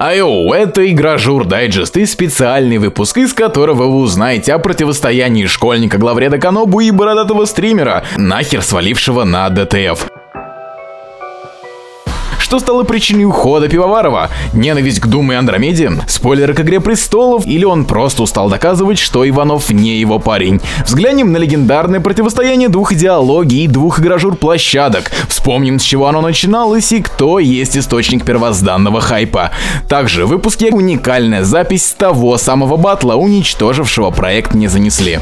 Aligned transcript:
Ayo, 0.00 0.50
это 0.54 0.90
Игрожур 0.90 1.44
Дайджест 1.44 1.94
и 1.98 2.06
специальный 2.06 2.78
выпуск, 2.78 3.18
из 3.18 3.34
которого 3.34 3.82
вы 3.82 3.96
узнаете 3.96 4.54
о 4.54 4.58
противостоянии 4.58 5.44
школьника 5.44 5.98
главреда 5.98 6.38
Канобу 6.38 6.80
и 6.80 6.90
бородатого 6.90 7.44
стримера, 7.44 8.04
нахер 8.16 8.62
свалившего 8.62 9.24
на 9.24 9.50
DTF. 9.50 10.09
Что 12.50 12.58
стало 12.58 12.82
причиной 12.82 13.26
ухода 13.26 13.68
Пивоварова? 13.68 14.28
Ненависть 14.54 14.98
к 14.98 15.06
Doom 15.06 15.25
у 15.25 15.30
и 15.30 15.36
Андромеде? 15.36 15.92
Спойлеры 16.08 16.52
к 16.52 16.58
Игре 16.58 16.80
Престолов? 16.80 17.46
Или 17.46 17.64
он 17.64 17.84
просто 17.84 18.24
устал 18.24 18.50
доказывать, 18.50 18.98
что 18.98 19.24
Иванов 19.28 19.70
не 19.70 20.00
его 20.00 20.18
парень? 20.18 20.60
Взглянем 20.84 21.30
на 21.30 21.36
легендарное 21.36 22.00
противостояние 22.00 22.68
двух 22.68 22.90
идеологий 22.90 23.62
и 23.62 23.68
двух 23.68 24.00
игрожур 24.00 24.34
площадок. 24.34 25.12
Вспомним, 25.28 25.78
с 25.78 25.84
чего 25.84 26.08
оно 26.08 26.22
начиналось 26.22 26.90
и 26.90 27.00
кто 27.00 27.38
есть 27.38 27.76
источник 27.76 28.24
первозданного 28.24 29.00
хайпа. 29.00 29.52
Также 29.88 30.26
в 30.26 30.30
выпуске 30.30 30.72
уникальная 30.72 31.44
запись 31.44 31.94
того 31.96 32.36
самого 32.36 32.76
батла, 32.76 33.14
уничтожившего 33.14 34.10
проект 34.10 34.54
не 34.54 34.66
занесли. 34.66 35.20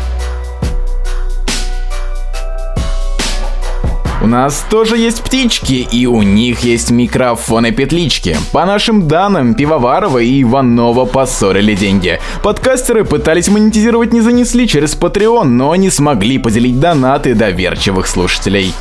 У 4.20 4.26
нас 4.26 4.66
тоже 4.68 4.96
есть 4.96 5.22
птички, 5.22 5.86
и 5.92 6.06
у 6.06 6.22
них 6.22 6.60
есть 6.60 6.90
микрофоны-петлички. 6.90 8.36
По 8.52 8.66
нашим 8.66 9.06
данным, 9.06 9.54
Пивоварова 9.54 10.18
и 10.18 10.42
Иванова 10.42 11.04
поссорили 11.04 11.74
деньги. 11.74 12.18
Подкастеры 12.42 13.04
пытались 13.04 13.48
монетизировать 13.48 14.12
не 14.12 14.20
занесли 14.20 14.66
через 14.66 14.96
Patreon, 14.96 15.44
но 15.44 15.76
не 15.76 15.88
смогли 15.88 16.38
поделить 16.38 16.80
донаты 16.80 17.34
доверчивых 17.36 18.08
слушателей. 18.08 18.74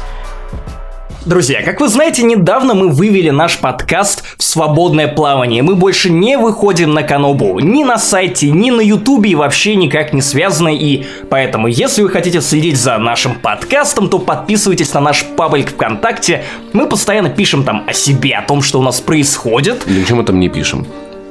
Друзья, 1.27 1.62
как 1.62 1.81
вы 1.81 1.90
знаете, 1.90 2.23
недавно 2.23 2.73
мы 2.73 2.88
вывели 2.88 3.31
наш 3.31 3.58
подкаст 3.58 4.23
в 4.38 4.44
свободное 4.44 5.09
плавание. 5.09 5.62
Мы 5.62 5.76
больше 5.76 6.09
не 6.09 6.38
выходим 6.38 6.94
на 6.94 7.03
Канобу. 7.03 7.59
Ни 7.59 7.84
на 7.84 7.98
сайте, 7.98 8.50
ни 8.50 8.72
на 8.72 8.80
ютубе 8.80 9.31
и 9.31 9.36
вообще 9.36 9.75
никак 9.75 10.14
не 10.14 10.22
связаны. 10.22 10.78
И 10.78 11.05
поэтому, 11.30 11.67
если 11.67 12.02
вы 12.02 12.08
хотите 12.08 12.39
следить 12.39 12.78
за 12.78 12.98
нашим 12.98 13.36
подкастом, 13.36 14.08
то 14.08 14.20
подписывайтесь 14.20 14.94
на 14.94 15.02
наш 15.02 15.25
паблик 15.25 15.72
ВКонтакте. 15.72 16.45
Мы 16.72 16.88
постоянно 16.88 17.30
пишем 17.30 17.66
там 17.66 17.83
о 17.86 17.92
себе, 17.92 18.33
о 18.36 18.44
том, 18.44 18.61
что 18.61 18.80
у 18.80 18.81
нас 18.81 19.02
происходит. 19.02 19.86
Чем 20.08 20.17
мы 20.17 20.23
там 20.23 20.39
не 20.39 20.48
пишем? 20.48 20.88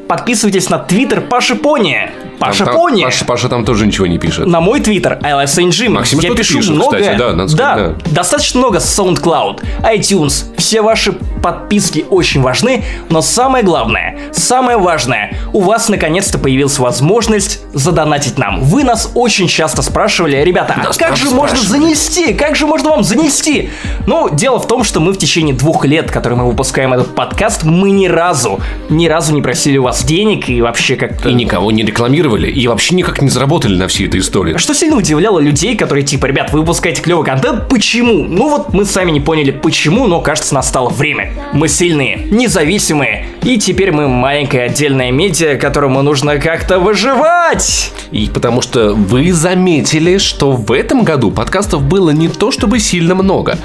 Подписывайтесь 0.08 0.70
на 0.70 0.78
твиттер 0.78 1.20
Паши 1.20 1.56
Пони. 1.56 2.10
Паша 2.38 2.64
там, 2.64 2.74
Пони. 2.74 3.02
Паша, 3.02 3.24
Паша 3.24 3.48
там 3.48 3.64
тоже 3.64 3.86
ничего 3.86 4.06
не 4.06 4.18
пишет. 4.18 4.46
На 4.46 4.60
мой 4.60 4.80
твиттер 4.80 5.18
ILFSNG. 5.22 5.88
Максим 5.88 6.18
Я 6.20 6.34
пишу 6.34 6.58
пишет, 6.58 6.74
много. 6.74 6.96
кстати, 6.96 7.18
да, 7.18 7.32
надо 7.32 7.48
сказать, 7.48 7.98
да, 8.04 8.10
достаточно 8.10 8.60
много 8.60 8.80
с 8.80 8.98
SoundCloud, 8.98 9.64
iTunes. 9.82 10.44
Все 10.56 10.82
ваши 10.82 11.12
подписки 11.12 12.04
очень 12.10 12.42
важны, 12.42 12.84
но 13.08 13.22
самое 13.22 13.64
главное, 13.64 14.18
самое 14.32 14.78
важное, 14.78 15.34
у 15.52 15.60
вас 15.60 15.88
наконец-то 15.88 16.38
появилась 16.38 16.78
возможность 16.78 17.60
задонатить 17.72 18.36
нам. 18.36 18.60
Вы 18.60 18.84
нас 18.84 19.12
очень 19.14 19.46
часто 19.46 19.82
спрашивали, 19.82 20.36
ребята, 20.38 20.74
а 20.76 20.82
Нас 20.82 20.96
как 20.96 21.16
же 21.16 21.30
можно 21.30 21.58
занести? 21.58 22.34
Как 22.34 22.56
же 22.56 22.66
можно 22.66 22.90
вам 22.90 23.04
занести? 23.04 23.70
Ну, 24.06 24.28
дело 24.28 24.58
в 24.58 24.66
том, 24.66 24.82
что 24.82 25.00
мы 25.00 25.12
в 25.12 25.18
течение 25.18 25.54
двух 25.54 25.84
лет, 25.84 26.10
которые 26.10 26.38
мы 26.38 26.46
выпускаем 26.46 26.92
этот 26.92 27.14
подкаст, 27.14 27.62
мы 27.64 27.90
ни 27.90 28.08
разу, 28.08 28.60
ни 28.88 29.06
разу 29.06 29.32
не 29.32 29.40
просили 29.40 29.78
у 29.78 29.84
вас 29.84 29.95
денег 30.04 30.48
и 30.48 30.60
вообще 30.60 30.96
как-то... 30.96 31.28
И 31.28 31.34
никого 31.34 31.70
не 31.70 31.82
рекламировали, 31.82 32.50
и 32.50 32.66
вообще 32.68 32.94
никак 32.94 33.22
не 33.22 33.28
заработали 33.28 33.76
на 33.76 33.88
всей 33.88 34.06
этой 34.06 34.20
истории. 34.20 34.56
Что 34.56 34.74
сильно 34.74 34.96
удивляло 34.96 35.38
людей, 35.38 35.76
которые 35.76 36.04
типа, 36.04 36.26
ребят, 36.26 36.52
вы 36.52 36.60
выпускаете 36.60 37.02
клевый 37.02 37.24
контент, 37.24 37.68
почему? 37.68 38.24
Ну 38.24 38.48
вот 38.50 38.72
мы 38.72 38.84
сами 38.84 39.10
не 39.10 39.20
поняли 39.20 39.50
почему, 39.50 40.06
но 40.06 40.20
кажется 40.20 40.54
настало 40.54 40.88
время. 40.88 41.32
Мы 41.52 41.68
сильные, 41.68 42.26
независимые, 42.30 43.26
и 43.46 43.58
теперь 43.58 43.92
мы 43.92 44.08
маленькая 44.08 44.66
отдельная 44.66 45.12
медиа, 45.12 45.56
которому 45.56 46.02
нужно 46.02 46.38
как-то 46.38 46.80
выживать. 46.80 47.92
И 48.10 48.28
потому 48.32 48.60
что 48.60 48.92
вы 48.92 49.32
заметили, 49.32 50.18
что 50.18 50.50
в 50.50 50.72
этом 50.72 51.04
году 51.04 51.30
подкастов 51.30 51.84
было 51.84 52.10
не 52.10 52.26
то 52.26 52.50
чтобы 52.50 52.80
сильно 52.80 53.14
много. 53.14 53.56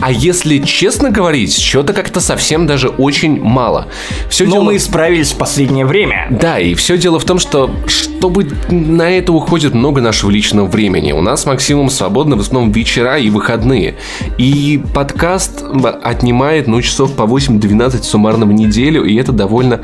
А 0.00 0.10
если 0.10 0.58
честно 0.58 1.10
говорить, 1.10 1.56
что-то 1.56 1.92
как-то 1.92 2.18
совсем 2.18 2.66
даже 2.66 2.88
очень 2.88 3.40
мало. 3.40 3.86
Все 4.28 4.46
Но 4.46 4.50
дело... 4.50 4.64
мы 4.64 4.76
исправились 4.76 5.30
в 5.30 5.38
последнее 5.38 5.86
время. 5.86 6.26
Да, 6.30 6.58
и 6.58 6.74
все 6.74 6.98
дело 6.98 7.20
в 7.20 7.24
том, 7.24 7.38
что 7.38 7.70
чтобы 7.86 8.48
на 8.68 9.10
это 9.10 9.32
уходит 9.32 9.74
много 9.74 10.00
нашего 10.00 10.30
личного 10.30 10.66
времени. 10.66 11.12
У 11.12 11.20
нас 11.20 11.42
с 11.42 11.46
Максимом 11.46 11.88
свободно 11.88 12.34
в 12.34 12.40
основном 12.40 12.72
вечера 12.72 13.16
и 13.16 13.30
выходные. 13.30 13.94
И 14.38 14.82
подкаст 14.92 15.62
отнимает, 16.02 16.66
ну, 16.66 16.82
часов 16.82 17.14
по 17.14 17.22
8-12 17.22 18.02
суммарно 18.02 18.44
в 18.44 18.52
неделю, 18.52 19.04
и 19.04 19.19
это 19.20 19.32
довольно 19.32 19.80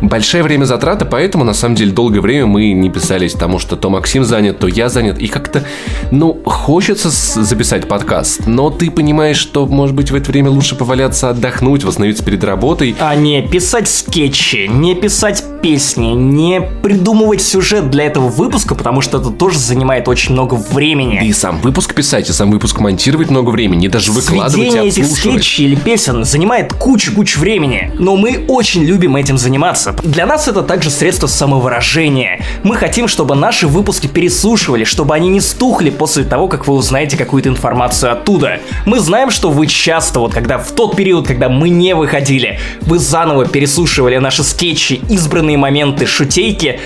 большое 0.00 0.42
время 0.42 0.64
затрата, 0.64 1.04
поэтому, 1.04 1.44
на 1.44 1.54
самом 1.54 1.74
деле, 1.74 1.92
долгое 1.92 2.20
время 2.20 2.46
мы 2.46 2.72
не 2.72 2.90
писались, 2.90 3.32
потому 3.32 3.58
что 3.58 3.76
то 3.76 3.90
Максим 3.90 4.24
занят, 4.24 4.58
то 4.58 4.66
я 4.66 4.88
занят, 4.88 5.18
и 5.18 5.26
как-то, 5.26 5.64
ну, 6.10 6.40
хочется 6.44 7.10
записать 7.10 7.88
подкаст, 7.88 8.46
но 8.46 8.70
ты 8.70 8.90
понимаешь, 8.90 9.36
что, 9.36 9.66
может 9.66 9.94
быть, 9.94 10.10
в 10.10 10.14
это 10.14 10.30
время 10.30 10.50
лучше 10.50 10.76
поваляться, 10.76 11.30
отдохнуть, 11.30 11.84
восстановиться 11.84 12.24
перед 12.24 12.42
работой, 12.44 12.94
А 13.00 13.14
не 13.14 13.42
писать 13.42 13.88
скетчи, 13.88 14.68
не 14.68 14.94
писать 14.94 15.42
песни, 15.62 16.08
не 16.08 16.60
придумывать 16.82 17.42
сюжет 17.42 17.90
для 17.90 18.04
этого 18.04 18.28
выпуска, 18.28 18.74
потому 18.74 19.00
что 19.00 19.18
это 19.18 19.30
тоже 19.30 19.58
занимает 19.58 20.08
очень 20.08 20.32
много 20.32 20.54
времени. 20.54 21.18
Да 21.20 21.26
и 21.26 21.32
сам 21.32 21.60
выпуск 21.60 21.94
писать, 21.94 22.28
и 22.28 22.32
сам 22.32 22.50
выпуск 22.50 22.78
монтировать 22.80 23.30
много 23.30 23.50
времени, 23.50 23.86
и 23.86 23.88
даже 23.88 24.12
выкладывать 24.12 24.68
и 24.68 24.70
Сведение 24.70 24.88
этих 24.88 25.04
отслушивать. 25.04 25.42
скетчей 25.42 25.64
или 25.66 25.74
песен 25.74 26.24
занимает 26.24 26.72
кучу-кучу 26.72 27.40
времени, 27.40 27.90
но 27.98 28.16
мы 28.16 28.44
очень 28.48 28.65
любим 28.74 29.16
этим 29.16 29.38
заниматься. 29.38 29.94
Для 30.02 30.26
нас 30.26 30.48
это 30.48 30.62
также 30.62 30.90
средство 30.90 31.26
самовыражения. 31.26 32.44
Мы 32.62 32.76
хотим, 32.76 33.08
чтобы 33.08 33.34
наши 33.34 33.66
выпуски 33.66 34.06
переслушивали, 34.06 34.84
чтобы 34.84 35.14
они 35.14 35.28
не 35.28 35.40
стухли 35.40 35.90
после 35.90 36.24
того, 36.24 36.48
как 36.48 36.66
вы 36.66 36.74
узнаете 36.74 37.16
какую-то 37.16 37.48
информацию 37.48 38.12
оттуда. 38.12 38.60
Мы 38.84 38.98
знаем, 38.98 39.30
что 39.30 39.50
вы 39.50 39.66
часто, 39.66 40.20
вот 40.20 40.34
когда 40.34 40.58
в 40.58 40.72
тот 40.72 40.96
период, 40.96 41.26
когда 41.26 41.48
мы 41.48 41.68
не 41.68 41.94
выходили, 41.94 42.58
вы 42.82 42.98
заново 42.98 43.46
переслушивали 43.46 44.16
наши 44.18 44.42
скетчи, 44.42 45.00
избранные 45.08 45.56
моменты, 45.56 46.06
шутейки, 46.06 46.80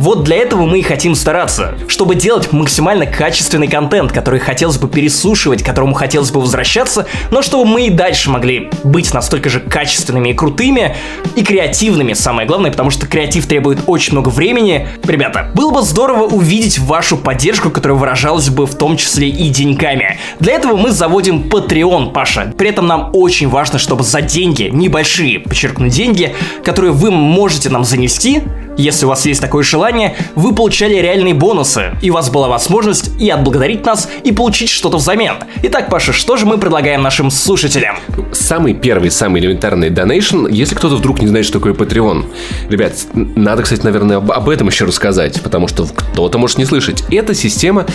вот 0.00 0.24
для 0.24 0.38
этого 0.38 0.64
мы 0.64 0.78
и 0.78 0.82
хотим 0.82 1.14
стараться, 1.14 1.74
чтобы 1.86 2.14
делать 2.14 2.52
максимально 2.52 3.04
качественный 3.04 3.68
контент, 3.68 4.12
который 4.12 4.40
хотелось 4.40 4.78
бы 4.78 4.88
переслушивать, 4.88 5.62
к 5.62 5.66
которому 5.66 5.92
хотелось 5.92 6.30
бы 6.30 6.40
возвращаться, 6.40 7.06
но 7.30 7.42
чтобы 7.42 7.66
мы 7.66 7.86
и 7.86 7.90
дальше 7.90 8.30
могли 8.30 8.70
быть 8.82 9.12
настолько 9.12 9.50
же 9.50 9.60
качественными 9.60 10.30
и 10.30 10.32
крутыми, 10.32 10.96
и 11.36 11.44
креативными, 11.44 12.14
самое 12.14 12.48
главное, 12.48 12.70
потому 12.70 12.88
что 12.88 13.06
креатив 13.06 13.46
требует 13.46 13.80
очень 13.86 14.12
много 14.12 14.30
времени. 14.30 14.88
Ребята, 15.04 15.50
было 15.54 15.70
бы 15.70 15.82
здорово 15.82 16.24
увидеть 16.24 16.78
вашу 16.78 17.18
поддержку, 17.18 17.68
которая 17.68 17.98
выражалась 17.98 18.48
бы 18.48 18.64
в 18.64 18.74
том 18.76 18.96
числе 18.96 19.28
и 19.28 19.50
деньгами. 19.50 20.18
Для 20.38 20.54
этого 20.54 20.76
мы 20.76 20.92
заводим 20.92 21.42
Patreon, 21.42 22.12
Паша. 22.12 22.54
При 22.56 22.70
этом 22.70 22.86
нам 22.86 23.10
очень 23.12 23.50
важно, 23.50 23.78
чтобы 23.78 24.02
за 24.02 24.22
деньги, 24.22 24.70
небольшие, 24.72 25.40
подчеркну, 25.40 25.88
деньги, 25.88 26.34
которые 26.64 26.92
вы 26.92 27.10
можете 27.10 27.68
нам 27.68 27.84
занести, 27.84 28.42
если 28.80 29.06
у 29.06 29.08
вас 29.08 29.26
есть 29.26 29.40
такое 29.40 29.62
желание, 29.62 30.16
вы 30.34 30.54
получали 30.54 30.94
реальные 30.94 31.34
бонусы, 31.34 31.94
и 32.02 32.10
у 32.10 32.14
вас 32.14 32.30
была 32.30 32.48
возможность 32.48 33.10
и 33.18 33.28
отблагодарить 33.28 33.84
нас, 33.84 34.08
и 34.24 34.32
получить 34.32 34.70
что-то 34.70 34.96
взамен. 34.96 35.34
Итак, 35.62 35.90
Паша, 35.90 36.12
что 36.12 36.36
же 36.36 36.46
мы 36.46 36.58
предлагаем 36.58 37.02
нашим 37.02 37.30
слушателям? 37.30 37.96
Самый 38.32 38.74
первый, 38.74 39.10
самый 39.10 39.40
элементарный 39.40 39.90
донейшн, 39.90 40.46
если 40.46 40.74
кто-то 40.74 40.96
вдруг 40.96 41.20
не 41.20 41.26
знает, 41.26 41.46
что 41.46 41.58
такое 41.58 41.74
Patreon. 41.74 42.24
Ребят, 42.68 42.94
надо, 43.14 43.62
кстати, 43.62 43.82
наверное, 43.82 44.16
об, 44.16 44.48
этом 44.48 44.68
еще 44.68 44.84
рассказать, 44.84 45.40
потому 45.42 45.68
что 45.68 45.84
кто-то 45.84 46.38
может 46.38 46.58
не 46.58 46.64
слышать. 46.64 47.04
Это 47.10 47.34
система 47.34 47.86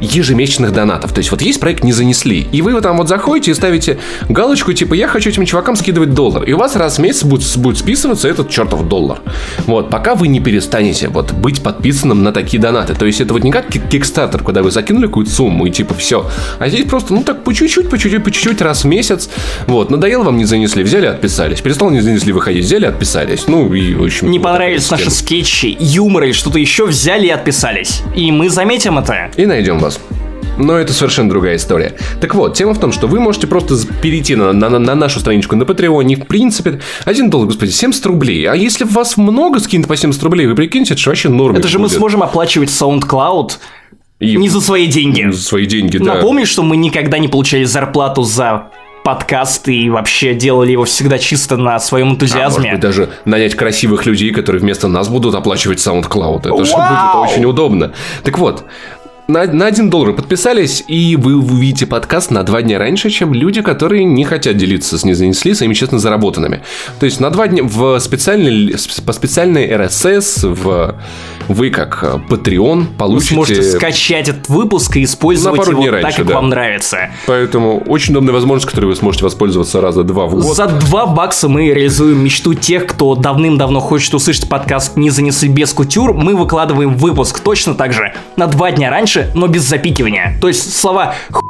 ежемесячных 0.00 0.72
донатов. 0.72 1.12
То 1.12 1.18
есть 1.18 1.30
вот 1.30 1.42
есть 1.42 1.60
проект 1.60 1.84
«Не 1.84 1.92
занесли», 1.92 2.46
и 2.52 2.62
вы 2.62 2.80
там 2.80 2.96
вот 2.96 3.08
заходите 3.08 3.50
и 3.50 3.54
ставите 3.54 3.98
галочку, 4.28 4.72
типа, 4.72 4.94
я 4.94 5.08
хочу 5.08 5.30
этим 5.30 5.44
чувакам 5.44 5.76
скидывать 5.76 6.14
доллар. 6.14 6.44
И 6.44 6.52
у 6.52 6.58
вас 6.58 6.76
раз 6.76 6.96
в 6.96 7.00
месяц 7.00 7.24
будет, 7.24 7.56
будет 7.58 7.78
списываться 7.78 8.28
этот 8.28 8.48
чертов 8.50 8.88
доллар. 8.88 9.20
Вот, 9.66 9.90
пока 9.90 10.14
вы 10.14 10.28
не 10.30 10.40
перестанете 10.40 11.08
вот 11.08 11.32
быть 11.32 11.62
подписанным 11.62 12.22
на 12.22 12.32
такие 12.32 12.60
донаты. 12.60 12.94
То 12.94 13.06
есть 13.06 13.20
это 13.20 13.32
вот 13.32 13.44
не 13.44 13.50
как 13.52 13.68
кик- 13.68 13.88
Kickstarter, 13.88 14.42
когда 14.44 14.62
вы 14.62 14.70
закинули 14.70 15.06
какую-то 15.06 15.30
сумму 15.32 15.66
и 15.66 15.70
типа 15.70 15.94
все. 15.94 16.30
А 16.58 16.68
здесь 16.68 16.86
просто, 16.86 17.12
ну 17.14 17.22
так 17.22 17.44
по 17.44 17.52
чуть-чуть, 17.52 17.90
по 17.90 17.98
чуть-чуть, 17.98 18.24
по 18.24 18.30
чуть-чуть 18.30 18.62
раз 18.62 18.84
в 18.84 18.86
месяц. 18.86 19.28
Вот, 19.66 19.90
надоело 19.90 20.24
вам 20.24 20.36
не 20.38 20.44
занесли, 20.44 20.82
взяли, 20.82 21.06
отписались. 21.06 21.60
Перестал 21.60 21.90
не 21.90 22.00
занесли 22.00 22.32
выходить, 22.32 22.64
взяли, 22.64 22.86
отписались. 22.86 23.46
Ну 23.46 23.72
и 23.74 23.94
в 23.94 24.02
общем. 24.02 24.30
Не 24.30 24.38
вот 24.38 24.44
понравились 24.44 24.90
наши 24.90 25.10
скетчи, 25.10 25.76
юмор 25.78 26.24
или 26.24 26.32
что-то 26.32 26.58
еще, 26.58 26.86
взяли 26.86 27.26
и 27.26 27.30
отписались. 27.30 28.02
И 28.14 28.30
мы 28.32 28.48
заметим 28.48 28.98
это. 28.98 29.30
И 29.36 29.46
найдем 29.46 29.78
вас. 29.78 29.98
Но 30.60 30.76
это 30.78 30.92
совершенно 30.92 31.28
другая 31.28 31.56
история. 31.56 31.94
Так 32.20 32.34
вот, 32.34 32.54
тема 32.54 32.74
в 32.74 32.78
том, 32.78 32.92
что 32.92 33.06
вы 33.06 33.18
можете 33.20 33.46
просто 33.46 33.74
перейти 34.02 34.36
на, 34.36 34.52
на- 34.52 34.78
на 34.78 34.94
нашу 34.94 35.20
страничку 35.20 35.56
на 35.56 35.64
Патреоне. 35.64 36.16
В 36.16 36.26
принципе, 36.26 36.80
1 37.06 37.30
доллар, 37.30 37.46
господи, 37.46 37.70
70 37.70 38.04
рублей. 38.06 38.44
А 38.46 38.54
если 38.54 38.84
вас 38.84 39.16
много 39.16 39.58
скинет 39.60 39.88
по 39.88 39.96
70 39.96 40.22
рублей, 40.22 40.46
вы 40.46 40.54
прикиньте, 40.54 40.94
это 40.94 41.02
же 41.02 41.10
вообще 41.10 41.28
норм. 41.28 41.56
Это 41.56 41.68
же 41.68 41.78
мы 41.78 41.88
сможем 41.88 42.22
оплачивать 42.22 42.68
SoundCloud 42.68 43.52
И 44.20 44.36
не 44.36 44.48
за 44.48 44.60
свои 44.60 44.86
деньги. 44.86 45.30
за 45.30 45.40
свои 45.42 45.66
деньги, 45.66 45.98
да. 45.98 46.14
Напомню, 46.14 46.46
что 46.46 46.62
мы 46.62 46.76
никогда 46.76 47.18
не 47.18 47.28
получали 47.28 47.64
зарплату 47.64 48.22
за 48.22 48.68
подкаст 49.02 49.66
и 49.68 49.88
вообще 49.88 50.34
делали 50.34 50.72
его 50.72 50.84
всегда 50.84 51.16
чисто 51.18 51.56
на 51.56 51.80
своем 51.80 52.08
А, 52.08 52.10
может 52.10 52.22
энтузиазме. 52.22 52.72
быть, 52.72 52.80
даже 52.80 53.08
нанять 53.24 53.54
красивых 53.54 54.04
людей, 54.04 54.30
которые 54.30 54.60
вместо 54.60 54.88
нас 54.88 55.08
будут 55.08 55.34
оплачивать 55.34 55.78
SoundCloud. 55.78 56.40
Это 56.40 56.48
же 56.66 56.72
будет 56.74 56.74
Вау! 56.74 57.22
очень 57.24 57.46
удобно. 57.46 57.92
Так 58.24 58.36
вот, 58.38 58.64
на, 59.30 59.44
на 59.44 59.66
1 59.66 59.90
доллар 59.90 60.12
подписались, 60.12 60.84
и 60.86 61.16
вы 61.16 61.36
увидите 61.36 61.86
подкаст 61.86 62.30
на 62.30 62.42
два 62.42 62.62
дня 62.62 62.78
раньше, 62.78 63.10
чем 63.10 63.32
люди, 63.32 63.62
которые 63.62 64.04
не 64.04 64.24
хотят 64.24 64.56
делиться 64.56 64.98
с 64.98 65.04
незанесли 65.04 65.54
своими 65.54 65.74
честно 65.74 65.98
заработанными. 65.98 66.62
То 66.98 67.06
есть 67.06 67.20
на 67.20 67.30
два 67.30 67.48
дня 67.48 67.62
в 67.62 67.98
специальный, 68.00 68.74
по 69.04 69.12
специальной 69.12 69.68
RSS 69.68 70.48
в, 70.48 70.96
вы 71.48 71.70
как 71.70 72.00
э, 72.02 72.18
Patreon 72.28 72.80
Вы 72.80 72.86
получите... 72.96 73.34
сможете 73.34 73.62
скачать 73.62 74.28
этот 74.28 74.48
выпуск 74.48 74.96
и 74.96 75.04
использовать 75.04 75.58
На 75.58 75.64
пару 75.64 75.72
его 75.72 75.82
дней 75.82 75.90
так, 75.90 76.02
раньше, 76.02 76.18
как 76.18 76.26
да. 76.26 76.34
вам 76.34 76.48
нравится. 76.48 76.98
Поэтому 77.26 77.80
очень 77.80 78.12
удобная 78.12 78.32
возможность, 78.32 78.68
которой 78.68 78.86
вы 78.86 78.96
сможете 78.96 79.24
воспользоваться 79.24 79.80
раза 79.80 80.04
два 80.04 80.26
в 80.26 80.34
год. 80.34 80.56
За 80.56 80.66
2 80.66 81.06
бакса 81.06 81.48
мы 81.48 81.66
реализуем 81.66 82.22
мечту 82.22 82.54
тех, 82.54 82.86
кто 82.86 83.14
давным-давно 83.14 83.80
хочет 83.80 84.14
услышать 84.14 84.48
подкаст 84.48 84.96
«Не 84.96 85.10
занесли 85.10 85.48
без 85.48 85.72
кутюр». 85.72 86.14
Мы 86.14 86.36
выкладываем 86.36 86.94
выпуск 86.94 87.40
точно 87.40 87.74
так 87.74 87.92
же, 87.92 88.14
на 88.36 88.46
два 88.46 88.70
дня 88.70 88.90
раньше, 88.90 89.19
но 89.34 89.46
без 89.46 89.62
запикивания. 89.62 90.38
То 90.40 90.48
есть 90.48 90.76
слова 90.76 91.14
«хуй», 91.30 91.42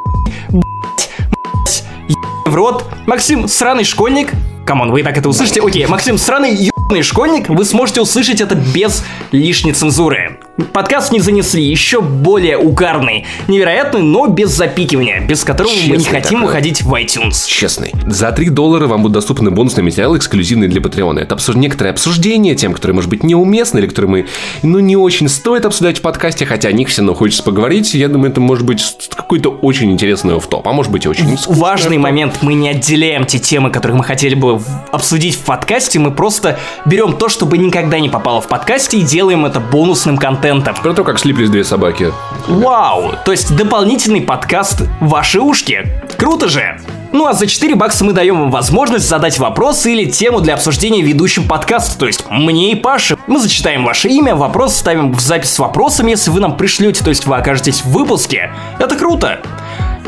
«блядь», 0.48 1.10
«мать», 1.54 1.84
«ебаный 2.08 2.46
в 2.46 2.54
рот», 2.54 2.84
«Максим, 3.06 3.48
сраный 3.48 3.84
школьник», 3.84 4.32
Come 4.66 4.81
on, 4.81 4.92
вы 4.92 5.00
и 5.00 5.02
так 5.02 5.16
это 5.16 5.28
услышите. 5.28 5.60
Окей, 5.60 5.86
Максим, 5.86 6.18
сраный 6.18 6.54
ебаный 6.54 7.02
школьник, 7.02 7.48
вы 7.48 7.64
сможете 7.64 8.00
услышать 8.00 8.40
это 8.40 8.54
без 8.54 9.04
лишней 9.32 9.72
цензуры. 9.72 10.39
Подкаст 10.72 11.12
не 11.12 11.20
занесли, 11.20 11.62
еще 11.62 12.00
более 12.00 12.58
угарный, 12.58 13.24
невероятный, 13.48 14.02
но 14.02 14.26
без 14.26 14.50
запикивания, 14.50 15.20
без 15.20 15.44
которого 15.44 15.70
мы 15.70 15.76
не 15.76 15.98
Честный 15.98 16.20
хотим 16.20 16.38
такой. 16.40 16.46
выходить 16.46 16.82
в 16.82 16.92
iTunes. 16.92 17.46
честный. 17.46 17.92
За 18.06 18.32
3 18.32 18.50
доллара 18.50 18.86
вам 18.86 19.02
будут 19.02 19.14
доступны 19.14 19.50
бонусные 19.50 19.84
материалы, 19.84 20.18
эксклюзивные 20.18 20.68
для 20.68 20.80
Патреона. 20.80 21.20
Это 21.20 21.34
обсуж... 21.34 21.54
некоторые 21.54 21.92
обсуждения, 21.92 22.54
тем, 22.56 22.74
которые, 22.74 22.94
может 22.94 23.08
быть, 23.08 23.22
неуместны, 23.22 23.78
или 23.78 23.86
которые 23.86 24.10
мы, 24.10 24.26
ну, 24.62 24.80
не 24.80 24.96
очень 24.96 25.28
стоит 25.28 25.64
обсуждать 25.64 25.98
в 25.98 26.02
подкасте, 26.02 26.44
хотя 26.44 26.68
о 26.68 26.72
них 26.72 26.88
все 26.88 27.02
равно 27.02 27.14
хочется 27.14 27.42
поговорить. 27.42 27.94
Я 27.94 28.08
думаю, 28.08 28.30
это 28.30 28.40
может 28.40 28.66
быть 28.66 28.82
какой-то 29.14 29.50
очень 29.50 29.92
интересный 29.92 30.38
в 30.38 30.46
топ 30.46 30.66
а 30.66 30.72
может 30.72 30.92
быть 30.92 31.06
очень 31.06 31.38
Важный 31.46 31.98
момент, 31.98 32.38
мы 32.42 32.54
не 32.54 32.68
отделяем 32.68 33.24
те 33.24 33.38
темы, 33.38 33.70
которые 33.70 33.96
мы 33.96 34.04
хотели 34.04 34.34
бы 34.34 34.60
обсудить 34.92 35.36
в 35.36 35.40
подкасте, 35.40 35.98
мы 35.98 36.10
просто 36.10 36.58
берем 36.84 37.14
то, 37.14 37.28
чтобы 37.28 37.56
никогда 37.56 37.98
не 37.98 38.08
попало 38.08 38.40
в 38.40 38.48
подкасте 38.48 38.98
и 38.98 39.02
делаем 39.02 39.46
это 39.46 39.60
бонусным 39.60 40.18
контентом. 40.18 40.39
Про 40.82 40.94
то, 40.94 41.04
как 41.04 41.18
слиплись 41.18 41.50
две 41.50 41.64
собаки. 41.64 42.12
Вау! 42.48 43.12
То 43.24 43.32
есть 43.32 43.54
дополнительный 43.54 44.22
подкаст 44.22 44.82
ваши 45.00 45.40
ушки. 45.40 45.86
Круто 46.16 46.48
же! 46.48 46.78
Ну 47.12 47.26
а 47.26 47.32
за 47.32 47.46
4 47.46 47.74
бакса 47.74 48.04
мы 48.04 48.12
даем 48.12 48.38
вам 48.38 48.50
возможность 48.50 49.08
задать 49.08 49.38
вопрос 49.38 49.84
или 49.86 50.04
тему 50.04 50.40
для 50.40 50.54
обсуждения 50.54 51.02
ведущим 51.02 51.48
подкаста, 51.48 51.98
то 51.98 52.06
есть 52.06 52.24
мне 52.30 52.72
и 52.72 52.74
Паше. 52.76 53.16
Мы 53.26 53.40
зачитаем 53.40 53.84
ваше 53.84 54.08
имя, 54.08 54.36
вопрос 54.36 54.76
ставим 54.76 55.12
в 55.12 55.20
запись 55.20 55.50
с 55.50 55.58
вопросом, 55.58 56.06
если 56.06 56.30
вы 56.30 56.40
нам 56.40 56.56
пришлете, 56.56 57.02
то 57.02 57.10
есть 57.10 57.26
вы 57.26 57.36
окажетесь 57.36 57.82
в 57.82 57.90
выпуске. 57.90 58.52
Это 58.78 58.96
круто! 58.96 59.40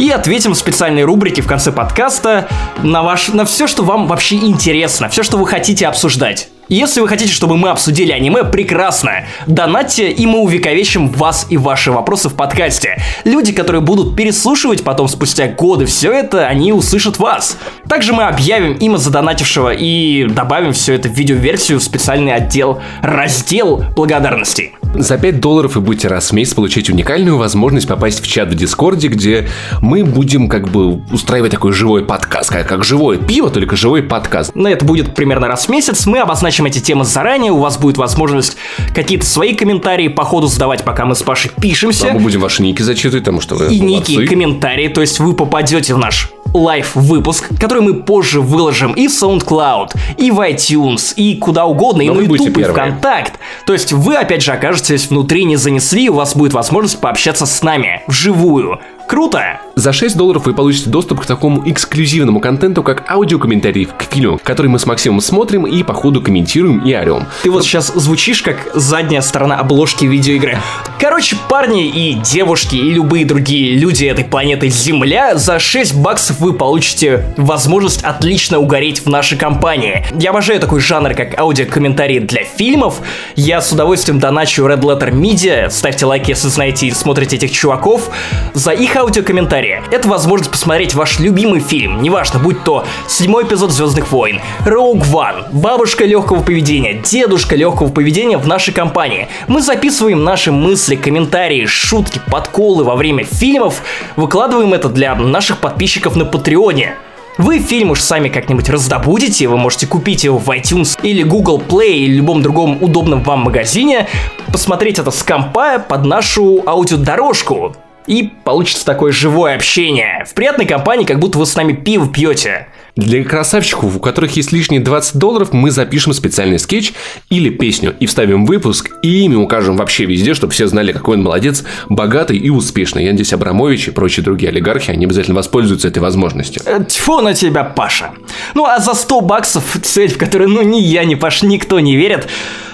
И 0.02 0.10
ответим 0.10 0.52
в 0.54 0.58
специальной 0.58 1.04
рубрике 1.04 1.42
в 1.42 1.46
конце 1.46 1.70
подкаста 1.70 2.48
на, 2.82 3.04
ваш, 3.04 3.28
на 3.28 3.44
все, 3.44 3.68
что 3.68 3.84
вам 3.84 4.08
вообще 4.08 4.34
интересно, 4.34 5.08
все, 5.08 5.22
что 5.22 5.36
вы 5.36 5.46
хотите 5.46 5.86
обсуждать. 5.86 6.48
Если 6.68 7.00
вы 7.00 7.06
хотите, 7.06 7.32
чтобы 7.32 7.56
мы 7.56 7.68
обсудили 7.70 8.10
аниме, 8.10 8.42
прекрасно. 8.42 9.26
Донатьте, 9.46 10.10
и 10.10 10.26
мы 10.26 10.40
увековечим 10.40 11.08
вас 11.08 11.46
и 11.50 11.56
ваши 11.56 11.92
вопросы 11.92 12.28
в 12.30 12.34
подкасте. 12.34 13.00
Люди, 13.22 13.52
которые 13.52 13.80
будут 13.80 14.16
переслушивать 14.16 14.82
потом 14.82 15.06
спустя 15.06 15.46
годы 15.46 15.86
все 15.86 16.10
это, 16.10 16.48
они 16.48 16.72
услышат 16.72 17.20
вас. 17.20 17.56
Также 17.88 18.12
мы 18.12 18.24
объявим 18.24 18.72
имя 18.72 18.96
задонатившего 18.96 19.72
и 19.72 20.26
добавим 20.28 20.72
все 20.72 20.94
это 20.94 21.08
в 21.08 21.12
видеоверсию 21.12 21.78
в 21.78 21.82
специальный 21.84 22.34
отдел, 22.34 22.82
раздел 23.02 23.84
благодарностей. 23.94 24.72
За 24.94 25.16
5 25.16 25.40
долларов 25.40 25.74
вы 25.74 25.80
будете 25.80 26.08
раз 26.08 26.30
в 26.30 26.32
месяц 26.32 26.54
получать 26.54 26.90
уникальную 26.90 27.38
возможность 27.38 27.88
попасть 27.88 28.22
в 28.22 28.28
чат 28.28 28.50
в 28.50 28.54
Дискорде, 28.54 29.08
где 29.08 29.48
мы 29.80 30.04
будем 30.04 30.48
как 30.48 30.68
бы 30.68 31.02
устраивать 31.10 31.50
такой 31.50 31.72
живой 31.72 32.04
подкаст, 32.04 32.50
как, 32.50 32.68
как 32.68 32.84
живое 32.84 33.16
пиво, 33.16 33.50
только 33.50 33.74
живой 33.74 34.02
подкаст. 34.02 34.52
Но 34.54 34.68
это 34.68 34.84
будет 34.84 35.14
примерно 35.14 35.48
раз 35.48 35.66
в 35.66 35.68
месяц. 35.70 36.06
Мы 36.06 36.18
обозначим 36.18 36.66
эти 36.66 36.78
темы 36.78 37.04
заранее. 37.04 37.52
У 37.52 37.58
вас 37.58 37.78
будет 37.78 37.96
возможность 37.96 38.56
какие-то 38.94 39.24
свои 39.24 39.54
комментарии 39.54 40.08
по 40.08 40.24
ходу 40.24 40.46
задавать, 40.46 40.84
пока 40.84 41.06
мы 41.06 41.14
с 41.14 41.22
Пашей 41.22 41.50
пишемся. 41.58 42.10
А 42.10 42.14
мы 42.14 42.20
будем 42.20 42.40
ваши 42.40 42.62
ники 42.62 42.82
зачитывать, 42.82 43.24
потому 43.24 43.40
что 43.40 43.54
вы 43.54 43.74
и 43.74 43.80
молодцы. 43.80 44.12
некие 44.12 44.28
комментарии, 44.28 44.88
то 44.88 45.00
есть 45.00 45.18
вы 45.20 45.32
попадете 45.34 45.94
в 45.94 45.98
наш 45.98 46.30
live 46.52 46.94
выпуск, 46.94 47.48
который 47.58 47.82
мы 47.82 47.94
позже 47.94 48.40
выложим 48.40 48.92
и 48.92 49.08
в 49.08 49.10
SoundCloud, 49.10 49.96
и 50.16 50.30
в 50.30 50.40
iTunes, 50.40 51.14
и 51.16 51.36
куда 51.36 51.66
угодно, 51.66 52.02
и 52.02 52.08
Но 52.08 52.14
на 52.14 52.20
вы 52.20 52.26
будете 52.26 52.48
YouTube, 52.48 52.64
и. 52.64 52.72
ВКонтакт. 52.72 53.38
То 53.66 53.72
есть 53.72 53.92
вы 53.92 54.16
опять 54.16 54.42
же 54.42 54.52
окажетесь 54.52 55.08
внутри, 55.08 55.44
не 55.44 55.56
занесли, 55.56 56.06
и 56.06 56.08
у 56.08 56.14
вас 56.14 56.36
будет 56.36 56.52
возможность 56.52 57.00
пообщаться 57.00 57.46
с 57.46 57.62
нами 57.62 58.02
вживую. 58.06 58.80
Круто! 59.12 59.60
За 59.74 59.92
6 59.92 60.16
долларов 60.16 60.46
вы 60.46 60.54
получите 60.54 60.88
доступ 60.88 61.20
к 61.20 61.26
такому 61.26 61.68
эксклюзивному 61.68 62.40
контенту, 62.40 62.82
как 62.82 63.10
аудиокомментарий 63.10 63.84
к 63.84 64.04
фильму, 64.10 64.40
который 64.42 64.68
мы 64.68 64.78
с 64.78 64.86
Максимом 64.86 65.20
смотрим 65.20 65.66
и 65.66 65.82
по 65.82 65.92
ходу 65.92 66.22
комментируем 66.22 66.78
и 66.78 66.94
орем. 66.94 67.26
Ты 67.42 67.50
вот 67.50 67.62
сейчас 67.62 67.88
звучишь 67.88 68.40
как 68.40 68.56
задняя 68.72 69.20
сторона 69.20 69.58
обложки 69.58 70.06
видеоигры. 70.06 70.58
Короче, 70.98 71.36
парни 71.48 71.88
и 71.88 72.14
девушки 72.14 72.76
и 72.76 72.90
любые 72.90 73.26
другие 73.26 73.76
люди 73.76 74.06
этой 74.06 74.24
планеты 74.24 74.68
Земля, 74.68 75.36
за 75.36 75.58
6 75.58 75.94
баксов 75.96 76.40
вы 76.40 76.54
получите 76.54 77.26
возможность 77.36 78.04
отлично 78.04 78.60
угореть 78.60 79.04
в 79.04 79.10
нашей 79.10 79.36
компании. 79.36 80.06
Я 80.18 80.30
обожаю 80.30 80.58
такой 80.58 80.80
жанр, 80.80 81.12
как 81.12 81.38
аудиокомментарии 81.38 82.20
для 82.20 82.44
фильмов. 82.44 83.00
Я 83.36 83.60
с 83.60 83.72
удовольствием 83.72 84.20
доначу 84.20 84.64
Red 84.64 84.80
Letter 84.80 85.12
Media. 85.12 85.68
Ставьте 85.68 86.06
лайки, 86.06 86.30
если 86.30 86.48
знаете 86.48 86.86
и 86.86 86.90
смотрите 86.92 87.36
этих 87.36 87.52
чуваков. 87.52 88.08
За 88.54 88.70
их 88.70 89.01
аудиокомментарии. 89.02 89.82
Это 89.90 90.08
возможность 90.08 90.50
посмотреть 90.50 90.94
ваш 90.94 91.18
любимый 91.18 91.60
фильм. 91.60 92.02
Неважно, 92.02 92.38
будь 92.38 92.62
то 92.62 92.84
седьмой 93.08 93.44
эпизод 93.44 93.72
Звездных 93.72 94.12
войн, 94.12 94.40
Rogue 94.64 95.02
One, 95.12 95.44
бабушка 95.52 96.04
легкого 96.04 96.42
поведения, 96.42 96.94
дедушка 96.94 97.56
легкого 97.56 97.88
поведения 97.88 98.38
в 98.38 98.46
нашей 98.46 98.72
компании. 98.72 99.28
Мы 99.48 99.60
записываем 99.60 100.22
наши 100.22 100.52
мысли, 100.52 100.94
комментарии, 100.94 101.66
шутки, 101.66 102.20
подколы 102.30 102.84
во 102.84 102.94
время 102.94 103.24
фильмов, 103.24 103.82
выкладываем 104.14 104.72
это 104.72 104.88
для 104.88 105.14
наших 105.16 105.58
подписчиков 105.58 106.14
на 106.14 106.24
Патреоне. 106.24 106.94
Вы 107.38 107.58
фильм 107.58 107.90
уж 107.90 108.00
сами 108.00 108.28
как-нибудь 108.28 108.68
раздобудете, 108.68 109.48
вы 109.48 109.56
можете 109.56 109.86
купить 109.86 110.22
его 110.22 110.38
в 110.38 110.48
iTunes 110.50 110.98
или 111.02 111.22
Google 111.22 111.60
Play 111.60 111.92
или 111.94 112.16
любом 112.16 112.42
другом 112.42 112.78
удобном 112.80 113.22
вам 113.24 113.40
магазине, 113.40 114.06
посмотреть 114.52 114.98
это 114.98 115.10
с 115.10 115.22
компа 115.22 115.78
под 115.80 116.04
нашу 116.04 116.62
аудиодорожку. 116.66 117.74
И 118.06 118.30
получится 118.44 118.84
такое 118.84 119.12
живое 119.12 119.54
общение. 119.54 120.24
В 120.28 120.34
приятной 120.34 120.66
компании, 120.66 121.04
как 121.04 121.20
будто 121.20 121.38
вы 121.38 121.46
с 121.46 121.54
нами 121.54 121.72
пиво 121.72 122.08
пьете. 122.08 122.68
Для 122.94 123.24
красавчиков, 123.24 123.96
у 123.96 124.00
которых 124.00 124.36
есть 124.36 124.52
лишние 124.52 124.80
20 124.80 125.16
долларов, 125.16 125.52
мы 125.54 125.70
запишем 125.70 126.12
специальный 126.12 126.58
скетч 126.58 126.92
или 127.30 127.48
песню 127.48 127.94
и 127.98 128.04
вставим 128.04 128.44
выпуск, 128.44 128.90
и 129.02 129.24
имя 129.24 129.38
укажем 129.38 129.78
вообще 129.78 130.04
везде, 130.04 130.34
чтобы 130.34 130.52
все 130.52 130.66
знали, 130.66 130.92
какой 130.92 131.16
он 131.16 131.22
молодец, 131.22 131.64
богатый 131.88 132.36
и 132.36 132.50
успешный. 132.50 133.04
Я 133.04 133.12
надеюсь, 133.12 133.32
Абрамович 133.32 133.88
и 133.88 133.90
прочие 133.92 134.22
другие 134.22 134.50
олигархи, 134.50 134.90
они 134.90 135.06
обязательно 135.06 135.36
воспользуются 135.36 135.88
этой 135.88 136.00
возможностью. 136.00 136.62
Э, 136.66 136.84
Тьфу 136.84 137.22
на 137.22 137.32
тебя, 137.32 137.64
Паша. 137.64 138.10
Ну 138.54 138.66
а 138.66 138.78
за 138.78 138.92
100 138.92 139.20
баксов, 139.22 139.64
цель, 139.82 140.10
в 140.10 140.18
которую 140.18 140.50
ну 140.50 140.60
ни 140.60 140.80
я, 140.80 141.04
ни 141.04 141.14
Паш, 141.14 141.42
никто 141.42 141.80
не 141.80 141.96
верит, 141.96 142.28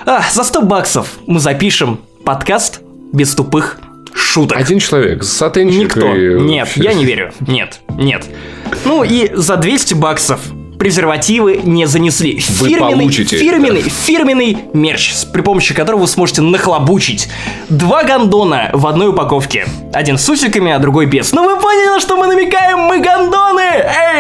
а, 0.05 0.23
за 0.33 0.43
100 0.43 0.63
баксов 0.63 1.19
мы 1.27 1.39
запишем 1.39 2.01
подкаст 2.25 2.81
без 3.13 3.35
тупых 3.37 3.79
шуток. 4.19 4.59
Один 4.59 4.79
человек, 4.79 5.25
сатенчик 5.25 5.97
Никто. 5.97 6.15
и- 6.15 6.41
Нет, 6.41 6.69
я 6.77 6.93
не 6.93 7.05
верю. 7.05 7.33
Нет, 7.47 7.81
нет. 7.97 8.25
Ну 8.85 9.03
и 9.05 9.31
за 9.35 9.57
200 9.57 9.95
баксов 9.95 10.41
презервативы 10.79 11.61
не 11.65 11.87
занесли. 11.87 12.41
Вы 12.61 12.69
Фирменный, 12.69 12.93
получите. 12.93 13.37
фирменный, 13.37 13.83
фирменный 13.83 14.59
мерч, 14.75 15.13
при 15.33 15.41
помощи 15.41 15.75
которого 15.75 16.03
вы 16.03 16.07
сможете 16.07 16.41
нахлобучить 16.43 17.29
два 17.69 18.05
гондона 18.05 18.71
в 18.73 18.87
одной 18.87 19.09
упаковке. 19.09 19.67
Один 19.93 20.19
с 20.19 20.29
усиками, 20.29 20.71
а 20.71 20.79
другой 20.79 21.07
без. 21.07 21.33
Ну 21.33 21.43
вы 21.45 21.61
поняли, 21.61 21.99
что 22.01 22.17
мы 22.17 22.29
намекаем? 22.29 22.79
Мы 22.79 23.01
гондоны! 23.01 23.65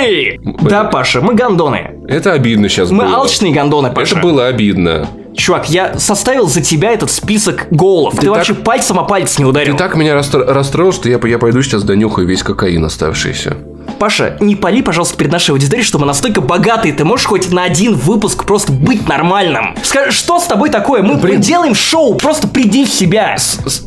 Эй! 0.02 0.40
Да, 0.62 0.84
Паша, 0.84 1.20
мы 1.20 1.34
гондоны. 1.34 1.90
Это 2.08 2.32
обидно 2.32 2.68
сейчас 2.68 2.90
Мы 2.90 3.04
было. 3.04 3.16
алчные 3.18 3.52
гондоны, 3.52 3.92
Паша. 3.92 4.14
Это 4.16 4.22
было 4.22 4.46
обидно. 4.48 5.08
Чувак, 5.48 5.70
я 5.70 5.98
составил 5.98 6.46
за 6.46 6.60
тебя 6.60 6.92
этот 6.92 7.10
список 7.10 7.68
голов. 7.70 8.16
Ты, 8.16 8.26
так- 8.26 8.28
вообще 8.36 8.52
пальцем 8.52 8.98
о 8.98 9.04
палец 9.04 9.38
не 9.38 9.46
ударил. 9.46 9.72
Ты 9.72 9.78
так 9.78 9.96
меня 9.96 10.12
расстро- 10.14 10.44
расстроил, 10.44 10.92
что 10.92 11.08
я, 11.08 11.18
я 11.24 11.38
пойду 11.38 11.62
сейчас 11.62 11.84
донюхаю 11.84 12.28
весь 12.28 12.42
кокаин 12.42 12.84
оставшийся. 12.84 13.56
Паша, 13.98 14.36
не 14.40 14.56
пали, 14.56 14.82
пожалуйста, 14.82 15.16
перед 15.16 15.32
нашей 15.32 15.52
аудиторией, 15.52 15.86
что 15.86 15.98
мы 15.98 16.04
настолько 16.04 16.42
богатые. 16.42 16.92
Ты 16.92 17.06
можешь 17.06 17.24
хоть 17.24 17.50
на 17.50 17.64
один 17.64 17.94
выпуск 17.94 18.44
просто 18.44 18.72
быть 18.72 19.08
нормальным. 19.08 19.74
Скажи, 19.82 20.10
что 20.12 20.38
с 20.38 20.44
тобой 20.44 20.68
такое? 20.68 21.02
Мы, 21.02 21.16
мы 21.16 21.36
делаем 21.36 21.74
шоу, 21.74 22.16
просто 22.16 22.46
приди 22.46 22.84
в 22.84 22.90
себя. 22.90 23.36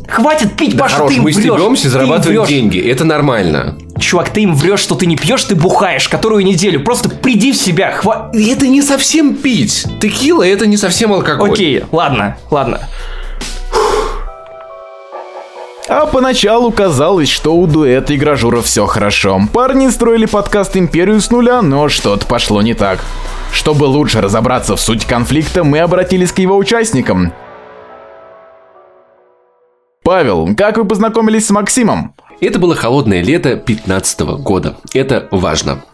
Хватит 0.08 0.56
пить, 0.56 0.76
Паша, 0.76 0.96
Хорош, 0.96 1.14
ты 1.14 1.20
мы 1.20 1.30
врешь, 1.30 1.36
стебемся 1.44 1.82
и 1.82 1.84
ты 1.84 1.90
зарабатываем 1.90 2.44
деньги. 2.44 2.78
Это 2.80 3.04
нормально. 3.04 3.78
Чувак, 4.02 4.30
ты 4.30 4.42
им 4.42 4.54
врешь, 4.54 4.80
что 4.80 4.94
ты 4.94 5.06
не 5.06 5.16
пьешь, 5.16 5.44
ты 5.44 5.54
бухаешь 5.54 6.08
которую 6.08 6.44
неделю. 6.44 6.84
Просто 6.84 7.08
приди 7.08 7.52
в 7.52 7.56
себя, 7.56 7.92
хва... 7.92 8.30
Это 8.34 8.66
не 8.66 8.82
совсем 8.82 9.34
пить. 9.34 9.86
Текила 10.00 10.42
это 10.42 10.66
не 10.66 10.76
совсем 10.76 11.12
алкоголь. 11.12 11.52
Окей, 11.52 11.84
ладно, 11.92 12.36
ладно. 12.50 12.80
А 15.88 16.06
поначалу 16.06 16.70
казалось, 16.72 17.28
что 17.28 17.54
у 17.54 17.66
дуэта 17.66 18.12
и 18.12 18.16
Гражура 18.16 18.60
все 18.60 18.86
хорошо. 18.86 19.40
Парни 19.52 19.88
строили 19.88 20.26
подкаст 20.26 20.76
«Империю» 20.76 21.20
с 21.20 21.30
нуля, 21.30 21.62
но 21.62 21.88
что-то 21.88 22.26
пошло 22.26 22.60
не 22.62 22.74
так. 22.74 23.00
Чтобы 23.52 23.84
лучше 23.84 24.20
разобраться 24.20 24.76
в 24.76 24.80
суть 24.80 25.04
конфликта, 25.04 25.64
мы 25.64 25.78
обратились 25.80 26.32
к 26.32 26.38
его 26.38 26.56
участникам. 26.56 27.32
Павел, 30.02 30.54
как 30.56 30.76
вы 30.76 30.84
познакомились 30.84 31.46
с 31.46 31.50
Максимом? 31.50 32.14
Это 32.40 32.58
было 32.58 32.74
холодное 32.74 33.22
лето 33.22 33.56
15 33.56 34.20
года. 34.40 34.76
Это 34.92 35.28
важно. 35.30 35.84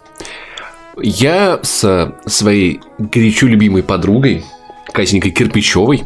Я 1.01 1.61
с 1.63 2.13
своей 2.27 2.81
горячо 2.99 3.47
любимой 3.47 3.83
подругой, 3.83 4.45
Катенькой 4.93 5.31
Кирпичевой, 5.31 6.05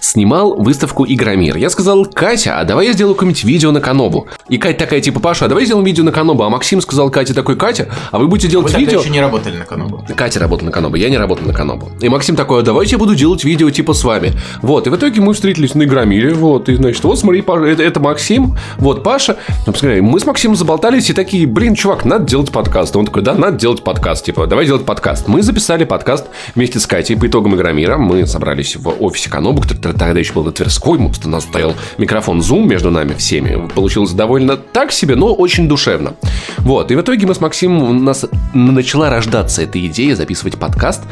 снимал 0.00 0.56
выставку 0.56 1.04
Игромир. 1.06 1.56
Я 1.56 1.70
сказал, 1.70 2.06
Катя, 2.06 2.58
а 2.60 2.64
давай 2.64 2.86
я 2.86 2.92
сделаю 2.92 3.14
какое-нибудь 3.14 3.44
видео 3.44 3.70
на 3.70 3.80
Канобу. 3.80 4.28
И 4.48 4.58
Катя 4.58 4.78
такая, 4.78 5.00
типа, 5.00 5.20
Паша, 5.20 5.46
а 5.46 5.48
давай 5.48 5.64
сделаем 5.64 5.84
видео 5.84 6.04
на 6.04 6.12
Канобу. 6.12 6.42
А 6.44 6.48
Максим 6.48 6.80
сказал 6.80 7.10
Кате 7.10 7.34
такой, 7.34 7.56
Катя, 7.56 7.88
а 8.10 8.18
вы 8.18 8.28
будете 8.28 8.48
делать 8.48 8.72
Вы 8.72 8.80
видео... 8.80 9.00
еще 9.00 9.10
не 9.10 9.20
работали 9.20 9.56
на 9.58 9.64
Канобу. 9.64 10.04
Катя 10.14 10.40
работала 10.40 10.66
на 10.66 10.72
Канобу, 10.72 10.96
я 10.96 11.10
не 11.10 11.18
работал 11.18 11.46
на 11.46 11.52
Канобу. 11.52 11.90
И 12.00 12.08
Максим 12.08 12.36
такой, 12.36 12.60
а 12.60 12.62
давайте 12.62 12.92
я 12.92 12.98
буду 12.98 13.14
делать 13.14 13.44
видео 13.44 13.70
типа 13.70 13.92
с 13.92 14.04
вами. 14.04 14.32
Вот, 14.62 14.86
и 14.86 14.90
в 14.90 14.96
итоге 14.96 15.20
мы 15.20 15.34
встретились 15.34 15.74
на 15.74 15.84
Игромире, 15.84 16.34
вот, 16.34 16.68
и 16.68 16.76
значит, 16.76 17.02
вот 17.04 17.18
смотри, 17.18 17.42
Паша, 17.42 17.64
это, 17.64 17.82
это 17.82 18.00
Максим, 18.00 18.56
вот 18.78 19.02
Паша. 19.02 19.36
Ну, 19.66 19.72
посмотри, 19.72 20.00
мы 20.00 20.20
с 20.20 20.26
Максимом 20.26 20.56
заболтались 20.56 21.10
и 21.10 21.12
такие, 21.12 21.46
блин, 21.46 21.74
чувак, 21.74 22.04
надо 22.04 22.24
делать 22.24 22.50
подкаст. 22.50 22.96
Он 22.96 23.06
такой, 23.06 23.22
да, 23.22 23.34
надо 23.34 23.58
делать 23.58 23.82
подкаст, 23.82 24.24
типа, 24.24 24.46
давай 24.46 24.66
делать 24.66 24.84
подкаст. 24.84 25.28
Мы 25.28 25.42
записали 25.42 25.84
подкаст 25.84 26.26
вместе 26.54 26.80
с 26.80 26.86
Катей 26.86 27.16
по 27.16 27.26
итогам 27.26 27.54
Игромира. 27.54 27.96
Мы 27.96 28.26
собрались 28.26 28.76
в 28.76 28.88
офисе 28.88 29.30
Канобу, 29.30 29.62
который 29.62 29.85
тогда 29.92 30.18
еще 30.18 30.32
был 30.32 30.44
на 30.44 30.52
Тверской, 30.52 30.98
у 30.98 31.28
нас 31.28 31.44
стоял 31.44 31.74
микрофон 31.98 32.40
Zoom 32.40 32.66
между 32.66 32.90
нами 32.90 33.14
всеми. 33.14 33.68
Получилось 33.74 34.12
довольно 34.12 34.56
так 34.56 34.92
себе, 34.92 35.16
но 35.16 35.34
очень 35.34 35.68
душевно. 35.68 36.14
Вот, 36.58 36.90
и 36.90 36.94
в 36.94 37.00
итоге 37.00 37.26
мы 37.26 37.34
с 37.34 37.40
Максимом, 37.40 37.82
у 37.82 37.92
нас 37.92 38.26
начала 38.54 39.10
рождаться 39.10 39.62
эта 39.62 39.84
идея 39.86 40.14
записывать 40.16 40.56
подкаст, 40.56 41.02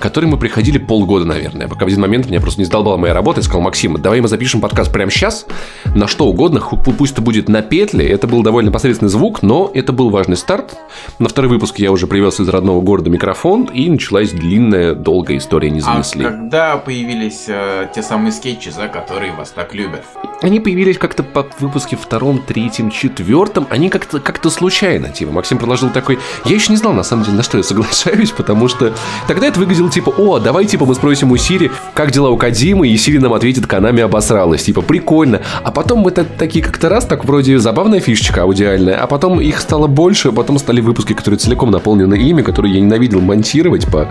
который 0.00 0.26
мы 0.26 0.38
приходили 0.38 0.78
полгода, 0.78 1.24
наверное. 1.24 1.68
Пока 1.68 1.84
в 1.84 1.88
один 1.88 2.00
момент 2.00 2.28
меня 2.28 2.40
просто 2.40 2.60
не 2.60 2.64
сдолбала 2.64 2.96
моя 2.96 3.14
работа, 3.14 3.40
я 3.40 3.44
сказал, 3.44 3.62
Максим, 3.62 4.00
давай 4.00 4.20
мы 4.20 4.28
запишем 4.28 4.60
подкаст 4.60 4.92
прямо 4.92 5.10
сейчас, 5.10 5.46
на 5.94 6.06
что 6.06 6.26
угодно, 6.26 6.60
пусть 6.60 7.12
это 7.12 7.22
будет 7.22 7.48
на 7.48 7.62
петле. 7.62 8.08
Это 8.08 8.26
был 8.26 8.42
довольно 8.42 8.70
посредственный 8.70 9.10
звук, 9.10 9.42
но 9.42 9.70
это 9.74 9.92
был 9.92 10.10
важный 10.10 10.36
старт. 10.36 10.76
На 11.18 11.28
второй 11.28 11.50
выпуск 11.50 11.78
я 11.78 11.90
уже 11.90 12.06
привез 12.06 12.40
из 12.40 12.48
родного 12.48 12.80
города 12.80 13.10
микрофон, 13.10 13.64
и 13.64 13.88
началась 13.88 14.30
длинная, 14.30 14.94
долгая 14.94 15.38
история 15.38 15.70
не 15.70 15.80
занесли. 15.80 16.24
А 16.24 16.30
когда 16.30 16.76
появились 16.76 17.46
э, 17.48 17.88
те 17.94 18.02
самые 18.02 18.21
скетчи, 18.30 18.68
за 18.68 18.88
которые 18.88 19.32
вас 19.32 19.50
так 19.50 19.74
любят? 19.74 20.04
Они 20.42 20.60
появились 20.60 20.98
как-то 20.98 21.22
по 21.22 21.46
выпуске 21.60 21.96
втором, 21.96 22.40
третьем, 22.40 22.90
четвертом. 22.90 23.66
Они 23.70 23.88
как-то 23.88 24.20
как 24.20 24.40
случайно. 24.50 25.08
Типа, 25.08 25.32
Максим 25.32 25.58
предложил 25.58 25.90
такой... 25.90 26.18
Я 26.44 26.54
еще 26.54 26.72
не 26.72 26.76
знал, 26.76 26.92
на 26.92 27.02
самом 27.02 27.24
деле, 27.24 27.36
на 27.36 27.42
что 27.42 27.58
я 27.58 27.64
соглашаюсь, 27.64 28.30
потому 28.36 28.68
что 28.68 28.92
тогда 29.26 29.46
это 29.46 29.58
выглядело 29.58 29.90
типа, 29.90 30.10
о, 30.10 30.38
давай, 30.38 30.66
типа, 30.66 30.84
мы 30.84 30.94
спросим 30.94 31.32
у 31.32 31.36
Сири, 31.36 31.70
как 31.94 32.10
дела 32.10 32.30
у 32.30 32.36
Кадимы, 32.36 32.88
и 32.88 32.96
Сири 32.96 33.18
нам 33.18 33.32
ответит, 33.32 33.66
Канами 33.66 34.02
обосралась. 34.02 34.64
Типа, 34.64 34.82
прикольно. 34.82 35.42
А 35.62 35.70
потом 35.70 36.00
мы 36.00 36.10
так, 36.10 36.26
такие 36.38 36.64
как-то 36.64 36.88
раз, 36.88 37.06
так 37.06 37.24
вроде 37.24 37.58
забавная 37.58 38.00
фишечка 38.00 38.42
аудиальная, 38.42 38.96
а 38.96 39.06
потом 39.06 39.40
их 39.40 39.60
стало 39.60 39.86
больше, 39.86 40.28
а 40.28 40.32
потом 40.32 40.58
стали 40.58 40.80
выпуски, 40.80 41.12
которые 41.12 41.38
целиком 41.38 41.70
наполнены 41.70 42.14
ими, 42.14 42.42
которые 42.42 42.74
я 42.74 42.80
ненавидел 42.80 43.20
монтировать 43.20 43.86
по 43.86 44.08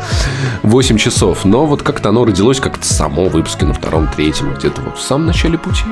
8 0.63 0.97
часов. 0.97 1.45
Но 1.45 1.65
вот 1.65 1.83
как-то 1.83 2.09
оно 2.09 2.25
родилось 2.25 2.59
как-то 2.59 2.85
само 2.85 3.29
в 3.29 3.33
выпуске 3.33 3.65
на 3.65 3.73
втором, 3.73 4.00
третьем, 4.07 4.53
где-то 4.53 4.81
вот 4.81 4.97
в 4.97 5.01
самом 5.01 5.27
начале 5.27 5.57
пути. 5.57 5.83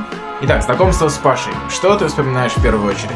Итак, 0.42 0.64
знакомство 0.64 1.10
с 1.10 1.18
Пашей. 1.18 1.54
Что 1.70 1.96
ты 1.98 2.08
вспоминаешь 2.08 2.54
в 2.54 2.62
первую 2.62 2.90
очередь? 2.90 3.12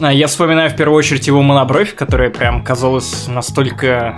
А, 0.00 0.12
я 0.12 0.26
вспоминаю 0.26 0.70
в 0.70 0.76
первую 0.76 0.98
очередь 0.98 1.26
его 1.26 1.42
монобровь, 1.42 1.94
которая 1.94 2.30
прям 2.30 2.64
казалась 2.64 3.28
настолько 3.28 4.16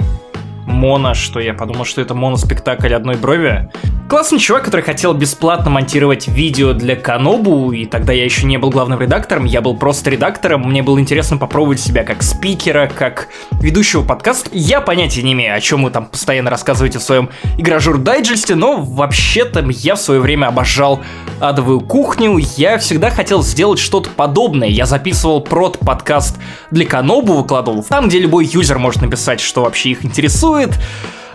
моно, 0.74 1.14
что 1.14 1.40
я 1.40 1.54
подумал, 1.54 1.84
что 1.84 2.00
это 2.00 2.14
моноспектакль 2.14 2.92
одной 2.92 3.16
брови. 3.16 3.70
Классный 4.08 4.38
чувак, 4.38 4.64
который 4.64 4.82
хотел 4.82 5.14
бесплатно 5.14 5.70
монтировать 5.70 6.28
видео 6.28 6.74
для 6.74 6.94
Канобу, 6.94 7.72
и 7.72 7.86
тогда 7.86 8.12
я 8.12 8.22
еще 8.22 8.44
не 8.44 8.58
был 8.58 8.68
главным 8.68 9.00
редактором, 9.00 9.46
я 9.46 9.62
был 9.62 9.76
просто 9.76 10.10
редактором, 10.10 10.68
мне 10.68 10.82
было 10.82 11.00
интересно 11.00 11.38
попробовать 11.38 11.80
себя 11.80 12.04
как 12.04 12.22
спикера, 12.22 12.90
как 12.94 13.28
ведущего 13.52 14.02
подкаста. 14.04 14.50
Я 14.52 14.82
понятия 14.82 15.22
не 15.22 15.32
имею, 15.32 15.56
о 15.56 15.60
чем 15.60 15.84
вы 15.84 15.90
там 15.90 16.04
постоянно 16.06 16.50
рассказываете 16.50 16.98
в 16.98 17.02
своем 17.02 17.30
игражур 17.56 17.96
дайджесте, 17.96 18.54
но 18.54 18.76
вообще-то 18.76 19.64
я 19.70 19.94
в 19.94 20.00
свое 20.00 20.20
время 20.20 20.46
обожал 20.46 21.00
адовую 21.40 21.80
кухню, 21.80 22.36
я 22.56 22.78
всегда 22.78 23.10
хотел 23.10 23.42
сделать 23.42 23.78
что-то 23.78 24.10
подобное. 24.10 24.68
Я 24.68 24.86
записывал 24.86 25.40
прод 25.40 25.78
подкаст 25.78 26.38
для 26.70 26.86
Канобу, 26.86 27.32
выкладывал 27.32 27.82
там, 27.82 28.08
где 28.08 28.18
любой 28.18 28.44
юзер 28.44 28.78
может 28.78 29.02
написать, 29.02 29.40
что 29.40 29.64
вообще 29.64 29.90
их 29.90 30.04
интересует, 30.04 30.63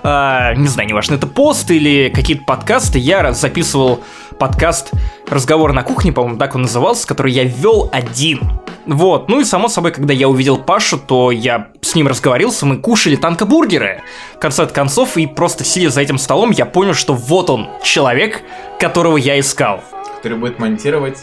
э, 0.03 0.53
не 0.55 0.67
знаю, 0.67 0.89
неважно, 0.89 1.15
это 1.15 1.27
пост 1.27 1.69
или 1.71 2.11
какие-то 2.13 2.43
подкасты, 2.43 2.99
я 2.99 3.31
записывал 3.33 4.01
подкаст 4.39 4.91
«Разговор 5.27 5.73
на 5.73 5.83
кухне», 5.83 6.11
по-моему, 6.11 6.37
так 6.37 6.55
он 6.55 6.63
назывался, 6.63 7.07
который 7.07 7.31
я 7.31 7.43
вел 7.43 7.89
один. 7.91 8.39
Вот, 8.85 9.29
ну 9.29 9.41
и 9.41 9.43
само 9.43 9.67
собой, 9.67 9.91
когда 9.91 10.13
я 10.13 10.27
увидел 10.27 10.57
Пашу, 10.57 10.97
то 10.97 11.31
я 11.31 11.67
с 11.81 11.93
ним 11.93 12.07
разговорился, 12.07 12.65
мы 12.65 12.77
кушали 12.77 13.15
танкобургеры. 13.15 14.01
В 14.35 14.39
конце 14.39 14.65
концов, 14.65 15.17
и 15.17 15.27
просто 15.27 15.63
сидя 15.63 15.89
за 15.89 16.01
этим 16.01 16.17
столом, 16.17 16.51
я 16.51 16.65
понял, 16.65 16.93
что 16.93 17.13
вот 17.13 17.49
он, 17.49 17.67
человек, 17.83 18.41
которого 18.79 19.17
я 19.17 19.39
искал. 19.39 19.83
Который 20.17 20.37
будет 20.37 20.57
монтировать 20.59 21.19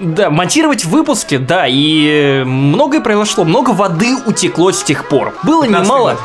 да, 0.00 0.28
монтировать 0.28 0.84
выпуски, 0.84 1.38
да, 1.38 1.66
и 1.66 2.42
многое 2.44 3.00
произошло, 3.00 3.44
много 3.44 3.70
воды 3.70 4.14
утекло 4.26 4.72
с 4.72 4.82
тех 4.82 5.08
пор. 5.08 5.34
Было 5.42 5.64
немало... 5.64 6.12
Год. 6.12 6.20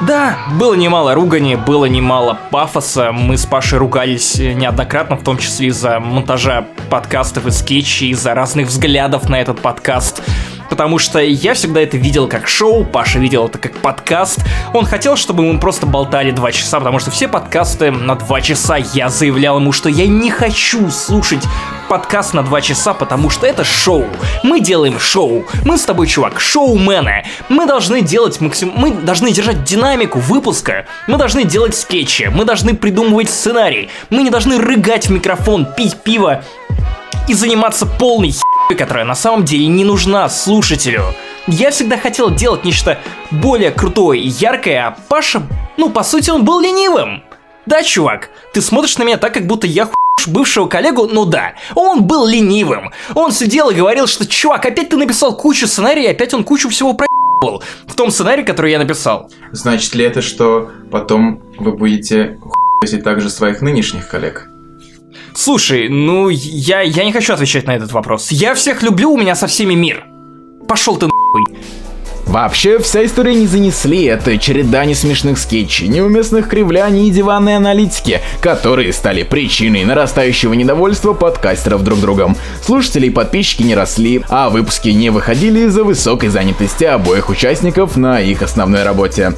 Да, 0.00 0.38
было 0.58 0.74
немало 0.74 1.14
ругани, 1.14 1.56
было 1.56 1.84
немало 1.84 2.38
пафоса. 2.50 3.12
Мы 3.12 3.36
с 3.36 3.44
Пашей 3.44 3.78
ругались 3.78 4.36
неоднократно, 4.38 5.16
в 5.16 5.22
том 5.22 5.36
числе 5.36 5.68
из-за 5.68 6.00
монтажа 6.00 6.66
подкастов 6.88 7.46
и 7.46 7.50
скетчей, 7.50 8.08
из-за 8.10 8.32
разных 8.34 8.68
взглядов 8.68 9.28
на 9.28 9.40
этот 9.40 9.60
подкаст 9.60 10.22
потому 10.70 10.98
что 10.98 11.18
я 11.18 11.52
всегда 11.54 11.80
это 11.80 11.98
видел 11.98 12.28
как 12.28 12.48
шоу, 12.48 12.84
Паша 12.84 13.18
видел 13.18 13.48
это 13.48 13.58
как 13.58 13.72
подкаст. 13.78 14.38
Он 14.72 14.86
хотел, 14.86 15.16
чтобы 15.16 15.42
мы 15.42 15.58
просто 15.58 15.84
болтали 15.84 16.30
два 16.30 16.52
часа, 16.52 16.78
потому 16.78 17.00
что 17.00 17.10
все 17.10 17.26
подкасты 17.28 17.90
на 17.90 18.14
два 18.14 18.40
часа 18.40 18.76
я 18.76 19.10
заявлял 19.10 19.58
ему, 19.58 19.72
что 19.72 19.88
я 19.88 20.06
не 20.06 20.30
хочу 20.30 20.88
слушать 20.90 21.44
подкаст 21.90 22.34
на 22.34 22.44
два 22.44 22.60
часа, 22.60 22.94
потому 22.94 23.30
что 23.30 23.48
это 23.48 23.64
шоу. 23.64 24.06
Мы 24.44 24.60
делаем 24.60 25.00
шоу. 25.00 25.44
Мы 25.64 25.76
с 25.76 25.84
тобой, 25.84 26.06
чувак, 26.06 26.38
шоумены. 26.38 27.24
Мы 27.48 27.66
должны 27.66 28.00
делать 28.00 28.40
максимум... 28.40 28.76
Мы 28.76 28.92
должны 28.92 29.32
держать 29.32 29.64
динамику 29.64 30.20
выпуска. 30.20 30.86
Мы 31.08 31.18
должны 31.18 31.42
делать 31.42 31.74
скетчи. 31.74 32.30
Мы 32.32 32.44
должны 32.44 32.76
придумывать 32.76 33.28
сценарий. 33.28 33.88
Мы 34.08 34.22
не 34.22 34.30
должны 34.30 34.58
рыгать 34.58 35.08
в 35.08 35.10
микрофон, 35.10 35.66
пить 35.76 35.96
пиво 35.96 36.44
и 37.26 37.34
заниматься 37.34 37.86
полной 37.86 38.30
херой, 38.30 38.78
которая 38.78 39.04
на 39.04 39.16
самом 39.16 39.44
деле 39.44 39.66
не 39.66 39.84
нужна 39.84 40.28
слушателю. 40.28 41.02
Я 41.48 41.72
всегда 41.72 41.96
хотел 41.96 42.30
делать 42.30 42.64
нечто 42.64 43.00
более 43.32 43.72
крутое 43.72 44.20
и 44.20 44.28
яркое, 44.28 44.86
а 44.86 44.96
Паша, 45.08 45.42
ну, 45.76 45.90
по 45.90 46.04
сути, 46.04 46.30
он 46.30 46.44
был 46.44 46.60
ленивым. 46.60 47.24
Да, 47.66 47.82
чувак, 47.82 48.30
ты 48.52 48.60
смотришь 48.60 48.96
на 48.96 49.02
меня 49.02 49.16
так, 49.16 49.34
как 49.34 49.48
будто 49.48 49.66
я 49.66 49.88
бывшего 50.28 50.66
коллегу, 50.66 51.06
ну 51.06 51.24
да, 51.24 51.54
он 51.74 52.04
был 52.04 52.26
ленивым. 52.26 52.90
Он 53.14 53.32
сидел 53.32 53.70
и 53.70 53.74
говорил, 53.74 54.06
что, 54.06 54.26
чувак, 54.26 54.66
опять 54.66 54.90
ты 54.90 54.96
написал 54.96 55.36
кучу 55.36 55.66
сценарий, 55.66 56.06
опять 56.06 56.34
он 56.34 56.44
кучу 56.44 56.68
всего 56.68 56.94
про 56.94 57.06
в 57.86 57.94
том 57.94 58.10
сценарии, 58.10 58.42
который 58.42 58.70
я 58.70 58.78
написал. 58.78 59.30
Значит 59.52 59.94
ли 59.94 60.04
это, 60.04 60.20
что 60.20 60.70
потом 60.90 61.40
вы 61.58 61.72
будете 61.72 62.38
хуй 62.40 63.00
также 63.00 63.30
своих 63.30 63.62
нынешних 63.62 64.08
коллег? 64.08 64.48
Слушай, 65.34 65.88
ну 65.88 66.28
я, 66.28 66.82
я 66.82 67.04
не 67.04 67.12
хочу 67.12 67.32
отвечать 67.32 67.66
на 67.66 67.74
этот 67.74 67.92
вопрос. 67.92 68.30
Я 68.30 68.54
всех 68.54 68.82
люблю, 68.82 69.12
у 69.12 69.18
меня 69.18 69.34
со 69.34 69.46
всеми 69.46 69.74
мир. 69.74 70.04
Пошел 70.68 70.96
ты 70.96 71.06
нахуй. 71.06 71.58
Вообще, 72.30 72.78
вся 72.78 73.04
история 73.04 73.34
не 73.34 73.48
занесли, 73.48 74.04
это 74.04 74.38
череда 74.38 74.84
несмешных 74.84 75.36
скетчей, 75.36 75.88
неуместных 75.88 76.46
кривляний 76.46 77.08
и 77.08 77.10
диванной 77.10 77.56
аналитики, 77.56 78.20
которые 78.40 78.92
стали 78.92 79.24
причиной 79.24 79.82
нарастающего 79.82 80.52
недовольства 80.52 81.12
подкастеров 81.12 81.82
друг 81.82 81.98
другом. 81.98 82.36
Слушатели 82.64 83.06
и 83.06 83.10
подписчики 83.10 83.64
не 83.64 83.74
росли, 83.74 84.22
а 84.28 84.48
выпуски 84.48 84.90
не 84.90 85.10
выходили 85.10 85.66
из-за 85.66 85.82
высокой 85.82 86.28
занятости 86.28 86.84
обоих 86.84 87.30
участников 87.30 87.96
на 87.96 88.20
их 88.20 88.42
основной 88.42 88.84
работе. 88.84 89.32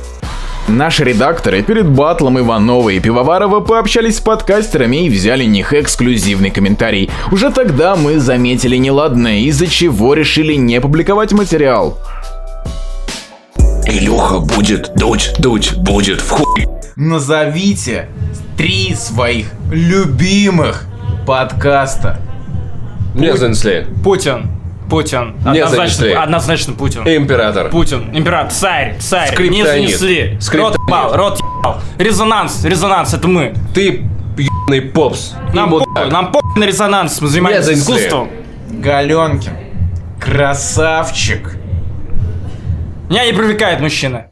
Наши 0.68 1.02
редакторы 1.02 1.62
перед 1.62 1.88
батлом 1.88 2.38
Иванова 2.38 2.90
и 2.90 3.00
Пивоварова 3.00 3.60
пообщались 3.60 4.18
с 4.18 4.20
подкастерами 4.20 5.06
и 5.06 5.10
взяли 5.10 5.44
них 5.44 5.72
эксклюзивный 5.72 6.50
комментарий. 6.50 7.10
Уже 7.32 7.50
тогда 7.50 7.96
мы 7.96 8.20
заметили 8.20 8.76
неладное, 8.76 9.38
из-за 9.40 9.66
чего 9.66 10.12
решили 10.12 10.54
не 10.54 10.80
публиковать 10.80 11.32
материал. 11.32 11.98
Илюха 13.92 14.38
будет 14.38 14.94
дуть, 14.96 15.34
дуть 15.38 15.74
будет 15.76 16.22
в 16.22 16.30
хуй. 16.30 16.66
Назовите 16.96 18.08
три 18.56 18.94
своих 18.94 19.48
любимых 19.70 20.86
подкаста. 21.26 22.18
Не 23.14 23.36
занесли. 23.36 23.84
Путин. 24.02 24.50
Путин. 24.88 25.34
Не 25.44 25.60
Однозначно, 25.60 25.76
занесли. 25.76 26.12
однозначно 26.12 26.72
Путин. 26.72 27.02
Император. 27.02 27.68
Путин, 27.68 28.08
император, 28.14 28.50
царь, 28.52 28.96
царь, 28.98 29.38
не 29.48 29.62
занесли. 29.62 30.38
Скриптонит. 30.40 30.78
Рот 30.78 30.88
ебал, 30.88 31.16
рот 31.16 31.38
ебал. 31.40 31.80
Резонанс, 31.98 32.64
резонанс, 32.64 33.12
это 33.12 33.28
мы. 33.28 33.54
Ты 33.74 34.06
ебаный 34.38 34.80
попс. 34.80 35.34
Нам 35.52 35.68
похуй, 35.68 36.10
нам 36.10 36.32
похуй 36.32 36.58
на 36.58 36.64
резонанс, 36.64 37.20
мы 37.20 37.28
занимаемся 37.28 37.74
искусством. 37.74 38.30
Галенкин. 38.70 39.52
Красавчик. 40.18 41.58
Меня 43.08 43.26
не 43.26 43.32
привлекает 43.32 43.80
мужчина. 43.80 44.30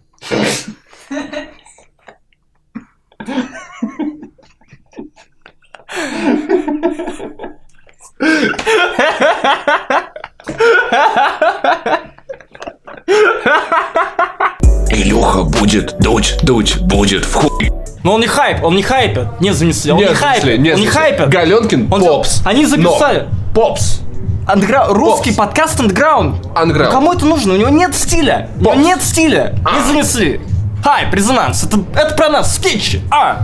Илюха 14.90 15.44
будет 15.44 15.98
дуть, 16.00 16.36
дуть 16.42 16.78
будет 16.80 17.24
в 17.24 17.34
хуй. 17.34 17.70
Но 18.02 18.14
он 18.14 18.20
не 18.20 18.26
хайп, 18.26 18.62
он 18.64 18.74
не 18.76 18.82
хайпит. 18.82 19.40
Не 19.40 19.52
занесли, 19.52 19.92
он 19.92 19.98
не, 19.98 20.04
Не 20.06 20.14
хайпит. 20.14 20.58
не 20.58 20.72
он 20.72 20.80
не 20.80 20.86
хайпит. 20.86 21.28
Галенкин 21.28 21.88
Он- 21.92 22.00
попс. 22.00 22.42
Они 22.44 22.66
записали. 22.66 23.28
Но 23.28 23.54
попс. 23.54 24.00
Андегра- 24.46 24.88
Русский 24.92 25.30
Попс. 25.32 25.48
подкаст 25.48 25.80
андеграунд. 25.80 26.46
Андеграунд. 26.56 26.92
Ну, 26.92 26.98
кому 26.98 27.12
это 27.12 27.24
нужно? 27.26 27.54
У 27.54 27.56
него 27.56 27.68
нет 27.68 27.94
стиля. 27.94 28.48
У 28.58 28.62
него 28.62 28.74
нет 28.74 29.02
стиля. 29.02 29.54
А. 29.64 29.78
Не 29.78 29.86
занесли. 29.92 30.40
Хайп, 30.82 31.12
резонанс. 31.14 31.64
Это, 31.64 31.78
это 31.94 32.14
про 32.14 32.28
нас, 32.30 32.56
скетчи. 32.56 33.00
А. 33.10 33.42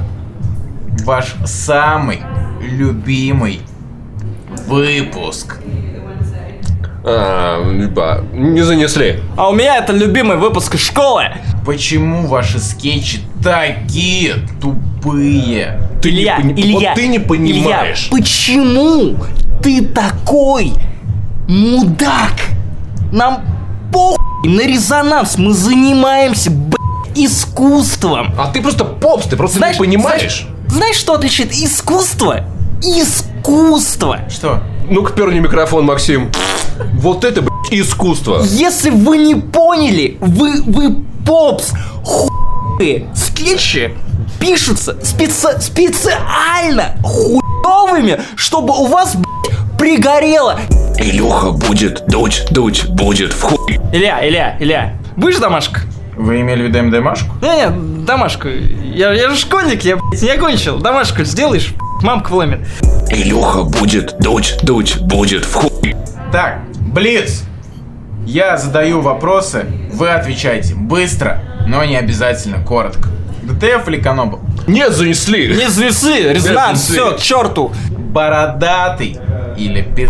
Ваш 1.04 1.34
самый 1.44 2.22
любимый 2.60 3.60
выпуск. 4.66 5.58
А, 7.04 7.62
не 8.32 8.62
занесли. 8.62 9.22
А 9.36 9.48
у 9.48 9.52
меня 9.52 9.76
это 9.76 9.92
любимый 9.92 10.36
выпуск 10.38 10.74
из 10.74 10.80
школы. 10.80 11.24
Почему 11.66 12.28
ваши 12.28 12.60
скетчи 12.60 13.18
такие 13.42 14.34
тупые? 14.60 15.80
Ты 16.00 16.12
не 16.12 16.20
Илья, 16.20 16.36
пони- 16.36 16.52
Илья, 16.52 16.90
вот 16.90 16.94
ты 16.94 17.08
не 17.08 17.18
понимаешь. 17.18 18.08
Илья, 18.08 18.22
почему 18.22 19.16
ты 19.64 19.84
такой 19.84 20.74
мудак? 21.48 22.34
Нам 23.10 23.42
похуй 23.92 24.48
на 24.48 24.60
резонанс. 24.60 25.38
Мы 25.38 25.52
занимаемся, 25.54 26.52
блядь, 26.52 27.18
искусством. 27.18 28.32
А 28.38 28.52
ты 28.52 28.62
просто 28.62 28.84
попс, 28.84 29.26
ты 29.26 29.36
просто 29.36 29.58
Знаешь, 29.58 29.74
не 29.74 29.86
понимаешь. 29.86 30.20
Знаешь, 30.20 30.46
знаешь, 30.68 30.96
что 30.96 31.14
отличает 31.14 31.52
искусство? 31.52 32.44
Искусство. 32.80 34.20
Что? 34.30 34.62
Ну-ка, 34.88 35.12
перни 35.12 35.40
микрофон, 35.40 35.84
Максим. 35.86 36.30
Вот 36.92 37.24
это, 37.24 37.42
блядь, 37.42 37.52
искусство. 37.72 38.40
Если 38.44 38.90
вы 38.90 39.16
не 39.16 39.34
поняли, 39.34 40.16
вы, 40.20 40.62
вы 40.62 40.96
попс, 41.26 41.72
хуй, 42.04 43.06
скетчи 43.14 43.92
пишутся 44.40 44.92
специ- 45.02 45.60
специально 45.60 46.96
хуевыми, 47.02 48.20
чтобы 48.36 48.74
у 48.74 48.86
вас, 48.86 49.16
блядь, 49.16 49.78
пригорело. 49.78 50.58
Илюха 50.98 51.50
будет 51.52 52.06
дуть, 52.06 52.46
дуть 52.50 52.86
будет 52.88 53.32
в 53.32 53.42
хуй. 53.42 53.80
Илья, 53.92 54.26
Илья, 54.26 54.56
Илья, 54.60 54.94
будешь 55.16 55.38
домашка? 55.38 55.80
Вы 56.16 56.40
имели 56.40 56.62
в 56.62 56.66
виду 56.68 56.82
МДМашку? 56.82 57.34
Не, 57.42 57.66
не, 57.66 58.04
домашку. 58.06 58.48
Я, 58.48 59.12
я 59.12 59.28
же 59.30 59.36
школьник, 59.36 59.84
я, 59.84 59.96
блядь, 59.96 60.22
не 60.22 60.30
окончил. 60.30 60.78
Домашку 60.78 61.24
сделаешь, 61.24 61.74
мамка 62.02 62.30
вломит. 62.30 62.60
Илюха 63.10 63.64
будет 63.64 64.16
дуть, 64.18 64.56
дуть 64.62 64.98
будет 65.00 65.44
в 65.44 65.52
хуй. 65.54 65.94
Так, 66.32 66.60
Блиц. 66.78 67.42
Я 68.26 68.56
задаю 68.56 69.00
вопросы, 69.02 69.66
вы 69.92 70.10
отвечаете 70.10 70.74
быстро, 70.74 71.40
но 71.68 71.84
не 71.84 71.96
обязательно 71.96 72.58
коротко. 72.58 73.08
ДТФ 73.44 73.86
или 73.86 74.00
Канобу? 74.00 74.40
Нет, 74.66 74.92
занесли. 74.92 75.54
Не 75.54 75.68
звезды, 75.68 76.32
резонанс, 76.32 76.82
все, 76.88 77.12
к 77.12 77.20
черту. 77.20 77.72
Бородатый 77.88 79.16
или 79.56 79.82
пи***? 79.82 80.08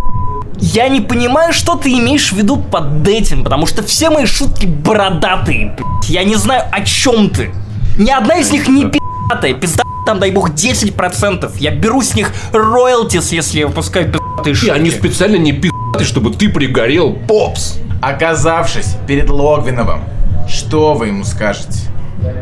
Я 0.59 0.88
не 0.88 1.02
понимаю, 1.02 1.52
что 1.52 1.74
ты 1.74 1.92
имеешь 1.92 2.33
в 2.33 2.37
виду 2.37 2.57
под 2.57 3.07
этим, 3.07 3.44
потому 3.44 3.66
что 3.66 3.83
все 3.83 4.09
мои 4.09 4.24
шутки 4.24 4.64
бородатые, 4.64 5.76
блядь. 5.76 6.09
Я 6.09 6.24
не 6.24 6.37
знаю, 6.37 6.64
о 6.72 6.81
чем 6.81 7.29
ты. 7.29 7.50
Ни 7.98 8.11
одна 8.11 8.37
из 8.38 8.50
них 8.50 8.66
не 8.66 8.87
пиздатая. 8.87 9.52
Пизда 9.52 9.83
там, 10.07 10.20
дай 10.20 10.31
бог, 10.31 10.52
10%. 10.52 11.52
Я 11.59 11.72
беру 11.72 12.00
с 12.00 12.14
них 12.14 12.33
роялтис, 12.52 13.31
если 13.33 13.59
я 13.59 13.66
выпускаю 13.66 14.11
пиздатые 14.11 14.52
И 14.52 14.57
шутки. 14.57 14.70
они 14.70 14.90
специально 14.90 15.37
не 15.37 15.52
пи***ты, 15.52 16.05
чтобы 16.05 16.31
ты 16.33 16.48
пригорел, 16.48 17.12
попс. 17.12 17.79
Оказавшись 18.00 18.96
перед 19.06 19.30
Логвиновым, 19.30 20.04
что 20.48 20.94
вы 20.94 21.09
ему 21.09 21.24
скажете? 21.24 21.80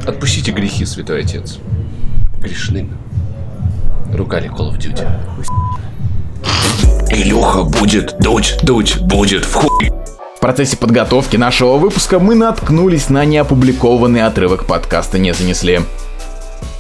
Отпустите 0.06 0.52
грехи, 0.52 0.84
святой 0.84 1.20
отец. 1.20 1.58
Грешны. 2.38 2.88
Ругали 4.12 4.50
Call 4.50 4.72
of 4.72 4.78
Duty. 4.78 5.06
Илюха 7.10 7.62
будет 7.62 8.16
дуть, 8.18 8.58
дуть 8.62 8.98
будет 9.00 9.44
в 9.44 9.54
хуй. 9.54 9.90
В 10.36 10.40
процессе 10.40 10.76
подготовки 10.76 11.36
нашего 11.36 11.78
выпуска 11.78 12.18
мы 12.18 12.34
наткнулись 12.34 13.08
на 13.08 13.24
неопубликованный 13.24 14.22
отрывок 14.22 14.66
подкаста 14.66 15.18
«Не 15.18 15.32
занесли». 15.32 15.80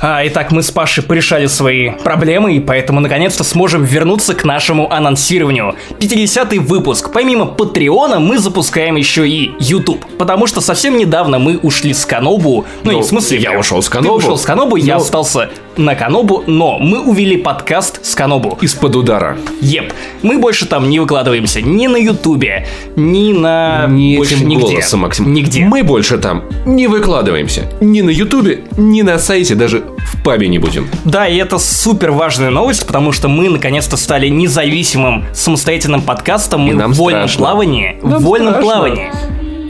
А, 0.06 0.20
итак, 0.26 0.52
мы 0.52 0.62
с 0.62 0.70
Пашей 0.70 1.02
порешали 1.02 1.46
свои 1.46 1.88
проблемы, 1.88 2.54
и 2.54 2.60
поэтому 2.60 3.00
наконец-то 3.00 3.42
сможем 3.42 3.84
вернуться 3.84 4.34
к 4.34 4.44
нашему 4.44 4.92
анонсированию. 4.92 5.76
50-й 5.98 6.58
выпуск. 6.58 7.10
Помимо 7.10 7.46
Патреона 7.46 8.20
мы 8.20 8.36
запускаем 8.38 8.96
еще 8.96 9.26
и 9.26 9.52
YouTube, 9.58 10.04
потому 10.18 10.46
что 10.46 10.60
совсем 10.60 10.98
недавно 10.98 11.38
мы 11.38 11.56
ушли 11.56 11.94
с 11.94 12.04
Канобу. 12.04 12.66
Ну, 12.84 12.90
Ну, 12.90 12.98
не 12.98 13.02
в 13.02 13.06
смысле, 13.06 13.38
я 13.38 13.58
ушел 13.58 13.80
с 13.80 13.86
Ты 13.86 13.92
Канобу. 13.92 14.16
ушел 14.16 14.36
с 14.36 14.42
Канобу, 14.42 14.76
я 14.76 14.96
Ну. 14.96 15.00
остался 15.00 15.48
на 15.78 15.94
Канобу, 15.94 16.44
но 16.46 16.78
мы 16.78 17.00
увели 17.00 17.38
подкаст 17.38 18.04
с 18.04 18.14
Канобу. 18.14 18.58
Из-под 18.60 18.96
удара. 18.96 19.38
Еп, 19.62 19.90
мы 20.20 20.36
больше 20.38 20.66
там 20.66 20.90
не 20.90 21.00
выкладываемся 21.00 21.62
ни 21.62 21.86
на 21.86 21.96
Ютубе, 21.96 22.66
ни 22.94 23.32
на... 23.32 23.86
Не 23.88 24.18
больше 24.18 24.34
этим 24.34 24.48
нигде. 24.48 24.66
голосом, 24.66 25.00
Максим. 25.00 25.32
Нигде. 25.32 25.64
Мы 25.64 25.82
больше 25.82 26.18
там 26.18 26.44
не 26.66 26.88
выкладываемся. 26.88 27.62
Ни 27.80 28.02
на 28.02 28.10
Ютубе, 28.10 28.64
ни 28.76 29.00
на 29.00 29.18
сайте, 29.18 29.54
даже 29.54 29.82
в 29.98 30.22
пабе 30.22 30.48
не 30.48 30.58
будем. 30.58 30.88
Да, 31.04 31.26
и 31.28 31.36
это 31.36 31.58
супер 31.58 32.10
важная 32.10 32.50
новость, 32.50 32.86
потому 32.86 33.12
что 33.12 33.28
мы 33.28 33.48
наконец-то 33.48 33.96
стали 33.96 34.28
независимым 34.28 35.24
самостоятельным 35.32 36.02
подкастом. 36.02 36.62
Мы 36.62 36.74
нам 36.74 36.92
в 36.92 36.96
вольном 36.96 37.28
страшно. 37.28 37.38
плавании. 37.44 37.98
Нам 38.02 38.18
в 38.18 38.24
вольном 38.24 38.54
страшно. 38.54 38.70
плавании. 38.72 39.12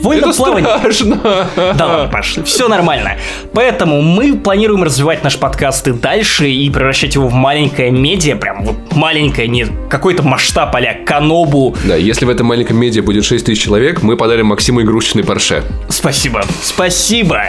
Вольном 0.04 0.30
Это 0.30 0.36
плавании. 0.36 0.78
страшно. 0.78 1.48
Да 1.56 1.86
ладно, 1.86 2.08
Паш, 2.12 2.38
все 2.44 2.68
нормально. 2.68 3.16
Поэтому 3.54 4.02
мы 4.02 4.36
планируем 4.36 4.84
развивать 4.84 5.24
наш 5.24 5.38
подкаст 5.38 5.88
и 5.88 5.92
дальше, 5.92 6.50
и 6.50 6.68
превращать 6.68 7.14
его 7.14 7.28
в 7.28 7.32
маленькое 7.32 7.90
медиа, 7.90 8.36
прям 8.36 8.64
вот 8.64 8.76
маленькое, 8.92 9.48
не 9.48 9.66
какой-то 9.88 10.22
масштаб 10.22 10.76
а 10.76 11.04
Канобу. 11.06 11.74
Да, 11.84 11.96
если 11.96 12.26
в 12.26 12.28
этом 12.28 12.46
маленьком 12.46 12.76
медиа 12.76 13.02
будет 13.02 13.24
6 13.24 13.46
тысяч 13.46 13.62
человек, 13.62 14.02
мы 14.02 14.16
подарим 14.16 14.46
Максиму 14.46 14.82
игрушечный 14.82 15.24
Порше. 15.24 15.62
Спасибо, 15.88 16.44
спасибо. 16.62 17.40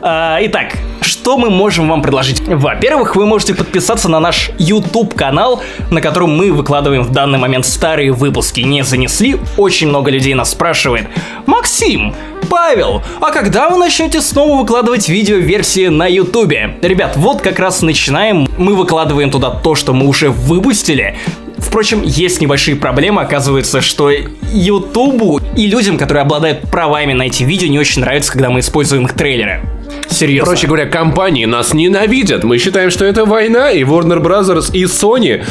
А, 0.00 0.38
итак, 0.40 0.72
что 1.00 1.36
мы 1.36 1.50
можем 1.50 1.88
вам 1.88 2.02
предложить? 2.02 2.40
Во-первых, 2.46 3.16
вы 3.16 3.26
можете 3.26 3.54
подписаться 3.54 4.08
на 4.08 4.20
наш 4.20 4.50
YouTube 4.58 5.14
канал, 5.14 5.62
на 5.90 6.00
котором 6.00 6.36
мы 6.36 6.52
выкладываем 6.52 7.02
в 7.02 7.12
данный 7.12 7.38
момент 7.38 7.66
старые 7.66 8.12
выпуски. 8.12 8.60
Не 8.60 8.82
занесли? 8.82 9.36
Очень 9.56 9.88
много 9.88 10.10
людей 10.10 10.34
нас 10.34 10.50
спрашивает. 10.50 11.06
Максим, 11.46 12.14
Павел, 12.48 13.02
а 13.20 13.30
когда 13.30 13.68
вы 13.68 13.78
начнете 13.78 14.20
снова 14.20 14.60
выкладывать 14.60 15.08
видео-версии 15.08 15.88
на 15.88 16.06
YouTube? 16.06 16.54
Ребят, 16.82 17.16
вот 17.16 17.42
как 17.42 17.58
раз 17.58 17.82
начинаем. 17.82 18.48
Мы 18.56 18.74
выкладываем 18.74 19.30
туда 19.30 19.50
то, 19.50 19.74
что 19.74 19.92
мы 19.92 20.06
уже 20.06 20.30
выпустили. 20.30 21.16
Впрочем, 21.58 22.02
есть 22.02 22.40
небольшие 22.40 22.76
проблемы. 22.76 23.20
Оказывается, 23.20 23.80
что 23.80 24.10
Ютубу 24.52 25.40
и 25.56 25.66
людям, 25.66 25.98
которые 25.98 26.22
обладают 26.22 26.62
правами 26.70 27.12
на 27.12 27.24
эти 27.24 27.42
видео, 27.42 27.68
не 27.68 27.78
очень 27.78 28.00
нравится, 28.00 28.32
когда 28.32 28.48
мы 28.48 28.60
используем 28.60 29.04
их 29.04 29.12
трейлеры. 29.12 29.60
Серьезно. 30.10 30.52
Проще 30.52 30.66
говоря, 30.66 30.86
компании 30.86 31.44
нас 31.44 31.74
ненавидят. 31.74 32.44
Мы 32.44 32.58
считаем, 32.58 32.90
что 32.90 33.04
это 33.04 33.24
война, 33.24 33.70
и 33.70 33.82
Warner 33.82 34.22
Brothers, 34.22 34.70
и 34.72 34.84
Sony, 34.84 35.44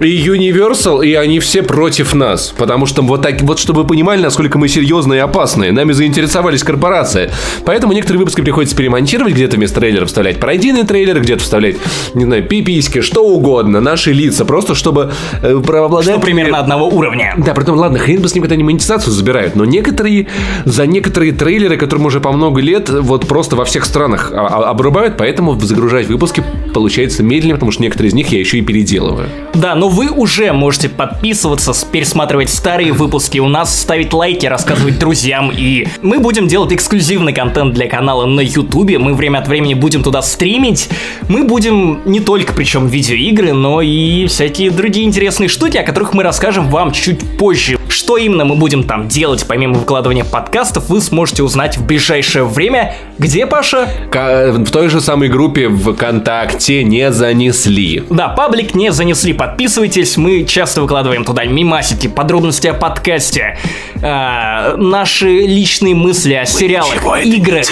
и 0.00 0.26
Universal, 0.26 1.04
и 1.04 1.14
они 1.14 1.40
все 1.40 1.62
против 1.62 2.14
нас. 2.14 2.54
Потому 2.56 2.86
что 2.86 3.02
вот 3.02 3.22
так, 3.22 3.40
вот 3.42 3.58
чтобы 3.58 3.82
вы 3.82 3.88
понимали, 3.88 4.22
насколько 4.22 4.58
мы 4.58 4.68
серьезные 4.68 5.18
и 5.18 5.20
опасные. 5.20 5.72
Нами 5.72 5.92
заинтересовались 5.92 6.62
корпорации. 6.62 7.30
Поэтому 7.64 7.92
некоторые 7.92 8.20
выпуски 8.20 8.40
приходится 8.40 8.76
перемонтировать, 8.76 9.34
где-то 9.34 9.56
вместо 9.56 9.80
трейлера 9.80 10.06
вставлять 10.06 10.38
пародийный 10.38 10.84
трейлер, 10.84 11.20
где-то 11.20 11.42
вставлять, 11.42 11.76
не 12.14 12.24
знаю, 12.24 12.44
пиписьки, 12.44 13.00
что 13.00 13.26
угодно, 13.26 13.80
наши 13.80 14.12
лица, 14.12 14.44
просто 14.44 14.74
чтобы 14.74 15.12
э, 15.42 15.60
преобладать... 15.66 16.10
Что 16.10 16.20
примерно 16.20 16.58
одного 16.58 16.88
уровня. 16.88 17.34
Да, 17.36 17.52
при 17.54 17.64
том, 17.64 17.76
ладно, 17.76 17.98
хрен 17.98 18.22
бы 18.22 18.28
с 18.28 18.34
ним, 18.34 18.42
когда 18.42 18.54
они 18.54 18.64
монетизацию 18.64 19.12
забирают, 19.12 19.56
но 19.56 19.64
некоторые, 19.64 20.28
за 20.64 20.86
некоторые 20.86 21.32
трейлеры, 21.32 21.76
которым 21.76 22.06
уже 22.06 22.20
по 22.20 22.32
много 22.32 22.60
лет, 22.60 22.88
вот 22.88 23.26
просто 23.26 23.56
во 23.56 23.64
всех 23.64 23.84
странах 23.84 24.03
а- 24.12 24.46
а- 24.46 24.70
обрубают, 24.70 25.16
поэтому 25.16 25.58
загружать 25.60 26.06
выпуски 26.06 26.44
получается 26.72 27.22
медленнее, 27.22 27.54
потому 27.54 27.72
что 27.72 27.82
некоторые 27.82 28.08
из 28.08 28.14
них 28.14 28.28
я 28.28 28.38
еще 28.38 28.58
и 28.58 28.62
переделываю. 28.62 29.28
Да, 29.54 29.74
но 29.74 29.88
вы 29.88 30.10
уже 30.10 30.52
можете 30.52 30.88
подписываться, 30.88 31.72
пересматривать 31.90 32.50
старые 32.50 32.92
выпуски 32.92 33.38
у 33.38 33.48
нас, 33.48 33.80
ставить 33.80 34.12
лайки, 34.12 34.46
рассказывать 34.46 34.98
друзьям, 34.98 35.52
и 35.56 35.86
мы 36.02 36.18
будем 36.18 36.48
делать 36.48 36.72
эксклюзивный 36.72 37.32
контент 37.32 37.74
для 37.74 37.88
канала 37.88 38.26
на 38.26 38.40
Ютубе, 38.40 38.98
мы 38.98 39.14
время 39.14 39.38
от 39.38 39.48
времени 39.48 39.74
будем 39.74 40.02
туда 40.02 40.22
стримить, 40.22 40.88
мы 41.28 41.44
будем 41.44 42.00
не 42.04 42.20
только 42.20 42.52
причем 42.52 42.88
видеоигры, 42.88 43.52
но 43.52 43.80
и 43.80 44.26
всякие 44.26 44.70
другие 44.70 45.06
интересные 45.06 45.48
штуки, 45.48 45.76
о 45.76 45.84
которых 45.84 46.14
мы 46.14 46.22
расскажем 46.22 46.68
вам 46.68 46.92
чуть 46.92 47.20
позже. 47.38 47.78
Что 47.88 48.16
именно 48.16 48.44
мы 48.44 48.56
будем 48.56 48.82
там 48.82 49.08
делать, 49.08 49.44
помимо 49.46 49.74
выкладывания 49.74 50.24
подкастов, 50.24 50.88
вы 50.88 51.00
сможете 51.00 51.42
узнать 51.42 51.78
в 51.78 51.86
ближайшее 51.86 52.44
время. 52.44 52.96
Где, 53.18 53.46
Паша? 53.46 53.88
В 54.12 54.70
той 54.70 54.88
же 54.88 55.00
самой 55.00 55.28
группе 55.28 55.68
ВКонтакте 55.68 56.84
не 56.84 57.10
занесли. 57.10 58.04
Да, 58.10 58.28
паблик 58.28 58.74
не 58.74 58.92
занесли, 58.92 59.32
подписывайтесь, 59.32 60.16
мы 60.16 60.44
часто 60.44 60.82
выкладываем 60.82 61.24
туда 61.24 61.44
мимасики, 61.44 62.06
подробности 62.06 62.68
о 62.68 62.74
подкасте, 62.74 63.58
а, 64.02 64.76
наши 64.76 65.28
личные 65.28 65.94
мысли 65.94 66.34
о 66.34 66.46
сериалах, 66.46 67.02
играх. 67.24 67.66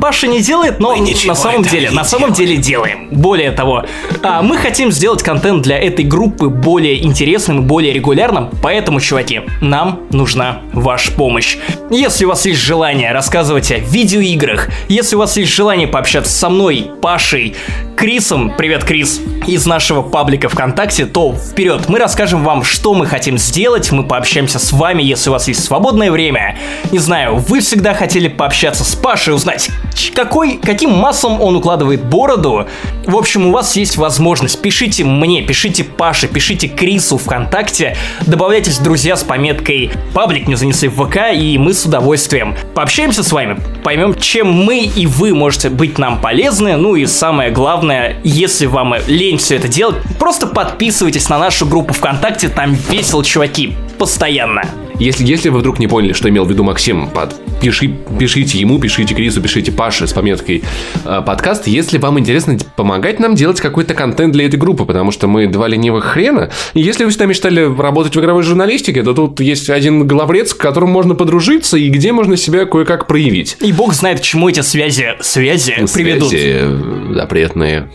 Паша 0.00 0.26
не 0.28 0.40
делает, 0.40 0.80
но 0.80 0.94
на 0.96 1.34
самом 1.34 1.62
деле, 1.62 1.90
на 1.90 2.04
самом 2.04 2.32
деле 2.32 2.56
делаем. 2.56 3.08
Более 3.10 3.50
того, 3.50 3.84
а, 4.22 4.42
мы 4.42 4.56
хотим 4.56 4.90
сделать 4.90 5.22
контент 5.22 5.62
для 5.62 5.78
этой 5.78 6.04
группы 6.04 6.48
более 6.48 7.04
интересным 7.04 7.58
и 7.58 7.62
более 7.62 7.92
регулярным, 7.92 8.50
поэтому, 8.62 9.00
чуваки, 9.00 9.42
нам 9.60 10.00
нужна 10.10 10.62
ваша 10.72 11.12
помощь. 11.12 11.58
Если 11.90 12.24
у 12.24 12.28
вас 12.28 12.46
есть 12.46 12.60
желание 12.60 13.12
рассказывать 13.12 13.70
о 13.70 13.78
видеоиграх, 13.78 14.68
если 14.88 15.16
у 15.16 15.18
вас 15.18 15.36
есть 15.36 15.45
желание 15.46 15.86
пообщаться 15.86 16.32
со 16.32 16.48
мной, 16.48 16.90
Пашей, 17.00 17.54
Крисом, 17.96 18.52
привет, 18.56 18.84
Крис, 18.84 19.20
из 19.46 19.64
нашего 19.64 20.02
паблика 20.02 20.50
ВКонтакте, 20.50 21.06
то 21.06 21.34
вперед, 21.34 21.88
мы 21.88 21.98
расскажем 21.98 22.44
вам, 22.44 22.62
что 22.62 22.92
мы 22.92 23.06
хотим 23.06 23.38
сделать, 23.38 23.90
мы 23.90 24.04
пообщаемся 24.04 24.58
с 24.58 24.72
вами, 24.72 25.02
если 25.02 25.30
у 25.30 25.32
вас 25.32 25.48
есть 25.48 25.64
свободное 25.64 26.10
время. 26.10 26.58
Не 26.92 26.98
знаю, 26.98 27.36
вы 27.36 27.60
всегда 27.60 27.94
хотели 27.94 28.28
пообщаться 28.28 28.84
с 28.84 28.94
Пашей, 28.94 29.34
узнать, 29.34 29.70
какой, 30.14 30.58
каким 30.58 30.90
маслом 30.90 31.40
он 31.40 31.56
укладывает 31.56 32.04
бороду. 32.04 32.66
В 33.06 33.16
общем, 33.16 33.46
у 33.46 33.52
вас 33.52 33.76
есть 33.76 33.96
возможность. 33.96 34.60
Пишите 34.60 35.04
мне, 35.04 35.42
пишите 35.42 35.84
Паше, 35.84 36.28
пишите 36.28 36.68
Крису 36.68 37.16
ВКонтакте, 37.18 37.96
добавляйтесь 38.26 38.78
друзья 38.78 39.16
с 39.16 39.22
пометкой 39.22 39.90
«Паблик 40.12 40.48
не 40.48 40.56
занесли 40.56 40.88
в 40.88 41.02
ВК», 41.02 41.32
и 41.32 41.56
мы 41.56 41.72
с 41.72 41.84
удовольствием 41.84 42.56
пообщаемся 42.74 43.22
с 43.22 43.32
вами, 43.32 43.58
поймем, 43.84 44.14
чем 44.14 44.52
мы 44.52 44.80
и 44.80 45.06
вы 45.06 45.32
можете 45.36 45.70
быть 45.70 45.98
нам 45.98 46.20
полезны, 46.20 46.76
ну 46.76 46.96
и 46.96 47.06
самое 47.06 47.50
главное, 47.50 48.16
если 48.24 48.66
вам 48.66 48.94
лень 49.06 49.38
все 49.38 49.56
это 49.56 49.68
делать, 49.68 49.96
просто 50.18 50.46
подписывайтесь 50.46 51.28
на 51.28 51.38
нашу 51.38 51.66
группу 51.66 51.94
ВКонтакте, 51.94 52.48
там 52.48 52.74
весело, 52.90 53.24
чуваки, 53.24 53.76
постоянно. 53.98 54.62
Если, 54.98 55.24
если 55.24 55.50
вы 55.50 55.60
вдруг 55.60 55.78
не 55.78 55.86
поняли, 55.86 56.12
что 56.14 56.28
имел 56.28 56.44
в 56.44 56.50
виду 56.50 56.64
Максим, 56.64 57.10
под, 57.10 57.36
пиши, 57.60 57.88
пишите 58.18 58.58
ему, 58.58 58.78
пишите 58.78 59.14
Крису, 59.14 59.40
пишите 59.40 59.72
Паше 59.72 60.06
с 60.06 60.12
пометкой 60.12 60.62
э, 61.04 61.22
подкаст, 61.24 61.66
если 61.66 61.98
вам 61.98 62.18
интересно 62.18 62.58
помогать 62.76 63.20
нам 63.20 63.34
делать 63.34 63.60
какой-то 63.60 63.94
контент 63.94 64.32
для 64.32 64.46
этой 64.46 64.56
группы, 64.56 64.84
потому 64.84 65.10
что 65.10 65.26
мы 65.26 65.46
два 65.46 65.68
ленивых 65.68 66.04
хрена. 66.04 66.50
И 66.74 66.80
если 66.80 67.04
вы 67.04 67.10
всегда 67.10 67.26
мечтали 67.26 67.60
работать 67.60 68.14
в 68.14 68.20
игровой 68.20 68.42
журналистике, 68.42 69.02
то 69.02 69.14
тут 69.14 69.40
есть 69.40 69.70
один 69.70 70.06
главрец, 70.06 70.54
к 70.54 70.58
которому 70.58 70.92
можно 70.92 71.14
подружиться 71.14 71.76
и 71.76 71.88
где 71.88 72.12
можно 72.12 72.36
себя 72.36 72.66
кое-как 72.66 73.06
проявить. 73.06 73.56
И 73.60 73.72
бог 73.72 73.92
знает, 73.94 74.20
к 74.20 74.22
чему 74.22 74.48
эти 74.48 74.60
связи, 74.60 75.14
связи, 75.20 75.74
приведут. 75.92 76.28
Связи, 76.28 77.14
запретные. 77.14 77.90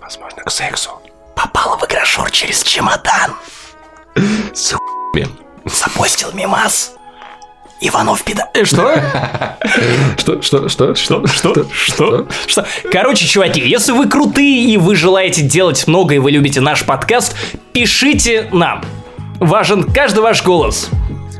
Возможно, 0.00 0.42
к 0.42 0.50
сексу. 0.50 0.90
Попал 1.34 1.78
в 1.78 1.84
игрожур 1.84 2.30
через 2.30 2.62
чемодан. 2.62 3.32
С. 4.52 4.76
Запостил 5.64 6.30
мимас. 6.34 6.97
Иванов 7.80 8.22
педа... 8.22 8.48
Э, 8.54 8.64
Что? 8.64 8.92
Что, 10.16 10.42
что, 10.42 10.68
что, 10.68 10.94
что, 10.94 11.26
что, 11.26 11.66
что? 11.72 12.26
Что? 12.46 12.66
Короче, 12.90 13.26
чуваки, 13.26 13.60
если 13.60 13.92
вы 13.92 14.08
крутые 14.08 14.64
и 14.64 14.76
вы 14.76 14.96
желаете 14.96 15.42
делать 15.42 15.86
много 15.86 16.14
и 16.14 16.18
вы 16.18 16.30
любите 16.30 16.60
наш 16.60 16.84
подкаст, 16.84 17.36
пишите 17.72 18.48
нам. 18.52 18.82
Важен 19.38 19.84
каждый 19.84 20.20
ваш 20.20 20.42
голос. 20.42 20.88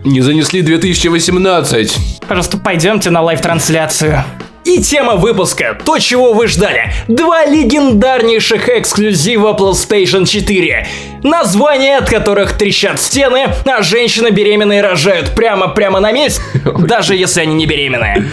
Не 0.04 0.20
занесли 0.20 0.62
2018. 0.62 2.20
Пожалуйста, 2.28 2.56
пойдемте 2.58 3.10
на 3.10 3.20
live-трансляцию. 3.20 4.24
И 4.68 4.82
тема 4.82 5.14
выпуска, 5.16 5.78
то, 5.82 5.98
чего 5.98 6.34
вы 6.34 6.46
ждали. 6.46 6.92
Два 7.08 7.46
легендарнейших 7.46 8.68
эксклюзива 8.68 9.54
PlayStation 9.54 10.26
4. 10.26 10.86
Названия 11.22 11.96
от 11.96 12.10
которых 12.10 12.52
трещат 12.52 13.00
стены, 13.00 13.46
а 13.64 13.80
женщины 13.80 14.28
беременные 14.28 14.82
рожают 14.82 15.34
прямо-прямо 15.34 16.00
на 16.00 16.12
месте, 16.12 16.42
даже 16.80 17.16
если 17.16 17.40
они 17.40 17.54
не 17.54 17.64
беременные. 17.64 18.28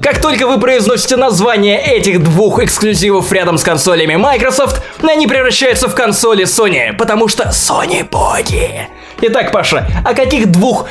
Как 0.00 0.20
только 0.20 0.46
вы 0.46 0.60
произносите 0.60 1.16
название 1.16 1.80
этих 1.80 2.22
двух 2.22 2.60
эксклюзивов 2.60 3.32
рядом 3.32 3.58
с 3.58 3.64
консолями 3.64 4.14
Microsoft, 4.14 4.80
они 5.02 5.26
превращаются 5.26 5.88
в 5.88 5.94
консоли 5.96 6.44
Sony, 6.44 6.92
потому 6.96 7.26
что 7.26 7.48
Sony 7.48 8.08
боги. 8.08 8.88
Итак, 9.22 9.50
Паша, 9.50 9.88
о 10.04 10.14
каких 10.14 10.52
двух 10.52 10.86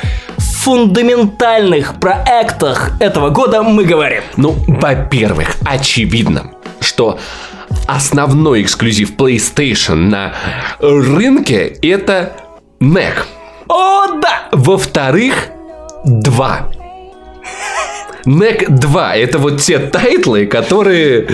фундаментальных 0.64 2.00
проектах 2.00 2.92
этого 2.98 3.28
года 3.28 3.62
мы 3.62 3.84
говорим? 3.84 4.22
Ну, 4.38 4.56
во-первых, 4.66 5.56
очевидно, 5.66 6.52
что 6.80 7.18
основной 7.86 8.62
эксклюзив 8.62 9.14
PlayStation 9.14 9.94
на 9.94 10.32
рынке 10.80 11.66
это 11.82 12.32
Knack. 12.80 13.12
О, 13.68 14.06
да! 14.22 14.48
Во-вторых, 14.52 15.48
два. 16.06 16.70
Knack 18.26 18.68
2 18.68 19.16
это 19.16 19.38
вот 19.38 19.60
те 19.60 19.78
тайтлы, 19.78 20.46
которые 20.46 21.26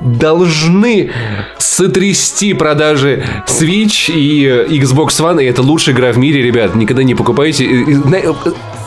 должны 0.00 1.10
сотрясти 1.58 2.52
продажи 2.54 3.24
Switch 3.46 4.12
и 4.12 4.46
Xbox 4.80 5.08
One, 5.20 5.42
и 5.42 5.46
это 5.46 5.62
лучшая 5.62 5.94
игра 5.94 6.12
в 6.12 6.18
мире, 6.18 6.42
ребят, 6.42 6.74
никогда 6.74 7.02
не 7.02 7.14
покупайте. 7.14 7.64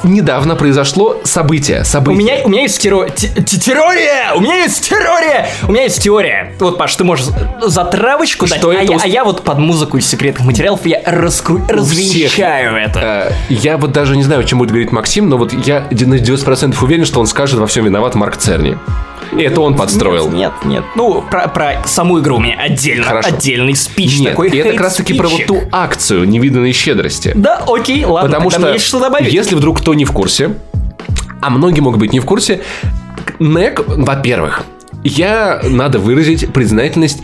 Недавно 0.05 0.55
произошло 0.55 1.19
событие, 1.23 1.81
У 1.81 1.85
событие. 1.85 2.17
меня, 2.23 2.45
у 2.45 2.49
меня 2.49 2.61
есть 2.61 2.83
теро- 2.85 3.11
те- 3.13 3.27
те- 3.29 3.57
теория! 3.59 4.33
У 4.35 4.39
меня 4.39 4.63
есть 4.63 4.87
теория! 4.87 5.47
У 5.67 5.71
меня 5.71 5.83
есть 5.83 6.01
теория. 6.01 6.53
Вот, 6.59 6.77
Паш, 6.77 6.95
ты 6.95 7.03
можешь 7.03 7.25
затравочку 7.61 8.47
дать, 8.47 8.59
Что 8.59 8.69
а 8.69 8.75
это 8.75 8.93
я, 8.93 8.99
а 9.01 9.07
я 9.07 9.23
вот 9.23 9.43
под 9.43 9.57
музыку 9.57 9.97
из 9.97 10.07
секретных 10.07 10.45
материалов 10.45 10.85
я 10.85 11.01
раскру... 11.05 11.59
развенчаю 11.67 12.75
это. 12.75 13.29
Э, 13.29 13.33
Я 13.49 13.77
вот 13.77 13.91
даже 13.91 14.15
не 14.15 14.23
знаю, 14.23 14.41
о 14.41 14.43
чем 14.43 14.59
будет 14.59 14.69
говорить 14.69 14.91
Максим, 14.91 15.27
но 15.29 15.37
вот 15.37 15.53
я 15.53 15.81
на 15.89 16.15
90% 16.15 16.75
уверен, 16.83 17.05
что 17.05 17.19
он 17.19 17.27
скажет, 17.27 17.59
во 17.59 17.67
всем 17.67 17.85
виноват 17.85 18.15
Марк 18.15 18.37
Церни. 18.37 18.77
И 19.33 19.41
это 19.41 19.61
он 19.61 19.75
подстроил. 19.75 20.29
Нет, 20.29 20.53
нет. 20.63 20.83
Ну, 20.95 21.23
про, 21.29 21.47
про 21.47 21.83
саму 21.85 22.19
игру 22.19 22.37
у 22.37 22.39
меня 22.39 22.57
отдельно. 22.59 23.05
Хорошо. 23.05 23.29
Отдельный 23.29 23.75
спич 23.75 24.19
Нет, 24.19 24.31
такой. 24.31 24.49
и 24.49 24.57
это 24.57 24.69
как 24.73 24.81
раз 24.81 24.95
таки 24.95 25.13
про 25.13 25.27
вот 25.27 25.45
ту 25.45 25.61
акцию 25.71 26.27
невиданной 26.27 26.71
щедрости. 26.73 27.31
Да, 27.35 27.63
окей, 27.67 28.05
ладно, 28.05 28.29
Потому 28.29 28.49
что, 28.49 28.71
есть 28.73 28.85
что 28.85 28.99
добавить. 28.99 29.31
если 29.33 29.55
вдруг 29.55 29.79
кто 29.79 29.93
не 29.93 30.05
в 30.05 30.11
курсе, 30.11 30.55
а 31.41 31.49
многие 31.49 31.81
могут 31.81 31.99
быть 31.99 32.13
не 32.13 32.19
в 32.19 32.25
курсе, 32.25 32.61
Knack, 33.39 33.83
во-первых, 33.85 34.63
я, 35.05 35.61
надо 35.63 35.99
выразить 35.99 36.51
признательность 36.51 37.19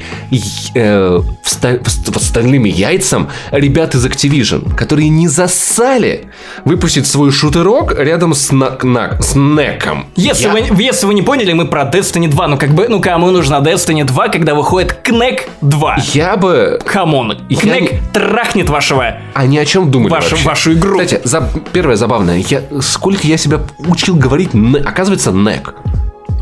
э, 0.75 1.19
вста- 1.43 1.81
вст- 1.83 2.15
остальным 2.15 2.63
яйцам 2.65 3.29
ребят 3.51 3.95
из 3.95 4.05
Activision, 4.05 4.75
которые 4.75 5.09
не 5.09 5.27
зассали 5.27 6.25
выпустить 6.65 7.07
свой 7.07 7.31
шутерок 7.31 7.93
рядом 7.97 8.33
с, 8.33 8.51
на, 8.51 8.77
на- 8.83 9.21
с 9.21 9.35
Knack. 9.35 10.05
Если, 10.15 10.45
Я- 10.45 10.51
вы, 10.51 10.83
если 10.83 11.05
вы 11.07 11.13
не 11.13 11.21
поняли, 11.23 11.53
мы 11.53 11.65
про 11.65 11.83
Destiny 11.83 12.27
2. 12.29 12.47
Ну, 12.47 12.57
как 12.57 12.69
бы, 12.73 12.87
ну, 12.87 13.01
кому 13.01 13.31
нужна 13.31 13.59
Destiny 13.59 14.03
2, 14.05 14.27
когда 14.29 14.53
выходит 14.55 14.93
Knack 15.03 15.47
2? 15.61 15.97
Я 16.13 16.37
бы... 16.37 16.79
Come 16.85 17.15
on, 17.15 17.37
Я 17.49 17.57
Knack 17.59 17.91
не- 17.93 17.99
трахнет 18.13 18.69
вашего... 18.69 19.17
А 19.33 19.45
ни 19.45 19.57
о 19.57 19.65
чем 19.65 19.89
думали 19.91 20.11
Вашу- 20.11 20.31
вообще. 20.31 20.45
вашу 20.47 20.73
игру. 20.73 20.99
Кстати, 20.99 21.21
за, 21.23 21.49
первое 21.73 21.95
забавное. 21.95 22.37
Я, 22.47 22.61
сколько 22.81 23.25
я 23.27 23.37
себя 23.37 23.59
учил 23.79 24.15
говорить, 24.15 24.49
оказывается, 24.85 25.31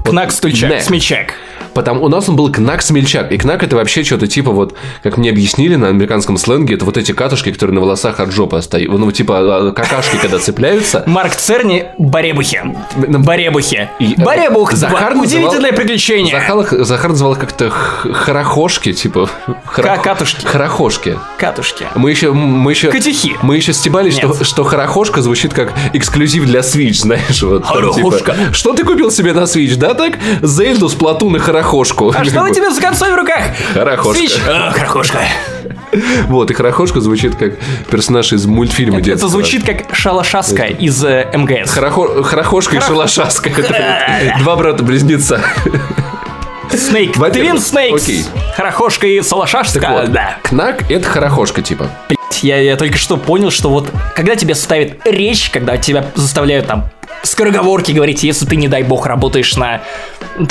NEC. 0.04 0.10
Кнак 0.10 0.32
стульчак, 0.32 0.82
смельчак. 0.82 1.34
Потому 1.74 2.04
у 2.06 2.10
нас 2.10 2.28
он 2.28 2.36
был 2.36 2.52
кнак 2.52 2.82
смельчак. 2.82 3.32
И 3.32 3.38
кнак 3.38 3.64
это 3.64 3.76
вообще 3.76 4.04
что-то 4.04 4.28
типа 4.28 4.52
вот, 4.52 4.76
как 5.04 5.18
мне 5.18 5.30
объяснили 5.30 5.76
на 5.76 5.88
американском 5.90 6.38
сленге, 6.38 6.76
это 6.76 6.86
вот 6.86 6.98
эти 6.98 7.12
катушки, 7.12 7.52
которые 7.52 7.76
на 7.76 7.82
волосах 7.82 8.20
от 8.20 8.32
жопы 8.32 8.58
остаются. 8.58 8.98
Ну, 8.98 9.12
типа 9.12 9.38
а, 9.40 9.72
какашки, 9.72 10.18
когда 10.18 10.40
цепляются. 10.40 11.04
Марк 11.08 11.36
Церни 11.36 11.86
Баребухи. 11.98 12.62
Баребухи. 12.96 13.88
Э, 14.00 14.06
Баребух 14.18 14.74
Захар 14.74 15.14
2. 15.14 15.22
называл- 15.24 15.26
Удивительное 15.26 15.74
приключение. 15.74 16.42
Захар, 16.84 17.10
называл 17.10 17.34
их 17.34 17.40
как-то 17.40 17.70
х- 17.70 18.14
хорохошки, 18.14 18.94
типа. 18.94 19.30
катушки. 19.76 20.46
Хорохошки. 20.46 21.18
Катушки. 21.38 21.86
Мы 21.96 22.10
еще, 22.10 22.34
мы 22.34 22.72
еще, 22.72 22.90
Катюхи. 22.90 23.38
мы 23.42 23.56
еще 23.56 23.74
стебались, 23.74 24.16
что, 24.18 24.44
что 24.44 24.64
хорохошка 24.64 25.22
звучит 25.22 25.54
как 25.54 25.74
эксклюзив 25.94 26.46
для 26.46 26.62
Switch, 26.62 26.94
знаешь, 27.02 27.42
вот. 27.44 27.64
типа, 27.96 28.36
что 28.54 28.74
ты 28.74 28.84
купил 28.84 29.12
себе 29.12 29.34
на 29.34 29.42
Switch, 29.44 29.76
да 29.76 29.89
так? 29.94 30.14
Зельду, 30.42 30.90
Сплатун 30.90 31.36
и 31.36 31.40
хорохошку. 31.40 32.14
А 32.16 32.24
что 32.24 32.44
у 32.44 32.50
тебя 32.50 32.72
за 32.72 32.82
консоль 32.82 33.12
в 33.12 33.16
руках? 33.16 33.42
Хорохошка. 33.74 34.22
Switch? 34.24 34.40
А, 34.48 34.72
хорохошка. 34.72 35.20
Вот, 36.28 36.52
и 36.52 36.54
хорохошка 36.54 37.02
звучит 37.02 37.36
как 37.36 37.54
персонаж 37.90 38.32
из 38.32 38.46
мультфильма 38.46 39.02
детства. 39.02 39.26
Это 39.26 39.32
звучит 39.32 39.66
как 39.66 39.96
шалашаска 39.96 40.66
из 40.66 41.04
э, 41.04 41.28
МГС. 41.34 41.76
Хорохо- 41.76 42.24
Хорохошка 42.24 42.78
и 42.78 42.80
шалашаска. 42.80 43.50
Это 43.58 44.36
Два 44.40 44.56
брата-близнеца. 44.56 45.42
Снейк. 46.72 47.14
Твин 47.32 47.60
Снейкс. 47.60 48.04
окей. 48.04 48.26
Хорохошка 48.56 49.08
и 49.08 49.22
салашашка. 49.22 49.88
Вот. 49.90 50.12
Да. 50.12 50.38
Кнак— 50.44 50.84
это 50.92 51.08
хорохошка, 51.08 51.62
типа. 51.64 51.90
Я, 52.42 52.58
я 52.62 52.78
только 52.78 52.98
что 52.98 53.18
понял, 53.18 53.50
что 53.52 53.70
вот 53.70 53.90
когда 54.16 54.36
тебе 54.36 54.56
ставят 54.56 55.06
речь, 55.06 55.50
когда 55.50 55.78
тебя 55.78 56.06
заставляют 56.16 56.68
там 56.68 56.86
скороговорки 57.24 57.92
говорить, 57.92 58.24
если 58.24 58.46
ты, 58.46 58.56
не 58.56 58.68
дай 58.68 58.84
бог, 58.84 59.06
работаешь 59.06 59.56
на 59.56 59.82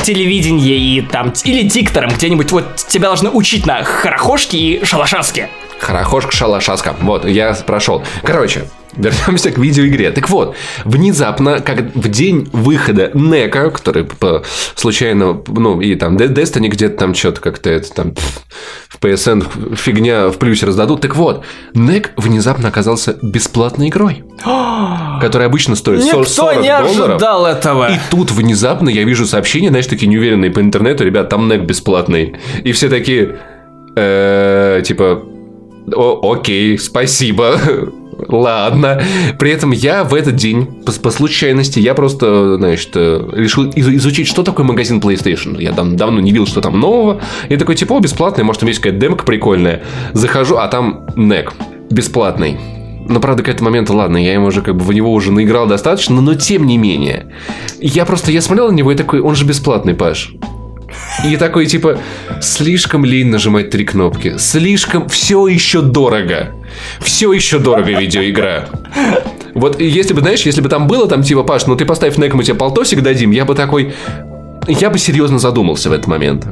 телевидении 0.03 0.97
и 0.97 1.01
там, 1.03 1.33
или 1.45 1.63
диктором 1.63 2.11
где-нибудь, 2.11 2.53
вот 2.53 2.77
тебя 2.77 3.09
должны 3.09 3.31
учить 3.31 3.67
на 3.67 3.83
хорохошке 3.85 4.59
и 4.59 4.85
шалашаске. 4.85 5.49
Хорохошка, 5.79 6.33
шалашаска. 6.33 6.97
Вот, 7.01 7.25
я 7.25 7.55
прошел. 7.55 8.05
Короче, 8.23 8.65
вернемся 8.97 9.51
к 9.51 9.59
видеоигре. 9.59 10.11
Так 10.11 10.29
вот, 10.31 10.55
внезапно, 10.85 11.61
как 11.61 11.95
в 11.95 12.09
день 12.09 12.49
выхода 12.53 13.11
Нека, 13.15 13.71
который 13.71 14.05
по- 14.05 14.43
случайно, 14.75 15.41
ну, 15.47 15.81
и 15.81 15.95
там 15.95 16.17
Destiny 16.17 16.69
где-то 16.69 16.97
там 16.99 17.15
что-то 17.15 17.41
как-то 17.41 17.71
это 17.71 17.93
там 17.93 18.15
в 18.89 18.99
PSN 19.01 19.77
фигня 19.77 20.29
в 20.29 20.39
плюсе 20.39 20.67
раздадут. 20.67 21.01
Так 21.03 21.17
вот, 21.17 21.45
Нек 21.75 22.13
внезапно 22.17 22.69
оказался 22.69 23.17
бесплатной 23.23 23.89
игрой, 23.89 24.25
которая 25.21 25.49
обычно 25.49 25.77
стоит 25.77 26.03
40 26.03 26.27
Никто 26.29 26.53
не 26.55 26.69
долларов. 26.69 27.11
ожидал 27.17 27.47
этого. 27.47 27.93
И 27.93 27.99
тут 28.11 28.31
внезапно 28.31 28.89
я 28.89 29.05
вижу 29.05 29.27
сообщения, 29.27 29.69
знаешь, 29.69 29.87
такие 29.87 30.07
неуверенные 30.09 30.51
по 30.51 30.61
интернету, 30.61 31.05
ребят, 31.05 31.29
там 31.29 31.49
нек 31.49 31.63
бесплатный. 31.63 32.37
И 32.65 32.73
все 32.73 32.89
такие, 32.89 33.39
«Э, 33.97 34.83
типа, 34.85 35.23
«О, 35.95 36.33
окей, 36.35 36.79
спасибо. 36.79 37.59
Ладно. 38.27 39.01
При 39.39 39.51
этом 39.51 39.71
я 39.71 40.05
в 40.05 40.15
этот 40.15 40.37
день, 40.37 40.67
по, 40.85 40.93
по 40.93 41.11
случайности, 41.11 41.79
я 41.79 41.95
просто, 41.95 42.57
значит, 42.57 42.91
э, 42.95 43.29
решил 43.35 43.71
из- 43.71 43.89
изучить, 43.89 44.27
что 44.27 44.43
такое 44.43 44.67
магазин 44.67 44.99
PlayStation. 44.99 45.61
Я 45.63 45.73
там 45.73 45.97
давно 45.97 46.21
не 46.21 46.33
видел, 46.33 46.47
что 46.47 46.61
там 46.61 46.81
нового. 46.81 47.21
И 47.49 47.57
такой, 47.57 47.77
типа, 47.77 47.95
о, 47.95 48.01
бесплатный, 48.01 48.45
может, 48.45 48.61
там 48.61 48.69
есть 48.69 48.81
какая-то 48.81 48.99
демка 49.01 49.25
прикольная. 49.25 49.83
Захожу, 50.13 50.57
а 50.57 50.67
там 50.69 51.07
NEC. 51.15 51.53
Бесплатный. 51.91 52.59
Но, 53.09 53.21
правда, 53.21 53.43
к 53.43 53.49
этому 53.49 53.71
моменту, 53.71 53.95
ладно, 53.95 54.23
я 54.23 54.35
ему 54.35 54.47
уже 54.47 54.61
как 54.61 54.77
бы 54.77 54.85
в 54.85 54.93
него 54.93 55.13
уже 55.13 55.33
наиграл 55.33 55.67
достаточно, 55.67 56.21
но 56.21 56.35
тем 56.35 56.67
не 56.67 56.77
менее. 56.77 57.33
Я 57.81 58.05
просто, 58.05 58.33
я 58.33 58.43
смотрел 58.43 58.71
на 58.71 58.75
него 58.75 58.93
и 58.93 58.97
такой, 58.97 59.21
он 59.21 59.35
же 59.35 59.47
бесплатный, 59.47 59.95
Паш. 59.95 60.33
И 61.25 61.37
такой, 61.37 61.67
типа, 61.67 61.99
слишком 62.41 63.05
лень 63.05 63.29
нажимать 63.29 63.71
три 63.71 63.85
кнопки. 63.85 64.35
Слишком 64.39 65.09
все 65.09 65.47
еще 65.47 65.81
дорого. 65.81 66.55
Все 67.01 67.33
еще 67.33 67.59
дорого 67.59 67.91
видеоигра. 67.91 68.69
Вот 69.55 69.81
если 69.81 70.15
бы, 70.15 70.21
знаешь, 70.21 70.43
если 70.43 70.61
бы 70.61 70.69
там 70.69 70.87
было, 70.87 71.09
там, 71.09 71.23
типа, 71.23 71.43
Паш, 71.43 71.67
ну 71.67 71.77
ты 71.77 71.85
поставь 71.85 72.17
нек, 72.19 72.35
мы 72.35 72.45
тебе 72.45 72.57
полтосик 72.57 73.03
дадим, 73.03 73.31
я 73.31 73.45
бы 73.45 73.55
такой... 73.55 73.95
Я 74.67 74.91
бы 74.91 74.99
серьезно 74.99 75.39
задумался 75.39 75.89
в 75.89 75.93
этот 75.93 76.07
момент. 76.07 76.47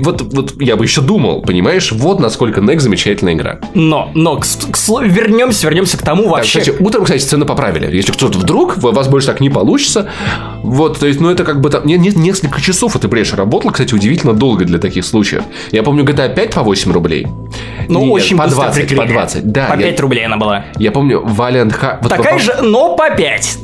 Вот, 0.00 0.22
вот 0.32 0.60
я 0.62 0.76
бы 0.76 0.84
еще 0.84 1.00
думал, 1.02 1.42
понимаешь, 1.42 1.92
вот 1.92 2.20
насколько 2.20 2.60
NEC 2.60 2.80
замечательная 2.80 3.34
игра. 3.34 3.60
Но, 3.74 4.10
но, 4.14 4.36
к, 4.36 4.40
к 4.42 4.76
сло- 4.76 5.06
вернемся, 5.06 5.66
вернемся 5.66 5.98
к 5.98 6.02
тому 6.02 6.22
Так, 6.24 6.32
вообще. 6.32 6.60
кстати, 6.60 6.82
утром, 6.82 7.04
кстати, 7.04 7.22
цены 7.22 7.44
поправили. 7.44 7.94
Если 7.94 8.12
кто-то 8.12 8.38
вдруг, 8.38 8.78
у 8.78 8.90
вас 8.92 9.08
больше 9.08 9.26
так 9.26 9.40
не 9.40 9.50
получится. 9.50 10.08
Вот, 10.62 10.98
то 10.98 11.06
есть, 11.06 11.20
ну, 11.20 11.30
это 11.30 11.44
как 11.44 11.60
бы 11.60 11.70
там... 11.70 11.86
Не, 11.86 11.96
не- 11.98 12.08
несколько 12.10 12.60
часов 12.60 12.96
эта 12.96 13.08
брешь 13.08 13.32
работала, 13.34 13.70
кстати, 13.72 13.94
удивительно 13.94 14.32
долго 14.32 14.64
для 14.64 14.78
таких 14.78 15.04
случаев. 15.04 15.42
Я 15.70 15.82
помню, 15.82 16.04
GTA 16.04 16.34
5 16.34 16.54
по 16.54 16.62
8 16.62 16.92
рублей. 16.92 17.26
ну, 17.88 18.00
Нет, 18.04 18.12
очень 18.12 18.36
по 18.38 18.44
быстро 18.44 18.62
20, 18.62 18.82
по 18.82 18.88
приклеили. 18.88 19.12
20. 19.12 19.52
Да, 19.52 19.66
По 19.66 19.72
я, 19.78 19.86
5 19.88 20.00
рублей 20.00 20.24
она 20.26 20.36
была. 20.36 20.64
я 20.78 20.90
помню, 20.92 21.20
Valiant 21.26 21.78
Hearts... 21.78 21.98
вот 22.02 22.08
Такая 22.08 22.34
по- 22.34 22.38
же, 22.40 22.54
но 22.62 22.96
по 22.96 23.10
5. 23.10 23.58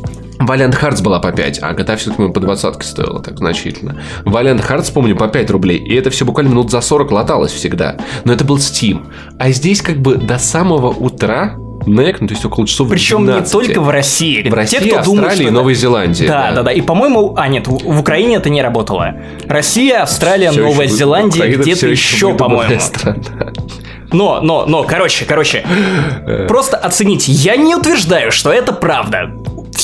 Valiant 0.47 0.81
Hearts 0.81 1.03
была 1.03 1.21
по 1.21 1.33
5, 1.33 1.61
а 1.63 1.73
GTA 1.73 1.97
все-таки 1.97 2.33
по 2.33 2.41
20 2.41 2.83
стоила 2.83 3.23
так 3.23 3.39
значительно. 3.39 4.01
Valiant 4.25 4.67
Hearts, 4.69 4.93
помню, 4.93 5.17
по 5.17 5.29
5 5.29 5.51
рублей, 5.51 5.79
и 5.79 5.95
это 5.95 6.11
все 6.11 6.25
буквально 6.25 6.51
минут 6.51 6.71
за 6.71 6.81
40 6.81 7.11
латалось 7.13 7.53
всегда. 7.53 7.97
Но 8.25 8.33
это 8.33 8.45
был 8.45 8.57
Steam. 8.59 9.07
А 9.39 9.51
здесь 9.51 9.83
как 9.83 9.99
бы 9.99 10.17
до 10.17 10.39
самого 10.39 10.89
утра 10.89 11.57
NEC, 11.87 12.17
ну 12.21 12.29
то 12.29 12.35
есть 12.35 12.45
около 12.45 12.67
часов 12.67 12.89
Причем 12.89 13.21
не 13.21 13.27
12. 13.27 13.53
только 13.53 13.81
в 13.81 13.91
России. 13.91 14.49
В 14.49 14.55
России, 14.55 14.79
Те, 14.79 14.87
кто 14.87 14.99
Австралии 15.01 15.17
думает, 15.21 15.35
что 15.35 15.43
и 15.43 15.51
Новой 15.51 15.75
Зеландии. 15.75 16.27
Да, 16.27 16.53
да, 16.53 16.63
да. 16.63 16.73
И, 16.73 16.81
по-моему, 16.81 17.35
а 17.37 17.49
нет, 17.49 17.67
в 17.67 18.01
Украине 18.01 18.37
это 18.37 18.49
не 18.51 18.63
работало. 18.63 19.15
Россия, 19.47 20.03
Австралия, 20.03 20.51
Всё 20.51 20.63
Новая 20.63 20.87
еще- 20.87 20.97
Зеландия, 20.97 21.47
где-то 21.49 21.89
еще, 21.89 22.33
выдуманная 22.33 22.81
по-моему. 22.81 23.23
Но, 24.13 24.41
но, 24.41 24.65
но, 24.67 24.85
короче, 24.85 25.25
короче, 25.25 25.67
просто 26.47 26.77
оцените. 26.77 27.33
Я 27.33 27.57
не 27.57 27.75
утверждаю, 27.75 28.31
что 28.31 28.53
это 28.53 28.73
правда. 28.73 29.31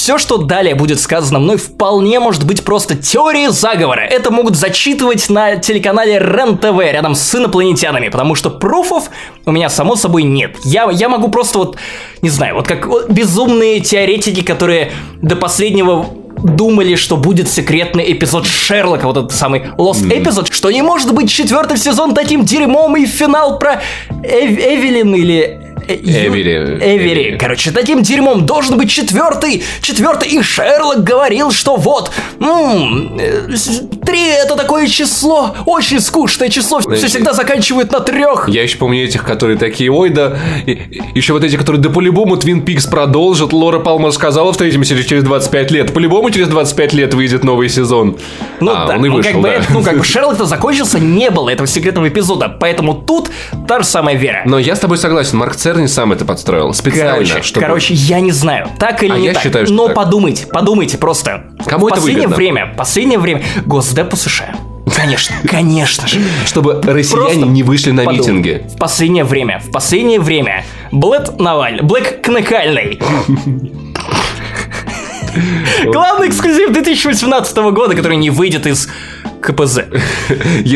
Все, 0.00 0.16
что 0.16 0.38
далее 0.38 0.74
будет 0.74 0.98
сказано 0.98 1.40
мной, 1.40 1.58
вполне 1.58 2.20
может 2.20 2.46
быть 2.46 2.64
просто 2.64 2.96
теорией 2.96 3.48
заговора. 3.50 4.00
Это 4.00 4.30
могут 4.30 4.56
зачитывать 4.56 5.28
на 5.28 5.56
телеканале 5.56 6.18
РЕН-ТВ 6.18 6.78
рядом 6.90 7.14
с 7.14 7.34
инопланетянами, 7.34 8.08
потому 8.08 8.34
что 8.34 8.48
пруфов 8.48 9.10
у 9.44 9.52
меня, 9.52 9.68
само 9.68 9.96
собой, 9.96 10.22
нет. 10.22 10.56
Я, 10.64 10.88
я 10.90 11.10
могу 11.10 11.28
просто 11.28 11.58
вот, 11.58 11.76
не 12.22 12.30
знаю, 12.30 12.54
вот 12.54 12.66
как 12.66 12.88
безумные 13.10 13.80
теоретики, 13.80 14.40
которые 14.40 14.90
до 15.20 15.36
последнего 15.36 16.06
думали, 16.38 16.94
что 16.94 17.18
будет 17.18 17.50
секретный 17.50 18.10
эпизод 18.10 18.46
Шерлока, 18.46 19.04
вот 19.04 19.18
этот 19.18 19.32
самый 19.32 19.64
Lost 19.76 20.08
Episode, 20.08 20.50
что 20.50 20.70
не 20.70 20.80
может 20.80 21.12
быть 21.12 21.30
четвертый 21.30 21.76
сезон 21.76 22.14
таким 22.14 22.46
дерьмом 22.46 22.96
и 22.96 23.04
финал 23.04 23.58
про 23.58 23.82
Эв- 24.22 24.58
Эвелин 24.58 25.14
или... 25.14 25.69
э, 25.94 26.26
Эвери. 26.26 26.78
Эвери. 26.80 27.38
Короче, 27.38 27.70
таким 27.70 28.02
дерьмом 28.02 28.46
должен 28.46 28.76
быть 28.76 28.90
четвертый. 28.90 29.62
Четвертый. 29.82 30.28
И 30.28 30.42
Шерлок 30.42 31.02
говорил, 31.02 31.50
что 31.50 31.76
вот, 31.76 32.10
э, 32.40 33.56
три 34.04 34.28
это 34.28 34.56
такое 34.56 34.86
число, 34.86 35.54
очень 35.66 36.00
скучное 36.00 36.48
число. 36.48 36.80
Все 36.80 37.06
всегда 37.06 37.32
заканчивают 37.32 37.92
на 37.92 38.00
трех. 38.00 38.48
Я 38.48 38.62
еще 38.62 38.78
помню 38.78 39.04
этих, 39.04 39.24
которые 39.24 39.58
такие, 39.58 39.90
ой, 39.90 40.10
да, 40.10 40.36
еще 41.14 41.32
вот 41.32 41.44
эти, 41.44 41.56
которые, 41.56 41.80
да 41.80 41.90
по-любому 41.90 42.36
Твин 42.36 42.62
Пикс 42.62 42.86
продолжит. 42.86 43.52
Лора 43.52 43.78
Палма 43.80 44.10
сказала 44.10 44.52
в 44.52 44.56
третьем 44.56 44.84
серии 44.84 45.02
через 45.02 45.22
25 45.24 45.70
лет. 45.70 45.92
По-любому 45.92 46.30
через 46.30 46.48
25 46.48 46.92
лет 46.94 47.14
выйдет 47.14 47.44
новый 47.44 47.68
сезон. 47.68 48.16
Ну 48.60 48.72
а, 48.72 48.86
да, 48.86 48.96
он 48.96 49.04
и 49.04 49.08
ну, 49.08 49.16
вышел, 49.16 49.32
как 49.32 49.40
бы, 49.40 49.48
да. 49.48 49.54
это- 49.54 49.72
ну 49.72 49.82
как 49.82 49.98
бы 49.98 50.04
Шерлок-то 50.10 50.44
закончился, 50.44 50.98
не 50.98 51.30
было 51.30 51.50
этого 51.50 51.66
секретного 51.66 52.08
эпизода, 52.08 52.48
поэтому 52.48 52.94
тут 52.94 53.30
та 53.68 53.80
же 53.80 53.84
самая 53.84 54.16
вера. 54.16 54.42
Но 54.44 54.58
я 54.58 54.76
с 54.76 54.80
тобой 54.80 54.98
согласен, 54.98 55.38
Марк 55.38 55.54
Церни 55.80 55.86
сам 55.88 56.12
это 56.12 56.24
подстроил. 56.26 56.74
Специально, 56.74 57.12
Короче, 57.12 57.42
чтобы... 57.42 57.66
короче, 57.66 57.94
я 57.94 58.20
не 58.20 58.32
знаю, 58.32 58.68
так 58.78 59.02
или 59.02 59.12
А 59.12 59.16
не 59.18 59.26
я 59.26 59.32
так. 59.32 59.42
считаю, 59.42 59.64
что 59.66 59.74
но 59.74 59.86
так. 59.86 59.96
подумайте, 59.96 60.46
подумайте 60.46 60.98
просто. 60.98 61.44
Кому 61.66 61.84
в 61.84 61.88
это 61.88 61.96
последнее 61.96 62.28
выгодно? 62.28 62.36
время, 62.36 62.74
последнее 62.76 63.18
время 63.18 63.42
Госдепу 63.64 64.16
США. 64.16 64.54
Конечно, 64.94 65.34
конечно 65.48 66.06
же. 66.06 66.20
Чтобы 66.44 66.82
россияне 66.82 67.24
Просто 67.28 67.46
не 67.46 67.62
вышли 67.62 67.92
на 67.92 68.02
подумай. 68.04 68.18
митинги. 68.20 68.66
В 68.74 68.76
последнее 68.76 69.24
время, 69.24 69.60
в 69.60 69.70
последнее 69.70 70.20
время 70.20 70.64
Блэд 70.92 71.38
Наваль, 71.40 71.80
Блэк 71.82 72.20
Кнекальный. 72.22 73.00
Главный 75.86 76.28
эксклюзив 76.28 76.72
2018 76.72 77.56
года, 77.72 77.94
который 77.94 78.16
не 78.16 78.30
выйдет 78.30 78.66
из 78.66 78.88
КПЗ. 79.40 79.80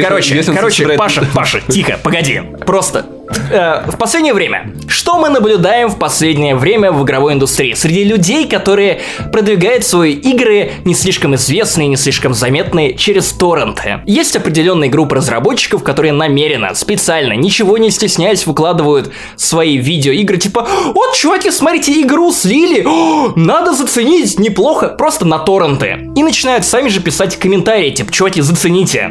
Короче, 0.03 0.43
короче, 0.45 0.89
Паша, 0.97 1.27
Паша, 1.35 1.61
тихо, 1.69 1.99
погоди. 2.03 2.41
Просто 2.65 3.05
Э, 3.51 3.83
в 3.87 3.97
последнее 3.97 4.35
время. 4.35 4.73
Что 4.89 5.19
мы 5.19 5.29
наблюдаем 5.29 5.89
в 5.89 5.99
последнее 5.99 6.55
время 6.55 6.93
в 6.93 7.03
игровой 7.05 7.33
индустрии? 7.35 7.75
Среди 7.75 8.05
людей, 8.05 8.47
которые 8.47 9.01
продвигают 9.33 9.85
свои 9.85 10.13
игры 10.13 10.73
не 10.85 10.95
слишком 10.95 11.35
известные, 11.35 11.89
не 11.89 11.97
слишком 11.97 12.35
заметные 12.35 12.95
через 12.95 13.33
торренты. 13.33 14.01
Есть 14.07 14.37
определенные 14.37 14.91
группы 14.91 15.17
разработчиков, 15.17 15.83
которые 15.83 16.13
намеренно, 16.13 16.75
специально, 16.75 17.33
ничего 17.35 17.79
не 17.79 17.91
стесняясь, 17.91 18.47
выкладывают 18.47 19.13
свои 19.37 19.77
видеоигры, 19.77 20.37
типа 20.37 20.67
«Вот, 20.95 21.15
чуваки, 21.15 21.51
смотрите, 21.51 22.01
игру 22.03 22.33
слили! 22.33 22.85
О, 22.87 23.33
надо 23.37 23.73
заценить! 23.73 24.39
Неплохо!» 24.39 24.89
Просто 24.89 25.25
на 25.25 25.39
торренты. 25.39 26.11
И 26.17 26.23
начинают 26.23 26.65
сами 26.65 26.89
же 26.89 27.01
писать 27.01 27.37
комментарии, 27.37 27.91
типа 27.91 28.13
«Чуваки, 28.13 28.41
зацените!» 28.41 29.11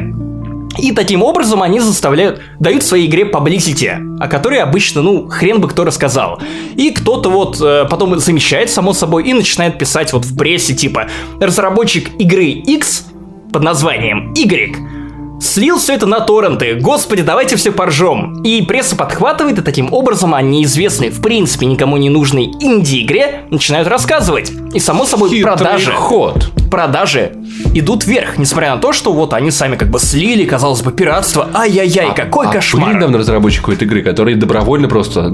И 0.78 0.92
таким 0.92 1.22
образом 1.22 1.62
они 1.62 1.80
заставляют, 1.80 2.40
дают 2.58 2.82
своей 2.82 3.06
игре 3.06 3.24
publicity, 3.24 4.18
о 4.20 4.28
которой 4.28 4.60
обычно, 4.60 5.02
ну, 5.02 5.28
хрен 5.28 5.60
бы 5.60 5.68
кто 5.68 5.84
рассказал. 5.84 6.40
И 6.76 6.90
кто-то 6.90 7.30
вот 7.30 7.60
э, 7.60 7.86
потом 7.88 8.18
замечает, 8.18 8.70
само 8.70 8.92
собой, 8.92 9.24
и 9.24 9.32
начинает 9.32 9.78
писать 9.78 10.12
вот 10.12 10.24
в 10.24 10.36
прессе, 10.36 10.74
типа, 10.74 11.08
разработчик 11.40 12.10
игры 12.18 12.46
X 12.46 13.06
под 13.52 13.62
названием 13.62 14.32
Y 14.34 14.94
слил 15.40 15.78
все 15.78 15.94
это 15.94 16.06
на 16.06 16.20
торренты. 16.20 16.74
Господи, 16.74 17.22
давайте 17.22 17.56
все 17.56 17.70
поржем. 17.70 18.42
И 18.42 18.62
пресса 18.62 18.96
подхватывает, 18.96 19.58
и 19.58 19.62
таким 19.62 19.92
образом 19.92 20.34
о 20.34 20.42
неизвестной, 20.42 21.10
в 21.10 21.20
принципе, 21.20 21.66
никому 21.66 21.96
не 21.96 22.10
нужной 22.10 22.44
инди-игре 22.44 23.42
начинают 23.50 23.88
рассказывать. 23.88 24.50
И 24.72 24.78
само 24.78 25.04
собой 25.04 25.30
Хитрый 25.30 25.56
продажи. 25.56 25.92
ход. 25.92 26.50
Продажи 26.74 27.30
идут 27.72 28.04
вверх, 28.04 28.36
несмотря 28.36 28.74
на 28.74 28.80
то, 28.80 28.92
что 28.92 29.12
вот 29.12 29.32
они 29.32 29.52
сами 29.52 29.76
как 29.76 29.90
бы 29.90 30.00
слили, 30.00 30.44
казалось 30.44 30.82
бы, 30.82 30.90
пиратство. 30.90 31.48
Ай-яй-яй, 31.54 32.12
какой 32.16 32.48
а 32.48 32.50
кошмар. 32.50 32.86
Были 32.86 32.96
недавно 32.96 33.18
разработчику 33.18 33.70
этой 33.70 33.84
игры, 33.84 34.02
которые 34.02 34.36
добровольно 34.36 34.88
просто 34.88 35.26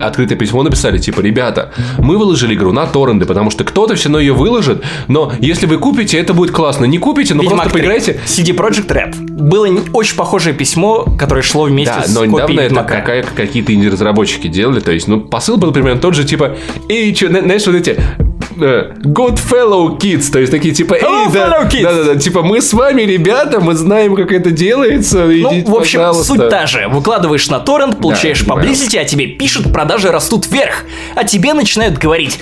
открытое 0.00 0.36
письмо 0.36 0.62
написали, 0.62 0.98
типа, 0.98 1.22
ребята, 1.22 1.72
мы 1.98 2.16
выложили 2.18 2.54
игру 2.54 2.70
на 2.70 2.86
торренты, 2.86 3.26
потому 3.26 3.50
что 3.50 3.64
кто-то 3.64 3.96
все 3.96 4.04
равно 4.04 4.20
ее 4.20 4.32
выложит, 4.32 4.84
но 5.08 5.32
если 5.40 5.66
вы 5.66 5.78
купите, 5.78 6.20
это 6.20 6.34
будет 6.34 6.52
классно. 6.52 6.84
Не 6.84 6.98
купите, 6.98 7.34
но 7.34 7.42
Ведьмак 7.42 7.62
просто 7.62 7.72
3. 7.72 7.80
поиграйте. 7.80 8.20
CD 8.26 8.54
Projekt 8.56 8.86
Red. 8.94 9.16
Было 9.20 9.66
очень 9.92 10.14
похожее 10.16 10.54
письмо, 10.54 11.04
которое 11.18 11.42
шло 11.42 11.64
вместе 11.64 11.94
Да, 11.96 12.06
с 12.06 12.14
но 12.14 12.24
недавно 12.24 12.60
это 12.60 12.84
какая- 12.84 13.24
какие-то 13.24 13.74
инди-разработчики 13.74 14.46
делали, 14.46 14.78
то 14.78 14.92
есть, 14.92 15.08
ну, 15.08 15.20
посыл 15.20 15.56
был 15.56 15.72
примерно 15.72 16.00
тот 16.00 16.14
же, 16.14 16.22
типа, 16.22 16.54
эй, 16.88 17.12
чё, 17.12 17.28
на- 17.28 17.40
знаешь, 17.40 17.66
вот 17.66 17.74
эти, 17.74 18.00
э, 18.58 18.92
good 19.02 19.36
fellow 19.38 19.98
kids, 19.98 20.30
то 20.32 20.38
есть 20.38 20.50
такие, 20.50 20.74
типа, 20.74 20.94
эй, 20.94 21.00
Hello, 21.02 21.32
да, 21.32 21.68
kids. 21.70 21.82
да, 21.82 21.92
да, 21.92 22.04
да, 22.04 22.16
типа, 22.16 22.42
мы 22.42 22.60
с 22.60 22.72
вами, 22.72 23.02
ребята, 23.02 23.60
мы 23.60 23.74
знаем, 23.74 24.16
как 24.16 24.32
это 24.32 24.50
делается, 24.50 25.24
Ну, 25.26 25.32
идите, 25.32 25.70
в 25.70 25.74
общем, 25.74 25.98
пожалуйста». 26.00 26.34
суть 26.34 26.48
та 26.48 26.66
же. 26.66 26.88
Выкладываешь 26.88 27.48
на 27.48 27.60
торрент, 27.60 27.98
получаешь 28.00 28.40
понимаю. 28.40 28.60
поблизости, 28.62 28.96
а 28.96 29.04
тебе 29.04 29.26
пишут, 29.26 29.72
продажи 29.72 30.10
растут 30.10 30.46
вверх. 30.50 30.84
А 31.14 31.24
тебе 31.24 31.54
начинают 31.54 31.98
говорить, 31.98 32.38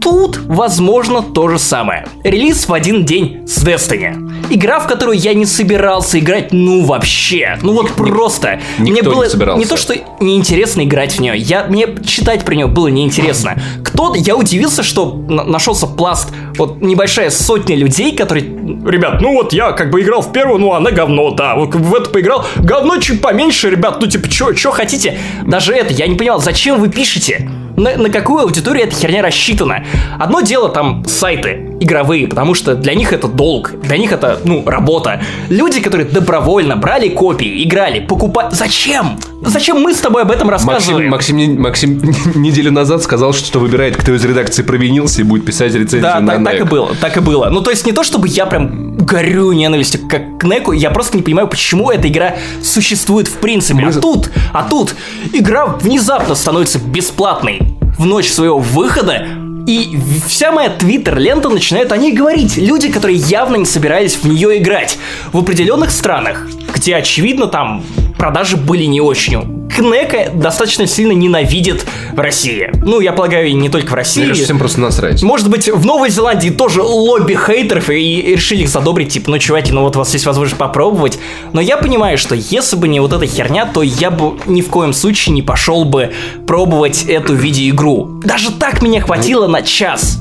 Тут, 0.00 0.40
возможно, 0.46 1.22
то 1.22 1.48
же 1.48 1.58
самое. 1.58 2.06
Релиз 2.24 2.66
в 2.68 2.72
один 2.72 3.04
день 3.04 3.46
с 3.46 3.62
Destiny. 3.62 4.16
Игра, 4.48 4.80
в 4.80 4.86
которую 4.86 5.18
я 5.18 5.34
не 5.34 5.44
собирался 5.44 6.18
играть, 6.18 6.52
ну 6.52 6.84
вообще. 6.84 7.58
Ну 7.62 7.74
вот 7.74 7.90
просто. 7.92 8.60
никто 8.78 8.82
мне 8.82 8.92
не 8.92 9.02
было 9.02 9.24
собирался. 9.28 9.58
не 9.58 9.66
то, 9.66 9.76
что 9.76 9.94
неинтересно 10.20 10.82
играть 10.84 11.12
в 11.12 11.20
нее. 11.20 11.36
Я, 11.36 11.64
мне 11.64 11.86
читать 12.04 12.44
про 12.44 12.54
нее 12.54 12.66
было 12.66 12.88
неинтересно. 12.88 13.60
Кто 13.84 14.14
я 14.14 14.36
удивился, 14.36 14.82
что 14.82 15.12
на- 15.28 15.44
нашелся 15.44 15.86
пласт, 15.86 16.30
вот 16.56 16.80
небольшая 16.80 17.30
сотня 17.30 17.76
людей, 17.76 18.16
которые... 18.16 18.44
Ребят, 18.44 19.20
ну 19.20 19.34
вот 19.34 19.52
я 19.52 19.72
как 19.72 19.90
бы 19.90 20.00
играл 20.00 20.22
в 20.22 20.32
первую, 20.32 20.58
ну 20.60 20.72
она 20.72 20.90
говно, 20.92 21.30
да. 21.32 21.56
Вот 21.56 21.74
в 21.74 21.94
это 21.94 22.08
поиграл. 22.08 22.46
Говно 22.56 22.96
чуть 22.98 23.20
поменьше, 23.20 23.68
ребят, 23.70 23.98
ну 24.00 24.06
типа, 24.06 24.30
что 24.30 24.70
хотите? 24.70 25.18
Даже 25.46 25.74
это, 25.74 25.92
я 25.92 26.06
не 26.06 26.14
понимал, 26.16 26.40
зачем 26.40 26.80
вы 26.80 26.88
пишете? 26.88 27.50
На, 27.80 27.96
на 27.96 28.10
какую 28.10 28.42
аудиторию 28.42 28.86
эта 28.86 28.94
херня 28.94 29.22
рассчитана? 29.22 29.86
Одно 30.18 30.42
дело 30.42 30.68
там 30.68 31.02
сайты 31.06 31.69
игровые, 31.80 32.28
потому 32.28 32.54
что 32.54 32.74
для 32.74 32.94
них 32.94 33.12
это 33.12 33.26
долг, 33.26 33.72
для 33.82 33.96
них 33.96 34.12
это, 34.12 34.38
ну, 34.44 34.62
работа. 34.66 35.22
Люди, 35.48 35.80
которые 35.80 36.06
добровольно 36.08 36.76
брали 36.76 37.08
копии, 37.08 37.64
играли, 37.64 38.00
покупали... 38.00 38.54
Зачем? 38.54 39.18
Зачем 39.42 39.80
мы 39.80 39.94
с 39.94 39.98
тобой 40.00 40.22
об 40.22 40.30
этом 40.30 40.48
Максим, 40.48 40.68
рассказываем? 40.68 41.10
Максим, 41.10 41.36
не- 41.38 41.48
Максим 41.48 42.00
неделю 42.34 42.70
назад 42.70 43.02
сказал, 43.02 43.32
что 43.32 43.58
выбирает, 43.58 43.96
кто 43.96 44.14
из 44.14 44.24
редакции 44.24 44.62
провинился 44.62 45.22
и 45.22 45.24
будет 45.24 45.44
писать 45.46 45.72
рецензию 45.74 46.02
Да, 46.02 46.20
на 46.20 46.34
так, 46.34 46.44
так 46.44 46.60
и 46.60 46.64
было, 46.64 46.94
так 47.00 47.16
и 47.16 47.20
было. 47.20 47.48
Ну, 47.50 47.62
то 47.62 47.70
есть 47.70 47.86
не 47.86 47.92
то, 47.92 48.04
чтобы 48.04 48.28
я 48.28 48.44
прям 48.46 48.96
горю 48.98 49.52
ненавистью 49.52 50.06
как 50.08 50.38
к 50.38 50.44
Неку, 50.44 50.72
я 50.72 50.90
просто 50.90 51.16
не 51.16 51.22
понимаю, 51.22 51.48
почему 51.48 51.90
эта 51.90 52.08
игра 52.08 52.36
существует 52.62 53.28
в 53.28 53.38
принципе. 53.38 53.84
А 53.86 53.92
тут, 53.92 54.30
а 54.52 54.64
тут 54.68 54.94
игра 55.32 55.66
внезапно 55.66 56.34
становится 56.34 56.78
бесплатной 56.78 57.60
в 57.98 58.06
ночь 58.06 58.28
своего 58.28 58.58
выхода, 58.58 59.26
и 59.70 59.96
вся 60.26 60.50
моя 60.50 60.68
твиттер-лента 60.70 61.48
начинает 61.48 61.92
о 61.92 61.96
ней 61.96 62.12
говорить. 62.12 62.56
Люди, 62.56 62.90
которые 62.90 63.18
явно 63.18 63.56
не 63.56 63.64
собирались 63.64 64.16
в 64.16 64.24
нее 64.24 64.58
играть. 64.58 64.98
В 65.32 65.38
определенных 65.38 65.92
странах, 65.92 66.48
где, 66.74 66.96
очевидно, 66.96 67.46
там 67.46 67.84
продажи 68.20 68.58
были 68.58 68.84
не 68.84 69.00
очень. 69.00 69.66
Кнека 69.74 70.30
достаточно 70.34 70.86
сильно 70.86 71.12
ненавидит 71.12 71.86
в 72.12 72.20
России. 72.20 72.70
Ну, 72.82 73.00
я 73.00 73.12
полагаю, 73.12 73.48
и 73.48 73.54
не 73.54 73.70
только 73.70 73.92
в 73.92 73.94
России. 73.94 74.26
Мне 74.26 74.34
всем 74.34 74.58
просто 74.58 74.78
насрать. 74.78 75.22
Может 75.22 75.48
быть, 75.48 75.70
в 75.70 75.86
Новой 75.86 76.10
Зеландии 76.10 76.50
тоже 76.50 76.82
лобби 76.82 77.34
хейтеров 77.34 77.88
и 77.88 78.34
решили 78.36 78.64
их 78.64 78.68
задобрить, 78.68 79.08
типа, 79.08 79.30
ну, 79.30 79.38
чуваки, 79.38 79.72
ну 79.72 79.80
вот 79.80 79.96
у 79.96 80.00
вас 80.00 80.12
есть 80.12 80.26
возможность 80.26 80.58
попробовать. 80.58 81.18
Но 81.54 81.62
я 81.62 81.78
понимаю, 81.78 82.18
что 82.18 82.34
если 82.34 82.76
бы 82.76 82.88
не 82.88 83.00
вот 83.00 83.14
эта 83.14 83.26
херня, 83.26 83.64
то 83.64 83.80
я 83.82 84.10
бы 84.10 84.34
ни 84.44 84.60
в 84.60 84.68
коем 84.68 84.92
случае 84.92 85.34
не 85.34 85.40
пошел 85.40 85.86
бы 85.86 86.12
пробовать 86.46 87.04
эту 87.04 87.32
видеоигру. 87.32 88.20
Даже 88.22 88.52
так 88.52 88.82
меня 88.82 89.00
хватило 89.00 89.46
на 89.46 89.62
час. 89.62 90.18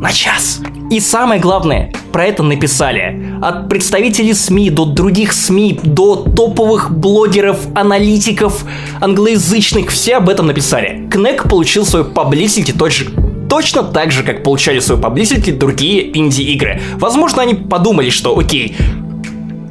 На 0.00 0.10
час. 0.10 0.60
И 0.90 1.00
самое 1.00 1.38
главное, 1.38 1.92
про 2.12 2.24
это 2.24 2.42
написали. 2.42 3.31
От 3.42 3.68
представителей 3.68 4.34
СМИ 4.34 4.70
до 4.70 4.84
других 4.84 5.32
СМИ, 5.32 5.80
до 5.82 6.14
топовых 6.14 6.92
блогеров, 6.96 7.58
аналитиков, 7.74 8.64
англоязычных, 9.00 9.90
все 9.90 10.18
об 10.18 10.28
этом 10.28 10.46
написали. 10.46 11.08
Кнек 11.10 11.48
получил 11.48 11.84
свою 11.84 12.04
publicity 12.04 12.72
точно, 12.72 13.10
точно 13.50 13.82
так 13.82 14.12
же, 14.12 14.22
как 14.22 14.44
получали 14.44 14.78
свою 14.78 15.00
publicity 15.00 15.50
другие 15.50 16.16
инди-игры. 16.16 16.80
Возможно, 16.98 17.42
они 17.42 17.54
подумали, 17.54 18.10
что 18.10 18.38
окей, 18.38 18.76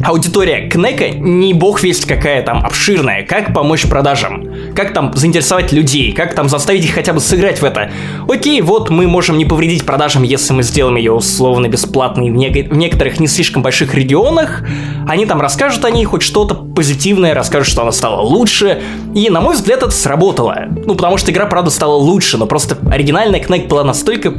аудитория 0.04 0.68
Кнека 0.70 1.10
не 1.10 1.54
бог 1.54 1.82
весть 1.82 2.06
какая 2.06 2.44
там 2.44 2.66
обширная. 2.66 3.26
Как 3.26 3.54
помочь 3.54 3.88
продажам? 3.88 4.51
Как 4.76 4.94
там 4.94 5.12
заинтересовать 5.14 5.72
людей? 5.72 6.12
Как 6.14 6.34
там 6.36 6.50
заставить 6.50 6.86
их 6.86 6.94
хотя 6.94 7.14
бы 7.14 7.20
сыграть 7.20 7.62
в 7.62 7.66
это? 7.66 7.92
Окей, 8.28 8.62
вот 8.62 8.90
мы 8.90 9.08
можем 9.08 9.38
не 9.38 9.46
повредить 9.46 9.86
продажам, 9.86 10.24
если 10.24 10.54
мы 10.54 10.64
сделаем 10.64 10.96
ее 10.96 11.12
условно 11.12 11.68
бесплатной 11.68 12.32
в, 12.32 12.36
нег- 12.36 12.70
в 12.70 12.76
некоторых 12.76 13.20
не 13.20 13.28
слишком 13.28 13.62
больших 13.62 13.94
регионах. 13.94 14.64
Они 15.08 15.26
там 15.26 15.42
расскажут 15.42 15.84
о 15.86 15.92
ней 15.92 16.06
хоть 16.06 16.22
что-то 16.22 16.56
позитивное, 16.56 17.34
расскажут, 17.34 17.68
что 17.68 17.82
она 17.82 17.92
стала 17.92 18.22
лучше. 18.22 18.82
И, 19.14 19.30
на 19.30 19.42
мой 19.42 19.56
взгляд, 19.56 19.84
это 19.84 19.92
сработало. 19.92 20.66
Ну, 20.86 20.96
потому 20.96 21.18
что 21.18 21.32
игра, 21.32 21.46
правда, 21.46 21.70
стала 21.70 21.96
лучше, 21.96 22.38
но 22.38 22.46
просто 22.46 22.78
оригинальная 22.90 23.40
Кнек 23.40 23.68
была 23.68 23.84
настолько 23.84 24.34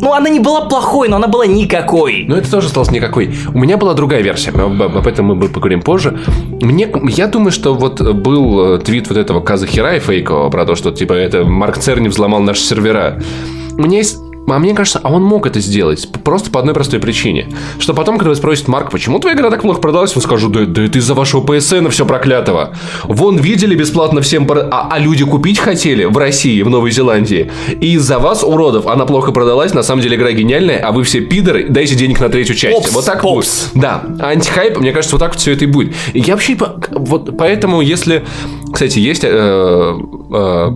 ну, 0.00 0.12
она 0.12 0.28
не 0.28 0.40
была 0.40 0.62
плохой, 0.62 1.08
но 1.08 1.16
она 1.16 1.28
была 1.28 1.46
никакой. 1.46 2.24
Но 2.28 2.36
это 2.36 2.50
тоже 2.50 2.66
осталось 2.66 2.90
никакой. 2.90 3.34
У 3.52 3.58
меня 3.58 3.76
была 3.76 3.94
другая 3.94 4.22
версия, 4.22 4.50
об, 4.50 4.82
об 4.82 5.06
этом 5.06 5.26
мы 5.26 5.48
поговорим 5.48 5.82
позже. 5.82 6.18
Мне, 6.60 6.90
я 7.08 7.26
думаю, 7.26 7.52
что 7.52 7.74
вот 7.74 8.00
был 8.00 8.74
э, 8.74 8.78
твит 8.78 9.08
вот 9.08 9.18
этого 9.18 9.40
Каза 9.40 9.66
Хирая 9.66 10.00
фейкового 10.00 10.50
про 10.50 10.64
то, 10.64 10.74
что 10.74 10.90
типа 10.90 11.12
это 11.12 11.44
Марк 11.44 11.78
Церни 11.78 12.08
взломал 12.08 12.40
наши 12.40 12.62
сервера. 12.62 13.20
У 13.76 13.82
меня 13.82 13.98
есть 13.98 14.18
а 14.52 14.58
мне 14.58 14.74
кажется, 14.74 15.00
а 15.02 15.12
он 15.12 15.22
мог 15.22 15.46
это 15.46 15.60
сделать 15.60 16.08
просто 16.24 16.50
по 16.50 16.60
одной 16.60 16.74
простой 16.74 17.00
причине. 17.00 17.48
Что 17.78 17.94
потом, 17.94 18.18
когда 18.18 18.30
вы 18.30 18.36
спросите, 18.36 18.70
Марк, 18.70 18.90
почему 18.90 19.18
твоя 19.18 19.36
игра 19.36 19.50
так 19.50 19.62
плохо 19.62 19.80
продалась, 19.80 20.14
он 20.16 20.22
скажет, 20.22 20.52
да, 20.52 20.64
да 20.66 20.84
это 20.84 20.98
из-за 20.98 21.14
вашего 21.14 21.44
PSN 21.44 21.88
все 21.90 22.06
проклятого. 22.06 22.74
Вон 23.04 23.36
видели 23.36 23.74
бесплатно 23.74 24.20
всем, 24.20 24.48
а, 24.50 24.88
а 24.90 24.98
люди 24.98 25.24
купить 25.24 25.58
хотели 25.58 26.04
в 26.04 26.16
России, 26.16 26.62
в 26.62 26.70
Новой 26.70 26.90
Зеландии. 26.90 27.50
И 27.80 27.94
из-за 27.94 28.18
вас, 28.18 28.42
уродов, 28.42 28.86
она 28.86 29.06
плохо 29.06 29.32
продалась, 29.32 29.74
на 29.74 29.82
самом 29.82 30.02
деле 30.02 30.16
игра 30.16 30.32
гениальная, 30.32 30.78
а 30.78 30.92
вы 30.92 31.04
все 31.04 31.20
пидоры, 31.20 31.66
дайте 31.68 31.94
денег 31.94 32.20
на 32.20 32.28
третью 32.28 32.54
часть. 32.54 32.74
Попс, 32.74 32.92
вот 32.92 33.04
так 33.04 33.22
попс. 33.22 33.70
будет. 33.72 33.82
Да, 33.82 34.04
антихайп, 34.20 34.78
мне 34.78 34.92
кажется, 34.92 35.16
вот 35.16 35.20
так 35.20 35.32
вот 35.32 35.40
все 35.40 35.52
это 35.52 35.64
и 35.64 35.68
будет. 35.68 35.94
И 36.12 36.20
я 36.20 36.34
вообще, 36.34 36.56
вот 36.90 37.36
поэтому, 37.36 37.80
если, 37.80 38.24
кстати, 38.72 38.98
есть 38.98 39.24
э, 39.24 39.28
э, 39.28 40.68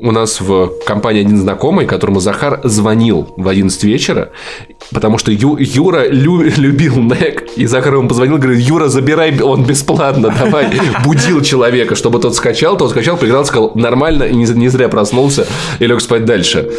у 0.00 0.12
нас 0.12 0.40
в 0.40 0.70
компании 0.86 1.20
один 1.22 1.38
знакомый, 1.38 1.86
которому 1.86 2.20
Захар 2.20 2.60
звонил 2.64 3.32
в 3.36 3.48
11 3.48 3.84
вечера, 3.84 4.30
потому 4.92 5.18
что 5.18 5.32
Ю- 5.32 5.56
Юра 5.58 6.08
лю- 6.08 6.42
любил 6.56 6.96
Нек, 6.96 7.44
и 7.56 7.66
Захар 7.66 7.94
ему 7.94 8.08
позвонил, 8.08 8.38
говорит, 8.38 8.60
Юра, 8.60 8.88
забирай, 8.88 9.38
он 9.40 9.64
бесплатно, 9.64 10.34
давай. 10.38 10.68
Будил 11.04 11.40
человека, 11.42 11.94
чтобы 11.94 12.18
тот 12.20 12.34
скачал, 12.36 12.76
тот 12.76 12.90
скачал, 12.90 13.16
поиграл, 13.16 13.44
сказал, 13.44 13.72
нормально, 13.74 14.24
и 14.24 14.34
не, 14.34 14.46
не 14.46 14.68
зря 14.68 14.88
проснулся, 14.88 15.46
и 15.80 15.86
лег 15.86 16.00
спать 16.00 16.24
дальше. 16.24 16.70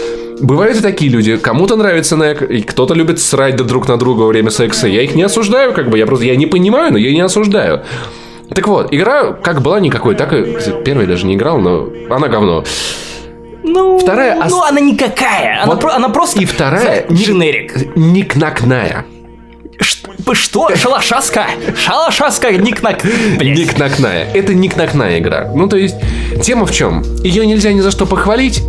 Бывают 0.42 0.78
и 0.78 0.82
такие 0.82 1.12
люди, 1.12 1.36
кому-то 1.36 1.76
нравится 1.76 2.16
Нек, 2.16 2.42
и 2.42 2.62
кто-то 2.62 2.94
любит 2.94 3.20
срать 3.20 3.58
друг 3.58 3.88
на 3.90 3.98
друга 3.98 4.22
во 4.22 4.28
время 4.28 4.50
секса. 4.52 4.88
Я 4.88 5.02
их 5.02 5.14
не 5.16 5.24
осуждаю, 5.24 5.74
как 5.74 5.90
бы, 5.90 5.98
я 5.98 6.06
просто, 6.06 6.26
я 6.26 6.36
не 6.38 6.46
понимаю, 6.46 6.94
но 6.94 6.98
я 6.98 7.12
не 7.12 7.20
осуждаю. 7.22 7.82
Так 8.54 8.68
вот, 8.68 8.94
игра 8.94 9.34
как 9.34 9.62
была 9.62 9.80
никакой, 9.80 10.16
так 10.16 10.34
и... 10.34 10.58
Первая 10.84 11.06
даже 11.08 11.26
не 11.26 11.36
играл, 11.36 11.60
но 11.60 11.90
она 12.10 12.28
говно. 12.28 12.64
Ну, 13.64 14.00
Вторая 14.00 14.40
ос- 14.40 14.52
ну 14.52 14.64
она 14.64 14.80
никакая. 14.80 15.62
Она, 15.64 15.74
Вот 15.74 15.82
про- 15.82 15.94
она 15.94 16.10
просто 16.10 16.42
И 16.42 16.46
вторая... 16.46 16.82
знаешь, 16.82 17.06
дженерик. 17.12 17.96
Никнакная. 17.96 19.06
Что? 19.80 20.34
что? 20.34 20.76
Шалашаска? 20.76 21.46
Шалашаска, 21.78 22.52
никнак. 22.52 23.04
Никнакная. 23.04 24.28
Это 24.34 24.54
никнакная 24.54 25.20
игра. 25.20 25.52
Ну, 25.54 25.68
то 25.68 25.78
есть, 25.78 25.96
тема 26.44 26.66
в 26.66 26.72
чем? 26.74 27.02
Ее 27.24 27.46
нельзя 27.46 27.72
ни 27.72 27.80
за 27.82 27.92
что 27.92 28.06
похвалить, 28.06 28.62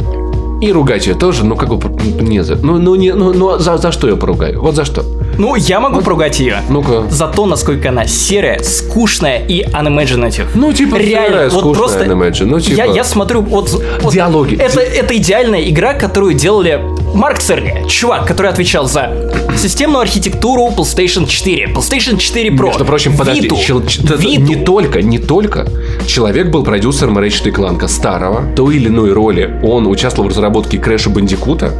и 0.60 0.72
ругать 0.72 1.06
ее 1.06 1.14
тоже, 1.14 1.44
ну 1.44 1.56
как 1.56 1.68
бы 1.70 1.90
не 2.22 2.42
за. 2.44 2.56
Ну, 2.56 2.78
ну, 2.78 2.94
не, 2.94 3.12
ну, 3.14 3.32
ну 3.32 3.58
за, 3.58 3.78
за 3.78 3.92
что 3.92 4.08
я 4.08 4.16
поругаю? 4.16 4.60
Вот 4.60 4.74
за 4.74 4.84
что. 4.84 5.04
Ну, 5.38 5.54
я 5.56 5.80
могу 5.80 6.02
поругать 6.02 6.38
ее. 6.40 6.58
Ну-ка. 6.68 7.04
За 7.08 7.26
то, 7.26 7.46
насколько 7.46 7.88
она 7.88 8.06
серая, 8.06 8.62
скучная 8.62 9.38
и 9.38 9.64
unimaginative. 9.64 10.48
Ну, 10.54 10.72
типа, 10.72 10.96
реально, 10.96 11.28
серая, 11.28 11.50
вот 11.50 11.60
скучная 11.60 11.74
просто. 11.74 12.04
unimagine. 12.04 12.44
Ну, 12.46 12.60
типа- 12.60 12.76
я, 12.76 12.84
я 12.84 13.04
смотрю, 13.04 13.40
вот, 13.40 13.82
вот 14.02 14.12
Диалоги. 14.12 14.56
Это, 14.56 14.80
это 14.80 15.16
идеальная 15.16 15.62
игра, 15.62 15.94
которую 15.94 16.34
делали 16.34 16.80
Марк 17.14 17.38
Церни, 17.38 17.88
чувак, 17.88 18.26
который 18.26 18.50
отвечал 18.50 18.86
за 18.86 19.30
системную 19.56 20.02
архитектуру 20.02 20.68
PlayStation 20.76 21.26
4, 21.26 21.68
PlayStation 21.74 22.18
4 22.18 22.50
Pro. 22.50 22.66
Между 22.66 22.84
прочим, 22.84 23.16
подожди, 23.16 23.48
Vita, 23.48 23.56
чел- 23.58 23.80
Vita. 23.80 24.36
не 24.36 24.56
только, 24.56 25.00
не 25.00 25.18
только 25.18 25.66
человек 26.06 26.48
был 26.50 26.64
продюсером 26.64 27.18
Ratchet 27.18 27.50
Clank 27.52 27.88
старого, 27.88 28.44
той 28.54 28.76
или 28.76 28.88
иной 28.88 29.12
роли 29.12 29.58
он 29.62 29.86
участвовал 29.86 30.28
в 30.28 30.30
разработке 30.32 30.49
Крэша 30.78 31.10
Бандикута 31.10 31.72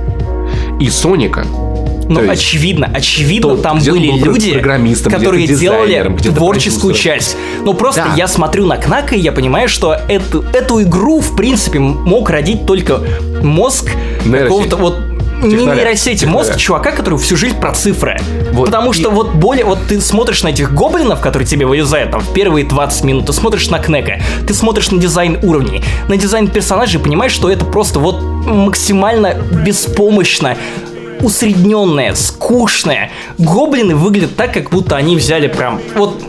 и 0.80 0.88
Соника. 0.88 1.44
Ну, 2.08 2.20
есть- 2.22 2.32
очевидно, 2.42 2.90
очевидно, 2.92 3.56
То- 3.56 3.62
там 3.62 3.78
были 3.78 4.10
был 4.10 4.24
люди, 4.24 4.60
которые 5.04 5.46
делали 5.46 6.16
творческую 6.34 6.92
часть. 6.94 7.36
Ну, 7.64 7.72
просто 7.74 8.04
Да. 8.10 8.14
я 8.16 8.26
смотрю 8.26 8.66
на 8.66 8.76
Кнака, 8.78 9.14
и 9.14 9.20
я 9.20 9.30
понимаю, 9.30 9.68
что 9.68 9.94
эту, 10.08 10.44
эту 10.52 10.82
игру, 10.82 11.20
в 11.20 11.36
принципе, 11.36 11.78
мог 11.78 12.28
родить 12.30 12.66
только 12.66 13.00
мозг 13.42 13.92
какого-то 14.28 14.76
вот 14.76 15.09
не 15.43 15.57
Технаря. 15.57 15.76
нейросети, 15.84 16.24
мозг 16.24 16.57
чувака, 16.57 16.93
который 16.93 17.18
всю 17.18 17.36
жизнь 17.36 17.59
про 17.59 17.72
цифры. 17.72 18.18
Вот 18.53 18.66
Потому 18.66 18.93
и- 18.93 18.95
что 18.95 19.11
вот 19.11 19.34
более, 19.34 19.64
вот 19.64 19.78
ты 19.88 20.01
смотришь 20.01 20.43
на 20.43 20.49
этих 20.49 20.72
гоблинов, 20.74 21.20
которые 21.20 21.47
тебе 21.47 21.66
вылезают 21.66 22.11
там 22.11 22.20
в 22.20 22.32
первые 22.32 22.64
20 22.66 23.05
минут, 23.05 23.26
ты 23.26 23.32
смотришь 23.32 23.68
на 23.70 23.78
Кнека, 23.78 24.20
ты 24.47 24.55
смотришь 24.55 24.91
на 24.91 24.99
дизайн 25.01 25.38
уровней, 25.43 25.82
на 26.09 26.16
дизайн 26.16 26.49
персонажей, 26.49 27.01
понимаешь, 27.01 27.32
что 27.32 27.51
это 27.51 27.64
просто 27.64 27.99
вот 28.01 28.20
максимально 28.20 29.34
беспомощно 29.34 30.57
усредненное, 31.22 32.14
скучное. 32.14 33.10
Гоблины 33.38 33.94
выглядят 33.94 34.36
так, 34.36 34.52
как 34.52 34.70
будто 34.70 34.96
они 34.96 35.16
взяли 35.16 35.48
прям... 35.48 35.80
Вот 35.96 36.22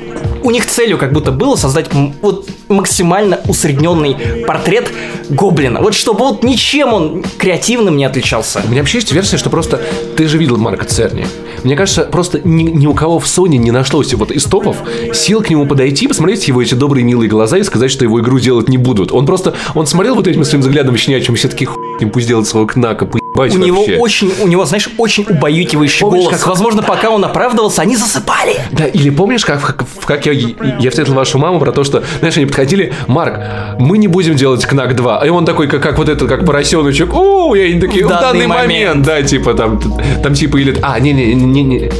у 0.43 0.51
них 0.51 0.65
целью 0.65 0.97
как 0.97 1.13
будто 1.13 1.31
было 1.31 1.55
создать 1.55 1.89
вот 2.21 2.49
максимально 2.67 3.39
усредненный 3.47 4.15
портрет 4.45 4.91
гоблина. 5.29 5.81
Вот 5.81 5.93
чтобы 5.93 6.19
вот 6.19 6.43
ничем 6.43 6.93
он 6.93 7.23
креативным 7.37 7.97
не 7.97 8.05
отличался. 8.05 8.61
У 8.65 8.69
меня 8.69 8.81
вообще 8.81 8.99
есть 8.99 9.11
версия, 9.11 9.37
что 9.37 9.49
просто 9.49 9.81
ты 10.17 10.27
же 10.27 10.37
видел 10.37 10.57
Марка 10.57 10.85
Церни. 10.85 11.27
Мне 11.63 11.75
кажется, 11.75 12.03
просто 12.03 12.41
ни, 12.43 12.63
ни 12.63 12.87
у 12.87 12.93
кого 12.93 13.19
в 13.19 13.25
Sony 13.25 13.57
не 13.57 13.71
нашлось 13.71 14.13
вот 14.13 14.31
из 14.31 14.45
топов 14.45 14.77
сил 15.13 15.41
к 15.41 15.49
нему 15.49 15.67
подойти, 15.67 16.07
посмотреть 16.07 16.47
его 16.47 16.61
эти 16.61 16.73
добрые 16.73 17.03
милые 17.03 17.29
глаза 17.29 17.57
и 17.57 17.63
сказать, 17.63 17.91
что 17.91 18.03
его 18.03 18.19
игру 18.19 18.39
делать 18.39 18.67
не 18.67 18.77
будут. 18.77 19.11
Он 19.11 19.25
просто, 19.25 19.53
он 19.75 19.85
смотрел 19.85 20.15
вот 20.15 20.27
этим 20.27 20.43
своим 20.43 20.61
взглядом 20.61 20.97
щенячьим, 20.97 21.35
все 21.35 21.49
такие 21.49 21.67
хуй, 21.67 22.07
пусть 22.07 22.27
делать 22.27 22.47
своего 22.47 22.67
кнака, 22.67 23.05
поебать 23.33 23.55
У 23.57 23.63
него 23.63 23.77
вообще. 23.79 23.97
очень, 23.97 24.31
у 24.41 24.47
него, 24.47 24.65
знаешь, 24.65 24.89
очень 24.97 25.25
убаюкивающий 25.29 26.01
Помнишь, 26.01 26.23
голос. 26.25 26.37
как- 26.37 26.47
Возможно, 26.47 26.83
пока 26.83 27.09
он 27.09 27.23
оправдывался, 27.23 27.81
они 27.81 27.95
засыпали. 27.95 28.55
Да, 28.71 28.85
или 28.85 29.09
помнишь, 29.09 29.45
как, 29.45 29.61
как, 29.61 29.85
как 30.05 30.25
я, 30.25 30.33
я 30.33 30.89
встретил 30.89 31.13
вашу 31.13 31.37
маму 31.37 31.59
про 31.59 31.71
то, 31.71 31.83
что, 31.83 32.03
знаешь, 32.19 32.35
они 32.37 32.45
подходили, 32.45 32.93
Марк, 33.07 33.39
мы 33.79 33.97
не 33.97 34.07
будем 34.07 34.35
делать 34.35 34.65
Кнак 34.65 34.95
2. 34.95 35.25
И 35.25 35.29
он 35.29 35.45
такой, 35.45 35.67
как, 35.67 35.81
как 35.81 35.97
вот 35.97 36.09
этот, 36.09 36.27
как 36.27 36.45
поросеночек, 36.45 37.13
о, 37.13 37.55
и 37.55 37.61
они 37.71 37.79
такие, 37.79 38.05
в 38.05 38.09
данный 38.09 38.21
данный, 38.21 38.47
момент. 38.47 38.89
момент. 38.89 39.05
да, 39.05 39.21
типа 39.23 39.53
там, 39.53 39.79
там 40.21 40.33
типа, 40.33 40.57
или, 40.57 40.77
а, 40.81 40.99
не-не-не-не, 40.99 41.91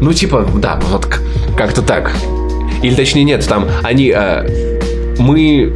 ну, 0.00 0.12
типа, 0.12 0.46
да, 0.56 0.80
вот 0.90 1.06
как-то 1.56 1.82
так. 1.82 2.12
Или 2.82 2.94
точнее, 2.94 3.24
нет, 3.24 3.44
там, 3.48 3.66
они, 3.82 4.12
э, 4.14 5.16
мы, 5.18 5.72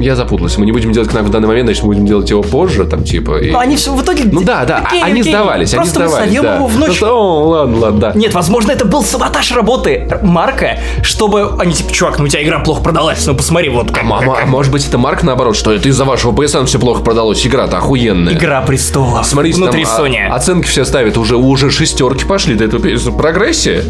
я 0.00 0.16
запутался, 0.16 0.58
мы 0.60 0.66
не 0.66 0.72
будем 0.72 0.92
делать 0.92 1.08
Кнак 1.10 1.24
в 1.24 1.30
данный 1.30 1.48
момент, 1.48 1.66
значит, 1.66 1.82
мы 1.82 1.88
будем 1.90 2.06
делать 2.06 2.28
его 2.30 2.42
позже, 2.42 2.84
там, 2.84 3.04
типа. 3.04 3.38
и- 3.38 3.50
Но 3.50 3.58
они 3.58 3.76
все 3.76 3.94
в 3.94 4.02
итоге... 4.02 4.24
Ну 4.24 4.42
да, 4.42 4.64
да, 4.64 4.78
Окей, 4.86 5.02
они 5.02 5.20
окей, 5.20 5.32
сдавались, 5.32 5.72
они 5.74 5.82
Просто 5.82 6.00
мы 6.00 6.08
сдавались, 6.08 6.28
сольем 6.30 6.42
да. 6.42 6.54
его 6.56 6.66
в 6.66 6.78
ночь. 6.78 6.86
Просто, 6.98 7.12
О, 7.12 7.48
ладно, 7.48 7.78
ладно, 7.78 8.00
да. 8.00 8.12
Нет, 8.14 8.34
возможно, 8.34 8.72
это 8.72 8.84
был 8.84 9.02
саботаж 9.02 9.52
работы 9.52 10.08
Марка, 10.22 10.78
чтобы 11.02 11.50
они 11.58 11.72
типа, 11.72 11.92
чувак, 11.92 12.18
ну 12.18 12.24
у 12.24 12.28
тебя 12.28 12.42
игра 12.42 12.58
плохо 12.60 12.82
продалась, 12.82 13.24
ну 13.26 13.34
посмотри, 13.34 13.68
вот 13.68 13.90
как. 13.90 14.04
Мама, 14.04 14.38
а 14.42 14.46
может 14.46 14.72
быть 14.72 14.86
это 14.86 14.98
Марк 14.98 15.22
наоборот, 15.22 15.56
что 15.56 15.72
это 15.72 15.88
из-за 15.88 16.04
вашего 16.04 16.32
PSN 16.32 16.66
все 16.66 16.78
плохо 16.78 17.02
продалось, 17.02 17.46
игра-то 17.46 17.78
охуенная. 17.78 18.34
Игра 18.34 18.60
престолов. 18.62 19.26
Смотрите, 19.26 19.58
внутри 19.58 19.84
там, 19.84 19.92
а- 19.96 20.00
Sony. 20.06 20.26
оценки 20.28 20.66
все 20.66 20.84
ставят, 20.84 21.16
уже, 21.18 21.36
уже 21.36 21.70
шестерки 21.70 22.24
пошли, 22.24 22.54
да 22.54 22.64
это 22.64 22.78
прогрессия. 23.12 23.82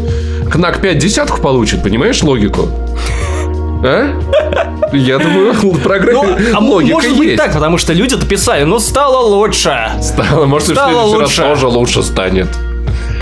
Кнак 0.51 0.81
5 0.81 0.97
десятку 0.97 1.39
получит, 1.41 1.81
понимаешь 1.81 2.21
логику? 2.23 2.67
А? 3.83 4.13
Я 4.93 5.17
думаю, 5.17 5.53
прогресс, 5.83 6.13
Ну, 6.15 6.37
а 6.53 6.59
логика 6.59 6.93
может 6.93 7.09
есть. 7.11 7.19
быть 7.19 7.35
так, 7.37 7.53
потому 7.53 7.77
что 7.77 7.93
люди-то 7.93 8.25
писали, 8.25 8.63
ну 8.63 8.79
стало 8.79 9.25
лучше. 9.25 9.75
Стало, 10.01 10.45
может, 10.45 10.69
и 10.69 10.71
в 10.71 10.75
Стало 10.75 10.91
следующий 11.09 11.15
лучше. 11.23 11.41
раз 11.41 11.49
тоже 11.49 11.67
лучше 11.67 12.03
станет. 12.03 12.47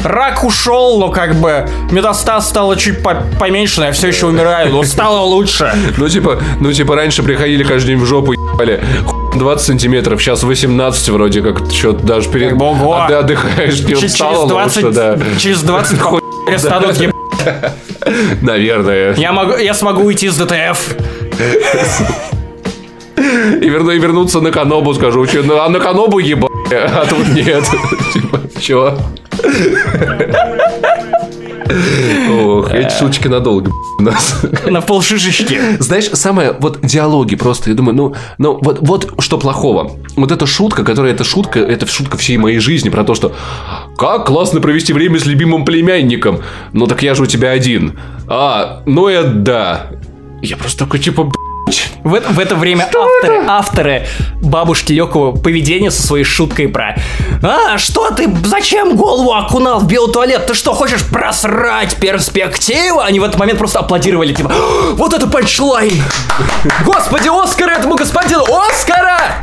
Рак 0.03 0.45
ушел, 0.45 0.97
но 0.97 1.09
как 1.09 1.35
бы 1.35 1.67
метастаз 1.91 2.47
стало 2.47 2.77
чуть 2.77 3.03
по- 3.03 3.21
поменьше, 3.37 3.81
но 3.81 3.87
я 3.87 3.91
все 3.91 4.07
еще 4.07 4.27
умираю, 4.27 4.71
но 4.71 4.83
стало 4.83 5.19
лучше. 5.25 5.73
Ну, 5.97 6.07
типа, 6.07 6.39
ну, 6.61 6.71
типа, 6.71 6.95
раньше 6.95 7.21
приходили 7.21 7.63
каждый 7.63 7.89
день 7.89 7.97
в 7.97 8.05
жопу, 8.05 8.31
ебали. 8.31 8.81
Хуй 9.05 9.37
20 9.37 9.65
сантиметров, 9.65 10.21
сейчас 10.21 10.43
18 10.43 11.09
вроде 11.09 11.41
как, 11.41 11.69
что-то 11.71 12.03
даже 12.05 12.29
перед... 12.29 12.49
Как 12.49 12.57
бы. 12.57 12.65
А 12.95 13.07
ты 13.07 13.13
отдыхаешь, 13.15 13.81
не 13.81 13.95
стало 14.07 14.47
20, 14.47 14.83
лучше, 14.83 14.95
да. 14.97 15.17
через 15.37 15.61
20 15.63 15.99
хуй 15.99 16.21
перестанут 16.47 16.97
еб- 16.97 17.13
Наверное. 18.41 19.13
Я 19.15 19.31
могу, 19.31 19.55
я 19.57 19.73
смогу 19.73 20.03
уйти 20.03 20.27
из 20.27 20.37
ДТФ. 20.37 20.95
И, 23.17 23.69
верну, 23.69 23.91
и 23.91 23.99
вернуться 23.99 24.39
на 24.39 24.51
Канобу, 24.51 24.93
скажу, 24.93 25.25
ну, 25.43 25.59
а 25.59 25.69
на 25.69 25.79
Канобу 25.79 26.19
ебать, 26.19 26.51
а 26.71 27.05
тут 27.05 27.27
нет. 27.29 27.63
Типа, 28.13 28.41
чё? 28.59 28.97
Ох, 32.29 32.71
эти 32.71 32.93
шуточки 32.93 33.27
надолго 33.27 33.71
у 33.99 34.01
нас. 34.01 34.41
На 34.65 34.81
полшишечки. 34.81 35.59
Знаешь, 35.79 36.09
самое, 36.13 36.55
вот 36.59 36.79
диалоги 36.81 37.35
просто, 37.35 37.69
я 37.69 37.75
думаю, 37.75 37.95
ну, 37.95 38.15
ну 38.37 38.59
вот, 38.61 38.79
вот 38.81 39.13
что 39.19 39.37
плохого. 39.37 39.91
Вот 40.15 40.31
эта 40.31 40.45
шутка, 40.45 40.83
которая, 40.83 41.13
эта 41.13 41.23
шутка, 41.23 41.59
это 41.59 41.85
шутка 41.87 42.17
всей 42.17 42.37
моей 42.37 42.59
жизни 42.59 42.89
про 42.89 43.03
то, 43.03 43.13
что 43.15 43.33
как 43.97 44.25
классно 44.25 44.61
провести 44.61 44.93
время 44.93 45.19
с 45.19 45.25
любимым 45.25 45.65
племянником. 45.65 46.39
Ну 46.73 46.87
так 46.87 47.03
я 47.03 47.13
же 47.15 47.23
у 47.23 47.25
тебя 47.25 47.51
один. 47.51 47.99
А, 48.27 48.81
ну 48.85 49.07
это 49.07 49.29
да. 49.29 49.87
Я 50.41 50.57
просто 50.57 50.85
такой, 50.85 50.99
типа. 50.99 51.31
В 52.03 52.13
это, 52.13 52.29
в 52.29 52.39
это 52.39 52.55
время 52.55 52.87
авторы, 52.95 53.43
авторы 53.47 54.07
бабушки 54.41 54.93
легкого 54.93 55.33
поведения 55.33 55.91
со 55.91 56.01
своей 56.01 56.23
шуткой 56.23 56.67
про 56.69 56.95
А, 57.43 57.77
что 57.77 58.09
ты, 58.11 58.29
зачем 58.45 58.95
голову 58.95 59.33
окунал 59.33 59.79
в 59.79 59.87
белый 59.87 60.11
туалет? 60.11 60.45
Ты 60.47 60.53
что, 60.53 60.73
хочешь 60.73 61.05
просрать 61.05 61.95
перспективу? 61.97 62.99
Они 62.99 63.19
в 63.19 63.23
этот 63.23 63.37
момент 63.37 63.59
просто 63.59 63.79
аплодировали, 63.79 64.33
типа, 64.33 64.51
«А, 64.53 64.93
вот 64.93 65.13
это 65.13 65.27
панчлайн! 65.27 66.01
Господи, 66.85 67.29
Оскар! 67.29 67.48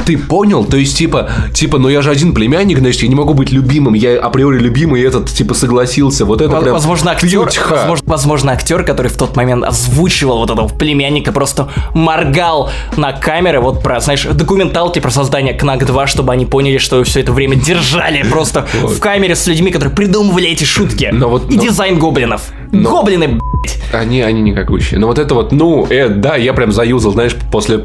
Ты 0.06 0.16
понял? 0.16 0.64
То 0.64 0.76
есть, 0.76 0.96
типа, 0.96 1.28
типа, 1.52 1.78
ну 1.78 1.88
я 1.88 2.00
же 2.00 2.10
один 2.10 2.32
племянник, 2.32 2.78
значит, 2.78 3.02
я 3.02 3.08
не 3.08 3.16
могу 3.16 3.34
быть 3.34 3.50
любимым. 3.50 3.94
Я 3.94 4.18
априори 4.20 4.58
любимый, 4.58 5.00
и 5.02 5.04
этот, 5.04 5.28
типа, 5.28 5.52
согласился. 5.54 6.24
Вот 6.24 6.40
это 6.40 6.60
прям... 6.60 6.72
Возможно, 6.74 7.10
актер, 7.10 7.48
возможно, 7.70 8.04
возможно, 8.06 8.52
актер, 8.52 8.84
который 8.84 9.08
в 9.08 9.16
тот 9.16 9.34
момент 9.36 9.64
озвучивал 9.64 10.38
вот 10.38 10.50
этого 10.50 10.68
племянника, 10.68 11.32
просто 11.32 11.68
моргал 11.92 12.70
на 12.96 13.12
камеры, 13.12 13.60
вот 13.60 13.82
про, 13.82 13.98
знаешь, 14.00 14.22
документалки 14.24 15.00
про 15.00 15.10
создание 15.10 15.54
Кнак 15.54 15.84
2, 15.84 16.06
чтобы 16.06 16.32
они 16.32 16.46
поняли, 16.46 16.78
что 16.78 17.02
все 17.02 17.20
это 17.20 17.32
время 17.32 17.56
держали 17.56 18.22
просто 18.22 18.66
в 18.82 19.00
камере 19.00 19.34
с 19.34 19.46
людьми, 19.48 19.72
которые 19.72 19.94
придумывали 19.94 20.48
эти 20.48 20.64
шутки. 20.64 21.10
Но 21.12 21.28
вот- 21.28 21.50
И 21.50 21.58
дизайн 21.58 21.98
гоблинов. 21.98 22.52
Гоблины, 22.72 23.26
блядь. 23.28 23.78
Они, 23.92 24.20
они 24.22 24.40
никакущие. 24.42 25.00
Но 25.00 25.06
вот 25.08 25.18
это 25.18 25.34
вот, 25.34 25.52
ну, 25.52 25.86
э, 25.88 26.08
да, 26.08 26.36
я 26.36 26.52
прям 26.52 26.72
заюзал, 26.72 27.12
знаешь, 27.12 27.34
после 27.50 27.82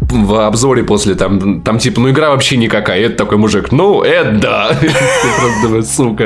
в 0.00 0.46
обзоре 0.46 0.84
после 0.84 1.14
там, 1.14 1.62
там 1.62 1.78
типа, 1.78 2.00
ну 2.00 2.10
игра 2.10 2.30
вообще 2.30 2.56
никакая. 2.56 3.00
И 3.00 3.02
это 3.02 3.16
такой 3.16 3.38
мужик, 3.38 3.72
ну, 3.72 4.02
это 4.02 4.32
да. 4.32 4.70
Сука. 5.82 6.24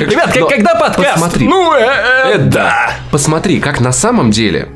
Ребят, 0.00 0.32
когда 0.48 0.74
подкаст? 0.74 1.36
Ну, 1.40 1.74
э, 1.74 1.80
э, 1.80 2.30
Это 2.34 2.44
да. 2.44 2.90
Посмотри, 3.10 3.60
как 3.60 3.80
на 3.80 3.92
самом 3.92 4.30
деле 4.30 4.68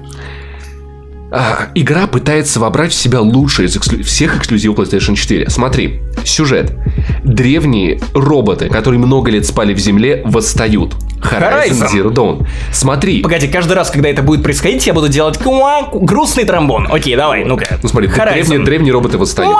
игра 1.74 2.06
пытается 2.06 2.58
вобрать 2.60 2.92
в 2.92 2.94
себя 2.94 3.20
лучшее 3.20 3.66
из 3.68 3.76
эксклю- 3.76 4.02
всех 4.02 4.36
эксклюзивов 4.38 4.78
PlayStation 4.78 5.14
4. 5.14 5.50
Смотри, 5.50 6.00
сюжет. 6.24 6.72
Древние 7.22 8.00
роботы, 8.14 8.68
которые 8.68 8.98
много 8.98 9.30
лет 9.30 9.44
спали 9.46 9.74
в 9.74 9.78
земле, 9.78 10.22
восстают. 10.24 10.94
Horizon 11.20 11.70
Horizon. 11.70 11.92
Zero 11.92 12.12
Dawn. 12.12 12.46
Смотри, 12.72 13.22
Погоди, 13.22 13.48
каждый 13.48 13.72
раз, 13.74 13.90
когда 13.90 14.08
это 14.08 14.22
будет 14.22 14.42
происходить, 14.42 14.86
я 14.86 14.94
буду 14.94 15.08
делать 15.08 15.38
грустный 15.92 16.44
тромбон. 16.44 16.86
Окей, 16.90 17.16
давай, 17.16 17.44
ну-ка. 17.44 17.78
ну 17.82 17.88
смотри, 17.88 18.08
Horizon. 18.08 18.32
древние, 18.34 18.58
древние 18.64 18.92
роботы 18.92 19.18
восстают, 19.18 19.54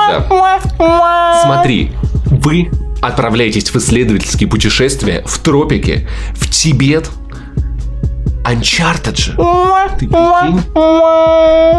да. 0.78 1.40
Смотри, 1.44 1.90
вы 2.26 2.70
отправляетесь 3.02 3.68
в 3.70 3.76
исследовательские 3.76 4.48
путешествия 4.48 5.22
в 5.26 5.38
тропики, 5.38 6.08
в 6.34 6.48
Тибет, 6.48 7.10
Uncharted 8.52 9.16
же. 9.16 9.32
Ты 9.98 10.06
прикинь? 10.08 10.62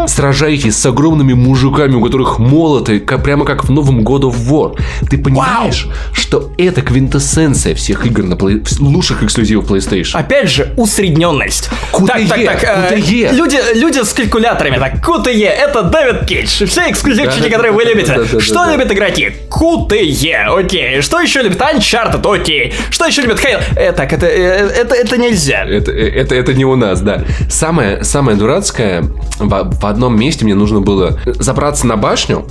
Сражаетесь 0.08 0.76
с 0.76 0.86
огромными 0.86 1.32
мужиками, 1.34 1.94
у 1.94 2.02
которых 2.02 2.38
молоты, 2.38 3.00
ка- 3.00 3.18
прямо 3.18 3.44
как 3.44 3.64
в 3.64 3.70
новом 3.70 4.00
God 4.00 4.22
of 4.22 4.34
War. 4.48 4.78
Ты 5.08 5.18
понимаешь, 5.18 5.88
что 6.12 6.52
это 6.58 6.82
квинтэссенция 6.82 7.74
всех 7.74 8.06
игр 8.06 8.22
на 8.24 8.34
плей- 8.34 8.62
лучших 8.80 9.22
эксклюзивов 9.22 9.70
PlayStation. 9.70 10.14
Опять 10.18 10.48
же, 10.50 10.72
усредненность. 10.76 11.70
QTE, 11.92 12.06
так, 12.28 12.44
так, 12.44 12.60
так. 12.60 12.92
э, 12.92 12.96
QTE. 12.98 13.32
люди, 13.34 13.58
люди 13.74 13.98
с 14.02 14.12
калькуляторами. 14.12 14.78
Так, 14.78 14.94
QTE, 15.06 15.46
это 15.46 15.82
Дэвид 15.82 16.26
Кейдж. 16.26 16.66
Все 16.66 16.90
эксклюзивчики, 16.90 17.42
Да, 17.42 17.48
которые 17.50 17.72
вы 17.72 17.84
да, 17.84 17.90
любите. 17.90 18.12
да, 18.14 18.18
да, 18.22 18.28
да, 18.32 18.40
Что 18.40 18.54
да. 18.54 18.72
любят 18.72 18.92
игроки? 18.92 19.30
QTE, 19.50 20.58
окей. 20.58 21.00
Что 21.02 21.20
еще 21.20 21.42
любит 21.42 21.60
Uncharted, 21.60 22.26
окей. 22.34 22.72
Что 22.90 23.06
еще 23.06 23.22
любит 23.22 23.38
Хейл? 23.40 23.58
Э, 23.76 23.92
так, 23.92 24.12
это, 24.12 24.26
э, 24.26 24.68
это, 24.82 24.94
это 24.94 25.16
нельзя. 25.18 25.64
Это, 25.64 25.90
это, 25.92 26.34
это 26.34 26.54
не 26.60 26.66
у 26.66 26.76
нас, 26.76 27.00
да. 27.00 27.24
Самое, 27.48 28.04
самое 28.04 28.36
дурацкое, 28.36 29.02
в, 29.38 29.80
в 29.80 29.86
одном 29.86 30.20
месте 30.20 30.44
мне 30.44 30.54
нужно 30.54 30.82
было 30.82 31.18
забраться 31.24 31.86
на 31.86 31.96
башню, 31.96 32.44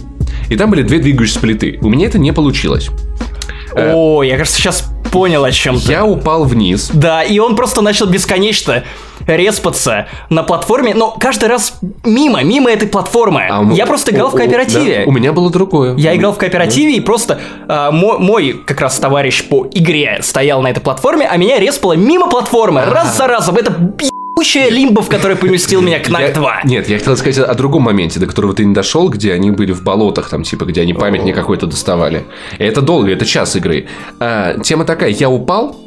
и 0.50 0.56
там 0.56 0.72
были 0.72 0.82
две 0.82 0.98
двигающиеся 0.98 1.40
плиты. 1.40 1.78
У 1.82 1.90
меня 1.90 2.08
это 2.08 2.18
не 2.18 2.34
получилось. 2.34 2.90
О, 3.76 4.24
я, 4.24 4.36
кажется, 4.38 4.60
сейчас 4.60 4.92
понял 5.12 5.44
о 5.44 5.52
чем 5.52 5.80
ты. 5.80 5.92
Я 5.92 6.06
упал 6.06 6.44
вниз. 6.46 6.90
Да, 6.94 7.24
и 7.24 7.40
он 7.40 7.56
просто 7.56 7.82
начал 7.82 8.06
бесконечно 8.08 8.84
респаться 9.28 10.08
на 10.30 10.44
платформе, 10.44 10.94
но 10.96 11.12
каждый 11.20 11.50
раз 11.50 11.74
мимо, 12.04 12.42
мимо 12.44 12.70
этой 12.72 12.88
платформы. 12.88 13.48
А 13.50 13.64
я 13.74 13.86
просто 13.86 14.12
играл 14.12 14.28
у- 14.28 14.32
в 14.32 14.36
кооперативе. 14.36 15.04
да, 15.06 15.10
у 15.10 15.12
меня 15.12 15.34
было 15.34 15.50
другое. 15.52 15.96
Я 15.98 16.16
играл 16.16 16.34
в 16.34 16.38
кооперативе, 16.38 16.96
и 16.96 17.00
просто 17.00 17.40
а, 17.68 17.92
мо- 17.92 18.18
мой, 18.18 18.54
как 18.66 18.82
раз 18.82 18.98
товарищ 18.98 19.44
по 19.48 19.68
игре 19.74 20.20
стоял 20.22 20.62
на 20.62 20.68
этой 20.72 20.80
платформе, 20.82 21.28
а 21.30 21.38
меня 21.38 21.60
респало 21.60 21.94
мимо 21.94 22.28
платформы, 22.30 22.84
раз 22.86 23.18
за 23.18 23.28
разом. 23.28 23.56
Это 23.58 23.76
ебучая 24.40 24.70
лимба, 24.70 25.02
в 25.02 25.10
которой 25.10 25.36
поместил 25.36 25.82
меня 25.82 25.98
Я- 25.98 26.04
Кнак 26.04 26.34
2. 26.34 26.62
Нет, 26.64 26.88
я 26.90 26.98
хотел 26.98 27.18
сказать 27.18 27.38
о 27.40 27.54
другом 27.56 27.84
моменте, 27.84 28.20
до 28.20 28.26
которого 28.28 28.54
ты 28.54 28.64
не 28.64 28.74
дошел, 28.74 29.10
где 29.10 29.34
они 29.34 29.52
были 29.52 29.74
в 29.74 29.84
болотах, 29.84 30.30
там, 30.30 30.44
типа, 30.44 30.64
где 30.66 30.82
они 30.82 30.94
памятник 30.94 31.36
какой-то 31.36 31.68
доставали. 31.68 32.24
Это 32.58 32.82
долго, 32.82 33.12
это 33.12 33.26
час 33.26 33.56
игры. 33.58 33.88
А, 34.20 34.58
тема 34.60 34.86
такая, 34.86 35.10
я 35.10 35.30
упал, 35.30 35.78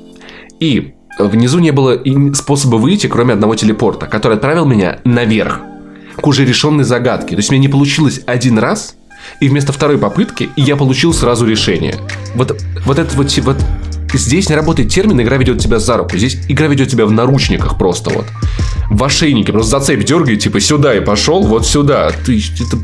и 0.60 0.92
внизу 1.18 1.60
не 1.60 1.70
было 1.70 1.98
способа 2.34 2.76
выйти, 2.76 3.06
кроме 3.06 3.32
одного 3.32 3.54
телепорта, 3.54 4.06
который 4.06 4.36
отправил 4.36 4.66
меня 4.66 4.98
наверх, 5.04 5.60
к 6.16 6.26
уже 6.26 6.44
решенной 6.44 6.84
загадке. 6.84 7.30
То 7.30 7.36
есть, 7.36 7.48
у 7.50 7.54
меня 7.54 7.62
не 7.62 7.68
получилось 7.68 8.20
один 8.26 8.58
раз, 8.58 8.96
и 9.40 9.48
вместо 9.48 9.72
второй 9.72 9.96
попытки 9.96 10.50
я 10.56 10.76
получил 10.76 11.14
сразу 11.14 11.46
решение. 11.46 11.94
Вот, 12.34 12.60
вот 12.84 12.98
это 12.98 13.16
вот, 13.16 13.34
вот 13.38 13.56
Здесь 14.18 14.48
не 14.48 14.54
работает 14.56 14.90
термин, 14.90 15.20
игра 15.20 15.36
ведет 15.36 15.60
тебя 15.60 15.78
за 15.78 15.96
руку. 15.96 16.16
Здесь 16.16 16.38
игра 16.48 16.66
ведет 16.66 16.90
тебя 16.90 17.06
в 17.06 17.12
наручниках 17.12 17.78
просто 17.78 18.10
вот. 18.10 18.26
В 18.90 19.02
ошейнике. 19.04 19.52
Просто 19.52 19.78
за 19.78 19.84
цепь 19.84 20.04
дергает, 20.04 20.40
типа 20.40 20.60
сюда 20.60 20.94
и 20.94 21.00
пошел, 21.00 21.42
вот 21.42 21.66
сюда. 21.66 22.10
Ты, 22.24 22.38
это... 22.60 22.78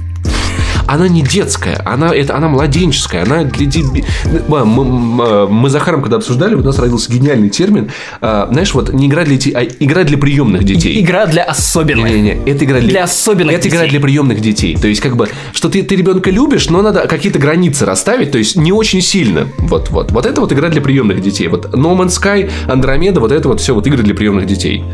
Она 0.89 1.07
не 1.07 1.23
детская, 1.23 1.81
она, 1.85 2.15
это, 2.15 2.35
она 2.35 2.49
младенческая, 2.49 3.23
она 3.25 3.45
для 3.45 3.67
деби- 3.67 4.05
Мы, 4.49 4.65
мы- 4.65 5.47
мы 5.47 5.69
с 5.69 5.73
Захаром, 5.73 6.01
когда 6.01 6.17
обсуждали, 6.17 6.55
у 6.55 6.63
нас 6.63 6.79
родился 6.79 7.13
гениальный 7.13 7.51
термин. 7.51 7.91
а, 8.23 8.49
знаешь, 8.51 8.73
вот 8.73 8.93
не 8.95 9.07
игра 9.07 9.25
для 9.25 9.37
детей, 9.37 9.53
а 9.55 9.63
игра 9.65 10.05
для 10.05 10.17
приемных 10.17 10.65
детей. 10.65 10.99
Игра 11.01 11.27
для 11.27 11.43
особенных. 11.45 12.07
Не-не-не, 12.11 12.51
это 12.51 12.65
игра 12.65 12.81
для, 12.81 12.89
Для 12.89 13.05
особенных 13.05 13.55
Это 13.57 13.69
игра 13.69 13.81
детей. 13.81 13.91
для 13.91 14.01
приемных 14.01 14.41
детей. 14.41 14.77
То 14.81 14.89
есть, 14.89 15.03
как 15.03 15.15
бы, 15.17 15.29
что 15.53 15.69
ты, 15.69 15.83
ты 15.83 15.95
ребенка 15.95 16.31
любишь, 16.31 16.71
но 16.71 16.81
надо 16.81 17.07
какие-то 17.07 17.39
границы 17.39 17.85
расставить, 17.85 18.31
то 18.33 18.39
есть 18.39 18.57
не 18.57 18.73
очень 18.73 19.03
сильно. 19.03 19.47
Вот, 19.59 19.91
вот. 19.91 20.11
Вот 20.11 20.25
это 20.25 20.41
вот 20.41 20.53
игра 20.55 20.71
для 20.71 20.81
приемных 20.81 21.21
детей. 21.21 21.49
Вот 21.49 21.67
No 21.75 21.95
Man's 21.99 22.19
Sky, 22.19 22.51
Андромеда, 22.67 23.21
вот 23.21 23.31
это 23.33 23.49
вот 23.49 23.61
все 23.61 23.75
вот 23.75 23.87
игры 23.87 24.03
для 24.03 24.15
приемных 24.15 24.47
детей. 24.47 24.85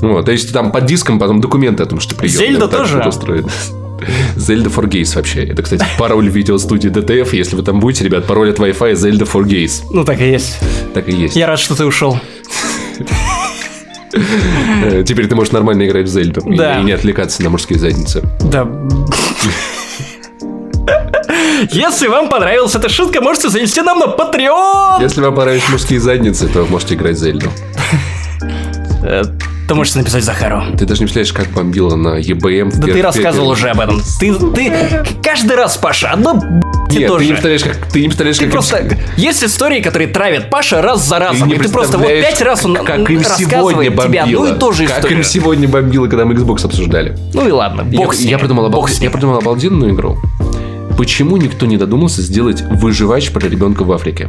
Вот, 0.00 0.26
то 0.26 0.32
есть 0.32 0.52
там 0.52 0.70
под 0.70 0.84
диском 0.84 1.18
потом 1.18 1.40
документы 1.40 1.82
о 1.82 1.86
том, 1.86 1.98
что 1.98 2.14
ты 2.14 2.20
приемный. 2.20 2.46
Зельда 2.46 2.66
Вот 2.66 2.76
тоже? 2.76 3.02
устроено. 3.06 3.48
Zelda 4.36 4.66
for 4.74 4.84
Gays 4.86 5.14
вообще. 5.14 5.44
Это, 5.44 5.62
кстати, 5.62 5.84
пароль 5.98 6.28
видеостудии 6.28 6.90
DTF. 6.90 7.34
Если 7.36 7.56
вы 7.56 7.62
там 7.62 7.80
будете, 7.80 8.04
ребят, 8.04 8.26
пароль 8.26 8.50
от 8.50 8.58
Wi-Fi 8.58 8.92
Zelda 8.92 9.28
for 9.30 9.42
Gays. 9.44 9.82
Ну 9.90 10.04
так 10.04 10.20
и 10.20 10.30
есть. 10.30 10.58
Так 10.94 11.08
и 11.08 11.12
есть. 11.12 11.36
Я 11.36 11.46
рад, 11.46 11.58
что 11.58 11.74
ты 11.74 11.84
ушел. 11.84 12.18
Э, 14.84 15.02
Теперь 15.06 15.26
ты 15.26 15.34
можешь 15.34 15.52
нормально 15.52 15.86
играть 15.86 16.06
в 16.06 16.08
Зельду. 16.08 16.40
и- 16.48 16.56
Да. 16.56 16.80
И 16.80 16.84
не 16.84 16.92
отвлекаться 16.92 17.42
на 17.42 17.50
мужские 17.50 17.78
задницы. 17.78 18.22
Да. 18.40 18.68
Если 21.70 22.08
вам 22.08 22.28
понравилась 22.28 22.74
эта 22.74 22.88
шутка, 22.88 23.20
можете 23.20 23.48
занести 23.48 23.80
нам 23.80 23.98
на 23.98 24.04
Patreon. 24.06 25.02
Если 25.02 25.20
вам 25.20 25.34
понравились 25.34 25.68
мужские 25.68 25.98
задницы, 26.00 26.46
то 26.48 26.64
можете 26.66 26.94
играть 26.94 27.16
в 27.16 27.18
Зельду. 27.20 27.48
Ты 29.66 29.74
можешь 29.74 29.94
написать 29.94 30.22
Захару. 30.24 30.62
Ты 30.78 30.84
даже 30.84 31.00
не 31.00 31.06
представляешь, 31.06 31.32
как 31.32 31.48
бомбило 31.48 31.96
на 31.96 32.20
в 32.20 32.78
Да 32.80 32.86
ты 32.86 33.00
рассказывал 33.02 33.48
уже 33.48 33.70
об 33.70 33.80
этом. 33.80 34.02
Ты, 34.20 34.34
ты 34.34 35.02
каждый 35.22 35.56
раз, 35.56 35.76
Паша, 35.78 36.10
одно 36.10 36.34
б***ь 36.34 36.98
Нет, 36.98 37.08
тоже. 37.08 37.20
ты 37.20 37.24
не 37.24 37.30
представляешь, 37.32 37.62
как... 37.64 37.76
Ты 37.90 38.00
не 38.02 38.06
представляешь, 38.08 38.36
Ты 38.38 38.44
как... 38.44 38.52
просто... 38.52 38.98
Есть 39.16 39.42
истории, 39.42 39.80
которые 39.80 40.08
травят 40.08 40.50
Паша 40.50 40.82
раз 40.82 41.06
за 41.08 41.18
разом. 41.18 41.48
не 41.48 41.54
и 41.54 41.58
ты 41.58 41.70
просто 41.70 41.96
вот 41.96 42.08
пять 42.08 42.42
раз 42.42 42.64
он 42.66 42.76
как 42.76 42.98
им 43.10 43.22
сегодня 43.24 43.28
рассказывает 43.28 43.88
тебе 44.02 44.20
одну 44.20 44.38
бомбило. 44.40 44.54
и 44.54 44.58
ту 44.58 44.72
же 44.72 44.86
Как 44.86 44.96
историю. 44.98 45.18
им 45.18 45.24
сегодня 45.24 45.68
бомбило, 45.68 46.06
когда 46.08 46.24
мы 46.26 46.34
Xbox 46.34 46.66
обсуждали. 46.66 47.16
Ну 47.32 47.48
и 47.48 47.50
ладно, 47.50 47.86
Я, 47.90 47.98
бог 47.98 48.14
с 48.14 48.20
я 48.20 48.30
ним. 48.30 48.38
придумал, 48.40 48.68
Бог 48.68 48.88
обалд- 48.88 48.92
с 48.94 49.00
я 49.00 49.10
придумал 49.10 49.38
обалденную 49.38 49.92
игру. 49.94 50.18
Почему 50.98 51.38
никто 51.38 51.64
не 51.64 51.78
додумался 51.78 52.20
сделать 52.20 52.60
выживач 52.62 53.30
про 53.30 53.48
ребенка 53.48 53.82
в 53.82 53.90
Африке? 53.92 54.28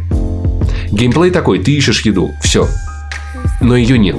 Геймплей 0.91 1.29
такой, 1.31 1.59
ты 1.59 1.71
ищешь 1.71 2.01
еду, 2.01 2.31
все. 2.41 2.67
Но 3.61 3.75
ее 3.75 3.97
нет. 3.99 4.15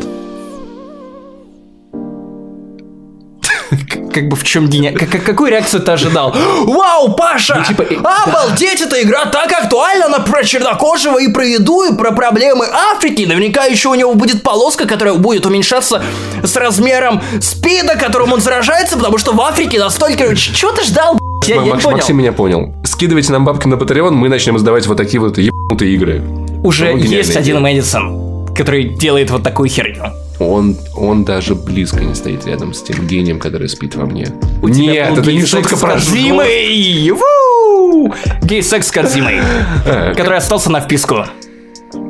Как 4.13 4.29
бы 4.29 4.37
в 4.37 4.45
чем 4.45 4.69
день... 4.69 4.95
Как, 4.95 5.11
как- 5.11 5.25
какую 5.25 5.51
реакцию 5.51 5.83
ты 5.83 5.93
ожидал? 5.93 6.35
Вау, 6.65 7.15
Паша! 7.15 7.57
Ну, 7.57 7.65
типа, 7.65 7.85
Обалдеть, 8.27 8.81
эта 8.81 9.03
игра 9.03 9.27
так 9.27 9.53
актуальна! 9.53 10.07
Она 10.07 10.21
про 10.21 10.45
чернокожего 10.45 11.19
и 11.21 11.29
про 11.29 11.45
еду, 11.45 11.83
и 11.85 11.97
про 11.97 12.13
проблемы 12.13 12.67
Африки. 12.93 13.23
Наверняка 13.25 13.65
еще 13.65 13.89
у 13.91 13.95
него 13.95 14.15
будет 14.15 14.43
полоска, 14.43 14.87
которая 14.87 15.15
будет 15.15 15.47
уменьшаться 15.47 16.03
с 16.43 16.57
размером 16.57 17.23
спида, 17.41 17.97
которым 17.97 18.33
он 18.33 18.41
заражается, 18.41 18.97
потому 18.97 19.19
что 19.19 19.33
в 19.33 19.41
Африке 19.41 19.79
настолько... 19.79 20.35
Чего 20.37 20.73
ты 20.73 20.85
ждал? 20.85 21.19
Я, 21.47 21.57
я 21.57 21.63
не 21.63 21.71
понял. 21.73 21.91
Максим 21.97 22.17
меня 22.19 22.33
понял. 22.33 22.75
Скидывайте 22.85 23.33
нам 23.33 23.45
бабки 23.45 23.67
на 23.69 23.75
Patreon, 23.75 24.11
мы 24.13 24.29
начнем 24.29 24.57
издавать 24.57 24.87
вот 24.87 24.97
такие 24.97 25.21
вот 25.21 25.39
ебанутые 25.39 25.95
игры. 25.95 26.23
Уже 26.65 26.93
Ну, 26.93 26.99
есть 26.99 27.31
идея. 27.31 27.41
один 27.41 27.61
Мэдисон, 27.61 28.47
который 28.57 28.85
делает 28.85 29.31
вот 29.31 29.43
такую 29.43 29.69
херню. 29.69 30.13
Он, 30.39 30.77
он 30.95 31.25
даже 31.25 31.55
близко 31.55 32.01
не 32.05 32.15
стоит 32.15 32.47
рядом 32.47 32.75
с 32.75 32.83
тем 32.83 33.07
гением, 33.07 33.39
который 33.39 33.69
спит 33.69 33.95
во 33.95 34.05
мне. 34.05 34.29
У 34.63 34.69
Нет, 34.69 35.19
это 35.19 35.33
не 35.33 35.45
шутка 35.47 35.77
про 35.77 35.93
Кодзимой! 35.95 37.11
Ву! 37.11 38.15
Гей-секс 38.43 38.89
с 38.89 38.91
Кодзимой, 38.91 39.41
Э, 39.87 40.13
который 40.17 40.37
остался 40.39 40.71
на 40.71 40.81
вписку. 40.81 41.25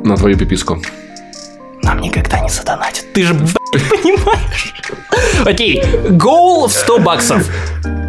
На 0.03 0.17
твою 0.17 0.37
пиписку. 0.37 0.81
Нам 1.83 2.01
никогда 2.01 2.39
не 2.41 2.49
задонатят. 2.49 3.05
Ты 3.13 3.23
же, 3.23 3.33
понимаешь? 3.33 4.73
Окей, 5.45 5.81
гоул 6.09 6.67
в 6.67 6.73
100 6.73 6.99
баксов. 6.99 7.49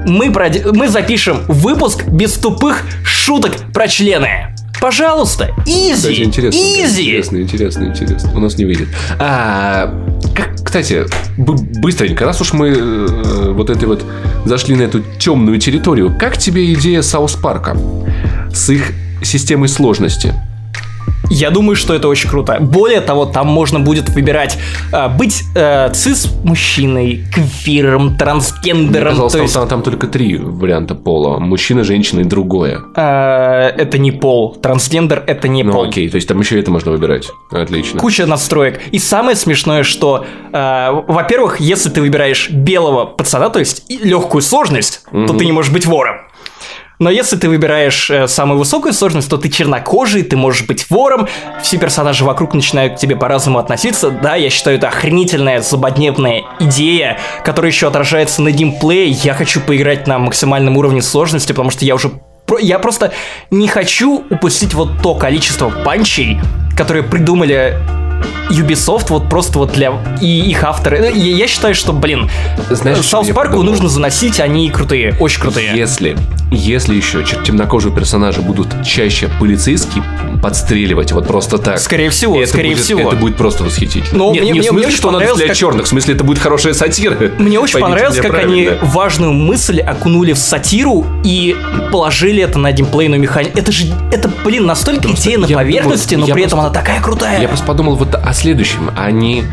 Мы, 0.07 0.33
проде- 0.33 0.65
мы 0.73 0.89
запишем 0.89 1.45
выпуск 1.47 2.05
без 2.07 2.33
тупых 2.35 2.83
шуток 3.05 3.53
про 3.73 3.87
члены. 3.87 4.55
Пожалуйста, 4.81 5.51
easy, 5.67 5.95
Кстати, 5.95 6.23
интересно. 6.23 6.59
easy. 6.59 7.03
Интересно, 7.03 7.37
интересно, 7.39 7.85
интересно. 7.85 8.31
У 8.35 8.41
нас 8.41 8.57
не 8.57 8.65
выйдет. 8.65 8.89
А, 9.19 9.93
как, 10.35 10.55
кстати, 10.65 11.05
быстренько, 11.37 12.25
раз 12.25 12.41
уж 12.41 12.53
мы 12.53 12.69
э, 12.69 13.53
вот 13.53 13.71
этой 13.71 13.87
вот 13.87 14.05
зашли 14.45 14.75
на 14.77 14.83
эту 14.83 15.03
темную 15.19 15.59
территорию, 15.59 16.15
как 16.19 16.39
тебе 16.39 16.73
идея 16.75 17.03
South 17.03 17.35
Park 17.35 17.68
а 17.68 17.77
с 18.53 18.71
их 18.71 18.93
системой 19.23 19.69
сложности? 19.69 20.35
Я 21.31 21.51
думаю, 21.51 21.77
что 21.77 21.95
это 21.95 22.09
очень 22.09 22.29
круто. 22.29 22.59
Более 22.61 23.01
того, 23.01 23.27
там 23.27 23.47
можно 23.49 23.81
будет 23.81 24.09
выбирать 24.09 24.59
э, 24.93 25.09
быть 25.09 25.43
э, 25.55 25.91
цис-мужчиной, 25.93 27.25
квиром, 27.35 28.17
трансгендером. 28.17 29.11
Казалось, 29.11 29.33
то 29.33 29.39
там, 29.39 29.43
есть, 29.43 29.55
там, 29.55 29.69
там 29.69 29.83
только 29.83 30.07
три 30.07 30.37
варианта 30.39 30.95
пола. 30.95 31.39
Мужчина, 31.39 31.85
женщина 31.85 32.21
и 32.21 32.25
другое. 32.25 32.81
э, 32.95 33.03
это 33.77 33.99
не 33.99 34.13
пол. 34.13 34.55
Трансгендер 34.61 35.23
это 35.27 35.49
не 35.49 35.63
Ну 35.63 35.73
пол. 35.73 35.85
окей, 35.89 36.09
то 36.09 36.17
есть 36.17 36.29
там 36.29 36.41
еще 36.41 36.59
это 36.59 36.71
можно 36.71 36.93
выбирать. 36.93 37.29
Отлично. 37.51 38.01
Куча 38.01 38.27
настроек. 38.27 38.81
И 38.91 38.99
самое 38.99 39.37
смешное, 39.37 39.83
что, 39.83 40.25
э, 40.53 41.03
во-первых, 41.09 41.61
если 41.61 41.91
ты 41.91 42.01
выбираешь 42.01 42.51
белого 42.51 43.05
пацана, 43.05 43.51
то 43.51 43.59
есть 43.59 43.85
легкую 43.91 44.43
сложность, 44.43 45.03
то 45.11 45.35
ты 45.35 45.45
не 45.45 45.53
можешь 45.53 45.73
быть 45.73 45.87
вором. 45.87 46.17
Но 46.99 47.11
если 47.11 47.37
ты 47.37 47.49
выбираешь 47.49 48.11
э, 48.11 48.27
самую 48.27 48.59
высокую 48.59 48.93
сложность, 48.93 49.31
то 49.31 49.37
ты 49.37 49.49
чернокожий, 49.49 50.23
ты 50.23 50.37
можешь 50.37 50.67
быть 50.67 50.91
вором, 50.91 51.29
все 51.63 51.79
персонажи 51.79 52.25
вокруг 52.25 52.55
начинают 52.55 52.95
к 52.95 52.97
тебе 52.97 53.15
по-разному 53.15 53.59
относиться. 53.59 54.11
Да, 54.11 54.35
я 54.35 54.51
считаю, 54.51 54.79
это 54.79 54.89
охренительная, 54.89 55.61
злободневная 55.61 56.43
идея, 56.59 57.19
которая 57.45 57.71
еще 57.71 57.87
отражается 57.87 58.43
на 58.43 58.51
геймплее. 58.51 59.09
Я 59.11 59.35
хочу 59.35 59.61
поиграть 59.61 60.07
на 60.07 60.19
максимальном 60.19 60.77
уровне 60.77 61.01
сложности, 61.01 61.53
потому 61.53 61.71
что 61.71 61.85
я 61.85 61.95
уже 61.95 62.11
я 62.61 62.79
просто 62.79 63.13
не 63.51 63.69
хочу 63.69 64.25
упустить 64.31 64.73
вот 64.73 65.03
то 65.03 65.15
количество 65.15 65.69
панчей, 65.69 66.41
которые 66.77 67.03
придумали 67.03 67.79
Ubisoft 68.51 69.07
вот 69.11 69.29
просто 69.29 69.59
вот 69.59 69.73
для 69.73 69.93
и 70.21 70.41
их 70.41 70.65
авторы. 70.65 70.99
Ну, 71.01 71.05
Я, 71.15 71.37
я 71.37 71.47
считаю, 71.47 71.75
что, 71.75 71.93
блин, 71.93 72.31
Знаешь, 72.71 72.99
Саус 73.05 73.29
Парку 73.29 73.63
нужно 73.63 73.89
заносить, 73.89 74.41
они 74.41 74.71
крутые, 74.71 75.15
очень 75.21 75.41
крутые. 75.41 75.73
Если, 75.77 76.17
если 76.51 76.95
еще 76.95 77.23
темнокожие 77.45 77.95
персонажи 77.95 78.41
будут 78.41 78.69
чаще 78.85 79.29
полицейские 79.39 80.03
подстреливать 80.43 81.13
вот 81.13 81.27
просто 81.27 81.59
так. 81.59 81.79
Скорее 81.79 82.09
всего, 82.11 82.41
это 82.41 82.49
скорее 82.51 82.71
будет- 82.71 82.85
всего. 82.85 83.01
Это 83.09 83.17
будет 83.17 83.37
просто 83.37 83.65
восхитительно. 83.65 84.19
Но 84.19 84.33
Нет, 84.33 84.43
мне- 84.45 84.53
не 84.53 84.61
мне- 84.61 84.71
в 84.71 84.73
мне 84.75 84.83
смысле, 84.83 84.87
очень 84.89 84.97
что 84.97 85.11
надо 85.11 85.35
для 85.35 85.47
как- 85.49 85.57
черных, 85.57 85.85
в 85.85 85.89
смысле, 85.89 86.15
это 86.15 86.25
будет 86.25 86.39
хорошая 86.39 86.73
сатира. 86.75 87.17
Мне 87.39 87.59
очень 87.59 87.75
Поймите 87.75 87.81
понравилось, 87.93 88.17
как 88.21 88.35
они 88.35 88.65
правильно. 88.65 88.79
важную 88.87 89.33
мысль 89.33 89.81
окунули 89.81 90.33
в 90.33 90.39
сатиру 90.39 91.05
и 91.25 91.57
положили 91.93 92.43
это 92.43 92.59
на 92.59 92.73
геймплейную 92.73 93.21
механику. 93.21 93.59
Это 93.59 93.73
же, 93.73 93.87
это, 94.13 94.31
блин, 94.45 94.65
настолько 94.65 95.11
идея 95.13 95.39
на 95.39 95.49
поверхности, 95.49 96.15
думал, 96.15 96.29
но 96.29 96.35
при 96.35 96.45
этом 96.45 96.59
просто- 96.61 96.79
она 96.79 96.87
такая 96.87 97.03
крутая. 97.03 97.43
Я 97.43 97.49
просто 97.49 97.67
подумал 97.67 97.97
вот 97.97 98.08
о 98.15 98.33
следующем. 98.33 98.91
Они 98.97 99.45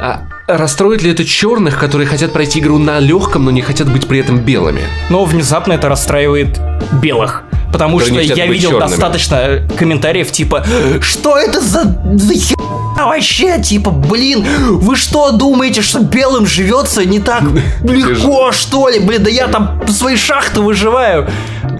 а, 0.00 0.22
расстроят 0.46 1.02
ли 1.02 1.10
это 1.10 1.24
черных, 1.24 1.78
которые 1.78 2.06
хотят 2.06 2.32
пройти 2.32 2.60
игру 2.60 2.78
на 2.78 2.98
легком, 3.00 3.44
но 3.44 3.50
не 3.50 3.62
хотят 3.62 3.90
быть 3.92 4.06
при 4.06 4.20
этом 4.20 4.38
белыми? 4.38 4.82
Но 5.10 5.24
внезапно 5.24 5.72
это 5.72 5.88
расстраивает 5.88 6.60
белых. 7.02 7.42
Потому 7.72 7.98
Которые 7.98 8.24
что 8.24 8.34
я 8.34 8.46
видел 8.46 8.70
чёрными. 8.70 8.90
достаточно 8.90 9.68
комментариев 9.76 10.32
типа 10.32 10.64
Что 11.02 11.36
это 11.36 11.60
за, 11.60 11.82
за 12.14 12.32
хер- 12.32 12.56
вообще? 12.96 13.60
Типа, 13.60 13.90
блин, 13.90 14.42
вы 14.78 14.96
что 14.96 15.32
думаете, 15.32 15.82
что 15.82 16.00
белым 16.00 16.46
живется 16.46 17.04
не 17.04 17.20
так 17.20 17.42
легко, 17.82 18.52
что 18.52 18.88
ли? 18.88 18.98
Блин, 19.00 19.22
да 19.22 19.30
я 19.30 19.48
там 19.48 19.86
свои 19.88 20.16
шахты 20.16 20.62
выживаю. 20.62 21.28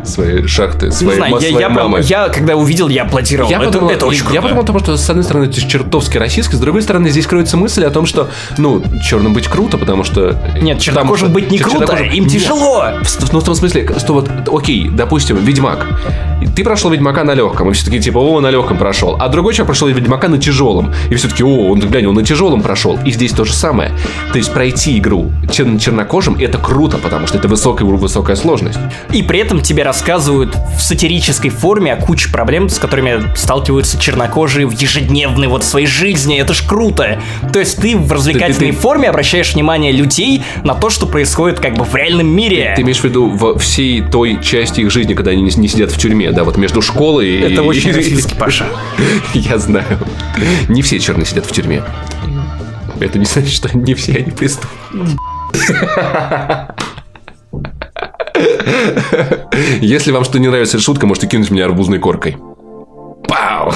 Свои 0.09 0.47
шахты, 0.47 0.91
свои, 0.91 1.17
знаю, 1.17 1.35
я, 1.35 1.51
свои 1.51 1.61
я, 1.61 1.69
мамы. 1.69 2.01
я 2.03 2.29
когда 2.29 2.57
увидел, 2.57 2.89
я 2.89 3.03
аплодировал. 3.03 3.51
Я 3.51 3.59
это, 3.59 3.67
подумал, 3.67 3.91
это 3.91 4.07
очень 4.07 4.21
я 4.21 4.25
круто. 4.27 4.43
подумал, 4.43 4.63
потому 4.63 4.79
что, 4.81 4.97
с 4.97 5.09
одной 5.11 5.25
стороны, 5.25 5.45
это 5.45 5.61
чертовски 5.61 6.19
российский, 6.19 6.57
с 6.57 6.61
другой 6.61 6.83
стороны, 6.83 7.11
здесь 7.11 7.27
кроется 7.27 7.57
мысль 7.57 7.85
о 7.85 7.91
том, 7.91 8.07
что, 8.07 8.29
ну, 8.57 8.83
черным 9.03 9.35
быть 9.35 9.47
круто, 9.49 9.77
потому 9.79 10.05
что... 10.05 10.33
Нет, 10.61 10.79
потому 10.79 10.81
чернокожим 10.81 11.27
что- 11.29 11.35
быть 11.35 11.51
не 11.51 11.59
круто, 11.59 11.87
чернокожим- 11.87 12.13
им 12.13 12.25
Нет. 12.25 12.33
тяжело. 12.33 12.85
В- 13.03 13.33
Ну, 13.33 13.41
в 13.41 13.45
том 13.45 13.55
смысле, 13.55 13.89
что 13.99 14.15
вот, 14.15 14.31
окей, 14.51 14.89
допустим, 14.89 15.37
Ведьмак. 15.37 15.87
Ты 16.55 16.65
прошел 16.65 16.91
Ведьмака 16.91 17.25
на 17.25 17.35
легком, 17.35 17.71
и 17.71 17.73
все 17.73 17.85
таки 17.85 18.01
типа, 18.01 18.19
о, 18.19 18.41
на 18.41 18.51
легком 18.51 18.77
прошел. 18.79 19.17
А 19.19 19.29
другой 19.29 19.55
человек 19.55 19.67
прошел 19.67 19.89
Ведьмака 19.89 20.29
на 20.29 20.39
тяжелом. 20.39 20.93
И 21.11 21.15
все 21.15 21.29
таки 21.29 21.43
о, 21.45 21.71
он, 21.71 21.81
глянь, 21.81 22.07
он 22.07 22.15
на 22.15 22.25
тяжелом 22.25 22.63
прошел. 22.63 22.99
И 23.05 23.11
здесь 23.11 23.33
то 23.33 23.45
же 23.45 23.53
самое. 23.53 23.93
То 24.33 24.39
есть 24.39 24.53
пройти 24.53 24.99
игру 24.99 25.31
чер- 25.47 25.79
чернокожим 25.79 26.37
это 26.39 26.59
круто, 26.59 26.99
потому 26.99 27.27
что 27.27 27.39
это 27.39 27.49
высокая, 27.49 27.87
высокая 27.87 28.37
сложность. 28.37 28.79
И 29.13 29.23
при 29.23 29.41
этом 29.41 29.61
тебе 29.61 29.83
рассказывают 29.83 30.55
в 30.77 30.81
сатирической 30.81 31.51
форме 31.51 31.93
о 31.93 31.97
куче 31.97 32.31
проблем, 32.31 32.69
с 32.69 32.79
которыми 32.79 33.35
сталкиваются 33.37 33.99
чернокожие 34.01 34.67
в 34.67 34.73
ежедневной 34.73 35.49
вот 35.49 35.65
своей 35.65 35.87
жизни. 35.87 36.39
Это 36.39 36.55
ж 36.55 36.63
круто. 36.67 37.21
То 37.53 37.59
есть 37.59 37.81
ты 37.81 37.97
в 37.97 38.11
развлекательной 38.13 38.71
Ты- 38.71 38.77
ты- 38.77 38.81
форме 38.81 39.09
обращаешь 39.09 39.55
внимание 39.55 39.93
людей 39.93 40.43
на 40.65 40.75
то, 40.75 40.91
что 40.91 41.07
происходит 41.07 41.61
как 41.61 41.75
бы 41.75 41.85
в 41.85 41.95
реальном 41.95 42.29
мире. 42.29 42.73
Ты 42.77 42.83
имеешь 42.83 43.01
в 43.01 43.05
виду 43.05 43.29
во 43.29 43.59
всей 43.59 44.03
той 44.03 44.39
части 44.43 44.81
их 44.83 44.91
жизни, 44.91 45.15
когда 45.15 45.31
они 45.33 45.43
не, 45.43 45.51
не 45.57 45.69
сидят 45.69 45.91
в 45.91 45.99
тюрьме, 45.99 46.28
да, 46.33 46.45
вот 46.45 46.57
между 46.57 46.83
школой 46.83 47.29
и... 47.29 47.41
Это 47.41 47.63
очень 47.63 47.93
российский, 47.95 48.35
Паша. 48.35 48.67
Я 49.35 49.59
знаю. 49.59 49.99
Не 50.69 50.83
все 50.83 50.99
черные 50.99 51.27
сидят 51.27 51.47
в 51.47 51.53
тюрьме. 51.53 51.83
Это 53.01 53.19
не 53.19 53.25
значит, 53.25 53.53
что 53.53 53.77
не 53.77 53.95
все 53.95 54.17
они 54.17 54.31
преступники. 54.33 55.17
Если 59.81 60.13
вам 60.13 60.25
что 60.25 60.39
не 60.39 60.49
нравится 60.49 60.77
эта 60.77 60.85
шутка, 60.85 61.07
можете 61.07 61.27
кинуть 61.27 61.51
меня 61.51 61.65
арбузной 61.65 61.99
коркой. 61.99 62.37
Пау! 63.27 63.73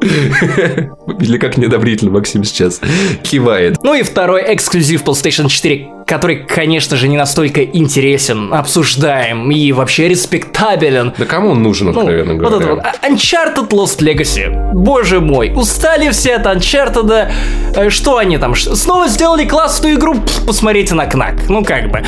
Или 0.00 1.38
как 1.38 1.56
неодобрительно 1.56 2.10
Максим 2.12 2.44
сейчас 2.44 2.80
кивает. 3.22 3.76
Ну 3.82 3.94
и 3.94 4.02
второй 4.02 4.42
эксклюзив 4.54 5.02
PlayStation 5.02 5.48
4, 5.48 5.88
который, 6.06 6.44
конечно 6.46 6.96
же, 6.96 7.08
не 7.08 7.16
настолько 7.16 7.62
интересен, 7.64 8.52
обсуждаем 8.54 9.50
и 9.50 9.72
вообще 9.72 10.08
респектабелен. 10.08 11.12
Да 11.18 11.24
кому 11.26 11.50
он 11.50 11.62
нужен, 11.62 11.88
Ну, 11.92 12.00
откровенно 12.00 12.34
вот 12.34 12.42
это 12.42 12.50
вот. 12.54 12.62
говоря? 12.64 12.92
А- 13.02 13.08
Uncharted 13.10 13.68
Lost 13.70 13.98
Legacy. 14.00 14.72
Боже 14.74 15.20
мой, 15.20 15.52
устали 15.54 16.10
все 16.10 16.34
от 16.36 16.46
Uncharted. 16.46 17.30
Э, 17.74 17.90
Что 17.90 18.18
они 18.18 18.38
там? 18.38 18.54
Снова 18.54 19.08
сделали 19.08 19.44
классную 19.46 19.96
игру? 19.96 20.16
Посмотрите 20.46 20.94
на 20.94 21.06
Кнак. 21.06 21.48
Ну 21.48 21.64
как 21.64 21.90
бы. 21.90 22.02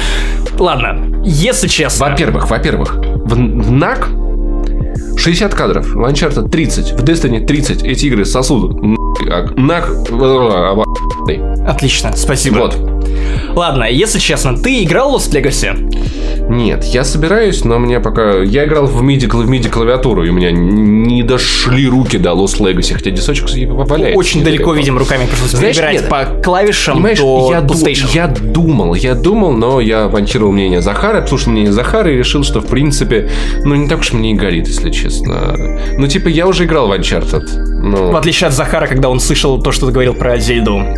Ладно, 0.58 1.22
если 1.24 1.68
честно. 1.68 2.10
Во-первых, 2.10 2.48
во-первых, 2.50 2.94
в, 2.96 3.34
в 3.34 3.70
НАК 3.70 4.08
60 5.16 5.54
кадров, 5.54 5.86
в 5.94 6.00
Uncharted 6.00 6.48
30, 6.48 6.92
в 6.92 7.04
Destiny 7.04 7.44
30. 7.44 7.82
Эти 7.82 8.06
игры 8.06 8.24
сосуд. 8.24 8.76
Отлично, 11.66 12.16
спасибо. 12.16 12.58
Вот. 12.58 12.99
Ладно, 13.54 13.84
если 13.84 14.18
честно, 14.18 14.56
ты 14.56 14.84
играл 14.84 15.10
в 15.12 15.16
Lost 15.16 15.32
Legacy? 15.32 15.90
Нет, 16.50 16.84
я 16.84 17.04
собираюсь, 17.04 17.64
но 17.64 17.78
мне 17.78 18.00
пока... 18.00 18.38
Я 18.38 18.64
играл 18.64 18.86
в 18.86 19.02
MIDI, 19.02 19.28
в 19.28 19.48
MIDI 19.50 19.68
клавиатуру, 19.68 20.24
и 20.24 20.30
у 20.30 20.32
меня 20.32 20.50
не 20.50 21.22
дошли 21.22 21.86
руки 21.88 22.18
до 22.18 22.30
Lost 22.30 22.58
Legacy, 22.58 22.94
хотя 22.94 23.10
дисочек 23.10 23.48
валяется. 23.68 24.18
Очень 24.18 24.42
далеко, 24.42 24.72
видим, 24.74 24.98
руками 24.98 25.26
пришлось 25.26 25.50
Знаешь, 25.50 25.76
нет. 25.78 26.08
по 26.08 26.24
клавишам 26.42 26.94
Понимаешь, 26.94 27.18
до 27.18 27.50
я, 27.52 27.60
ду- 27.60 27.74
PlayStation. 27.74 28.08
я 28.14 28.26
думал, 28.26 28.94
я 28.94 29.14
думал, 29.14 29.52
но 29.52 29.80
я 29.80 30.04
авантировал 30.04 30.50
мнение 30.52 30.80
Захара, 30.80 31.20
послушал 31.20 31.52
мнение 31.52 31.72
Захара 31.72 32.12
и 32.12 32.16
решил, 32.16 32.42
что, 32.42 32.60
в 32.60 32.66
принципе, 32.66 33.30
ну, 33.64 33.76
не 33.76 33.88
так 33.88 34.00
уж 34.00 34.12
мне 34.12 34.32
и 34.32 34.34
горит, 34.34 34.66
если 34.66 34.90
честно. 34.90 35.56
Ну, 35.98 36.06
типа, 36.08 36.28
я 36.28 36.48
уже 36.48 36.64
играл 36.64 36.88
в 36.88 36.92
Uncharted. 36.92 37.46
Ну, 37.82 38.10
В 38.10 38.16
отличие 38.16 38.48
от 38.48 38.54
Захара, 38.54 38.86
когда 38.86 39.08
он 39.08 39.20
слышал 39.20 39.62
то, 39.62 39.70
что 39.72 39.86
ты 39.86 39.92
говорил 39.92 40.14
про 40.14 40.36
Зельду. 40.38 40.82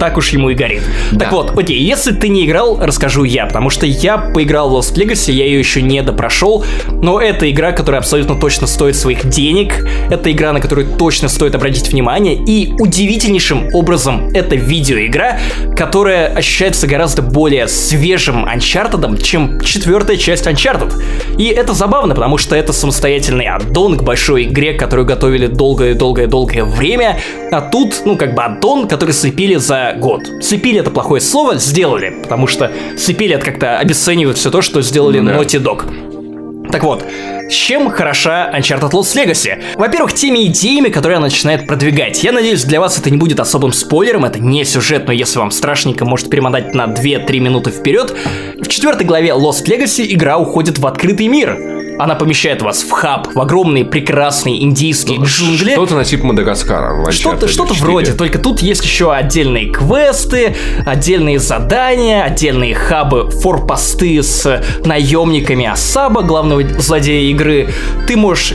Так 0.00 0.16
уж 0.18 0.30
ему 0.30 0.50
и 0.50 0.54
горит. 0.54 0.82
Так 1.24 1.32
вот, 1.32 1.58
окей, 1.58 1.80
если 1.82 2.12
ты 2.12 2.28
не 2.28 2.44
играл, 2.44 2.78
расскажу 2.80 3.24
я, 3.24 3.46
потому 3.46 3.70
что 3.70 3.86
я 3.86 4.18
поиграл 4.18 4.70
в 4.70 4.74
Lost 4.74 4.94
Legacy, 4.94 5.32
я 5.32 5.44
ее 5.44 5.58
еще 5.58 5.82
не 5.82 6.02
допрошел, 6.02 6.64
но 7.02 7.20
это 7.20 7.50
игра, 7.50 7.72
которая 7.72 8.00
абсолютно 8.00 8.38
точно 8.38 8.66
стоит 8.66 8.96
своих 8.96 9.28
денег, 9.28 9.86
это 10.10 10.30
игра, 10.30 10.52
на 10.52 10.60
которую 10.60 10.86
точно 10.96 11.28
стоит 11.28 11.54
обратить 11.54 11.88
внимание, 11.88 12.34
и 12.34 12.72
удивительнейшим 12.78 13.70
образом 13.72 14.28
это 14.34 14.56
видеоигра, 14.56 15.38
которая 15.76 16.28
ощущается 16.28 16.86
гораздо 16.86 17.22
более 17.22 17.68
свежим 17.68 18.44
Uncharted, 18.44 19.22
чем 19.22 19.60
четвертая 19.60 20.16
часть 20.16 20.46
Uncharted. 20.46 20.92
И 21.38 21.46
это 21.46 21.72
забавно, 21.72 22.14
потому 22.14 22.38
что 22.38 22.54
это 22.54 22.72
самостоятельный 22.72 23.46
аддон 23.46 23.96
к 23.96 24.02
большой 24.02 24.44
игре, 24.44 24.74
которую 24.74 25.06
готовили 25.06 25.46
долгое-долгое-долгое 25.46 26.64
время, 26.64 27.18
а 27.50 27.60
тут, 27.60 28.02
ну, 28.04 28.16
как 28.16 28.34
бы 28.34 28.42
аддон, 28.42 28.88
который 28.88 29.12
слепили 29.12 29.56
за 29.56 29.94
год. 29.98 30.22
Слепили 30.42 30.80
это 30.80 30.90
плохое 30.90 31.13
слово, 31.20 31.56
сделали, 31.56 32.14
потому 32.22 32.46
что 32.46 32.70
слепили 32.96 33.34
это 33.34 33.44
как-то 33.44 33.78
обесценивает 33.78 34.38
все 34.38 34.50
то, 34.50 34.62
что 34.62 34.82
сделали 34.82 35.20
Ну 35.20 35.30
да. 35.30 35.36
Naughty 35.36 35.62
Dog. 35.62 36.70
Так 36.70 36.82
вот, 36.82 37.04
с 37.48 37.52
чем 37.52 37.90
хороша 37.90 38.50
Uncharted 38.52 38.90
Lost 38.90 39.14
Legacy? 39.14 39.62
Во-первых, 39.76 40.12
теми 40.14 40.46
идеями, 40.46 40.88
которые 40.88 41.18
она 41.18 41.26
начинает 41.26 41.66
продвигать. 41.66 42.24
Я 42.24 42.32
надеюсь, 42.32 42.64
для 42.64 42.80
вас 42.80 42.98
это 42.98 43.10
не 43.10 43.16
будет 43.16 43.38
особым 43.38 43.72
спойлером, 43.72 44.24
это 44.24 44.40
не 44.40 44.64
сюжет, 44.64 45.06
но 45.06 45.12
если 45.12 45.38
вам 45.38 45.50
страшненько, 45.50 46.04
может 46.04 46.30
перемотать 46.30 46.74
на 46.74 46.86
2-3 46.86 47.38
минуты 47.38 47.70
вперед. 47.70 48.14
В 48.58 48.66
четвертой 48.66 49.06
главе 49.06 49.30
Lost 49.30 49.66
Legacy 49.66 50.06
игра 50.08 50.38
уходит 50.38 50.78
в 50.78 50.86
открытый 50.86 51.28
мир. 51.28 51.56
Она 51.98 52.16
помещает 52.16 52.60
вас 52.62 52.82
в 52.82 52.90
хаб, 52.90 53.28
в 53.34 53.40
огромные 53.40 53.84
прекрасные 53.84 54.62
индийские 54.62 55.20
джунгли. 55.22 55.72
Что-то 55.72 55.94
на 55.94 56.04
типа 56.04 56.26
Мадагаскара. 56.26 57.10
Что-то, 57.12 57.46
что-то 57.46 57.74
4. 57.74 57.86
вроде, 57.86 58.12
только 58.12 58.38
тут 58.38 58.60
есть 58.62 58.84
еще 58.84 59.12
отдельные 59.12 59.70
квесты, 59.70 60.56
отдельные 60.84 61.38
задания, 61.38 62.24
отдельные 62.24 62.74
хабы, 62.74 63.30
форпосты 63.30 64.22
с 64.22 64.62
наемниками 64.84 65.66
Асаба, 65.66 66.22
главного 66.22 66.62
злодея 66.80 67.30
игры. 67.30 67.68
Ты 68.08 68.16
можешь 68.16 68.54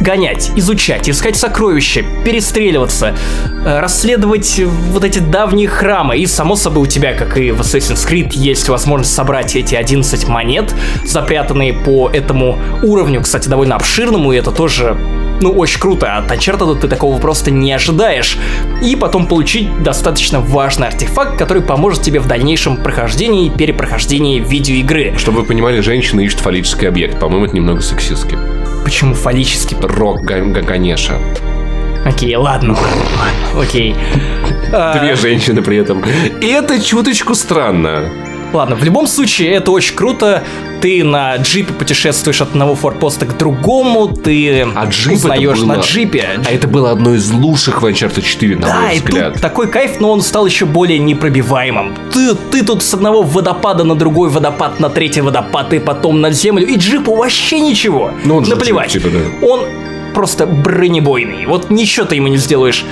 гонять, 0.00 0.50
изучать, 0.56 1.08
искать 1.08 1.36
сокровища, 1.36 2.04
перестреливаться, 2.24 3.14
э, 3.64 3.80
расследовать 3.80 4.60
вот 4.90 5.04
эти 5.04 5.18
давние 5.18 5.68
храмы. 5.68 6.18
И, 6.18 6.26
само 6.26 6.56
собой, 6.56 6.84
у 6.84 6.86
тебя, 6.86 7.14
как 7.14 7.36
и 7.36 7.50
в 7.50 7.60
Assassin's 7.60 8.08
Creed, 8.08 8.30
есть 8.32 8.68
возможность 8.68 9.14
собрать 9.14 9.54
эти 9.56 9.74
11 9.74 10.28
монет, 10.28 10.74
запрятанные 11.04 11.72
по 11.72 12.08
этому 12.10 12.58
уровню, 12.82 13.22
кстати, 13.22 13.48
довольно 13.48 13.76
обширному, 13.76 14.32
и 14.32 14.36
это 14.36 14.50
тоже 14.50 14.96
ну, 15.40 15.52
очень 15.52 15.80
круто. 15.80 16.16
От 16.16 16.30
Uncharted 16.30 16.80
ты 16.80 16.88
такого 16.88 17.18
просто 17.18 17.50
не 17.50 17.72
ожидаешь. 17.72 18.38
И 18.82 18.96
потом 18.96 19.26
получить 19.26 19.82
достаточно 19.82 20.40
важный 20.40 20.88
артефакт, 20.88 21.38
который 21.38 21.62
поможет 21.62 22.02
тебе 22.02 22.20
в 22.20 22.26
дальнейшем 22.26 22.76
прохождении 22.76 23.46
и 23.46 23.50
перепрохождении 23.50 24.40
видеоигры. 24.40 25.14
Чтобы 25.16 25.40
вы 25.40 25.46
понимали, 25.46 25.80
женщина 25.80 26.20
ищет 26.20 26.40
фаллический 26.40 26.88
объект. 26.88 27.18
По-моему, 27.18 27.46
это 27.46 27.56
немного 27.56 27.80
сексистски. 27.80 28.38
Почему 28.84 29.14
фаллический? 29.14 29.76
Рок 29.80 30.22
Ганеша. 30.22 31.18
Окей, 32.04 32.34
ладно. 32.34 32.76
Окей. 33.58 33.94
Две 34.68 35.16
женщины 35.16 35.62
при 35.62 35.76
этом. 35.76 36.02
И 36.40 36.46
это 36.46 36.82
чуточку 36.82 37.34
странно. 37.34 38.04
Ладно, 38.52 38.76
в 38.76 38.84
любом 38.84 39.06
случае, 39.06 39.52
это 39.52 39.70
очень 39.70 39.94
круто. 39.94 40.42
Ты 40.80 41.04
на 41.04 41.36
джипе 41.36 41.72
путешествуешь 41.72 42.40
от 42.40 42.50
одного 42.50 42.74
форпоста 42.74 43.26
к 43.26 43.36
другому, 43.36 44.08
ты 44.08 44.62
а 44.74 44.86
джип 44.86 45.14
узнаешь 45.14 45.58
было... 45.58 45.76
на 45.76 45.80
джипе. 45.80 46.40
А 46.46 46.50
это 46.50 46.66
было 46.66 46.90
одно 46.90 47.14
из 47.14 47.30
лучших 47.30 47.82
в 47.82 47.86
Uncharted 47.86 48.22
4, 48.22 48.56
на 48.56 48.66
да, 48.66 48.80
мой 48.80 48.96
и 48.96 48.98
взгляд. 48.98 49.32
тут 49.34 49.42
такой 49.42 49.68
кайф, 49.68 50.00
но 50.00 50.10
он 50.10 50.22
стал 50.22 50.46
еще 50.46 50.64
более 50.64 50.98
непробиваемым. 50.98 51.94
Ты, 52.12 52.34
ты 52.50 52.64
тут 52.64 52.82
с 52.82 52.94
одного 52.94 53.22
водопада 53.22 53.84
на 53.84 53.94
другой 53.94 54.30
водопад, 54.30 54.80
на 54.80 54.88
третий 54.88 55.20
водопад, 55.20 55.72
и 55.74 55.78
потом 55.78 56.20
на 56.20 56.30
землю, 56.30 56.66
и 56.66 56.76
джипу 56.76 57.14
вообще 57.14 57.60
ничего. 57.60 58.12
Ну, 58.24 58.36
он 58.36 58.44
Наплевать. 58.44 58.90
джип, 58.90 59.02
типа, 59.02 59.14
да. 59.14 59.46
Он 59.46 59.60
просто 60.14 60.46
бронебойный. 60.46 61.46
Вот 61.46 61.70
ничего 61.70 62.06
ты 62.06 62.16
ему 62.16 62.28
не 62.28 62.38
сделаешь. 62.38 62.84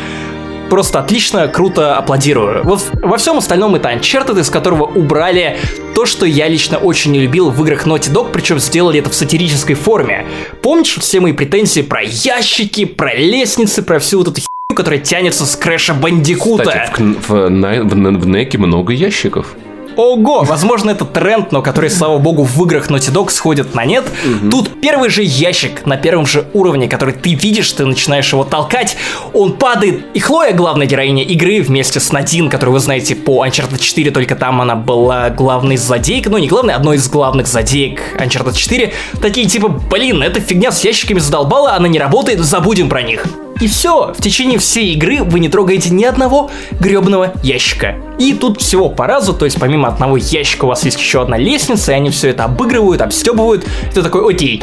Просто 0.69 1.01
отлично, 1.01 1.49
круто, 1.49 1.97
аплодирую. 1.97 2.63
Вот 2.65 2.83
во 3.03 3.17
всем 3.17 3.39
остальном 3.39 3.75
это 3.75 3.91
Uncharted, 3.91 4.41
из 4.41 4.51
которого 4.51 4.85
убрали 4.85 5.57
то, 5.95 6.07
что 6.07 6.27
я 6.27 6.49
лично 6.49 6.79
очень 6.79 7.13
не 7.13 7.21
любил 7.21 7.51
в 7.51 7.63
играх 7.65 7.87
Naughty 7.87 8.13
Dog, 8.13 8.31
причем 8.33 8.59
сделали 8.59 8.99
это 9.01 9.11
в 9.11 9.15
сатирической 9.15 9.75
форме. 9.75 10.27
Помнишь 10.63 10.97
все 10.99 11.21
мои 11.21 11.33
претензии 11.33 11.81
про 11.83 12.03
ящики, 12.03 12.85
про 12.85 13.15
лестницы, 13.15 13.83
про 13.83 13.99
всю 13.99 14.19
вот 14.19 14.29
эту 14.29 14.41
херню, 14.41 14.77
которая 14.77 15.01
тянется 15.01 15.47
с 15.47 15.57
Крэша 15.57 15.95
Бандикута? 15.95 16.65
Кстати, 16.65 17.03
в, 17.03 17.29
в, 17.29 17.49
на- 17.51 17.83
в, 17.83 17.89
в 18.21 18.27
Неке 18.27 18.59
много 18.59 18.93
ящиков. 18.93 19.55
Ого, 19.99 20.45
возможно, 20.45 20.91
это 20.91 21.05
тренд, 21.05 21.51
но 21.51 21.61
который, 21.61 21.91
слава 21.91 22.19
богу, 22.19 22.45
в 22.45 22.63
играх 22.63 22.89
Naughty 22.89 23.13
Dog 23.13 23.31
сходит 23.31 23.75
на 23.75 23.85
нет. 23.85 24.05
Тут 24.49 24.81
первый 24.81 25.11
же 25.11 25.25
ящик 25.25 25.87
на 25.87 25.97
первом 25.97 26.25
же 26.25 26.47
уровне, 26.55 26.87
который 26.87 27.15
ты 27.15 27.35
видишь, 27.35 27.73
ты 27.73 27.85
начинаешь 27.85 28.33
его 28.33 28.45
толкать, 28.45 28.97
он 29.33 29.55
падает. 29.55 30.07
И 30.15 30.21
Хлоя, 30.21 30.53
главная 30.53 30.87
героиня 30.87 31.25
игры, 31.25 31.61
вместе 31.63 31.99
с 31.99 32.13
Надин, 32.13 32.49
которую 32.49 32.75
вы 32.75 32.79
знаете 32.79 33.17
по 33.17 33.45
Uncharted 33.45 33.81
4, 33.81 34.13
только 34.13 34.37
там 34.37 34.61
она 34.61 34.77
была 34.77 35.31
главной 35.31 35.77
злодейкой, 35.77 36.31
ну 36.31 36.39
не 36.39 36.47
главной, 36.47 36.75
одной 36.75 36.99
из 36.99 37.09
главных 37.09 37.49
злодеек 37.49 38.01
Uncharted 38.21 38.55
4. 38.55 38.93
Такие 39.21 39.49
типа, 39.49 39.67
блин, 39.67 40.23
эта 40.23 40.39
фигня 40.39 40.71
с 40.71 40.85
ящиками 40.85 41.19
задолбала, 41.19 41.75
она 41.75 41.89
не 41.89 41.99
работает, 41.99 42.39
забудем 42.39 42.89
про 42.89 43.03
них. 43.03 43.27
И 43.61 43.67
все, 43.67 44.13
в 44.13 44.23
течение 44.23 44.59
всей 44.59 44.95
игры 44.95 45.23
вы 45.23 45.41
не 45.41 45.49
трогаете 45.49 45.91
ни 45.91 46.05
одного 46.05 46.51
гребаного 46.79 47.33
ящика. 47.43 47.97
И 48.19 48.35
тут 48.35 48.61
всего 48.61 48.89
по 48.89 49.07
разу, 49.07 49.35
то 49.35 49.45
есть 49.45 49.59
помимо 49.59 49.89
одного 49.89 50.17
ящика 50.17 50.65
у 50.65 50.69
вас 50.69 50.85
есть 50.85 50.99
еще 50.99 51.23
одна 51.23 51.37
лестница, 51.37 51.93
и 51.93 51.95
они 51.95 52.11
все 52.11 52.29
это 52.29 52.45
обыгрывают, 52.45 53.03
обстебывают. 53.03 53.67
Ты 53.93 54.03
такой, 54.03 54.29
окей, 54.29 54.63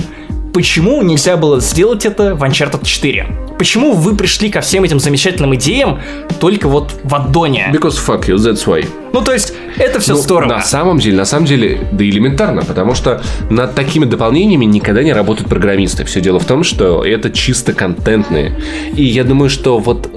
почему 0.55 1.01
нельзя 1.01 1.35
было 1.35 1.59
сделать 1.59 2.05
это 2.05 2.33
в 2.33 2.41
Uncharted 2.41 2.85
4? 2.85 3.27
Почему 3.57 3.91
вы 3.91 4.15
пришли 4.15 4.49
ко 4.49 4.61
всем 4.61 4.85
этим 4.85 5.01
замечательным 5.01 5.53
идеям 5.55 5.99
только 6.39 6.69
вот 6.69 6.93
в 7.03 7.13
аддоне? 7.13 7.71
Because 7.73 7.97
fuck 7.99 8.27
you, 8.27 8.37
that's 8.37 8.65
why. 8.65 8.87
Ну, 9.11 9.21
то 9.21 9.33
есть, 9.33 9.53
это 9.75 9.99
все 9.99 10.13
Ну, 10.13 10.19
здорово. 10.19 10.49
На 10.49 10.61
самом 10.61 10.99
деле, 10.99 11.17
на 11.17 11.25
самом 11.25 11.45
деле, 11.45 11.85
да 11.91 12.05
элементарно, 12.05 12.61
потому 12.61 12.95
что 12.95 13.21
над 13.49 13.75
такими 13.75 14.05
дополнениями 14.05 14.63
никогда 14.63 15.03
не 15.03 15.11
работают 15.11 15.49
программисты. 15.49 16.05
Все 16.05 16.21
дело 16.21 16.39
в 16.39 16.45
том, 16.45 16.63
что 16.63 17.03
это 17.03 17.31
чисто 17.31 17.73
контентные. 17.73 18.57
И 18.95 19.03
я 19.03 19.25
думаю, 19.25 19.49
что 19.49 19.77
вот 19.79 20.09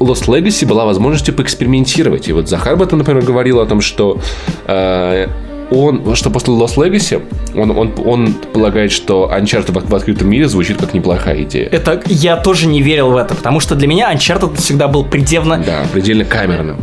Lost 0.00 0.26
Legacy 0.26 0.66
была 0.66 0.86
возможностью 0.86 1.34
поэкспериментировать. 1.34 2.26
И 2.26 2.32
вот 2.32 2.48
Захар 2.48 2.72
об 2.72 2.82
этом, 2.82 2.98
например, 2.98 3.22
говорил 3.22 3.60
о 3.60 3.66
том, 3.66 3.80
что 3.80 4.20
э, 4.66 5.28
он, 5.70 6.14
что 6.14 6.30
после 6.30 6.54
Lost 6.54 6.76
Legacy 6.76 7.22
он, 7.54 7.70
он, 7.70 7.92
он 8.04 8.34
полагает, 8.52 8.92
что 8.92 9.30
Uncharted 9.32 9.72
в, 9.72 9.90
в 9.90 9.94
открытом 9.94 10.28
мире 10.30 10.48
звучит 10.48 10.78
как 10.78 10.94
неплохая 10.94 11.42
идея. 11.42 11.68
Это 11.70 12.02
я 12.06 12.36
тоже 12.36 12.66
не 12.66 12.82
верил 12.82 13.10
в 13.10 13.16
это, 13.16 13.34
потому 13.34 13.60
что 13.60 13.74
для 13.74 13.88
меня 13.88 14.12
Uncharted 14.12 14.56
всегда 14.56 14.88
был 14.88 15.04
предельно 15.04 15.62
Да, 15.64 15.84
предельно 15.92 16.24
камерным. 16.24 16.76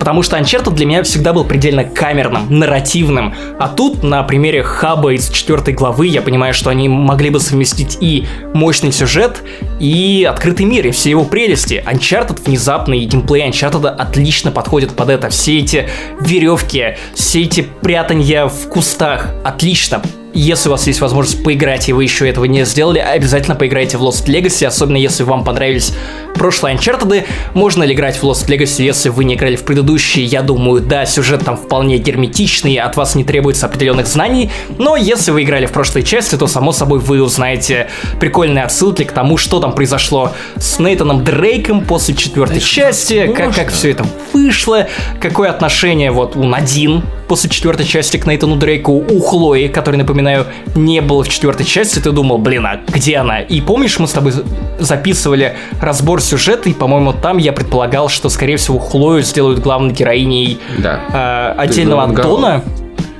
Потому 0.00 0.22
что 0.22 0.38
Uncharted 0.38 0.72
для 0.72 0.86
меня 0.86 1.02
всегда 1.02 1.34
был 1.34 1.44
предельно 1.44 1.84
камерным, 1.84 2.46
нарративным. 2.58 3.34
А 3.58 3.68
тут, 3.68 4.02
на 4.02 4.22
примере 4.22 4.62
хаба 4.62 5.12
из 5.12 5.28
четвертой 5.28 5.74
главы, 5.74 6.06
я 6.06 6.22
понимаю, 6.22 6.54
что 6.54 6.70
они 6.70 6.88
могли 6.88 7.28
бы 7.28 7.38
совместить 7.38 7.98
и 8.00 8.26
мощный 8.54 8.92
сюжет, 8.92 9.42
и 9.78 10.26
открытый 10.28 10.64
мир, 10.64 10.86
и 10.86 10.90
все 10.90 11.10
его 11.10 11.26
прелести. 11.26 11.84
Uncharted 11.86 12.42
внезапно, 12.46 12.94
и 12.94 13.04
геймплей 13.04 13.46
Uncharted 13.50 13.86
отлично 13.86 14.50
подходит 14.50 14.96
под 14.96 15.10
это. 15.10 15.28
Все 15.28 15.58
эти 15.58 15.86
веревки, 16.18 16.96
все 17.14 17.42
эти 17.42 17.60
прятанья 17.60 18.46
в 18.46 18.68
кустах, 18.68 19.28
отлично 19.44 20.00
если 20.32 20.68
у 20.68 20.72
вас 20.72 20.86
есть 20.86 21.00
возможность 21.00 21.42
поиграть, 21.42 21.88
и 21.88 21.92
вы 21.92 22.04
еще 22.04 22.28
этого 22.28 22.44
не 22.44 22.64
сделали, 22.64 22.98
обязательно 22.98 23.56
поиграйте 23.56 23.96
в 23.96 24.02
Lost 24.02 24.26
Legacy, 24.26 24.66
особенно 24.66 24.96
если 24.96 25.22
вам 25.22 25.44
понравились 25.44 25.92
прошлые 26.34 26.76
Uncharted. 26.76 27.24
Можно 27.54 27.82
ли 27.82 27.94
играть 27.94 28.16
в 28.16 28.24
Lost 28.24 28.46
Legacy, 28.46 28.84
если 28.84 29.08
вы 29.08 29.24
не 29.24 29.34
играли 29.34 29.56
в 29.56 29.64
предыдущие? 29.64 30.24
Я 30.24 30.42
думаю, 30.42 30.80
да, 30.80 31.06
сюжет 31.06 31.44
там 31.44 31.56
вполне 31.56 31.98
герметичный, 31.98 32.76
от 32.76 32.96
вас 32.96 33.14
не 33.14 33.24
требуется 33.24 33.66
определенных 33.66 34.06
знаний, 34.06 34.50
но 34.78 34.96
если 34.96 35.30
вы 35.30 35.42
играли 35.42 35.66
в 35.66 35.72
прошлые 35.72 36.04
части, 36.04 36.36
то, 36.36 36.46
само 36.46 36.72
собой, 36.72 36.98
вы 36.98 37.22
узнаете 37.22 37.88
прикольные 38.20 38.64
отсылки 38.64 39.04
к 39.04 39.12
тому, 39.12 39.36
что 39.36 39.60
там 39.60 39.74
произошло 39.74 40.32
с 40.56 40.78
Нейтаном 40.78 41.24
Дрейком 41.24 41.84
после 41.84 42.14
четвертой 42.14 42.60
части, 42.60 43.32
как, 43.34 43.54
как 43.54 43.70
все 43.70 43.90
это 43.90 44.06
вышло, 44.32 44.86
какое 45.20 45.50
отношение 45.50 46.10
вот 46.10 46.36
у 46.36 46.44
Надин 46.44 47.02
после 47.30 47.48
четвертой 47.48 47.86
части 47.86 48.16
к 48.16 48.26
Нейтану 48.26 48.56
Дрейку, 48.56 48.92
у 48.92 49.20
Хлои, 49.20 49.68
который, 49.68 49.96
напоминаю, 50.20 50.46
не 50.74 51.00
было 51.00 51.22
в 51.24 51.28
четвертой 51.28 51.66
части, 51.66 51.98
ты 51.98 52.12
думал, 52.12 52.38
блин, 52.38 52.66
а 52.66 52.80
где 52.88 53.16
она? 53.16 53.40
И 53.40 53.60
помнишь, 53.60 53.98
мы 53.98 54.06
с 54.06 54.12
тобой 54.12 54.32
записывали 54.78 55.56
разбор 55.80 56.20
сюжета, 56.20 56.68
и, 56.68 56.72
по-моему, 56.72 57.12
там 57.12 57.38
я 57.38 57.52
предполагал, 57.52 58.08
что, 58.08 58.28
скорее 58.28 58.56
всего, 58.56 58.78
Хлою 58.78 59.22
сделают 59.22 59.60
главной 59.60 59.92
героиней 59.92 60.58
Да. 60.78 61.54
э, 61.56 61.60
отдельного 61.60 62.04
Ты 62.06 62.10
Антона. 62.10 62.62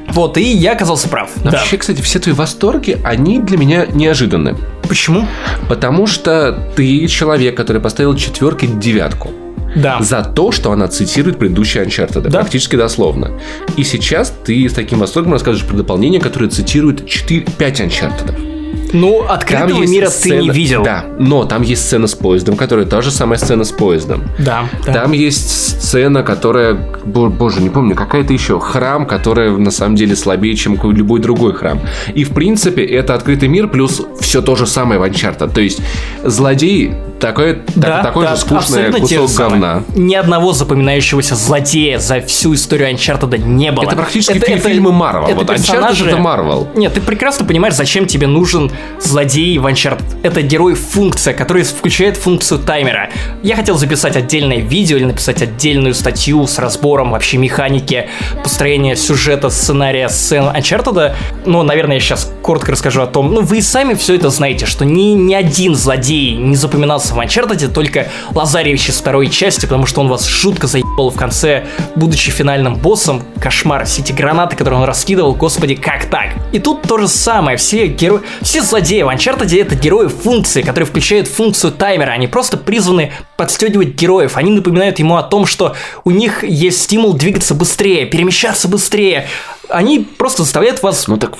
Вот, 0.08 0.36
и 0.38 0.42
я 0.42 0.72
оказался 0.72 1.08
прав. 1.08 1.30
Но 1.44 1.50
да. 1.52 1.58
Вообще, 1.58 1.76
кстати, 1.76 2.00
все 2.02 2.18
твои 2.18 2.34
восторги, 2.34 2.98
они 3.04 3.38
для 3.38 3.56
меня 3.56 3.86
неожиданны. 3.86 4.56
Почему? 4.88 5.26
Потому 5.68 6.08
что 6.08 6.58
ты 6.74 7.06
человек, 7.06 7.56
который 7.56 7.80
поставил 7.80 8.16
четверки 8.16 8.66
девятку. 8.66 9.30
Да. 9.76 9.98
За 10.00 10.22
то, 10.22 10.52
что 10.52 10.72
она 10.72 10.88
цитирует 10.88 11.38
предыдущие 11.38 11.84
Uncharted, 11.84 12.22
Да. 12.28 12.40
практически 12.40 12.76
дословно. 12.76 13.32
И 13.76 13.84
сейчас 13.84 14.32
ты 14.44 14.68
с 14.68 14.72
таким 14.72 14.98
восторгом 14.98 15.32
рассказываешь 15.32 15.66
про 15.68 15.76
дополнение, 15.76 16.20
которое 16.20 16.48
цитирует 16.48 17.06
4, 17.06 17.46
5 17.58 17.80
Uncharted. 17.80 18.46
Ну, 18.92 19.22
открытого 19.24 19.84
мира 19.84 20.08
ты 20.10 20.30
не 20.30 20.36
сцена- 20.40 20.52
видел. 20.52 20.82
Да, 20.82 21.04
но 21.20 21.44
там 21.44 21.62
есть 21.62 21.82
сцена 21.86 22.08
с 22.08 22.14
поездом, 22.16 22.56
которая 22.56 22.86
та 22.86 23.00
же 23.02 23.12
самая 23.12 23.38
сцена 23.38 23.62
с 23.62 23.70
поездом. 23.70 24.24
Да. 24.38 24.64
да. 24.84 24.92
Там 24.92 25.12
есть 25.12 25.48
сцена, 25.80 26.24
которая, 26.24 26.74
бо- 27.04 27.28
боже, 27.28 27.60
не 27.62 27.70
помню, 27.70 27.94
какая-то 27.94 28.32
еще 28.32 28.58
храм, 28.58 29.06
которая 29.06 29.52
на 29.56 29.70
самом 29.70 29.94
деле 29.94 30.16
слабее, 30.16 30.56
чем 30.56 30.76
любой 30.92 31.20
другой 31.20 31.52
храм. 31.54 31.80
И 32.14 32.24
в 32.24 32.30
принципе 32.30 32.84
это 32.84 33.14
открытый 33.14 33.48
мир 33.48 33.68
плюс 33.68 34.02
все 34.20 34.42
то 34.42 34.56
же 34.56 34.66
самое 34.66 35.00
в 35.00 35.04
Uncharted. 35.04 35.52
То 35.52 35.60
есть 35.60 35.80
злодей 36.24 36.92
такой, 37.20 37.62
Да, 37.76 38.02
такой 38.02 38.24
да, 38.26 38.34
же 38.34 38.40
скучный 38.40 38.92
кусок 38.92 39.30
говна. 39.36 39.82
Ни 39.94 40.14
одного 40.14 40.52
запоминающегося 40.52 41.36
злодея 41.36 41.98
за 41.98 42.20
всю 42.20 42.54
историю 42.54 42.90
Uncharted 42.90 43.38
не 43.38 43.70
было. 43.72 43.84
Это 43.84 43.96
практически 43.96 44.38
фи- 44.38 44.58
фильмы 44.58 44.90
Marvel. 44.90 45.34
Вот 45.34 45.48
Uncharted 45.50 46.08
это 46.08 46.16
Marvel. 46.16 46.66
Нет, 46.74 46.94
ты 46.94 47.00
прекрасно 47.00 47.44
понимаешь, 47.44 47.74
зачем 47.74 48.06
тебе 48.06 48.26
нужен 48.26 48.70
злодей 49.00 49.56
в 49.58 49.66
Uncharted. 49.66 50.04
Это 50.22 50.42
герой-функция, 50.42 51.34
который 51.34 51.62
включает 51.62 52.16
функцию 52.16 52.60
таймера. 52.60 53.10
Я 53.42 53.56
хотел 53.56 53.76
записать 53.76 54.16
отдельное 54.16 54.58
видео 54.58 54.96
или 54.96 55.04
написать 55.04 55.42
отдельную 55.42 55.94
статью 55.94 56.46
с 56.46 56.58
разбором 56.58 57.12
вообще 57.12 57.36
механики 57.36 58.08
построения 58.42 58.96
сюжета, 58.96 59.50
сценария 59.50 60.08
сцен 60.08 60.44
Uncharted. 60.44 61.14
Но, 61.44 61.62
наверное, 61.62 61.94
я 61.96 62.00
сейчас 62.00 62.32
коротко 62.42 62.72
расскажу 62.72 63.02
о 63.02 63.06
том. 63.06 63.32
Ну, 63.32 63.42
вы 63.42 63.58
и 63.58 63.62
сами 63.62 63.94
все 63.94 64.14
это 64.14 64.30
знаете, 64.30 64.66
что 64.66 64.84
ни, 64.84 65.12
ни 65.14 65.34
один 65.34 65.74
злодей 65.74 66.34
не 66.36 66.56
запоминался 66.56 67.09
в 67.10 67.18
Uncharted, 67.18 67.68
только 67.68 68.08
Лазаревич 68.34 68.88
из 68.88 68.96
второй 68.96 69.28
части, 69.28 69.62
потому 69.62 69.86
что 69.86 70.00
он 70.00 70.08
вас 70.08 70.26
жутко 70.26 70.66
заебал 70.66 71.10
в 71.10 71.16
конце, 71.16 71.66
будучи 71.96 72.30
финальным 72.30 72.76
боссом. 72.76 73.22
Кошмар, 73.40 73.84
все 73.84 74.02
эти 74.02 74.12
гранаты, 74.12 74.56
которые 74.56 74.80
он 74.80 74.86
раскидывал, 74.86 75.34
господи, 75.34 75.74
как 75.74 76.06
так? 76.06 76.28
И 76.52 76.58
тут 76.58 76.82
то 76.82 76.98
же 76.98 77.08
самое, 77.08 77.56
все 77.56 77.86
герои, 77.86 78.20
все 78.42 78.62
злодеи 78.62 79.02
в 79.02 79.08
Uncharted 79.08 79.60
это 79.60 79.74
герои 79.74 80.08
функции, 80.08 80.62
которые 80.62 80.86
включают 80.86 81.28
функцию 81.28 81.72
таймера, 81.72 82.10
они 82.10 82.26
просто 82.26 82.56
призваны 82.56 83.12
подстегивать 83.36 83.94
героев, 83.94 84.36
они 84.36 84.50
напоминают 84.50 84.98
ему 84.98 85.16
о 85.16 85.22
том, 85.22 85.46
что 85.46 85.76
у 86.04 86.10
них 86.10 86.44
есть 86.44 86.82
стимул 86.82 87.14
двигаться 87.14 87.54
быстрее, 87.54 88.06
перемещаться 88.06 88.68
быстрее, 88.68 89.26
они 89.68 90.00
просто 90.00 90.42
заставляют 90.42 90.82
вас 90.82 91.06
Ну 91.08 91.16
так 91.16 91.36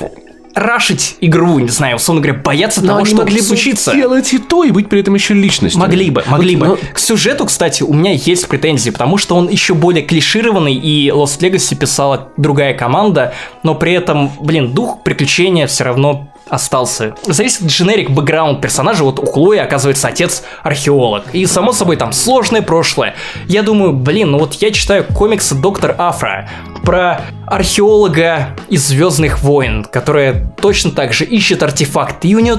рашить 0.55 1.16
игру, 1.20 1.59
не 1.59 1.68
знаю, 1.68 1.96
условно 1.96 2.22
говоря, 2.22 2.40
бояться 2.40 2.80
Но 2.82 2.94
того, 2.94 3.05
что 3.05 3.16
могли 3.16 3.40
случится. 3.40 3.90
бы 3.92 3.96
сделать 3.96 4.32
и 4.32 4.38
то, 4.38 4.64
и 4.64 4.70
быть 4.70 4.88
при 4.88 5.01
этом 5.01 5.14
еще 5.14 5.34
личностью. 5.34 5.80
Могли 5.80 6.11
бы, 6.11 6.24
могли 6.26 6.57
бы. 6.57 6.66
но- 6.66 6.78
К 6.92 6.98
сюжету, 6.98 7.46
кстати, 7.46 7.82
у 7.82 7.92
меня 7.92 8.12
есть 8.12 8.48
претензии, 8.48 8.90
потому 8.90 9.16
что 9.18 9.36
он 9.36 9.48
еще 9.48 9.74
более 9.74 10.03
клишированный, 10.05 10.74
и 10.74 11.09
Lost 11.11 11.40
Legacy 11.40 11.76
писала 11.76 12.28
другая 12.36 12.74
команда, 12.74 13.32
но 13.62 13.74
при 13.74 13.92
этом, 13.92 14.30
блин, 14.40 14.72
дух 14.72 15.03
приключения 15.03 15.66
все 15.66 15.84
равно 15.84 16.30
остался. 16.51 17.14
Зависит 17.26 17.62
дженерик 17.62 18.11
бэкграунд 18.11 18.61
персонажа, 18.61 19.05
вот 19.05 19.18
у 19.18 19.26
Хлои 19.26 19.59
оказывается 19.59 20.09
отец 20.09 20.42
археолог. 20.62 21.24
И, 21.32 21.46
само 21.46 21.72
собой, 21.72 21.96
там 21.96 22.12
сложное 22.12 22.62
прошлое. 22.62 23.14
Я 23.46 23.62
думаю, 23.62 23.92
блин, 23.92 24.32
ну 24.32 24.38
вот 24.38 24.55
я 24.55 24.70
читаю 24.72 25.05
комиксы 25.05 25.55
Доктор 25.55 25.94
Афра 25.98 26.48
про 26.82 27.22
археолога 27.46 28.57
из 28.68 28.86
Звездных 28.86 29.42
войн, 29.42 29.84
которая 29.84 30.53
точно 30.61 30.90
так 30.90 31.12
же 31.12 31.24
ищет 31.24 31.62
артефакты, 31.62 32.28
и 32.28 32.34
у 32.34 32.40
нее 32.40 32.59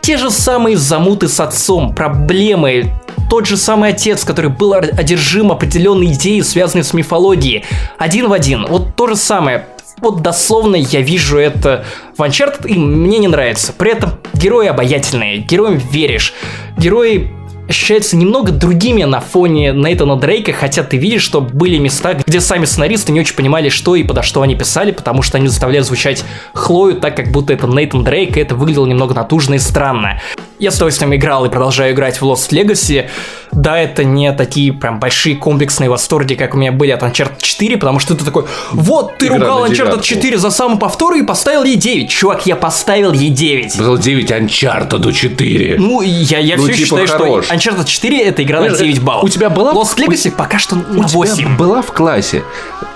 те 0.00 0.18
же 0.18 0.30
самые 0.30 0.76
замуты 0.76 1.28
с 1.28 1.38
отцом, 1.38 1.94
проблемы, 1.94 2.92
тот 3.30 3.46
же 3.46 3.56
самый 3.56 3.90
отец, 3.90 4.24
который 4.24 4.50
был 4.50 4.74
одержим 4.74 5.52
определенной 5.52 6.12
идеей, 6.12 6.42
связанной 6.42 6.84
с 6.84 6.92
мифологией. 6.92 7.64
Один 7.98 8.28
в 8.28 8.32
один. 8.32 8.66
Вот 8.66 8.94
то 8.94 9.06
же 9.06 9.16
самое. 9.16 9.66
Вот 10.02 10.20
дословно 10.20 10.74
я 10.74 11.00
вижу 11.00 11.38
это 11.38 11.84
в 12.16 12.22
Uncharted, 12.22 12.66
и 12.66 12.74
мне 12.74 13.18
не 13.18 13.28
нравится. 13.28 13.72
При 13.72 13.92
этом 13.92 14.18
герои 14.34 14.66
обаятельные, 14.66 15.38
героям 15.38 15.78
веришь. 15.78 16.34
Герои 16.76 17.30
ощущаются 17.72 18.16
немного 18.16 18.52
другими 18.52 19.02
на 19.04 19.20
фоне 19.20 19.72
Нейтана 19.72 20.16
Дрейка, 20.16 20.52
хотя 20.52 20.82
ты 20.82 20.98
видишь, 20.98 21.22
что 21.22 21.40
были 21.40 21.78
места, 21.78 22.14
где 22.14 22.40
сами 22.40 22.66
сценаристы 22.66 23.12
не 23.12 23.20
очень 23.20 23.34
понимали, 23.34 23.70
что 23.70 23.96
и 23.96 24.04
подо 24.04 24.22
что 24.22 24.42
они 24.42 24.54
писали, 24.54 24.92
потому 24.92 25.22
что 25.22 25.38
они 25.38 25.48
заставляли 25.48 25.82
звучать 25.82 26.24
Хлою 26.52 26.96
так, 27.00 27.16
как 27.16 27.32
будто 27.32 27.52
это 27.52 27.66
Нейтан 27.66 28.04
Дрейк, 28.04 28.36
и 28.36 28.40
это 28.40 28.54
выглядело 28.54 28.86
немного 28.86 29.14
натужно 29.14 29.54
и 29.54 29.58
странно. 29.58 30.20
Я 30.58 30.70
с 30.70 30.76
удовольствием 30.76 31.12
играл 31.14 31.44
и 31.44 31.48
продолжаю 31.48 31.92
играть 31.92 32.20
в 32.20 32.24
Lost 32.24 32.50
Legacy. 32.50 33.08
Да, 33.50 33.78
это 33.78 34.04
не 34.04 34.32
такие 34.32 34.72
прям 34.72 35.00
большие 35.00 35.34
комплексные 35.34 35.90
восторги, 35.90 36.34
как 36.34 36.54
у 36.54 36.58
меня 36.58 36.70
были 36.70 36.92
от 36.92 37.02
Uncharted 37.02 37.38
4, 37.42 37.76
потому 37.78 37.98
что 37.98 38.14
ты 38.14 38.24
такой, 38.24 38.44
вот, 38.70 39.18
ты 39.18 39.26
Игра 39.26 39.38
ругал 39.38 39.66
Uncharted 39.66 39.74
девятку. 39.74 40.02
4 40.02 40.38
за 40.38 40.50
самоповторы 40.50 41.18
и 41.18 41.22
поставил 41.22 41.64
ей 41.64 41.76
9. 41.76 42.08
Чувак, 42.08 42.46
я 42.46 42.54
поставил 42.54 43.12
ей 43.12 43.30
9. 43.30 43.72
Сказал 43.72 43.98
9 43.98 44.30
Uncharted 44.30 45.12
4. 45.12 45.76
Ну, 45.78 46.00
я, 46.00 46.38
я 46.38 46.56
Ну, 46.56 46.62
все 46.64 46.74
типа, 46.74 46.86
считаю, 46.86 47.08
хорош. 47.08 47.44
что 47.46 47.54
Uncharted 47.62 47.84
4 47.86 48.22
это 48.22 48.42
игра 48.42 48.60
на 48.60 48.70
Знаешь, 48.70 48.78
9 48.94 49.02
баллов. 49.02 49.24
у 49.24 49.28
тебя 49.28 49.48
была- 49.50 49.72
Lost 49.72 49.96
Legacy 49.96 50.30
пока 50.30 50.58
что 50.58 50.76
на 50.76 50.82
У 51.00 51.04
тебя 51.04 51.18
8. 51.18 51.56
была 51.56 51.82
в 51.82 51.92
классе 51.92 52.42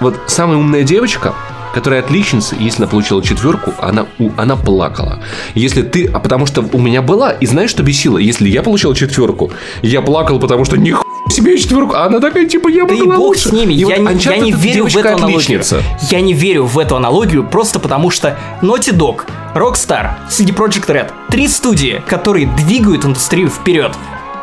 вот 0.00 0.16
самая 0.26 0.58
умная 0.58 0.82
девочка, 0.82 1.34
которая 1.74 2.00
отличница, 2.00 2.56
если 2.58 2.82
она 2.82 2.88
получила 2.90 3.22
четверку, 3.22 3.72
она, 3.80 4.06
у- 4.18 4.30
она 4.36 4.56
плакала. 4.56 5.20
Если 5.54 5.82
ты, 5.82 6.06
а 6.12 6.18
потому 6.20 6.46
что 6.46 6.64
у 6.72 6.78
меня 6.78 7.02
была, 7.02 7.30
и 7.32 7.46
знаешь, 7.46 7.70
что 7.70 7.82
бесило? 7.82 8.18
Если 8.18 8.48
я 8.48 8.62
получил 8.62 8.94
четверку, 8.94 9.50
я 9.82 10.00
плакал, 10.02 10.38
потому 10.38 10.64
что 10.64 10.76
ни 10.78 10.94
себе 11.30 11.58
четверку, 11.58 11.94
а 11.94 12.06
она 12.06 12.20
такая, 12.20 12.46
типа, 12.46 12.68
я 12.68 12.84
Да 12.86 12.94
и 12.94 13.02
бог 13.02 13.18
лучше. 13.18 13.48
с 13.50 13.52
ними, 13.52 13.74
И 13.74 13.78
я, 13.78 13.86
вот 13.86 13.98
не, 13.98 14.20
я 14.22 14.36
не 14.38 14.52
верю 14.52 14.84
в 14.84 14.96
эту 14.96 15.08
аналогию. 15.08 15.38
девочка-отличница. 15.40 15.82
Я 16.10 16.20
не 16.20 16.32
верю 16.34 16.64
в 16.64 16.78
эту 16.78 16.96
аналогию, 16.96 17.44
просто 17.44 17.78
потому 17.80 18.10
что 18.10 18.38
Naughty 18.62 18.96
Dog, 18.96 19.22
Rockstar, 19.54 20.10
CD 20.30 20.54
Projekt 20.54 20.86
Red, 20.86 21.10
три 21.30 21.48
студии, 21.48 22.00
которые 22.06 22.46
двигают 22.46 23.04
индустрию 23.04 23.48
вперед. 23.50 23.92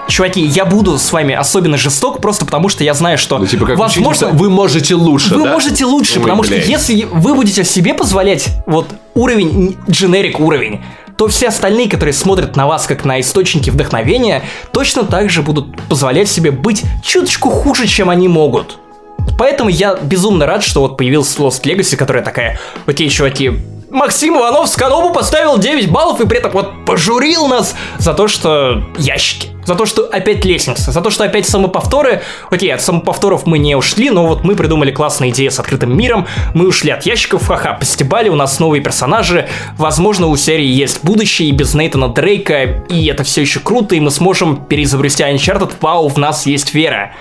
Чуваки, 0.07 0.41
я 0.41 0.65
буду 0.65 0.97
с 0.99 1.11
вами 1.11 1.33
особенно 1.33 1.77
жесток, 1.77 2.21
просто 2.21 2.45
потому 2.45 2.69
что 2.69 2.83
я 2.83 2.93
знаю, 2.93 3.17
что 3.17 3.37
Ну, 3.39 3.47
типа, 3.47 3.65
как 3.65 3.77
возможно, 3.77 4.27
вы 4.29 4.49
можете 4.49 4.95
лучше, 4.95 5.33
Вы 5.33 5.45
да? 5.45 5.51
можете 5.51 5.85
лучше, 5.85 6.17
Ой, 6.17 6.21
потому 6.23 6.41
блядь. 6.43 6.61
что 6.63 6.69
если 6.71 7.07
вы 7.11 7.33
будете 7.33 7.63
себе 7.63 7.93
позволять 7.93 8.49
вот 8.65 8.87
уровень, 9.15 9.77
дженерик 9.89 10.39
уровень, 10.39 10.81
то 11.17 11.27
все 11.27 11.47
остальные, 11.49 11.89
которые 11.89 12.13
смотрят 12.13 12.55
на 12.55 12.67
вас 12.67 12.85
как 12.85 13.05
на 13.05 13.19
источники 13.21 13.69
вдохновения, 13.69 14.43
точно 14.71 15.03
так 15.03 15.29
же 15.29 15.41
будут 15.41 15.81
позволять 15.83 16.27
себе 16.27 16.51
быть 16.51 16.83
чуточку 17.03 17.49
хуже, 17.49 17.87
чем 17.87 18.09
они 18.09 18.27
могут. 18.27 18.79
Поэтому 19.37 19.69
я 19.69 19.95
безумно 19.95 20.45
рад, 20.45 20.63
что 20.63 20.81
вот 20.81 20.97
появился 20.97 21.39
Lost 21.39 21.63
Legacy, 21.63 21.95
которая 21.95 22.23
такая, 22.23 22.59
окей, 22.85 23.09
чуваки, 23.09 23.51
Максим 23.93 24.35
Иванов 24.37 24.75
Канобу 24.75 25.13
поставил 25.13 25.59
9 25.59 25.91
баллов 25.91 26.19
и 26.19 26.25
при 26.25 26.39
этом 26.39 26.51
вот 26.51 26.83
пожурил 26.83 27.47
нас 27.47 27.75
за 27.99 28.15
то, 28.15 28.27
что 28.27 28.83
ящики. 28.97 29.49
За 29.65 29.75
то, 29.75 29.85
что 29.85 30.09
опять 30.11 30.43
лестница, 30.43 30.91
за 30.91 30.99
то, 30.99 31.11
что 31.11 31.23
опять 31.23 31.47
самоповторы. 31.47 32.23
Окей, 32.49 32.73
от 32.73 32.81
самоповторов 32.81 33.45
мы 33.45 33.59
не 33.59 33.75
ушли, 33.75 34.09
но 34.09 34.25
вот 34.25 34.43
мы 34.43 34.55
придумали 34.55 34.91
классные 34.91 35.29
идеи 35.29 35.47
с 35.47 35.59
открытым 35.59 35.95
миром. 35.95 36.27
Мы 36.55 36.67
ушли 36.67 36.89
от 36.89 37.05
ящиков, 37.05 37.47
ха-ха, 37.47 37.73
постебали, 37.73 38.29
у 38.29 38.35
нас 38.35 38.59
новые 38.59 38.81
персонажи. 38.81 39.47
Возможно, 39.77 40.27
у 40.27 40.35
серии 40.35 40.65
есть 40.65 41.03
будущее 41.03 41.49
и 41.49 41.51
без 41.51 41.75
Нейтана 41.75 42.09
Дрейка, 42.09 42.83
и 42.89 43.05
это 43.05 43.23
все 43.23 43.41
еще 43.41 43.59
круто, 43.59 43.95
и 43.95 43.99
мы 43.99 44.09
сможем 44.09 44.65
переизобрести 44.65 45.23
Uncharted. 45.23 45.73
Вау, 45.81 46.07
в 46.07 46.17
нас 46.17 46.47
есть 46.47 46.73
вера. 46.73 47.13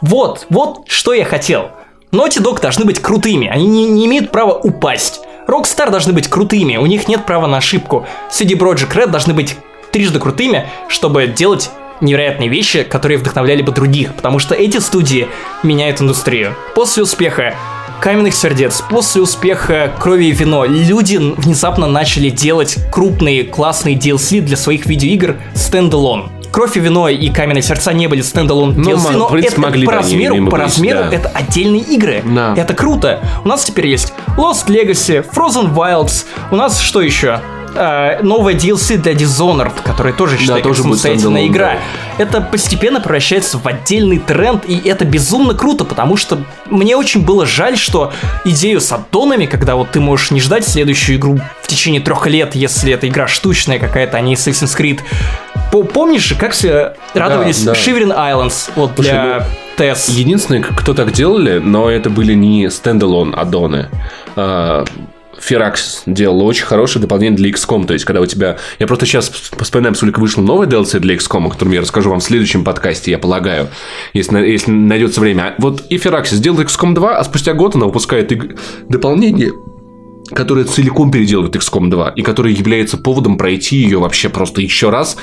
Вот, 0.00 0.46
вот 0.48 0.84
что 0.86 1.12
я 1.12 1.24
хотел. 1.24 1.72
Naughty 2.12 2.40
Dog 2.40 2.60
должны 2.62 2.84
быть 2.84 3.00
крутыми, 3.00 3.48
они 3.48 3.66
не, 3.66 3.86
не 3.86 4.06
имеют 4.06 4.30
права 4.30 4.52
упасть. 4.52 5.20
Rockstar 5.46 5.90
должны 5.90 6.12
быть 6.12 6.28
крутыми, 6.28 6.76
у 6.76 6.86
них 6.86 7.08
нет 7.08 7.26
права 7.26 7.46
на 7.46 7.58
ошибку. 7.58 8.06
CD 8.30 8.56
Projekt 8.58 8.94
Red 8.94 9.08
должны 9.08 9.34
быть 9.34 9.56
трижды 9.92 10.18
крутыми, 10.18 10.66
чтобы 10.88 11.26
делать 11.26 11.70
невероятные 12.00 12.48
вещи, 12.48 12.82
которые 12.82 13.18
вдохновляли 13.18 13.62
бы 13.62 13.72
других, 13.72 14.14
потому 14.14 14.38
что 14.38 14.54
эти 14.54 14.78
студии 14.78 15.28
меняют 15.62 16.00
индустрию. 16.00 16.54
После 16.74 17.02
успеха 17.02 17.54
Каменных 18.00 18.34
сердец, 18.34 18.82
после 18.90 19.22
успеха 19.22 19.90
Крови 19.98 20.26
и 20.26 20.32
вино, 20.32 20.66
люди 20.66 21.16
внезапно 21.16 21.86
начали 21.86 22.28
делать 22.28 22.76
крупные, 22.92 23.44
классные 23.44 23.96
DLC 23.96 24.40
для 24.40 24.58
своих 24.58 24.84
видеоигр 24.84 25.36
standalone. 25.54 26.30
Кровь 26.54 26.76
и 26.76 26.80
вино 26.80 27.08
и 27.08 27.30
каменные 27.30 27.62
сердца 27.62 27.92
не 27.92 28.06
были 28.06 28.22
standalone 28.22 28.74
DLC, 28.74 29.10
но 29.10 29.26
в 29.26 29.32
принципе, 29.32 29.54
это 29.54 29.60
могли 29.60 29.86
по 29.86 29.92
размеру, 29.94 30.36
по 30.36 30.52
быть, 30.52 30.60
размеру 30.60 31.00
да. 31.00 31.16
это 31.16 31.28
отдельные 31.34 31.82
игры. 31.82 32.22
Да. 32.24 32.54
Это 32.56 32.74
круто. 32.74 33.18
У 33.44 33.48
нас 33.48 33.64
теперь 33.64 33.88
есть 33.88 34.14
Lost 34.36 34.68
Legacy, 34.68 35.28
Frozen 35.28 35.74
Wilds. 35.74 36.26
У 36.52 36.54
нас 36.54 36.78
что 36.78 37.00
еще? 37.00 37.40
А, 37.74 38.20
новая 38.22 38.54
DLC 38.54 38.98
для 38.98 39.14
Dishonored, 39.14 39.82
которая 39.82 40.12
тоже 40.12 40.38
считаю 40.38 40.62
как 40.62 40.70
тоже 40.70 40.82
самостоятельная 40.82 41.48
игра. 41.48 41.76
да. 42.18 42.24
Это 42.24 42.40
постепенно 42.40 43.00
превращается 43.00 43.58
в 43.58 43.66
отдельный 43.66 44.20
тренд, 44.20 44.64
и 44.68 44.80
это 44.88 45.04
безумно 45.04 45.54
круто, 45.54 45.84
потому 45.84 46.16
что 46.16 46.38
мне 46.66 46.96
очень 46.96 47.24
было 47.24 47.46
жаль, 47.46 47.76
что 47.76 48.12
идею 48.44 48.80
с 48.80 48.92
аддонами, 48.92 49.46
когда 49.46 49.74
вот 49.74 49.90
ты 49.90 49.98
можешь 49.98 50.30
не 50.30 50.40
ждать 50.40 50.64
следующую 50.64 51.18
игру 51.18 51.40
в 51.62 51.66
течение 51.66 52.00
трех 52.00 52.28
лет, 52.28 52.54
если 52.54 52.92
эта 52.92 53.08
игра 53.08 53.26
штучная 53.26 53.80
какая-то, 53.80 54.18
а 54.18 54.20
не 54.20 54.34
Assassin's 54.34 54.78
Creed. 54.78 55.00
По- 55.74 55.82
Помнишь 55.82 56.32
как 56.38 56.52
все 56.52 56.94
радовались 57.14 57.64
да. 57.64 57.72
Shivering 57.72 58.16
Islands 58.16 58.70
вот 58.76 58.92
Слушай, 58.94 59.10
для 59.10 59.46
TES? 59.76 60.12
Единственное, 60.12 60.62
кто 60.62 60.94
так 60.94 61.10
делали, 61.10 61.58
но 61.58 61.90
это 61.90 62.10
были 62.10 62.32
не 62.32 62.70
стендалон 62.70 63.34
аддоны. 63.36 63.88
А, 64.36 64.84
Firaxis 65.36 66.02
делал 66.06 66.46
очень 66.46 66.64
хорошее 66.64 67.02
дополнение 67.02 67.36
для 67.36 67.50
XCOM. 67.50 67.86
То 67.86 67.92
есть, 67.92 68.04
когда 68.04 68.20
у 68.20 68.26
тебя... 68.26 68.56
Я 68.78 68.86
просто 68.86 69.04
сейчас 69.04 69.28
вспоминаю, 69.28 69.96
сколько 69.96 70.20
вышло 70.20 70.42
новое 70.42 70.68
DLC 70.68 71.00
для 71.00 71.16
XCOM, 71.16 71.48
о 71.48 71.50
котором 71.50 71.72
я 71.72 71.80
расскажу 71.80 72.08
вам 72.10 72.20
в 72.20 72.24
следующем 72.24 72.62
подкасте, 72.62 73.10
я 73.10 73.18
полагаю, 73.18 73.66
если, 74.12 74.38
если 74.46 74.70
найдется 74.70 75.20
время. 75.20 75.56
Вот 75.58 75.82
и 75.90 75.96
Firaxis 75.96 76.34
сделал 76.36 76.60
XCOM 76.60 76.94
2, 76.94 77.18
а 77.18 77.24
спустя 77.24 77.52
год 77.52 77.74
она 77.74 77.86
выпускает 77.86 78.30
иг- 78.30 78.56
дополнение, 78.88 79.50
которое 80.32 80.64
целиком 80.64 81.10
переделывает 81.10 81.54
XCOM 81.56 81.90
2, 81.90 82.10
и 82.10 82.22
которое 82.22 82.54
является 82.54 82.96
поводом 82.96 83.36
пройти 83.36 83.76
ее 83.76 83.98
вообще 83.98 84.28
просто 84.28 84.62
еще 84.62 84.90
раз, 84.90 85.16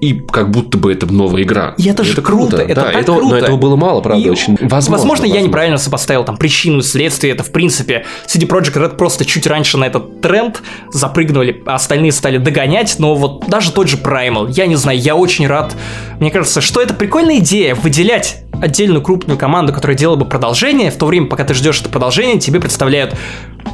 и 0.00 0.12
как 0.30 0.50
будто 0.50 0.76
бы 0.76 0.92
это 0.92 1.06
новая 1.06 1.42
игра. 1.42 1.74
И 1.78 1.88
это 1.88 2.04
же 2.04 2.20
круто, 2.20 2.58
это 2.58 2.74
да, 2.74 2.82
так 2.82 2.96
этого- 2.96 3.18
круто. 3.18 3.34
Но 3.34 3.38
этого 3.38 3.56
было 3.56 3.76
мало, 3.76 4.00
правда, 4.00 4.22
И, 4.22 4.28
очень. 4.28 4.56
Возможно, 4.60 5.24
я 5.24 5.28
возможно. 5.30 5.46
неправильно 5.48 5.78
сопоставил 5.78 6.24
там 6.24 6.36
причину 6.36 6.78
и 6.78 6.82
следствие. 6.82 7.32
Это, 7.32 7.42
в 7.42 7.50
принципе, 7.50 8.04
CD 8.26 8.46
Projekt 8.46 8.74
Red 8.74 8.96
просто 8.96 9.24
чуть 9.24 9.46
раньше 9.46 9.78
на 9.78 9.84
этот 9.86 10.20
тренд 10.20 10.62
запрыгнули, 10.92 11.62
а 11.66 11.76
остальные 11.76 12.12
стали 12.12 12.38
догонять. 12.38 12.96
Но 12.98 13.14
вот 13.14 13.46
даже 13.48 13.72
тот 13.72 13.88
же 13.88 13.96
Primal, 13.96 14.50
я 14.50 14.66
не 14.66 14.76
знаю, 14.76 14.98
я 14.98 15.16
очень 15.16 15.46
рад. 15.46 15.74
Мне 16.20 16.30
кажется, 16.30 16.60
что 16.60 16.80
это 16.80 16.92
прикольная 16.94 17.38
идея 17.38 17.74
выделять 17.74 18.42
отдельную 18.60 19.02
крупную 19.02 19.38
команду, 19.38 19.72
которая 19.72 19.96
делала 19.96 20.16
бы 20.16 20.24
продолжение. 20.24 20.90
В 20.90 20.96
то 20.96 21.06
время, 21.06 21.26
пока 21.26 21.44
ты 21.44 21.54
ждешь 21.54 21.80
это 21.80 21.88
продолжение, 21.88 22.38
тебе 22.38 22.60
представляют 22.60 23.14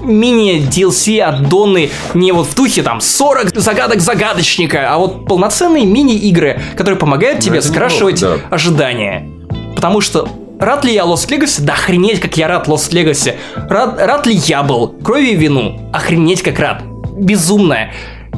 мини-DLC 0.02 1.20
аддоны 1.20 1.90
не 2.14 2.32
вот 2.32 2.46
в 2.46 2.54
духе 2.54 2.82
там 2.82 3.00
40 3.00 3.54
загадок 3.54 4.00
загадочника, 4.00 4.92
а 4.92 4.98
вот 4.98 5.26
полноценные 5.26 5.86
мини-игры, 5.86 6.60
которые 6.76 6.98
помогают 6.98 7.40
тебе 7.40 7.58
это 7.58 7.68
скрашивать 7.68 8.20
да. 8.20 8.36
ожидания. 8.50 9.28
Потому 9.74 10.00
что 10.00 10.28
рад 10.58 10.84
ли 10.84 10.94
я 10.94 11.02
Lost 11.02 11.28
Legacy? 11.28 11.62
Да 11.62 11.74
охренеть, 11.74 12.20
как 12.20 12.36
я 12.36 12.48
рад 12.48 12.68
Lost 12.68 12.92
Legacy. 12.92 13.34
Рад, 13.68 14.00
рад 14.00 14.26
ли 14.26 14.34
я 14.34 14.62
был? 14.62 14.88
Крови 14.88 15.30
и 15.30 15.36
вину. 15.36 15.90
Охренеть, 15.92 16.42
как 16.42 16.58
рад. 16.58 16.82
Безумная, 17.16 17.92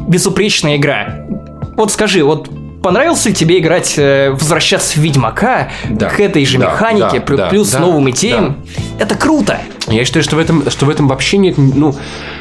безупречная 0.09 0.77
игра. 0.77 1.27
Вот 1.77 1.93
скажи, 1.93 2.23
вот 2.23 2.49
понравился 2.85 3.31
ли 3.31 3.35
тебе 3.35 3.59
играть, 3.59 3.95
э, 3.97 4.31
возвращаться 4.31 4.95
в 4.95 5.03
Ведьмака 5.03 5.71
Да. 5.89 6.11
к 6.11 6.21
этой 6.21 6.45
же 6.45 6.59
Да, 6.59 6.67
механике, 6.67 7.19
да, 7.19 7.21
плю- 7.21 7.37
да, 7.39 7.47
плюс 7.47 7.71
да, 7.71 7.81
новым 7.81 8.11
идеям? 8.11 8.57
Это 8.99 9.15
круто. 9.15 9.59
Я 9.89 10.05
считаю, 10.05 10.23
что 10.23 10.37
в 10.37 10.39
этом, 10.39 10.69
что 10.71 10.85
в 10.87 10.91
этом 10.91 11.09
вообще 11.09 11.39
нет, 11.39 11.57
ну, 11.57 11.95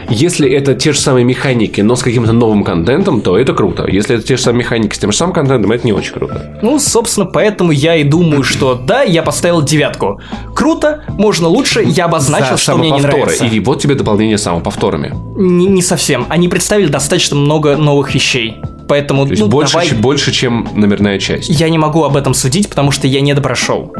если 0.09 0.49
это 0.49 0.75
те 0.75 0.91
же 0.91 0.99
самые 0.99 1.23
механики, 1.23 1.79
но 1.81 1.95
с 1.95 2.03
каким-то 2.03 2.33
новым 2.33 2.63
контентом, 2.65 3.21
то 3.21 3.37
это 3.37 3.53
круто. 3.53 3.85
Если 3.87 4.17
это 4.17 4.25
те 4.27 4.35
же 4.35 4.41
самые 4.43 4.59
механики 4.59 4.95
с 4.95 4.99
тем 4.99 5.11
же 5.13 5.17
самым 5.17 5.33
контентом, 5.33 5.71
это 5.71 5.85
не 5.87 5.93
очень 5.93 6.13
круто. 6.13 6.59
Ну, 6.61 6.77
собственно, 6.79 7.25
поэтому 7.25 7.71
я 7.71 7.95
и 7.95 8.03
думаю, 8.03 8.43
что 8.43 8.75
да, 8.75 9.01
я 9.03 9.23
поставил 9.23 9.61
девятку. 9.61 10.19
Круто, 10.53 11.03
можно 11.09 11.47
лучше, 11.47 11.83
я 11.85 12.05
обозначил, 12.05 12.51
За 12.51 12.57
что 12.57 12.77
мне 12.77 12.91
не 12.91 12.99
нравится. 13.01 13.45
И 13.45 13.59
вот 13.61 13.81
тебе 13.81 13.95
дополнение 13.95 14.37
с 14.37 14.43
самоповторами. 14.43 15.13
Не, 15.37 15.67
не 15.67 15.81
совсем. 15.81 16.25
Они 16.29 16.49
представили 16.49 16.87
достаточно 16.89 17.35
много 17.37 17.77
новых 17.77 18.13
вещей. 18.13 18.57
Поэтому, 18.87 19.25
То 19.25 19.31
есть 19.31 19.41
ну, 19.41 19.47
больше, 19.49 19.73
давай- 19.73 19.91
больше, 19.93 20.31
чем 20.31 20.67
номерная 20.73 21.19
часть. 21.19 21.49
Я 21.49 21.69
не 21.69 21.77
могу 21.77 22.03
об 22.03 22.15
этом 22.17 22.33
судить, 22.33 22.69
потому 22.69 22.91
что 22.91 23.07
я 23.07 23.21
не 23.21 23.33
допрошел. 23.33 23.93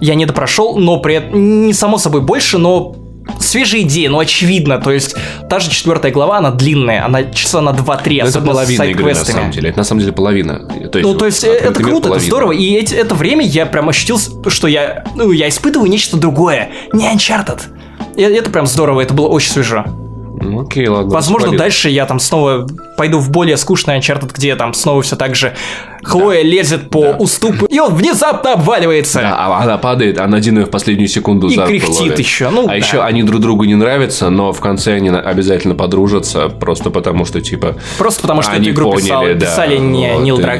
Я 0.00 0.14
не 0.14 0.26
допрошел, 0.26 0.76
но 0.76 0.98
при 0.98 1.16
этом 1.16 1.66
не 1.66 1.72
само 1.72 1.98
собой 1.98 2.20
больше, 2.20 2.58
но 2.58 2.96
свежие 3.38 3.82
идеи, 3.84 4.06
ну 4.08 4.18
очевидно, 4.18 4.78
то 4.78 4.90
есть 4.90 5.16
та 5.48 5.58
же 5.58 5.70
четвертая 5.70 6.12
глава, 6.12 6.38
она 6.38 6.50
длинная, 6.50 7.04
она 7.04 7.24
часа 7.24 7.60
на 7.62 7.70
2-3, 7.70 7.76
Но 8.22 8.28
это 8.28 8.28
особенно 8.28 8.52
с 8.52 8.56
половина 8.56 8.82
игры, 8.84 9.14
на 9.14 9.24
самом 9.24 9.50
деле. 9.50 9.70
Это 9.70 9.78
на 9.78 9.84
самом 9.84 10.00
деле 10.00 10.12
половина. 10.12 10.68
То 10.68 10.98
есть, 10.98 11.10
Ну, 11.10 11.14
то 11.14 11.26
есть, 11.26 11.42
это 11.42 11.72
круто, 11.74 11.96
это 11.98 12.08
половина. 12.08 12.26
здорово, 12.26 12.52
и 12.52 12.74
эти- 12.74 12.94
это 12.94 13.14
время 13.14 13.44
я 13.46 13.66
прям 13.66 13.88
ощутил, 13.88 14.18
что 14.48 14.68
я, 14.68 15.04
ну, 15.16 15.30
я 15.30 15.48
испытываю 15.48 15.88
нечто 15.90 16.16
другое, 16.18 16.70
не 16.92 17.06
Uncharted. 17.10 17.60
И 18.16 18.22
это 18.22 18.50
прям 18.50 18.66
здорово, 18.66 19.00
это 19.00 19.14
было 19.14 19.28
очень 19.28 19.50
свежо. 19.50 19.84
Ну, 20.40 20.62
Окей, 20.62 20.88
ладно. 20.88 21.10
Возможно, 21.12 21.46
свалил. 21.48 21.58
дальше 21.58 21.88
я 21.90 22.06
там 22.06 22.18
снова 22.18 22.66
пойду 22.96 23.18
в 23.20 23.30
более 23.30 23.56
скучный 23.56 23.98
Uncharted, 23.98 24.30
где 24.34 24.56
там 24.56 24.74
снова 24.74 25.02
все 25.02 25.16
так 25.16 25.34
же 25.34 25.54
Хлоя 26.02 26.42
лезет 26.42 26.90
по 26.90 27.12
уступу, 27.18 27.66
и 27.66 27.78
он 27.78 27.94
внезапно 27.94 28.52
обваливается. 28.54 29.20
Да, 29.20 29.36
а 29.38 29.62
она 29.62 29.78
падает, 29.78 30.18
а 30.18 30.26
Надин 30.26 30.58
ее 30.58 30.66
в 30.66 30.70
последнюю 30.70 31.08
секунду 31.08 31.48
И 31.48 31.54
кряхтит 31.54 31.88
ловит. 31.88 32.18
еще, 32.18 32.50
ну 32.50 32.64
а 32.64 32.68
да. 32.68 32.74
еще 32.74 33.02
они 33.02 33.22
друг 33.22 33.40
другу 33.40 33.64
не 33.64 33.74
нравятся, 33.74 34.28
но 34.30 34.52
в 34.52 34.60
конце 34.60 34.94
они 34.94 35.08
обязательно 35.08 35.74
подружатся, 35.74 36.48
просто 36.48 36.90
потому 36.90 37.24
что, 37.24 37.40
типа... 37.40 37.76
Просто 37.96 38.22
потому 38.22 38.42
что 38.42 38.52
они 38.52 38.68
эту 38.68 38.74
игру 38.74 38.92
поняли, 38.92 39.04
писал- 39.06 39.34
да, 39.34 39.46
писали 39.46 39.76
не 39.78 40.12
вот, 40.12 40.22
Нил 40.22 40.38
и- 40.38 40.42
Драк... 40.42 40.58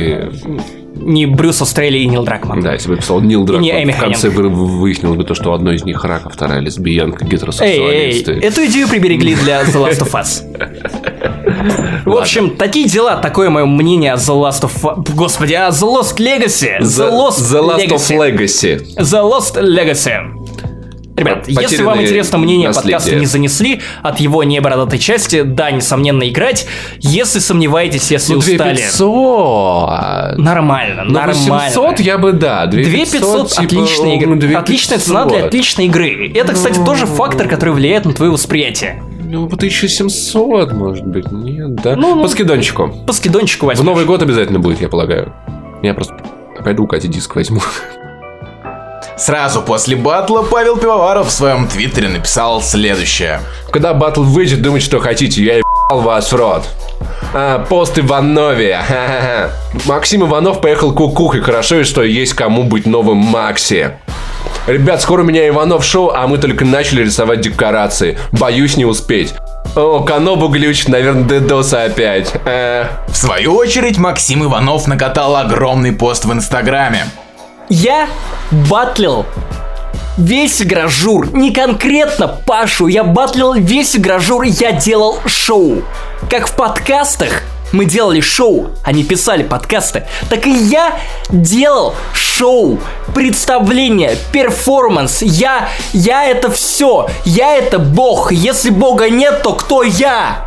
Не 0.96 1.26
Брюс 1.26 1.60
Австралия 1.60 2.02
и 2.02 2.06
Нил 2.06 2.24
Дракман. 2.24 2.60
Да, 2.60 2.72
если 2.72 2.88
бы 2.88 2.96
писал 2.96 3.20
Нил 3.20 3.44
Дракман, 3.44 3.62
не 3.64 3.82
Эми 3.82 3.92
в 3.92 3.98
конце 3.98 4.28
вы- 4.30 4.48
выяснилось 4.48 5.16
бы 5.16 5.24
то, 5.24 5.34
что 5.34 5.50
у 5.50 5.52
одной 5.54 5.76
из 5.76 5.84
них 5.84 6.04
рак, 6.04 6.22
а 6.26 6.28
вторая 6.30 6.60
лесбиянка, 6.60 7.24
Эй, 7.24 7.30
гетеросексуалист. 7.30 8.28
эй, 8.28 8.40
эту 8.40 8.64
идею 8.66 8.88
приберегли 8.88 9.34
для 9.34 9.62
The 9.62 9.72
Last 9.74 10.00
of 10.02 10.12
Us. 10.12 10.42
В 12.04 12.16
общем, 12.16 12.56
такие 12.56 12.86
дела, 12.88 13.16
такое 13.16 13.48
мое 13.50 13.64
мнение 13.64 14.12
о 14.12 14.16
The 14.16 14.34
Last 14.34 14.62
of... 14.62 15.14
Господи, 15.14 15.54
о 15.54 15.70
The 15.70 16.00
Lost 16.00 16.18
Legacy. 16.18 16.78
The 16.80 17.10
Lost 17.10 17.38
The 17.40 17.62
Last 17.62 17.88
of. 17.88 18.18
Legacy. 18.18 18.76
The 18.96 19.22
Lost 19.22 19.56
Legacy. 19.60 20.43
Ребят, 21.16 21.46
если 21.46 21.62
Потерянные 21.62 21.86
вам 21.86 22.02
интересно 22.02 22.38
мнение 22.38 22.68
наследие. 22.68 22.92
подкаста 22.98 23.16
не 23.16 23.26
занесли 23.26 23.80
от 24.02 24.18
его 24.18 24.42
небородатой 24.42 24.98
части, 24.98 25.42
да, 25.42 25.70
несомненно, 25.70 26.28
играть. 26.28 26.66
Если 26.98 27.38
сомневаетесь, 27.38 28.10
если 28.10 28.32
Ну, 28.32 28.38
устали... 28.40 28.74
2500. 28.74 30.38
Нормально, 30.38 31.04
Ну, 31.04 31.12
нормально. 31.12 31.70
800 31.72 32.00
я 32.00 32.18
бы, 32.18 32.32
да. 32.32 32.66
2500 32.66 33.48
типа, 33.50 33.62
отличная 33.62 34.16
игра. 34.16 34.28
ну, 34.28 34.36
2500. 34.36 34.62
Отличная 34.62 34.98
цена 34.98 35.24
для 35.26 35.44
отличной 35.46 35.84
игры. 35.86 36.32
Это, 36.34 36.52
кстати, 36.52 36.80
тоже 36.84 37.06
фактор, 37.06 37.48
который 37.48 37.74
влияет 37.74 38.04
на 38.06 38.12
твое 38.12 38.32
восприятие. 38.32 39.02
Ну, 39.22 39.48
по 39.48 39.56
1700, 39.56 40.72
может 40.72 41.06
быть, 41.06 41.30
нет, 41.30 41.76
да? 41.76 41.96
Ну, 41.96 42.16
ну. 42.16 42.22
По 42.22 42.28
скидончику. 42.28 42.92
По 43.06 43.12
скидончику 43.12 43.66
В 43.66 43.68
возьмешь. 43.68 43.86
Новый 43.86 44.04
год 44.04 44.22
обязательно 44.22 44.58
будет, 44.58 44.80
я 44.80 44.88
полагаю. 44.88 45.32
Я 45.82 45.94
просто 45.94 46.14
пойду 46.64 46.84
у 46.84 46.86
Кати 46.86 47.08
диск 47.08 47.34
возьму. 47.36 47.60
Сразу 49.16 49.62
после 49.62 49.94
батла 49.96 50.42
Павел 50.42 50.76
Пивоваров 50.76 51.28
в 51.28 51.30
своем 51.30 51.68
твиттере 51.68 52.08
написал 52.08 52.60
следующее. 52.60 53.40
Когда 53.70 53.94
батл 53.94 54.22
выйдет, 54.22 54.60
думайте, 54.60 54.86
что 54.86 54.98
хотите, 54.98 55.42
я 55.42 55.58
ебал 55.58 56.00
вас 56.00 56.32
в 56.32 56.36
рот. 56.36 56.64
А, 57.32 57.60
пост 57.64 57.98
Иванове. 57.98 58.76
Ха-ха-ха. 58.76 59.50
Максим 59.86 60.24
Иванов 60.24 60.60
поехал 60.60 60.92
кукухой. 60.92 61.40
Хорошо, 61.42 61.80
и 61.80 61.84
что 61.84 62.02
есть 62.02 62.34
кому 62.34 62.64
быть 62.64 62.86
новым 62.86 63.18
Макси. 63.18 63.92
Ребят, 64.66 65.00
скоро 65.02 65.22
у 65.22 65.24
меня 65.24 65.46
Иванов 65.48 65.84
шоу, 65.84 66.10
а 66.10 66.26
мы 66.26 66.38
только 66.38 66.64
начали 66.64 67.04
рисовать 67.04 67.40
декорации. 67.40 68.18
Боюсь 68.32 68.76
не 68.76 68.84
успеть. 68.84 69.34
О, 69.76 70.00
Канобу 70.00 70.48
глючит, 70.48 70.88
наверное, 70.88 71.24
дедоса 71.24 71.84
опять. 71.84 72.32
Э, 72.46 72.86
В 73.08 73.16
свою 73.16 73.54
очередь, 73.56 73.98
Максим 73.98 74.44
Иванов 74.44 74.86
накатал 74.86 75.36
огромный 75.36 75.92
пост 75.92 76.24
в 76.24 76.32
Инстаграме. 76.32 77.06
Я 77.70 78.08
батлил 78.68 79.24
весь 80.18 80.62
игражур. 80.64 81.32
Не 81.32 81.50
конкретно 81.50 82.28
Пашу, 82.28 82.88
я 82.88 83.04
батлил 83.04 83.54
весь 83.54 83.98
игражур, 83.98 84.42
я 84.42 84.72
делал 84.72 85.18
шоу. 85.26 85.82
Как 86.28 86.46
в 86.46 86.56
подкастах 86.56 87.42
мы 87.72 87.86
делали 87.86 88.20
шоу, 88.20 88.70
они 88.84 89.02
писали 89.02 89.42
подкасты, 89.42 90.06
так 90.28 90.46
и 90.46 90.50
я 90.50 90.98
делал 91.30 91.94
шоу, 92.12 92.78
представление, 93.14 94.16
перформанс. 94.30 95.22
Я, 95.22 95.70
я 95.92 96.26
это 96.26 96.50
все, 96.50 97.08
я 97.24 97.56
это 97.56 97.78
бог. 97.78 98.30
Если 98.30 98.70
бога 98.70 99.08
нет, 99.08 99.42
то 99.42 99.54
кто 99.54 99.82
я? 99.82 100.46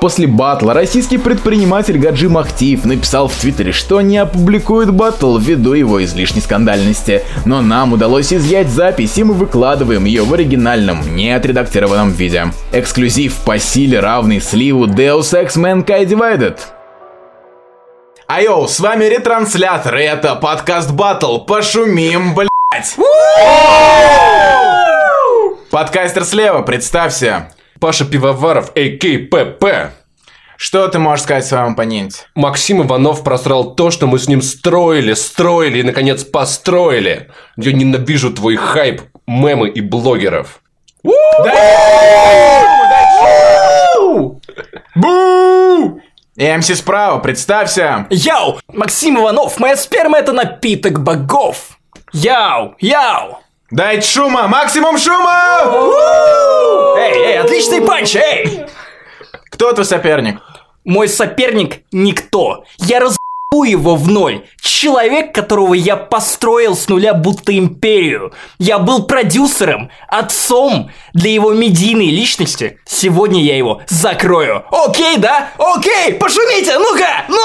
После 0.00 0.26
батла 0.26 0.72
российский 0.72 1.18
предприниматель 1.18 1.98
Гаджи 1.98 2.30
Махтиев 2.30 2.86
написал 2.86 3.28
в 3.28 3.34
твиттере, 3.34 3.72
что 3.72 4.00
не 4.00 4.16
опубликует 4.16 4.90
батл 4.90 5.36
ввиду 5.36 5.74
его 5.74 6.02
излишней 6.02 6.40
скандальности. 6.40 7.22
Но 7.44 7.60
нам 7.60 7.92
удалось 7.92 8.32
изъять 8.32 8.68
запись, 8.68 9.18
и 9.18 9.24
мы 9.24 9.34
выкладываем 9.34 10.06
ее 10.06 10.22
в 10.22 10.32
оригинальном, 10.32 11.14
не 11.14 11.30
отредактированном 11.30 12.12
виде. 12.12 12.46
Эксклюзив 12.72 13.34
по 13.44 13.58
силе 13.58 14.00
равный 14.00 14.40
сливу 14.40 14.86
Deus 14.86 15.34
Ex 15.34 15.56
Mankind 15.56 16.06
Divided. 16.06 16.56
Айоу, 18.26 18.68
с 18.68 18.80
вами 18.80 19.04
ретранслятор, 19.04 19.98
и 19.98 20.02
это 20.02 20.34
подкаст 20.34 20.92
Батл. 20.92 21.40
Пошумим, 21.40 22.34
блять. 22.34 22.96
Подкастер 25.70 26.24
слева, 26.24 26.62
представься. 26.62 27.50
Паша 27.80 28.04
Пивоваров, 28.04 28.72
АКПП. 28.76 29.94
Что 30.58 30.86
ты 30.88 30.98
можешь 30.98 31.24
сказать 31.24 31.44
о 31.44 31.46
своем 31.46 31.72
оппоненте? 31.72 32.24
Максим 32.34 32.82
Иванов 32.82 33.24
просрал 33.24 33.74
то, 33.74 33.90
что 33.90 34.06
мы 34.06 34.18
с 34.18 34.28
ним 34.28 34.42
строили, 34.42 35.14
строили 35.14 35.78
и, 35.78 35.82
наконец, 35.82 36.22
построили. 36.22 37.30
Я 37.56 37.72
ненавижу 37.72 38.30
твой 38.34 38.56
хайп, 38.56 39.00
мемы 39.26 39.70
и 39.70 39.80
блогеров. 39.80 40.60
Бу! 44.94 46.00
И 46.36 46.56
МС 46.56 46.66
справа, 46.66 47.18
представься. 47.20 48.06
Яу! 48.10 48.58
Максим 48.68 49.18
Иванов, 49.18 49.58
моя 49.58 49.76
сперма 49.76 50.18
это 50.18 50.32
напиток 50.32 51.02
богов. 51.02 51.78
Яу! 52.12 52.74
Яу! 52.80 53.38
Дайте 53.70 54.04
шума, 54.04 54.48
максимум 54.48 54.98
шума! 54.98 55.62
Эй, 56.98 57.14
эй, 57.14 57.38
отличный 57.38 57.80
панч, 57.80 58.16
эй! 58.16 58.66
Кто 59.50 59.72
твой 59.72 59.84
соперник? 59.84 60.40
Мой 60.84 61.08
соперник 61.08 61.84
никто. 61.92 62.64
Я 62.78 62.98
разъебу 62.98 63.62
его 63.64 63.94
в 63.94 64.08
ноль. 64.08 64.44
Человек, 64.60 65.32
которого 65.32 65.74
я 65.74 65.94
построил 65.94 66.74
с 66.74 66.88
нуля 66.88 67.14
будто 67.14 67.56
империю. 67.56 68.32
Я 68.58 68.80
был 68.80 69.04
продюсером, 69.04 69.92
отцом 70.08 70.90
для 71.12 71.30
его 71.30 71.52
медийной 71.52 72.10
личности. 72.10 72.80
Сегодня 72.84 73.40
я 73.40 73.56
его 73.56 73.82
закрою. 73.86 74.64
Окей, 74.72 75.16
да? 75.18 75.50
Окей, 75.58 76.14
пошумите, 76.14 76.76
ну-ка! 76.76 77.24
Ну! 77.28 77.36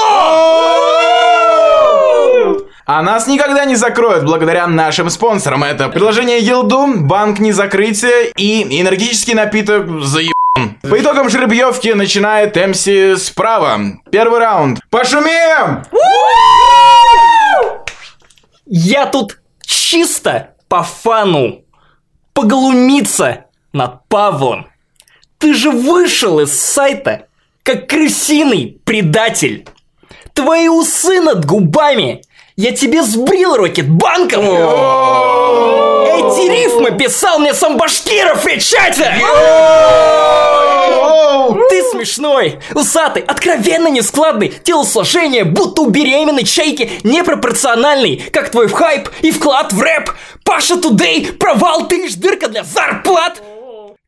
А 2.86 3.02
нас 3.02 3.26
никогда 3.26 3.64
не 3.64 3.74
закроют 3.74 4.24
благодаря 4.24 4.68
нашим 4.68 5.10
спонсорам. 5.10 5.64
Это 5.64 5.88
приложение 5.88 6.38
Елду, 6.38 6.86
банк 7.00 7.40
незакрытия 7.40 8.30
и 8.36 8.80
энергетический 8.80 9.34
напиток 9.34 10.02
заеб... 10.02 10.32
По 10.82 11.00
итогам 11.00 11.28
жеребьевки 11.28 11.88
начинает 11.88 12.54
МС 12.54 12.86
справа. 13.24 13.80
Первый 14.12 14.38
раунд. 14.38 14.78
Пошумим! 14.88 15.82
Я 18.66 19.06
тут 19.06 19.40
чисто 19.62 20.50
по 20.68 20.84
фану. 20.84 21.64
поглумиться 22.34 23.46
над 23.72 24.06
Павлом. 24.06 24.68
Ты 25.38 25.54
же 25.54 25.70
вышел 25.70 26.38
из 26.38 26.52
сайта, 26.52 27.26
как 27.64 27.88
крысиный 27.88 28.78
предатель. 28.84 29.66
Твои 30.34 30.68
усы 30.68 31.20
над 31.20 31.44
губами 31.44 32.22
я 32.56 32.72
тебе 32.72 33.02
сбрил 33.02 33.56
рокетбанком. 33.56 34.44
Эти 36.06 36.50
рифмы 36.50 36.92
писал 36.92 37.38
мне 37.38 37.52
сам 37.52 37.76
Башкиров 37.76 38.44
в 38.44 38.58
чате. 38.58 39.12
Ты 41.68 41.82
смешной, 41.90 42.58
усатый, 42.74 43.22
откровенно 43.22 43.88
нескладный, 43.88 44.48
телосложение, 44.48 45.44
будто 45.44 45.82
у 45.82 45.90
беременной 45.90 46.44
чайки, 46.44 46.90
непропорциональный, 47.04 48.24
как 48.32 48.50
твой 48.50 48.68
хайп 48.68 49.10
и 49.20 49.30
вклад 49.30 49.72
в 49.72 49.80
рэп. 49.80 50.10
Паша 50.42 50.80
Тудей, 50.80 51.32
провал, 51.32 51.86
ты 51.88 51.96
лишь 51.96 52.14
дырка 52.14 52.48
для 52.48 52.64
зарплат. 52.64 53.42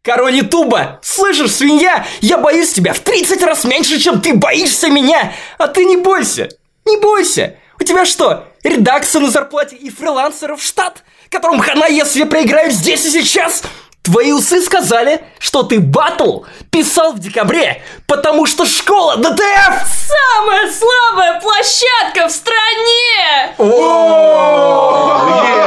Король 0.02 0.36
Ютуба, 0.36 1.00
слышишь, 1.02 1.54
свинья, 1.54 2.06
я 2.22 2.38
боюсь 2.38 2.72
тебя 2.72 2.94
в 2.94 3.00
30 3.00 3.42
раз 3.42 3.64
меньше, 3.64 3.98
чем 4.00 4.22
ты 4.22 4.32
боишься 4.32 4.88
меня. 4.88 5.34
А 5.58 5.68
ты 5.68 5.84
не 5.84 5.98
бойся, 5.98 6.48
не 6.86 6.96
бойся. 6.96 7.58
У 7.80 7.84
тебя 7.84 8.04
что, 8.04 8.44
редакция 8.64 9.20
на 9.20 9.30
зарплате 9.30 9.76
и 9.76 9.88
фрилансеров 9.90 10.60
в 10.60 10.64
штат, 10.64 11.04
которым 11.30 11.60
хана, 11.60 11.86
если 11.86 12.24
проиграют 12.24 12.72
здесь 12.74 13.04
и 13.04 13.10
сейчас? 13.10 13.62
Твои 14.02 14.32
усы 14.32 14.60
сказали, 14.62 15.20
что 15.38 15.62
ты 15.62 15.78
батл 15.80 16.44
писал 16.70 17.12
в 17.12 17.18
декабре, 17.18 17.82
потому 18.06 18.46
что 18.46 18.64
школа 18.64 19.16
ДТФ! 19.16 19.84
Самая 20.08 20.72
слабая 20.72 21.40
площадка 21.40 22.26
в 22.28 22.32
стране! 22.32 23.54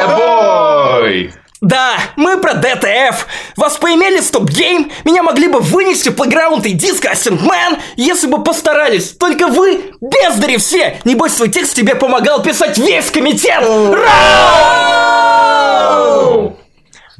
Ебой! 0.01 1.33
Да, 1.61 1.93
мы 2.15 2.37
про 2.41 2.55
ДТФ. 2.55 3.27
Вас 3.55 3.77
поимели 3.77 4.19
стоп-гейм, 4.19 4.91
меня 5.05 5.21
могли 5.21 5.47
бы 5.47 5.59
вынести 5.59 6.09
в 6.09 6.15
плейграунд 6.15 6.65
и 6.65 6.73
диско 6.73 7.11
Асентмен, 7.11 7.77
если 7.97 8.25
бы 8.25 8.43
постарались. 8.43 9.11
Только 9.11 9.45
вы, 9.47 9.91
бездари 10.01 10.57
все! 10.57 10.99
Небось, 11.05 11.35
свой 11.35 11.49
текст 11.49 11.75
тебе 11.75 11.93
помогал 11.93 12.41
писать 12.41 12.79
весь 12.79 13.11
комитет! 13.11 13.61
Раунд! 13.61 14.01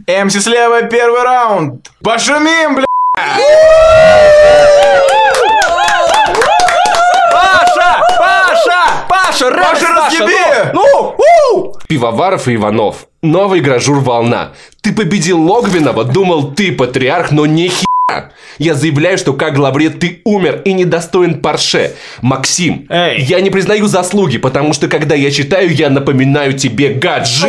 МС 0.08 0.34
слева 0.34 0.82
первый 0.84 1.22
раунд. 1.22 1.92
Пошумим, 2.04 2.78
бля. 2.78 2.86
Паша! 7.32 8.02
Паша! 8.18 9.06
Паша, 9.08 9.52
Паша, 9.52 9.88
разъеби! 9.94 10.72
Ну, 10.74 11.16
у! 11.54 11.74
Пивоваров 11.88 12.48
и 12.48 12.56
Иванов. 12.56 13.06
Новый 13.22 13.60
гражур 13.60 14.00
волна. 14.00 14.54
Ты 14.82 14.94
победил 14.94 15.40
Логвинова, 15.40 16.06
думал 16.06 16.54
ты 16.54 16.72
патриарх, 16.72 17.32
но 17.32 17.46
не 17.46 17.68
хера. 17.70 18.32
Я 18.58 18.74
заявляю, 18.74 19.20
что 19.20 19.34
как 19.34 19.54
главред 19.54 20.00
ты 20.00 20.22
умер 20.24 20.64
и 20.66 20.74
недостоин 20.74 21.40
Порше. 21.40 21.94
Максим, 22.22 22.88
Эй. 22.90 23.22
я 23.22 23.40
не 23.42 23.52
признаю 23.52 23.86
заслуги, 23.86 24.40
потому 24.40 24.74
что 24.74 24.88
когда 24.88 25.14
я 25.14 25.30
читаю, 25.30 25.72
я 25.72 25.92
напоминаю 25.92 26.54
тебе 26.54 26.96
гаджи. 26.96 27.48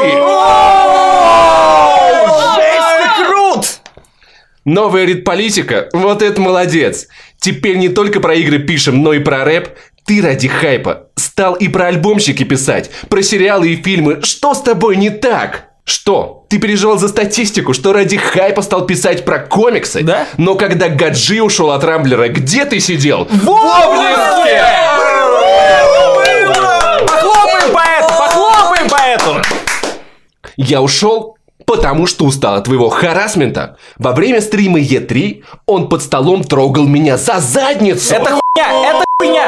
Новая 4.66 5.06
рит-политика, 5.06 5.88
вот 5.94 6.20
это 6.20 6.38
молодец. 6.38 7.08
Теперь 7.40 7.78
не 7.78 7.88
только 7.88 8.20
про 8.20 8.34
игры 8.34 8.58
пишем, 8.58 9.02
но 9.02 9.14
и 9.14 9.20
про 9.20 9.42
рэп. 9.44 9.70
Ты 10.04 10.20
ради 10.20 10.48
хайпа 10.48 11.08
стал 11.32 11.54
и 11.54 11.68
про 11.68 11.86
альбомщики 11.86 12.42
писать, 12.42 12.90
про 13.08 13.22
сериалы 13.22 13.70
и 13.70 13.82
фильмы. 13.82 14.20
Что 14.22 14.52
с 14.52 14.60
тобой 14.60 14.96
не 14.96 15.08
так? 15.08 15.70
Что? 15.82 16.44
Ты 16.50 16.58
переживал 16.58 16.98
за 16.98 17.08
статистику, 17.08 17.72
что 17.72 17.94
ради 17.94 18.18
хайпа 18.18 18.60
стал 18.60 18.84
писать 18.84 19.24
про 19.24 19.38
комиксы? 19.38 20.02
Да. 20.02 20.26
Но 20.36 20.56
когда 20.56 20.90
Гаджи 20.90 21.40
ушел 21.42 21.70
от 21.70 21.84
Рамблера, 21.84 22.28
где 22.28 22.66
ты 22.66 22.80
сидел? 22.80 23.26
В 23.30 23.48
области! 23.48 24.60
Похлопаем 27.06 27.72
поэту, 27.72 28.08
похлопаем 28.08 28.88
поэту! 28.90 29.42
Я 30.58 30.82
ушел, 30.82 31.38
потому 31.66 32.06
что 32.06 32.24
устал 32.24 32.54
от 32.56 32.64
твоего 32.64 32.88
харасмента. 32.88 33.76
Во 33.98 34.12
время 34.12 34.40
стрима 34.40 34.78
Е3 34.80 35.42
он 35.66 35.88
под 35.88 36.02
столом 36.02 36.44
трогал 36.44 36.86
меня 36.86 37.16
за 37.16 37.40
задницу. 37.40 38.14
Это 38.14 38.30
хуйня, 38.30 38.90
это 38.90 39.04
хуйня! 39.18 39.46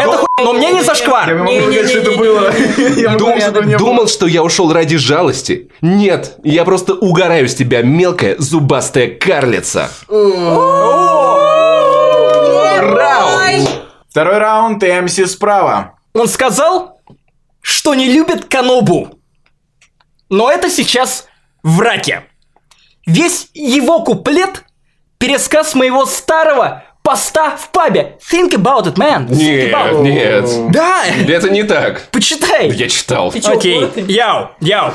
Это 0.00 0.12
хуйня, 0.12 0.26
но 0.44 0.52
мне 0.52 0.72
не 0.72 0.82
зашквар! 0.82 1.34
это. 1.34 2.52
Я 3.00 3.10
могу 3.10 3.26
сказать, 3.26 3.50
что 3.50 3.62
не 3.64 3.76
было. 3.76 3.78
думал, 3.78 4.08
что 4.08 4.26
я 4.26 4.42
ушел 4.42 4.72
ради 4.72 4.96
жалости. 4.96 5.68
Нет, 5.80 6.36
я 6.44 6.64
просто 6.64 6.94
угораю 6.94 7.48
с 7.48 7.54
тебя, 7.54 7.82
мелкая 7.82 8.36
зубастая 8.38 9.08
карлица. 9.08 9.90
Раунд. 12.80 13.68
Второй 14.10 14.38
раунд 14.38 14.82
МС 14.82 15.30
справа. 15.30 15.94
Он 16.14 16.26
сказал, 16.28 17.00
что 17.60 17.94
не 17.94 18.08
любит 18.12 18.46
Канобу. 18.46 19.17
Но 20.28 20.50
это 20.50 20.70
сейчас 20.70 21.26
в 21.62 21.80
раке. 21.80 22.24
Весь 23.06 23.48
его 23.54 24.02
куплет– 24.04 24.64
пересказ 25.18 25.74
моего 25.74 26.06
старого 26.06 26.84
поста 27.02 27.56
в 27.56 27.70
пабе. 27.70 28.18
Think 28.30 28.50
about 28.50 28.84
it, 28.84 28.94
man. 28.96 29.26
Think 29.28 29.70
about 29.72 30.02
Нет, 30.02 30.44
it. 30.44 30.62
нет. 30.64 30.70
Да, 30.72 31.04
Это 31.26 31.50
не 31.50 31.62
так. 31.64 32.08
почитай. 32.10 32.70
Я 32.70 32.88
читал. 32.88 33.32
Окей, 33.44 33.88
яу, 34.08 34.50
яу. 34.60 34.92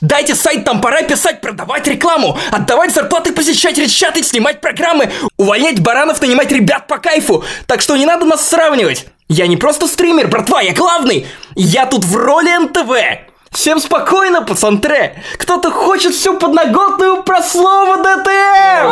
Дайте 0.00 0.34
сайт, 0.34 0.64
там 0.64 0.80
пора 0.80 1.02
писать, 1.02 1.40
продавать 1.40 1.86
рекламу, 1.86 2.36
отдавать 2.50 2.92
зарплаты, 2.92 3.32
посещать 3.32 3.78
речаты, 3.78 4.24
снимать 4.24 4.60
программы, 4.60 5.12
увольнять 5.36 5.78
баранов, 5.78 6.20
нанимать 6.20 6.50
ребят 6.50 6.88
по 6.88 6.98
кайфу. 6.98 7.44
Так 7.66 7.80
что 7.80 7.96
не 7.96 8.04
надо 8.04 8.24
нас 8.24 8.46
сравнивать. 8.48 9.06
Я 9.28 9.46
не 9.46 9.56
просто 9.56 9.86
стример, 9.86 10.26
братва, 10.26 10.60
я 10.60 10.72
главный. 10.72 11.28
Я 11.54 11.86
тут 11.86 12.04
в 12.04 12.16
роли 12.16 12.50
НТВ. 12.64 13.31
Всем 13.52 13.78
спокойно, 13.78 14.42
пацантре. 14.42 15.22
Кто-то 15.36 15.70
хочет 15.70 16.14
всю 16.14 16.38
подноготную 16.38 17.22
про 17.22 17.42
слово 17.42 17.98
ДТФ. 17.98 18.82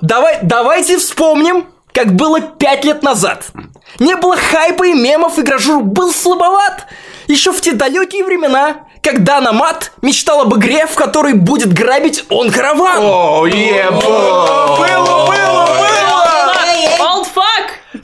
Давай, 0.00 0.38
давайте 0.42 0.96
вспомним, 0.96 1.66
как 1.92 2.14
было 2.14 2.40
пять 2.40 2.84
лет 2.84 3.02
назад. 3.02 3.44
Не 3.98 4.16
было 4.16 4.36
хайпа 4.36 4.86
и 4.86 4.94
мемов, 4.94 5.38
и 5.38 5.42
гражур 5.42 5.82
был 5.82 6.10
слабоват. 6.12 6.86
Еще 7.28 7.52
в 7.52 7.60
те 7.60 7.72
далекие 7.72 8.24
времена, 8.24 8.86
когда 9.02 9.40
Намат 9.40 9.92
мечтал 10.00 10.40
об 10.42 10.54
игре, 10.54 10.86
в 10.86 10.94
которой 10.94 11.34
будет 11.34 11.72
грабить 11.72 12.24
он 12.30 12.50
караван. 12.50 12.98
О, 13.02 13.46
ебо! 13.46 14.76
Было, 14.78 15.01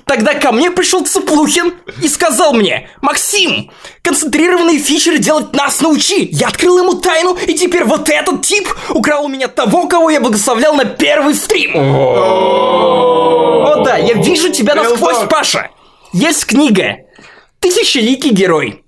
Тогда 0.08 0.34
ко 0.34 0.52
мне 0.52 0.70
пришел 0.70 1.04
Цыплухин 1.04 1.74
и 2.02 2.08
сказал 2.08 2.54
мне, 2.54 2.88
Максим, 3.02 3.70
концентрированные 4.02 4.78
фичеры 4.78 5.18
делать 5.18 5.52
нас 5.52 5.80
научи. 5.80 6.26
Я 6.32 6.48
открыл 6.48 6.78
ему 6.78 6.94
тайну, 6.94 7.36
и 7.46 7.52
теперь 7.52 7.84
вот 7.84 8.08
этот 8.08 8.40
тип 8.40 8.66
украл 8.88 9.26
у 9.26 9.28
меня 9.28 9.48
того, 9.48 9.86
кого 9.86 10.08
я 10.08 10.20
благословлял 10.20 10.74
на 10.74 10.86
первый 10.86 11.34
стрим. 11.34 11.72
О 11.76 13.82
да, 13.84 13.98
я 13.98 14.14
вижу 14.14 14.50
тебя 14.50 14.74
насквозь. 14.74 15.28
Паша. 15.28 15.68
Есть 16.14 16.46
книга 16.46 16.96
«Тысячеликий 17.60 18.30
герой». 18.30 18.82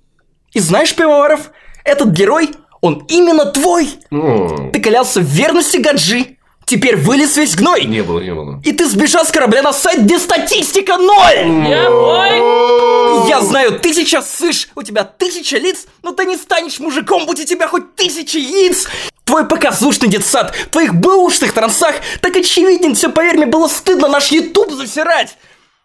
И 0.53 0.59
знаешь, 0.59 0.95
Пивоваров, 0.95 1.51
этот 1.83 2.09
герой, 2.09 2.49
он 2.81 3.05
именно 3.07 3.45
твой. 3.45 3.87
Ты 4.09 4.79
клялся 4.79 5.19
в 5.19 5.25
верности 5.25 5.77
Гаджи. 5.77 6.37
Теперь 6.71 6.95
вылез 6.95 7.35
весь 7.35 7.57
гной. 7.57 7.83
Не 7.83 8.01
было, 8.01 8.21
не 8.21 8.33
было. 8.33 8.61
И 8.63 8.71
ты 8.71 8.85
сбежал 8.85 9.25
с 9.25 9.31
корабля 9.31 9.61
на 9.61 9.73
сайт, 9.73 10.03
где 10.03 10.17
статистика 10.17 10.95
ноль! 10.95 11.67
Я 11.67 11.89
бой! 11.91 13.27
Я 13.27 13.41
знаю, 13.41 13.77
ты 13.77 13.93
сейчас 13.93 14.33
сышь, 14.33 14.69
у 14.75 14.81
тебя 14.81 15.03
тысяча 15.03 15.57
лиц, 15.57 15.85
но 16.01 16.11
ты 16.11 16.23
не 16.23 16.37
станешь 16.37 16.79
мужиком, 16.79 17.25
будь 17.25 17.41
у 17.41 17.43
тебя 17.43 17.67
хоть 17.67 17.93
тысяча 17.95 18.39
яиц! 18.39 18.87
Твой 19.25 19.45
показушный 19.45 20.07
детсад, 20.07 20.55
твоих 20.71 20.95
бэушных 20.95 21.51
трансах 21.51 21.95
так 22.21 22.37
очевиден, 22.37 22.95
все 22.95 23.09
поверь 23.09 23.35
мне, 23.35 23.47
было 23.47 23.67
стыдно 23.67 24.07
наш 24.07 24.31
ютуб 24.31 24.71
засирать! 24.71 25.35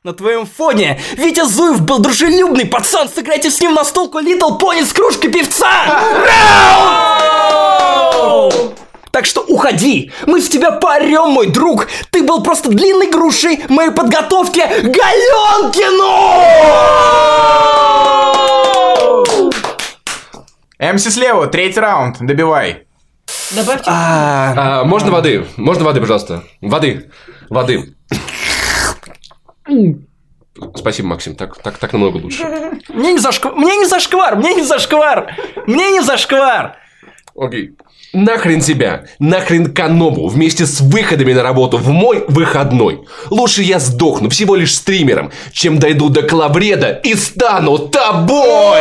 На 0.04 0.12
твоем 0.12 0.46
фоне 0.46 1.00
Витя 1.16 1.44
Зуев 1.46 1.80
был 1.80 1.98
дружелюбный 1.98 2.64
пацан, 2.64 3.08
сыграйте 3.08 3.50
с 3.50 3.60
ним 3.60 3.74
на 3.74 3.82
столку 3.82 4.20
Little 4.20 4.56
Pony 4.60 4.84
с 4.84 4.92
кружкой 4.92 5.32
певца! 5.32 5.84
Раунд! 8.28 8.85
Так 9.16 9.24
что 9.24 9.40
уходи, 9.40 10.12
мы 10.26 10.42
с 10.42 10.50
тебя 10.50 10.72
поорем, 10.72 11.30
мой 11.30 11.46
друг! 11.46 11.88
Ты 12.10 12.22
был 12.22 12.42
просто 12.42 12.68
длинной 12.68 13.10
грушей 13.10 13.64
моей 13.70 13.90
подготовке 13.90 14.66
Галенкину! 14.68 16.12
МС 20.78 21.04
слева, 21.04 21.46
третий 21.46 21.80
раунд. 21.80 22.18
Добивай. 22.20 22.86
Добавьте. 23.52 23.84
А, 23.86 24.84
можно 24.84 25.10
воды? 25.10 25.46
Можно 25.56 25.86
воды, 25.86 26.00
пожалуйста? 26.00 26.44
Воды. 26.60 27.10
Воды. 27.48 27.94
Спасибо, 30.74 31.08
Максим. 31.08 31.36
Так, 31.36 31.56
так, 31.62 31.78
так 31.78 31.94
намного 31.94 32.18
лучше. 32.18 32.44
Мне 32.90 33.14
не 33.14 33.18
зашквар, 33.18 33.56
мне 33.56 33.76
не 33.76 33.86
зашквар, 33.86 34.36
мне 34.36 34.54
не 34.56 34.62
зашквар, 34.62 35.34
мне 35.66 35.90
не 35.90 36.02
зашквар. 36.02 36.76
Окей. 37.34 37.76
Нахрен 38.12 38.60
тебя, 38.60 39.04
нахрен 39.18 39.74
Канобу 39.74 40.28
вместе 40.28 40.64
с 40.64 40.80
выходами 40.80 41.32
на 41.32 41.42
работу 41.42 41.76
в 41.76 41.88
мой 41.88 42.24
выходной. 42.28 43.02
Лучше 43.30 43.62
я 43.62 43.78
сдохну 43.78 44.30
всего 44.30 44.54
лишь 44.54 44.74
стримером, 44.74 45.32
чем 45.52 45.78
дойду 45.78 46.08
до 46.08 46.22
Клавреда 46.22 47.00
и 47.04 47.14
стану 47.14 47.78
тобой! 47.78 48.80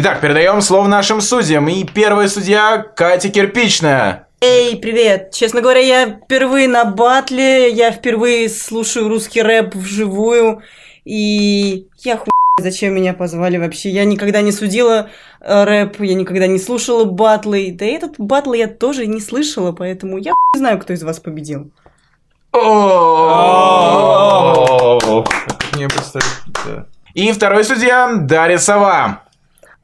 Итак, 0.00 0.20
передаем 0.20 0.60
слово 0.60 0.86
нашим 0.86 1.20
судьям. 1.20 1.68
И 1.68 1.82
первая 1.82 2.28
судья 2.28 2.78
Катя 2.78 3.30
Кирпичная. 3.30 4.28
Эй, 4.40 4.76
привет! 4.76 5.32
Честно 5.32 5.60
говоря, 5.60 5.80
я 5.80 6.20
впервые 6.24 6.68
на 6.68 6.84
батле, 6.84 7.70
я 7.72 7.90
впервые 7.90 8.48
слушаю 8.48 9.08
русский 9.08 9.42
рэп 9.42 9.74
вживую, 9.74 10.62
и 11.04 11.86
я 12.04 12.16
хуй 12.16 12.30
зачем 12.58 12.94
меня 12.94 13.14
позвали 13.14 13.56
вообще. 13.56 13.90
Я 13.90 14.04
никогда 14.04 14.40
не 14.42 14.52
судила 14.52 15.08
э, 15.40 15.64
рэп, 15.64 16.00
я 16.00 16.14
никогда 16.14 16.46
не 16.46 16.58
слушала 16.58 17.04
батлы, 17.04 17.70
да 17.72 17.84
и 17.84 17.90
этот 17.90 18.14
батл 18.18 18.52
я 18.52 18.68
тоже 18.68 19.06
не 19.06 19.20
слышала, 19.20 19.72
поэтому 19.72 20.18
я 20.18 20.32
хуй 20.32 20.58
знаю, 20.58 20.78
кто 20.78 20.92
из 20.92 21.02
вас 21.02 21.20
победил. 21.20 21.70
Не 25.76 25.88
представить. 25.88 26.86
И 27.14 27.32
второй 27.32 27.64
судья 27.64 28.12
Дарья 28.14 28.58
Сова. 28.58 29.22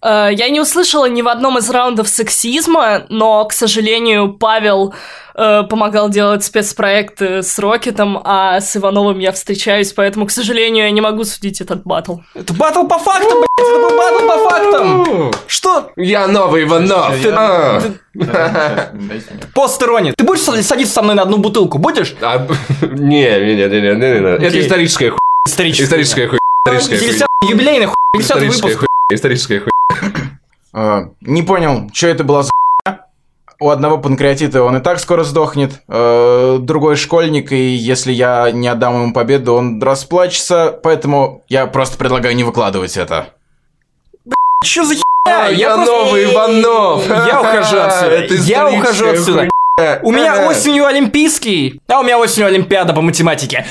Э, 0.05 0.28
Я 0.32 0.48
не 0.51 0.60
услышала 0.60 1.06
ни 1.09 1.22
в 1.22 1.28
одном 1.28 1.59
из 1.59 1.70
раундов 1.70 2.09
сексизма, 2.09 3.06
но, 3.09 3.44
к 3.47 3.52
сожалению, 3.52 4.32
Павел 4.35 4.93
э, 5.35 5.62
помогал 5.68 6.09
делать 6.10 6.44
спецпроекты 6.44 7.43
с 7.43 7.59
Рокетом, 7.59 8.20
а 8.22 8.60
с 8.60 8.76
Ивановым 8.76 9.18
я 9.18 9.32
встречаюсь, 9.32 9.93
поэтому, 9.93 10.26
к 10.26 10.31
сожалению, 10.31 10.85
я 10.85 10.90
не 10.90 11.01
могу 11.01 11.24
судить 11.24 11.60
этот 11.60 11.85
батл. 11.85 12.16
Это 12.35 12.52
батл 12.52 12.86
по 12.86 12.98
фактам, 12.98 13.39
блядь, 13.39 13.68
это 13.68 13.81
был 13.81 13.97
батл 13.97 14.26
по 14.26 14.48
фактам. 14.51 15.32
Что? 15.47 15.90
Я 15.97 16.26
новый 16.28 16.64
Иванов! 16.64 17.14
А. 17.32 17.81
Пост. 19.55 19.81
Ты 20.16 20.24
будешь 20.24 20.43
сад- 20.43 20.62
садиться 20.64 20.94
со 20.94 21.02
мной 21.02 21.14
на 21.16 21.22
одну 21.22 21.39
бутылку? 21.39 21.78
Будешь? 21.78 22.14
А, 22.20 22.47
Не, 22.82 23.40
не, 23.40 23.55
не, 23.56 23.66
не, 23.68 23.81
не, 23.81 23.94
не, 23.94 24.20
не. 24.39 24.47
Это 24.47 24.60
историческая 24.60 25.10
хуйня. 25.10 25.18
Историческая 25.47 26.26
хуйня. 26.28 26.39
Историческая 26.66 26.98
50 26.98 27.26
хуйня. 27.40 27.55
юбилейный 27.55 27.86
хуй, 27.86 27.94
50 28.16 28.36
Историческая 28.36 28.62
выпуск. 28.68 28.78
хуйня. 28.78 29.16
Историческая 29.16 29.59
хуйня. 29.60 29.70
Э, 30.72 31.06
Не 31.20 31.42
понял, 31.42 31.90
что 31.92 32.08
это 32.08 32.24
была 32.24 32.42
за? 32.42 32.50
У 33.60 33.70
одного 33.70 33.98
панкреатита 33.98 34.62
он 34.64 34.76
и 34.76 34.80
так 34.80 34.98
скоро 34.98 35.22
сдохнет. 35.24 35.80
Э, 35.88 36.58
Другой 36.60 36.96
школьник, 36.96 37.52
и 37.52 37.74
если 37.74 38.12
я 38.12 38.50
не 38.50 38.66
отдам 38.68 39.00
ему 39.02 39.12
победу, 39.12 39.54
он 39.54 39.80
расплачется. 39.82 40.78
Поэтому 40.82 41.44
я 41.48 41.66
просто 41.66 41.96
предлагаю 41.96 42.34
не 42.34 42.42
выкладывать 42.44 42.96
это. 42.96 43.28
Что 44.64 44.84
за 44.84 44.94
херня? 44.94 45.48
Я 45.48 45.74
просто- 45.76 45.92
новый 45.92 46.24
Иванов! 46.24 47.06
Я 47.26 47.40
ухожу 47.40 47.78
отсюда. 47.78 48.34
Я 48.42 48.68
ухожу 48.70 49.08
отсюда. 49.10 49.48
У 50.02 50.10
меня 50.12 50.46
осенью 50.48 50.86
Олимпийский, 50.86 51.80
а 51.88 52.00
у 52.00 52.02
меня 52.04 52.18
осенью 52.18 52.46
Олимпиада 52.48 52.92
по 52.92 53.00
математике. 53.00 53.66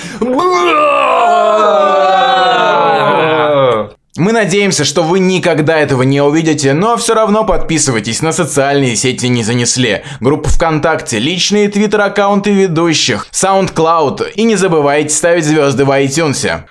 Мы 4.15 4.31
надеемся, 4.31 4.85
что 4.85 5.01
вы 5.01 5.17
никогда 5.17 5.79
этого 5.79 6.03
не 6.03 6.21
увидите, 6.21 6.73
но 6.73 6.97
все 6.97 7.15
равно 7.15 7.45
подписывайтесь 7.45 8.21
на 8.21 8.31
социальные 8.31 8.95
сети 8.95 9.25
«Не 9.25 9.43
занесли», 9.43 10.03
группу 10.19 10.49
ВКонтакте, 10.49 11.17
личные 11.17 11.67
твиттер-аккаунты 11.67 12.51
ведущих, 12.51 13.25
SoundCloud 13.31 14.33
и 14.35 14.43
не 14.43 14.55
забывайте 14.55 15.09
ставить 15.09 15.45
звезды 15.45 15.83
в 15.83 15.89
iTunes. 15.89 16.63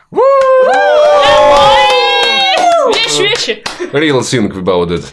Вещи, 2.95 3.23
вещи! 3.23 3.65
Real 3.93 4.21
think 4.21 4.53
about 4.53 4.91
it. 4.91 5.05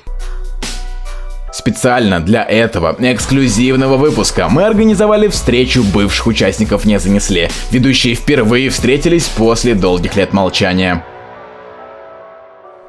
Специально 1.51 2.19
для 2.19 2.43
этого 2.43 2.95
эксклюзивного 2.99 3.97
выпуска 3.97 4.49
мы 4.49 4.65
организовали 4.65 5.30
встречу 5.30 5.84
бывших 5.84 6.27
участников 6.27 6.85
«Не 6.85 6.99
занесли». 6.99 7.49
Ведущие 7.72 8.14
впервые 8.14 8.69
встретились 8.69 9.27
после 9.30 9.73
долгих 9.73 10.15
лет 10.15 10.31
молчания. 10.31 11.03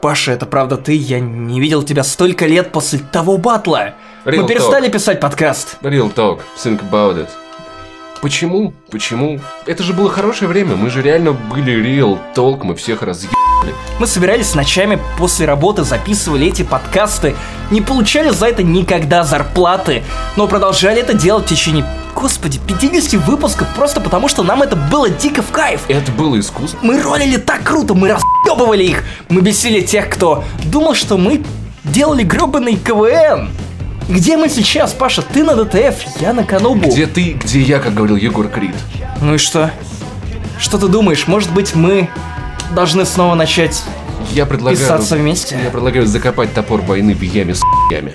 Паша, 0.01 0.33
это 0.33 0.47
правда 0.47 0.77
ты? 0.77 0.95
Я 0.95 1.21
не 1.21 1.61
видел 1.61 1.83
тебя 1.83 2.05
столько 2.05 2.47
лет 2.47 2.73
после 2.73 3.01
того 3.01 3.37
батла. 3.37 3.95
Мы 4.25 4.33
Real 4.33 4.47
перестали 4.47 4.91
писать 4.91 5.21
подкаст. 5.21 5.77
Real 5.83 6.13
talk, 6.15 6.41
think 6.57 6.81
about 6.91 7.19
it. 7.19 7.29
Почему? 8.21 8.75
Почему? 8.91 9.41
Это 9.65 9.83
же 9.83 9.95
было 9.95 10.11
хорошее 10.11 10.49
время, 10.49 10.77
мы 10.77 10.91
же 10.91 11.01
реально 11.01 11.33
были 11.33 11.75
real 11.83 12.19
talk, 12.35 12.65
мы 12.65 12.75
всех 12.75 13.03
разъебали. 13.03 13.39
Мы 13.99 14.07
собирались 14.07 14.55
ночами 14.55 14.99
после 15.17 15.47
работы, 15.47 15.85
записывали 15.85 16.47
эти 16.47 16.63
подкасты, 16.63 17.35
не 17.71 17.81
получали 17.81 18.29
за 18.29 18.47
это 18.49 18.63
никогда 18.63 19.25
зарплаты, 19.25 20.03
но 20.37 20.47
продолжали 20.47 21.01
это 21.01 21.15
делать 21.15 21.47
в 21.47 21.49
течение, 21.49 21.87
господи, 22.15 22.61
50 22.67 23.15
выпусков, 23.27 23.75
просто 23.75 24.03
потому 24.03 24.29
что 24.29 24.43
нам 24.43 24.63
это 24.63 24.77
было 24.77 25.09
дико 25.09 25.41
в 25.41 25.51
кайф. 25.51 25.83
Это 25.89 26.13
было 26.13 26.39
искусство. 26.39 26.79
Мы 26.83 27.01
ролили 27.01 27.39
так 27.39 27.63
круто, 27.63 27.95
мы 27.95 28.09
разъебывали 28.09 28.85
их, 28.85 29.03
мы 29.31 29.41
бесили 29.41 29.81
тех, 29.81 30.11
кто 30.11 30.45
думал, 30.65 30.95
что 30.95 31.17
мы 31.17 31.43
делали 31.85 32.23
гребаный 32.23 32.77
КВН. 32.77 33.49
Где 34.09 34.37
мы 34.37 34.49
сейчас, 34.49 34.93
Паша? 34.93 35.23
Ты 35.23 35.45
на 35.45 35.55
ДТФ, 35.55 36.21
я 36.21 36.33
на 36.33 36.45
Канобу. 36.45 36.89
Где 36.89 37.07
ты, 37.07 37.33
где 37.33 37.61
я, 37.61 37.79
как 37.79 37.95
говорил 37.95 38.17
Егор 38.17 38.49
Крид. 38.49 38.75
Ну 39.21 39.35
и 39.35 39.39
что? 39.39 39.71
Что 40.59 40.79
ты 40.79 40.89
думаешь? 40.89 41.27
Может 41.27 41.53
быть, 41.53 41.75
мы 41.75 42.09
должны 42.75 43.05
снова 43.05 43.35
начать 43.35 43.83
Я 44.33 44.47
предлагаю... 44.47 44.79
писаться 44.79 45.17
вместе? 45.17 45.59
Я 45.63 45.71
предлагаю 45.71 46.07
закопать 46.07 46.53
топор 46.53 46.81
войны 46.81 47.15
в 47.15 47.23
яме 47.23 47.55
с 47.55 47.63
ями. 47.91 48.13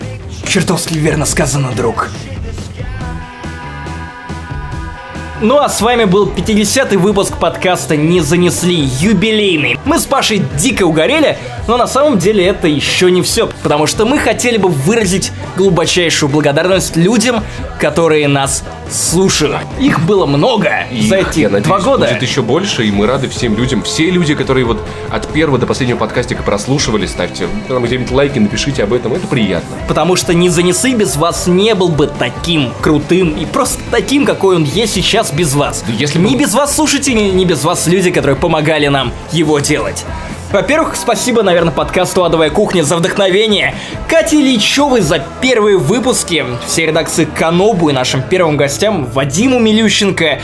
Чертовски 0.48 0.96
верно 0.96 1.26
сказано, 1.26 1.72
друг. 1.76 2.10
Ну 5.42 5.60
а 5.60 5.68
с 5.68 5.82
вами 5.82 6.06
был 6.06 6.30
50-й 6.30 6.96
выпуск 6.96 7.36
подкаста 7.38 7.98
«Не 7.98 8.22
занесли» 8.22 8.76
юбилейный. 8.76 9.78
Мы 9.84 10.00
с 10.00 10.06
Пашей 10.06 10.42
дико 10.58 10.84
угорели, 10.84 11.38
но 11.68 11.76
на 11.76 11.88
самом 11.88 12.18
деле 12.18 12.46
это 12.46 12.70
еще 12.70 13.12
не 13.12 13.22
все, 13.22 13.50
потому 13.62 13.86
что 13.86 14.06
мы 14.06 14.18
хотели 14.18 14.56
бы 14.56 14.70
выразить 14.70 15.34
глубочайшую 15.58 16.30
благодарность 16.30 16.96
людям, 16.96 17.44
которые 17.82 18.30
нас 18.30 18.64
слушают. 18.90 19.58
Их 19.80 20.00
было 20.06 20.26
много 20.26 20.70
И 20.92 21.08
за 21.08 21.18
эти 21.18 21.40
я 21.42 21.50
надеюсь, 21.50 21.66
два 21.68 21.80
года. 21.80 22.08
будет 22.08 22.22
еще 22.22 22.42
больше, 22.42 22.86
и 22.86 22.92
мы 22.92 23.08
рады 23.08 23.28
всем 23.30 23.56
людям. 23.58 23.84
Все 23.84 24.10
люди, 24.10 24.36
которые 24.36 24.66
вот 24.66 24.80
от 25.12 25.28
первого 25.28 25.58
до 25.58 25.66
последнего 25.66 25.98
подкастика 25.98 26.44
прослушивали, 26.44 27.06
ставьте 27.06 27.48
там 27.68 27.84
где-нибудь 27.84 28.12
лайки, 28.12 28.40
напишите 28.40 28.84
об 28.84 28.94
этом, 28.94 29.14
это 29.14 29.28
приятно. 29.28 29.70
Потому 29.88 30.16
что 30.16 30.34
«Не 30.34 30.50
занесы» 30.50 30.94
без 30.94 31.16
вас 31.16 31.48
не 31.48 31.74
был 31.76 31.90
бы 31.90 32.08
таким 32.08 32.72
крутым 32.82 33.30
и 33.30 33.46
просто 33.46 33.82
таким, 33.92 34.26
какой 34.26 34.56
он 34.58 34.64
есть 34.64 34.94
сейчас 34.94 35.32
без 35.32 35.54
вас. 35.56 35.84
Да 35.86 35.94
если 35.94 36.20
бы- 36.20 36.36
без 36.36 36.54
вас 36.54 36.76
слушатели, 36.76 37.20
ни 37.32 37.46
без 37.46 37.64
вас 37.64 37.88
люди, 37.88 38.12
которые 38.12 38.36
помогали 38.36 38.88
нам 38.88 39.12
его 39.32 39.60
делать. 39.60 40.06
Во-первых, 40.52 40.96
спасибо, 40.96 41.44
наверное, 41.44 41.74
подкасту 41.74 42.24
«Адовая 42.24 42.50
кухня» 42.50 42.84
за 42.84 42.96
вдохновение, 42.96 43.76
Кате 44.08 44.40
Ильичевой 44.40 45.02
за 45.02 45.22
первые 45.42 45.78
выпуски, 45.78 46.46
всей 46.66 46.88
редакции 46.88 47.26
Канобу 47.26 47.90
и 47.90 47.94
нашим 47.94 48.22
первым 48.22 48.56
гостям 48.56 49.06
Вадиму 49.06 49.60
Милющенко, 49.60 50.40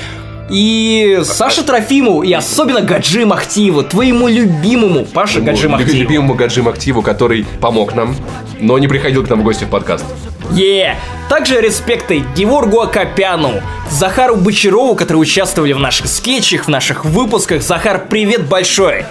и 0.49 1.21
Саше 1.23 1.63
Трофиму, 1.63 2.23
и 2.23 2.33
особенно 2.33 2.81
Гаджи 2.81 3.25
Махтиеву, 3.25 3.83
твоему 3.83 4.27
любимому 4.27 5.05
Паше 5.05 5.39
Гаджи 5.39 5.69
Махтиеву. 5.69 6.01
Любимому 6.01 6.33
Гаджим 6.33 6.67
Активу, 6.67 7.01
который 7.01 7.45
помог 7.61 7.95
нам, 7.95 8.15
но 8.59 8.77
не 8.77 8.89
приходил 8.89 9.25
к 9.25 9.29
нам 9.29 9.41
в 9.41 9.43
гости 9.43 9.63
в 9.63 9.69
подкаст. 9.69 10.03
Е! 10.51 10.97
Также 11.29 11.61
респекты 11.61 12.23
Геворгу 12.35 12.81
Акопяну, 12.81 13.61
Захару 13.89 14.35
Бочарову, 14.35 14.95
которые 14.95 15.21
участвовали 15.21 15.71
в 15.71 15.79
наших 15.79 16.07
скетчах, 16.07 16.65
в 16.65 16.67
наших 16.67 17.05
выпусках. 17.05 17.61
Захар, 17.61 18.07
привет 18.09 18.45
большой! 18.45 19.05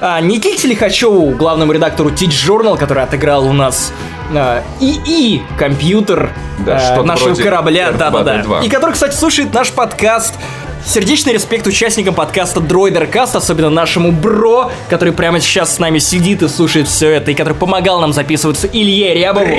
А, 0.00 0.18
Никите 0.20 0.66
Лихачеву, 0.66 1.30
главному 1.32 1.72
редактору 1.72 2.10
Teach 2.10 2.28
Journal, 2.30 2.78
который 2.78 3.02
отыграл 3.02 3.46
у 3.46 3.52
нас 3.52 3.92
а, 4.34 4.62
ИИ 4.80 5.42
компьютер 5.58 6.30
Да, 6.64 6.96
а, 6.98 7.02
нашего 7.02 7.34
корабля, 7.34 7.90
R2, 7.90 7.96
да-да-да. 7.98 8.40
R2. 8.40 8.64
И 8.64 8.68
который, 8.70 8.92
кстати, 8.92 9.14
слушает 9.14 9.52
наш 9.52 9.70
подкаст. 9.70 10.34
Сердечный 10.86 11.34
респект 11.34 11.66
участникам 11.66 12.14
подкаста 12.14 12.60
Дроидеркаст, 12.60 13.36
особенно 13.36 13.68
нашему 13.68 14.12
бро, 14.12 14.72
который 14.88 15.12
прямо 15.12 15.38
сейчас 15.38 15.74
с 15.74 15.78
нами 15.78 15.98
сидит 15.98 16.42
и 16.42 16.48
слушает 16.48 16.88
все 16.88 17.10
это, 17.10 17.32
и 17.32 17.34
который 17.34 17.52
помогал 17.52 18.00
нам 18.00 18.14
записываться 18.14 18.66
Илье 18.66 19.12
Рябову. 19.12 19.54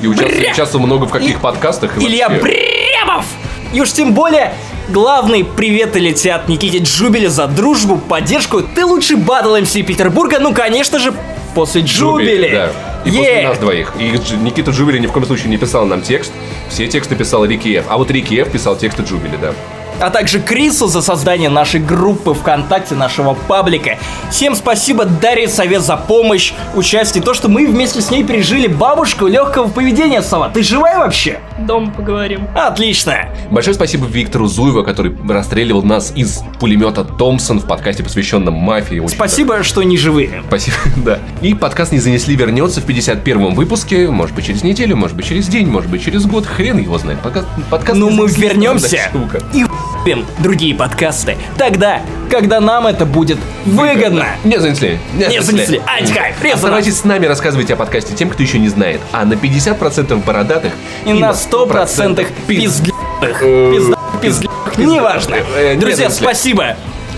И 0.00 0.08
участвовал, 0.08 0.50
участвовал 0.52 0.86
много 0.86 1.04
в 1.06 1.10
каких 1.10 1.40
подкастах. 1.40 1.96
и 1.96 2.04
Илья 2.04 2.28
вообще. 2.28 2.42
Брябов! 2.42 3.24
И 3.72 3.80
уж 3.80 3.92
тем 3.92 4.14
более, 4.14 4.52
главные 4.88 5.44
приветы 5.44 5.98
летят 5.98 6.48
Никите 6.48 6.78
Джубеле 6.78 7.28
за 7.28 7.46
дружбу, 7.46 7.98
поддержку. 7.98 8.62
Ты 8.62 8.84
лучший 8.84 9.16
батл 9.16 9.56
МС 9.56 9.72
Петербурга, 9.72 10.38
ну, 10.38 10.52
конечно 10.54 10.98
же, 10.98 11.12
после 11.54 11.82
Джубели. 11.82 12.50
Да. 12.50 12.70
И 13.04 13.10
Е! 13.10 13.18
после 13.18 13.48
нас 13.48 13.58
двоих. 13.58 13.92
И 13.98 14.04
Никита 14.36 14.70
Джубили 14.70 14.98
ни 14.98 15.06
в 15.06 15.12
коем 15.12 15.26
случае 15.26 15.48
не 15.50 15.58
писал 15.58 15.84
нам 15.84 16.00
текст. 16.02 16.32
Все 16.68 16.86
тексты 16.86 17.14
писал 17.16 17.44
Рики 17.44 17.76
Ф. 17.78 17.84
А 17.88 17.98
вот 17.98 18.10
Рики 18.10 18.34
Ф 18.40 18.50
писал 18.50 18.76
тексты 18.76 19.02
Джубили, 19.02 19.36
да. 19.40 19.52
А 20.00 20.10
также 20.10 20.40
Крису 20.40 20.86
за 20.88 21.02
создание 21.02 21.48
нашей 21.48 21.80
группы 21.80 22.34
ВКонтакте, 22.34 22.94
нашего 22.94 23.34
паблика. 23.34 23.98
Всем 24.30 24.54
спасибо 24.54 25.04
Дарье 25.04 25.48
Совет 25.48 25.82
за 25.82 25.96
помощь, 25.96 26.52
участие, 26.74 27.22
то, 27.22 27.34
что 27.34 27.48
мы 27.48 27.66
вместе 27.66 28.00
с 28.00 28.10
ней 28.10 28.24
пережили 28.24 28.66
бабушку 28.66 29.26
легкого 29.26 29.68
поведения, 29.68 30.22
Сова. 30.22 30.48
Ты 30.48 30.62
живая 30.62 30.98
вообще? 30.98 31.38
Дома 31.58 31.90
поговорим. 31.92 32.46
Отлично. 32.54 33.28
Большое 33.50 33.74
спасибо 33.74 34.06
Виктору 34.06 34.46
Зуеву, 34.46 34.82
который 34.84 35.16
расстреливал 35.28 35.82
нас 35.82 36.12
из 36.14 36.42
пулемета 36.58 37.04
Томпсон 37.04 37.60
в 37.60 37.66
подкасте, 37.66 38.02
посвященном 38.02 38.54
мафии. 38.54 38.98
Очень 38.98 39.14
Спасибо, 39.16 39.62
что 39.62 39.82
не 39.82 39.96
живые. 39.96 40.42
Спасибо, 40.48 40.76
да. 40.96 41.18
И 41.42 41.54
подкаст 41.54 41.92
«Не 41.92 41.98
занесли» 42.00 42.34
вернется 42.36 42.80
в 42.80 42.86
51-м 42.86 43.54
выпуске. 43.54 44.08
Может 44.10 44.34
быть, 44.34 44.46
через 44.46 44.62
неделю, 44.62 44.96
может 44.96 45.16
быть, 45.16 45.26
через 45.26 45.46
день, 45.48 45.66
может 45.66 45.90
быть, 45.90 46.04
через 46.04 46.26
год. 46.26 46.46
Хрен 46.46 46.78
его 46.78 46.98
знает. 46.98 47.20
Подка- 47.22 47.44
Подкаст 47.70 47.98
Ну, 47.98 48.10
«Не 48.10 48.16
мы 48.16 48.28
занесли» 48.28 48.48
вернемся 48.48 48.98
и 49.52 49.64
***ем 50.04 50.26
другие 50.38 50.74
подкасты. 50.74 51.36
Тогда, 51.56 52.02
когда 52.30 52.60
нам 52.60 52.86
это 52.86 53.06
будет 53.06 53.38
выгодно. 53.64 54.26
Не 54.44 54.58
занесли. 54.60 54.98
Не 55.14 55.40
занесли. 55.40 55.80
Антикай, 55.86 56.34
резонанс. 56.40 56.54
Оставайтесь 56.64 56.98
с 56.98 57.04
нами, 57.04 57.26
рассказывайте 57.26 57.74
о 57.74 57.76
подкасте 57.76 58.14
тем, 58.14 58.30
кто 58.30 58.42
еще 58.42 58.58
не 58.58 58.68
знает. 58.68 59.00
А 59.12 59.24
на 59.24 59.34
50% 59.34 60.24
бородатых 60.24 60.72
И 61.04 61.12
на 61.12 61.30
100% 61.30 62.26
пиздлях. 62.46 62.94
Пизда, 63.40 63.98
пиздлях. 64.20 64.52
Неважно. 64.76 65.36
Э, 65.56 65.76
Друзья, 65.76 66.10
спасибо. 66.10 66.76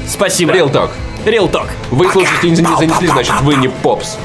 Спасибо. 0.08 0.52
Real 0.52 0.70
Talk. 0.70 0.90
Real 1.24 1.50
Talk. 1.50 1.68
Вы 1.90 2.08
слушаете 2.10 2.50
«Не 2.50 2.56
занесли», 2.56 3.08
значит, 3.08 3.34
вы 3.42 3.56
не 3.56 3.68
попс. 3.68 4.16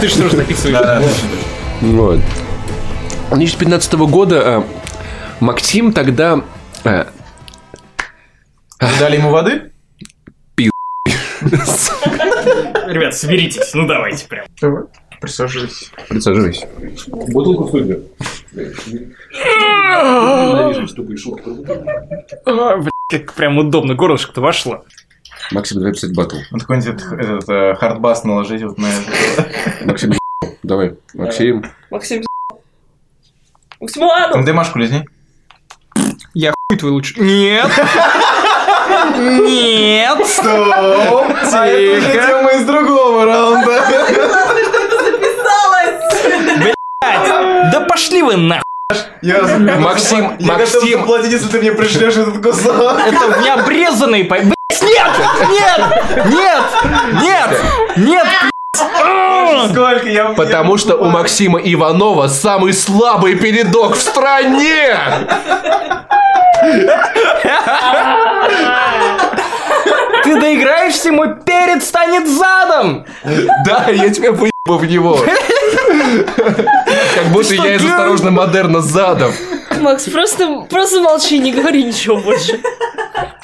Ты 0.00 0.08
что 0.08 0.28
же 0.28 0.36
записываешь? 0.36 1.06
Вот. 1.80 2.20
2015 3.30 3.92
года 3.94 4.36
э, 4.36 4.62
Максим 5.40 5.92
тогда... 5.92 6.40
э, 6.84 7.04
Дали 8.98 9.16
ему 9.16 9.30
воды? 9.30 9.70
Ребят, 12.86 13.14
соберитесь. 13.14 13.72
Ну 13.74 13.86
давайте 13.86 14.26
прям. 14.26 14.46
Присаживайся. 15.20 15.86
Присаживайся. 16.08 16.66
Бутылку 17.08 17.64
в 17.64 17.68
студию. 17.68 18.04
Как 23.10 23.32
прям 23.34 23.58
удобно. 23.58 23.94
Горлышко-то 23.94 24.40
вошло. 24.40 24.84
Максим, 25.50 25.78
давай 25.78 25.92
писать 25.94 26.14
батл. 26.14 26.36
Вот 26.50 26.60
какой-нибудь 26.60 26.94
этот, 26.94 27.12
этот 27.12 27.48
э, 27.48 27.74
хардбас 27.76 28.24
наложить 28.24 28.62
вот 28.62 28.78
на 28.78 28.86
это. 28.86 29.84
Максим, 29.84 30.12
давай. 30.62 30.96
Максим. 31.14 31.64
Максим 31.90 32.24
Максимуану! 33.80 34.32
Там 34.32 34.44
дымашку 34.44 34.78
лизни. 34.78 35.06
Я 36.34 36.52
хуй 36.68 36.78
твой 36.78 36.90
лучше. 36.92 37.14
Нет. 37.20 37.70
Нет. 39.16 40.26
Стоп! 40.26 41.26
А 41.52 41.66
это 41.66 41.98
уже 41.98 42.12
тема 42.12 42.50
из 42.52 42.64
другого 42.64 43.24
раунда. 43.24 43.84
Да 47.70 47.80
пошли 47.82 48.22
вы 48.22 48.36
нахуй. 48.36 48.62
Я, 49.20 49.42
Максим, 49.78 50.36
я 50.38 50.54
готов 50.56 50.74
Максим. 50.74 51.00
заплатить, 51.00 51.32
если 51.32 51.48
ты 51.48 51.58
мне 51.60 51.72
пришлешь 51.72 52.16
этот 52.16 52.42
кусок. 52.42 52.98
Это 52.98 53.40
не 53.42 53.48
обрезанный 53.50 54.24
по... 54.24 54.36
Нет! 54.88 55.10
Нет! 55.48 56.26
Нет! 56.26 56.64
Нет! 57.22 57.62
Нет! 57.96 58.26
Сколько 59.70 60.08
я... 60.08 60.26
Потому 60.30 60.76
что 60.76 60.96
у 60.96 61.04
Максима 61.06 61.58
Иванова 61.58 62.28
самый 62.28 62.72
слабый 62.72 63.34
передок 63.36 63.96
в 63.96 64.00
стране! 64.00 64.96
Ты 70.24 70.40
доиграешься, 70.40 71.12
мой 71.12 71.34
перед 71.36 71.82
станет 71.84 72.28
задом! 72.28 73.06
Да, 73.64 73.86
я 73.88 74.10
тебя 74.10 74.32
выебу 74.32 74.50
в 74.66 74.84
него. 74.84 75.18
Как 77.14 77.26
будто 77.32 77.54
я 77.54 77.74
из 77.76 77.84
осторожно 77.84 78.30
модерна 78.30 78.80
задом. 78.80 79.32
Макс, 79.78 80.04
просто, 80.04 80.66
просто 80.68 81.00
молчи, 81.00 81.38
не 81.38 81.52
говори 81.52 81.84
ничего 81.84 82.18
больше. 82.18 82.60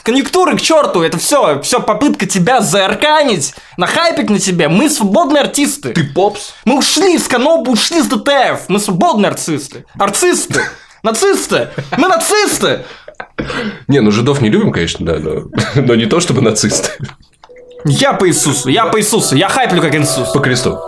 Конъюнктуры 0.02 0.56
к 0.56 0.60
черту, 0.60 1.02
это 1.02 1.18
все, 1.18 1.60
все 1.62 1.80
попытка 1.80 2.26
тебя 2.26 2.60
заарканить, 2.60 3.54
нахайпить 3.78 4.28
на 4.28 4.38
тебя. 4.38 4.68
Мы 4.68 4.90
свободные 4.90 5.42
артисты. 5.42 5.94
Ты 5.94 6.04
попс? 6.04 6.54
Мы 6.64 6.78
ушли 6.78 7.14
из 7.14 7.26
Канопы, 7.26 7.70
ушли 7.70 7.98
из 7.98 8.06
ДТФ. 8.06 8.68
Мы 8.68 8.78
свободные 8.80 9.30
артисты. 9.30 9.86
Арцисты. 9.98 10.60
Нацисты. 11.02 11.70
Мы 11.96 12.08
нацисты. 12.08 12.84
Не, 13.88 14.00
ну 14.00 14.10
жидов 14.10 14.40
не 14.40 14.50
любим, 14.50 14.72
конечно, 14.72 15.04
да, 15.04 15.18
но, 15.18 15.44
но 15.74 15.94
не 15.94 16.06
то 16.06 16.20
чтобы 16.20 16.42
нацисты. 16.42 16.90
Я 17.86 18.14
по 18.14 18.28
Иисусу, 18.28 18.68
я 18.68 18.86
по 18.86 18.98
Иисусу, 18.98 19.36
я 19.36 19.48
хайплю 19.48 19.82
как 19.82 19.94
Иисус. 19.94 20.30
По 20.32 20.40
кресту. 20.40 20.78